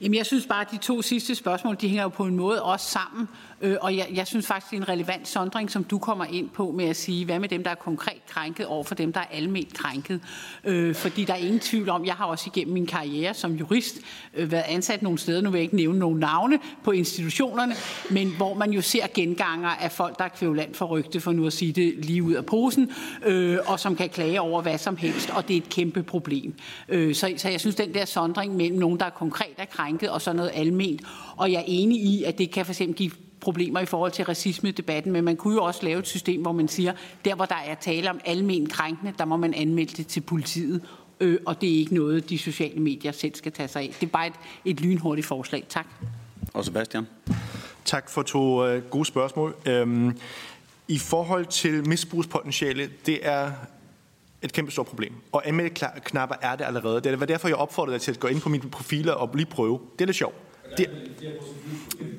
Jamen, 0.00 0.14
jeg 0.14 0.26
synes 0.26 0.46
bare, 0.46 0.60
at 0.60 0.70
de 0.70 0.76
to 0.76 1.02
sidste 1.02 1.34
spørgsmål, 1.34 1.76
de 1.80 1.88
hænger 1.88 2.02
jo 2.02 2.08
på 2.08 2.24
en 2.24 2.36
måde 2.36 2.62
også 2.62 2.86
sammen. 2.86 3.28
Øh, 3.60 3.76
og 3.80 3.96
jeg, 3.96 4.06
jeg 4.14 4.26
synes 4.26 4.46
faktisk, 4.46 4.70
det 4.70 4.76
er 4.76 4.80
en 4.80 4.88
relevant 4.88 5.28
sondring, 5.28 5.70
som 5.70 5.84
du 5.84 5.98
kommer 5.98 6.24
ind 6.24 6.48
på 6.48 6.70
med 6.70 6.84
at 6.84 6.96
sige, 6.96 7.24
hvad 7.24 7.38
med 7.38 7.48
dem, 7.48 7.64
der 7.64 7.70
er 7.70 7.74
konkret 7.74 8.26
krænket 8.28 8.66
over 8.66 8.84
for 8.84 8.94
dem, 8.94 9.12
der 9.12 9.20
er 9.20 9.26
almindeligt 9.30 9.78
krænket. 9.78 10.20
Øh, 10.64 10.94
fordi 10.94 11.24
der 11.24 11.32
er 11.32 11.38
ingen 11.38 11.60
tvivl 11.60 11.88
om, 11.88 12.06
jeg 12.06 12.14
har 12.14 12.24
også 12.24 12.50
igennem 12.54 12.74
min 12.74 12.86
karriere 12.86 13.34
som 13.34 13.52
jurist 13.52 13.96
øh, 14.34 14.52
været 14.52 14.64
ansat 14.68 15.02
nogle 15.02 15.18
steder, 15.18 15.40
nu 15.40 15.50
vil 15.50 15.58
jeg 15.58 15.62
ikke 15.62 15.76
nævne 15.76 15.98
nogle 15.98 16.20
navne 16.20 16.58
på 16.84 16.90
institutionerne, 16.90 17.74
men 18.10 18.36
hvor 18.36 18.54
man 18.54 18.70
jo 18.70 18.80
ser 18.80 19.06
genganger 19.14 19.68
af 19.68 19.92
folk, 19.92 20.18
der 20.18 20.24
er 20.24 20.28
kvævland 20.28 20.74
for 20.74 20.86
rygte, 20.86 21.20
for 21.20 21.32
nu 21.32 21.46
at 21.46 21.52
sige 21.52 21.72
det 21.72 21.94
lige 22.04 22.22
ud 22.22 22.32
af 22.32 22.46
posen, 22.46 22.90
øh, 23.24 23.58
og 23.66 23.80
som 23.80 23.96
kan 23.96 24.08
klage 24.08 24.40
over 24.40 24.62
hvad 24.62 24.78
som 24.78 24.96
helst, 24.96 25.30
og 25.30 25.48
det 25.48 25.54
er 25.54 25.58
et 25.58 25.68
kæmpe 25.68 26.02
problem. 26.02 26.54
Øh, 26.88 27.14
så, 27.14 27.34
så 27.36 27.48
jeg 27.48 27.60
synes, 27.60 27.76
den 27.76 27.94
der 27.94 28.04
sondring 28.04 28.56
mellem 28.56 28.78
nogen, 28.78 28.98
der 29.00 29.06
er 29.06 29.10
konkret 29.10 29.54
er 29.58 29.64
krænket, 29.64 30.10
og 30.10 30.22
så 30.22 30.32
noget 30.32 30.50
alment, 30.54 31.00
og 31.36 31.52
jeg 31.52 31.58
er 31.58 31.64
enig 31.66 32.00
i, 32.00 32.24
at 32.24 32.38
det 32.38 32.50
kan 32.50 32.64
for 32.64 32.72
eksempel 32.72 32.96
give 32.96 33.10
problemer 33.46 33.80
i 33.80 33.86
forhold 33.86 34.12
til 34.12 34.24
racisme-debatten, 34.24 35.12
men 35.12 35.24
man 35.24 35.36
kunne 35.36 35.54
jo 35.54 35.62
også 35.62 35.80
lave 35.82 35.98
et 35.98 36.06
system, 36.06 36.42
hvor 36.42 36.52
man 36.52 36.68
siger, 36.68 36.92
der 37.24 37.34
hvor 37.34 37.44
der 37.44 37.62
er 37.66 37.74
tale 37.74 38.10
om 38.10 38.20
almen 38.24 38.68
krænkende, 38.68 39.12
der 39.18 39.24
må 39.24 39.36
man 39.36 39.54
anmelde 39.54 39.92
det 39.96 40.06
til 40.06 40.20
politiet, 40.20 40.82
øh, 41.20 41.38
og 41.46 41.60
det 41.60 41.74
er 41.74 41.78
ikke 41.78 41.94
noget, 41.94 42.30
de 42.30 42.38
sociale 42.38 42.80
medier 42.80 43.12
selv 43.12 43.34
skal 43.34 43.52
tage 43.52 43.68
sig 43.68 43.82
af. 43.82 43.94
Det 44.00 44.06
er 44.06 44.10
bare 44.10 44.26
et, 44.26 44.32
et 44.64 44.80
lynhurtigt 44.80 45.26
forslag. 45.26 45.64
Tak. 45.68 45.86
Og 46.54 46.64
Sebastian? 46.64 47.06
Tak 47.84 48.10
for 48.10 48.22
to 48.22 48.66
øh, 48.66 48.82
gode 48.82 49.04
spørgsmål. 49.04 49.54
Øhm, 49.66 50.18
I 50.88 50.98
forhold 50.98 51.46
til 51.46 51.88
misbrugspotentiale, 51.88 52.90
det 53.06 53.18
er 53.22 53.52
et 54.42 54.52
kæmpe 54.52 54.72
stort 54.72 54.86
problem. 54.86 55.12
Og 55.32 55.48
anmeldeknapper 55.48 56.36
er 56.40 56.56
det 56.56 56.64
allerede. 56.64 57.00
Det 57.00 57.20
var 57.20 57.26
derfor, 57.26 57.48
jeg 57.48 57.56
opfordrede 57.56 57.94
dig 57.94 58.02
til 58.02 58.12
at 58.12 58.20
gå 58.20 58.28
ind 58.28 58.40
på 58.40 58.48
mine 58.48 58.70
profiler 58.70 59.12
og 59.12 59.30
lige 59.34 59.46
prøve. 59.46 59.80
Det 59.98 60.00
er 60.00 60.06
lidt 60.06 60.16
sjovt. 60.16 60.45
De, 60.78 60.86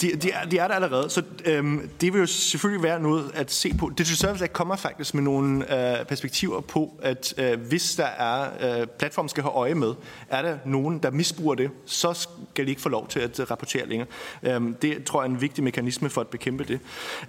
de, 0.01 0.15
de, 0.15 0.31
er, 0.31 0.45
de 0.45 0.57
er 0.57 0.67
der 0.67 0.75
allerede, 0.75 1.09
så 1.09 1.23
øhm, 1.45 1.89
det 2.01 2.13
vil 2.13 2.19
jo 2.19 2.25
selvfølgelig 2.25 2.83
være 2.83 2.99
noget 2.99 3.31
at 3.33 3.51
se 3.51 3.73
på. 3.79 3.89
Digital 3.89 4.17
Service 4.17 4.43
Act 4.43 4.53
kommer 4.53 4.75
faktisk 4.75 5.13
med 5.13 5.23
nogle 5.23 5.77
øh, 5.99 6.05
perspektiver 6.05 6.61
på, 6.61 6.99
at 7.01 7.33
øh, 7.37 7.61
hvis 7.61 7.95
der 7.95 8.05
er, 8.05 8.79
øh, 8.81 8.87
platformen 8.87 9.29
skal 9.29 9.43
have 9.43 9.53
øje 9.53 9.75
med, 9.75 9.93
er 10.29 10.41
der 10.41 10.57
nogen, 10.65 10.99
der 10.99 11.11
misbruger 11.11 11.55
det, 11.55 11.69
så 11.85 12.27
skal 12.53 12.65
de 12.65 12.69
ikke 12.69 12.81
få 12.81 12.89
lov 12.89 13.07
til 13.07 13.19
at 13.19 13.39
øh, 13.39 13.51
rapportere 13.51 13.87
længere. 13.87 14.07
Øhm, 14.43 14.73
det 14.73 15.03
tror 15.03 15.21
jeg 15.21 15.29
er 15.29 15.33
en 15.33 15.41
vigtig 15.41 15.63
mekanisme 15.63 16.09
for 16.09 16.21
at 16.21 16.27
bekæmpe 16.27 16.63
det. 16.63 16.79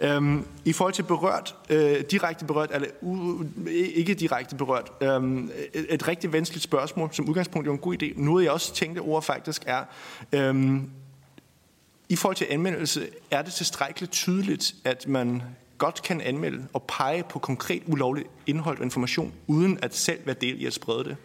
Øhm, 0.00 0.44
I 0.64 0.72
forhold 0.72 0.94
til 0.94 1.02
berørt, 1.02 1.54
øh, 1.70 2.00
direkte 2.10 2.44
berørt, 2.44 2.70
eller 2.74 2.88
u, 3.00 3.44
ikke 3.94 4.14
direkte 4.14 4.56
berørt, 4.56 4.92
øhm, 5.00 5.50
et, 5.74 5.86
et 5.88 6.08
rigtig 6.08 6.32
vanskeligt 6.32 6.64
spørgsmål, 6.64 7.08
som 7.12 7.28
udgangspunkt 7.28 7.68
er 7.68 7.72
en 7.72 7.78
god 7.78 8.02
idé. 8.02 8.12
Noget 8.16 8.44
jeg 8.44 8.52
også 8.52 8.74
tænkte 8.74 9.00
over 9.00 9.20
faktisk 9.20 9.62
er, 9.66 9.84
øhm, 10.32 10.90
i 12.08 12.16
forhold 12.16 12.36
til 12.36 12.46
anmeldelse 12.50 13.08
er 13.30 13.42
det 13.42 13.52
tilstrækkeligt 13.52 14.12
tydeligt, 14.12 14.74
at 14.84 15.08
man 15.08 15.42
godt 15.78 16.02
kan 16.02 16.20
anmelde 16.20 16.66
og 16.72 16.82
pege 16.82 17.22
på 17.22 17.38
konkret 17.38 17.82
ulovligt 17.86 18.28
indhold 18.46 18.78
og 18.78 18.84
information, 18.84 19.32
uden 19.46 19.78
at 19.82 19.96
selv 19.96 20.18
være 20.24 20.36
del 20.40 20.62
i 20.62 20.66
at 20.66 20.72
sprede 20.72 21.04
det. 21.04 21.16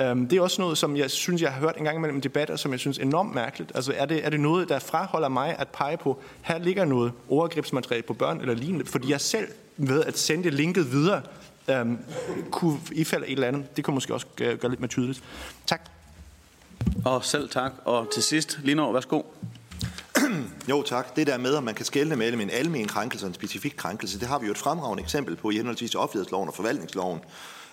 Øhm, 0.00 0.28
det 0.28 0.36
er 0.36 0.42
også 0.42 0.62
noget, 0.62 0.78
som 0.78 0.96
jeg 0.96 1.10
synes, 1.10 1.42
jeg 1.42 1.52
har 1.52 1.60
hørt 1.60 1.76
en 1.76 1.84
gang 1.84 1.96
imellem 1.96 2.20
debatter, 2.20 2.56
som 2.56 2.72
jeg 2.72 2.80
synes 2.80 2.98
er 2.98 3.02
enormt 3.02 3.34
mærkeligt. 3.34 3.72
Altså 3.74 3.92
er 3.96 4.06
det, 4.06 4.26
er 4.26 4.30
det 4.30 4.40
noget, 4.40 4.68
der 4.68 4.78
fraholder 4.78 5.28
mig 5.28 5.56
at 5.58 5.68
pege 5.68 5.96
på, 5.96 6.18
her 6.42 6.58
ligger 6.58 6.84
noget 6.84 7.12
overgrebsmateriale 7.28 8.02
på 8.02 8.14
børn 8.14 8.40
eller 8.40 8.54
lignende, 8.54 8.86
fordi 8.86 9.10
jeg 9.10 9.20
selv 9.20 9.48
ved 9.76 10.04
at 10.04 10.18
sende 10.18 10.50
linket 10.50 10.92
videre, 10.92 11.22
øhm, 11.68 11.98
kunne 12.50 12.80
ifælde 12.92 13.26
et 13.26 13.32
eller 13.32 13.48
andet. 13.48 13.76
Det 13.76 13.84
kunne 13.84 13.94
måske 13.94 14.14
også 14.14 14.26
gøre, 14.36 14.56
gøre 14.56 14.70
lidt 14.70 14.80
mere 14.80 14.88
tydeligt. 14.88 15.22
Tak. 15.66 15.80
Og 17.04 17.24
selv 17.24 17.48
tak. 17.48 17.72
Og 17.84 18.08
til 18.14 18.22
sidst, 18.22 18.58
Linov, 18.62 18.94
værsgo. 18.94 19.22
Jo 20.70 20.82
tak. 20.82 21.16
Det 21.16 21.26
der 21.26 21.38
med, 21.38 21.56
at 21.56 21.64
man 21.64 21.74
kan 21.74 21.84
skelne 21.84 22.16
mellem 22.16 22.40
en 22.40 22.50
almen 22.50 22.88
krænkelse 22.88 23.26
og 23.26 23.28
en 23.28 23.34
specifik 23.34 23.74
krænkelse, 23.76 24.20
det 24.20 24.28
har 24.28 24.38
vi 24.38 24.46
jo 24.46 24.52
et 24.52 24.58
fremragende 24.58 25.02
eksempel 25.02 25.36
på 25.36 25.50
i 25.50 25.56
henholdsvis 25.56 25.94
offentlighedsloven 25.94 26.48
og 26.48 26.54
forvaltningsloven 26.54 27.20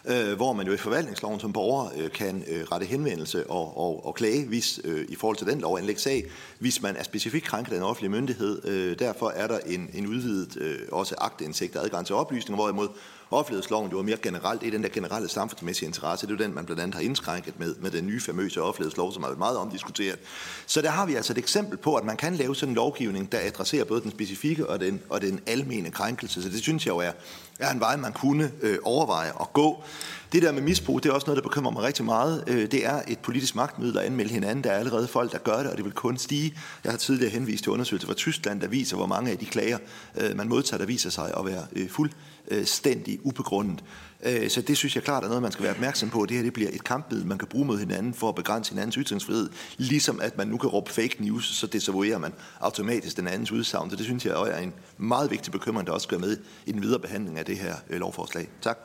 øh, 0.05 0.35
hvor 0.35 0.53
man 0.53 0.67
jo 0.67 0.73
i 0.73 0.77
forvaltningsloven 0.77 1.39
som 1.39 1.53
borger 1.53 1.89
øh, 1.97 2.11
kan 2.11 2.43
øh, 2.47 2.63
rette 2.63 2.85
henvendelse 2.85 3.49
og, 3.49 3.77
og, 3.77 4.05
og 4.05 4.15
klage 4.15 4.45
hvis, 4.45 4.79
øh, 4.83 5.05
i 5.09 5.15
forhold 5.15 5.37
til 5.37 5.47
den 5.47 5.61
lov 5.61 5.77
anlægge 5.77 6.01
sag, 6.01 6.25
hvis 6.59 6.81
man 6.81 6.95
er 6.95 7.03
specifikt 7.03 7.45
krænket 7.45 7.73
af 7.73 7.77
en 7.77 7.83
offentlig 7.83 8.11
myndighed. 8.11 8.65
Øh, 8.65 8.99
derfor 8.99 9.29
er 9.29 9.47
der 9.47 9.59
en, 9.65 9.89
en 9.93 10.07
udvidet 10.07 10.57
øh, 10.57 10.79
også 10.91 11.15
agtindsigt 11.17 11.75
og 11.75 11.83
adgang 11.83 12.05
til 12.05 12.15
oplysninger, 12.15 12.55
hvorimod 12.55 12.87
offentlighedsloven 13.31 13.91
jo 13.91 13.99
er 13.99 14.03
mere 14.03 14.17
generelt, 14.17 14.61
det 14.61 14.67
er 14.67 14.71
den 14.71 14.83
der 14.83 14.89
generelle 14.89 15.29
samfundsmæssige 15.29 15.87
interesse, 15.87 16.27
det 16.27 16.33
er 16.33 16.37
jo 16.37 16.43
den, 16.43 16.55
man 16.55 16.65
blandt 16.65 16.81
andet 16.81 16.95
har 16.95 17.01
indskrænket 17.01 17.59
med, 17.59 17.75
med 17.75 17.91
den 17.91 18.07
nye 18.07 18.21
famøse 18.21 18.61
offentlighedslov, 18.61 19.13
som 19.13 19.23
har 19.23 19.29
været 19.29 19.39
meget 19.39 19.57
omdiskuteret. 19.57 20.19
Så 20.65 20.81
der 20.81 20.89
har 20.89 21.05
vi 21.05 21.15
altså 21.15 21.33
et 21.33 21.37
eksempel 21.37 21.77
på, 21.77 21.95
at 21.95 22.05
man 22.05 22.17
kan 22.17 22.35
lave 22.35 22.55
sådan 22.55 22.69
en 22.69 22.75
lovgivning, 22.75 23.31
der 23.31 23.39
adresserer 23.41 23.85
både 23.85 24.01
den 24.01 24.11
specifikke 24.11 24.69
og 24.69 24.79
den, 24.79 25.01
og 25.09 25.21
den 25.21 25.39
almene 25.47 25.91
krænkelse. 25.91 26.43
Så 26.43 26.49
det 26.49 26.61
synes 26.61 26.85
jeg 26.85 26.91
jo 26.91 26.97
er, 26.97 27.11
er 27.59 27.71
en 27.71 27.79
vej, 27.79 27.95
man 27.95 28.13
kunne 28.13 28.51
øh, 28.61 28.77
overveje 28.83 29.31
at 29.41 29.53
gå. 29.53 29.83
Det 30.31 30.41
der 30.41 30.51
med 30.51 30.61
misbrug, 30.61 31.03
det 31.03 31.09
er 31.09 31.13
også 31.13 31.27
noget, 31.27 31.43
der 31.43 31.49
bekymrer 31.49 31.71
mig 31.71 31.83
rigtig 31.83 32.05
meget. 32.05 32.43
Øh, 32.47 32.71
det 32.71 32.85
er 32.85 33.01
et 33.07 33.19
politisk 33.19 33.55
magtmiddel 33.55 33.97
at 33.97 34.05
anmelde 34.05 34.33
hinanden. 34.33 34.63
Der 34.63 34.71
er 34.71 34.77
allerede 34.77 35.07
folk, 35.07 35.31
der 35.31 35.37
gør 35.37 35.57
det, 35.57 35.67
og 35.71 35.77
det 35.77 35.85
vil 35.85 35.93
kun 35.93 36.17
stige. 36.17 36.53
Jeg 36.83 36.91
har 36.91 36.97
tidligere 36.97 37.31
henvist 37.31 37.63
til 37.63 37.71
undersøgelser 37.71 38.07
fra 38.07 38.13
Tyskland, 38.13 38.61
der 38.61 38.67
viser, 38.67 38.95
hvor 38.95 39.05
mange 39.05 39.31
af 39.31 39.37
de 39.37 39.45
klager, 39.45 39.77
øh, 40.17 40.37
man 40.37 40.47
modtager, 40.47 40.77
der 40.77 40.85
viser 40.85 41.09
sig 41.09 41.33
at 41.37 41.45
være 41.45 41.65
øh, 41.75 41.89
fuld 41.89 42.11
Øh, 42.49 42.57
fuldstændig 42.57 43.19
ubegrundet. 43.23 43.83
Øh, 44.23 44.49
så 44.49 44.61
det 44.61 44.77
synes 44.77 44.95
jeg 44.95 45.03
klart 45.03 45.23
er 45.23 45.27
noget, 45.27 45.41
man 45.41 45.51
skal 45.51 45.63
være 45.63 45.73
opmærksom 45.73 46.09
på. 46.09 46.25
Det 46.25 46.37
her 46.37 46.43
det 46.43 46.53
bliver 46.53 46.69
et 46.73 46.83
kampmiddel, 46.83 47.27
man 47.27 47.37
kan 47.37 47.47
bruge 47.47 47.65
mod 47.65 47.79
hinanden 47.79 48.13
for 48.13 48.29
at 48.29 48.35
begrænse 48.35 48.71
hinandens 48.71 48.95
ytringsfrihed. 48.95 49.49
Ligesom 49.77 50.19
at 50.21 50.37
man 50.37 50.47
nu 50.47 50.57
kan 50.57 50.69
råbe 50.69 50.91
fake 50.91 51.15
news, 51.19 51.45
så 51.45 51.67
desavouerer 51.67 52.17
man 52.17 52.33
automatisk 52.59 53.17
den 53.17 53.27
andens 53.27 53.51
udsagn. 53.51 53.89
Så 53.89 53.95
det 53.95 54.05
synes 54.05 54.25
jeg 54.25 54.33
er 54.33 54.57
en 54.57 54.73
meget 54.97 55.31
vigtig 55.31 55.51
bekymring, 55.51 55.87
der 55.87 55.93
også 55.93 56.05
skal 56.05 56.19
med 56.19 56.37
i 56.65 56.71
den 56.71 56.81
videre 56.81 56.99
behandling 56.99 57.37
af 57.37 57.45
det 57.45 57.57
her 57.57 57.75
øh, 57.89 57.99
lovforslag. 57.99 58.47
Tak. 58.61 58.79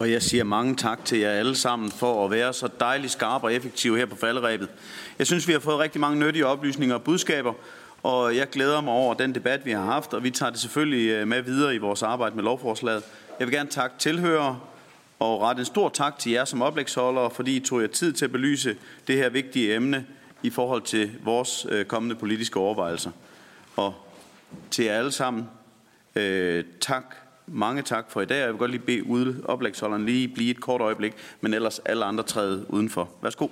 Og 0.00 0.10
jeg 0.10 0.22
siger 0.22 0.44
mange 0.44 0.76
tak 0.76 1.04
til 1.04 1.18
jer 1.18 1.30
alle 1.30 1.56
sammen 1.56 1.90
for 1.90 2.24
at 2.24 2.30
være 2.30 2.52
så 2.52 2.68
dejligt 2.80 3.12
skarpe 3.12 3.46
og 3.46 3.54
effektive 3.54 3.98
her 3.98 4.06
på 4.06 4.16
falderæbet. 4.16 4.68
Jeg 5.18 5.26
synes, 5.26 5.48
vi 5.48 5.52
har 5.52 5.60
fået 5.60 5.78
rigtig 5.78 6.00
mange 6.00 6.18
nyttige 6.18 6.46
oplysninger 6.46 6.94
og 6.94 7.02
budskaber, 7.02 7.52
og 8.02 8.36
jeg 8.36 8.50
glæder 8.50 8.80
mig 8.80 8.92
over 8.92 9.14
den 9.14 9.34
debat, 9.34 9.64
vi 9.64 9.70
har 9.70 9.84
haft, 9.84 10.14
og 10.14 10.24
vi 10.24 10.30
tager 10.30 10.50
det 10.50 10.60
selvfølgelig 10.60 11.10
øh, 11.10 11.28
med 11.28 11.42
videre 11.42 11.74
i 11.74 11.78
vores 11.78 12.02
arbejde 12.02 12.36
med 12.36 12.44
lovforslaget. 12.44 13.02
Jeg 13.38 13.46
vil 13.46 13.54
gerne 13.54 13.70
takke 13.70 13.96
tilhørere 13.98 14.60
og 15.18 15.40
rette 15.40 15.60
en 15.60 15.66
stor 15.66 15.88
tak 15.88 16.18
til 16.18 16.32
jer 16.32 16.44
som 16.44 16.62
oplægsholdere, 16.62 17.30
fordi 17.30 17.56
I 17.56 17.60
tog 17.60 17.80
jer 17.80 17.86
tid 17.86 18.12
til 18.12 18.24
at 18.24 18.32
belyse 18.32 18.76
det 19.06 19.16
her 19.16 19.28
vigtige 19.28 19.74
emne 19.74 20.06
i 20.42 20.50
forhold 20.50 20.82
til 20.82 21.10
vores 21.24 21.66
øh, 21.70 21.84
kommende 21.84 22.14
politiske 22.14 22.58
overvejelser. 22.60 23.10
Og 23.76 23.94
til 24.70 24.84
jer 24.84 24.98
alle 24.98 25.12
sammen, 25.12 25.48
øh, 26.16 26.64
tak 26.80 27.14
mange 27.46 27.82
tak 27.82 28.10
for 28.10 28.20
i 28.20 28.24
dag. 28.24 28.40
Jeg 28.40 28.48
vil 28.48 28.58
godt 28.58 28.70
lige 28.70 29.04
bede 29.04 29.42
oplægsholderen 29.44 30.06
lige 30.06 30.28
blive 30.28 30.50
et 30.50 30.60
kort 30.60 30.80
øjeblik, 30.80 31.12
men 31.40 31.54
ellers 31.54 31.78
alle 31.78 32.04
andre 32.04 32.24
træde 32.24 32.66
udenfor. 32.68 33.08
Værsgo. 33.22 33.48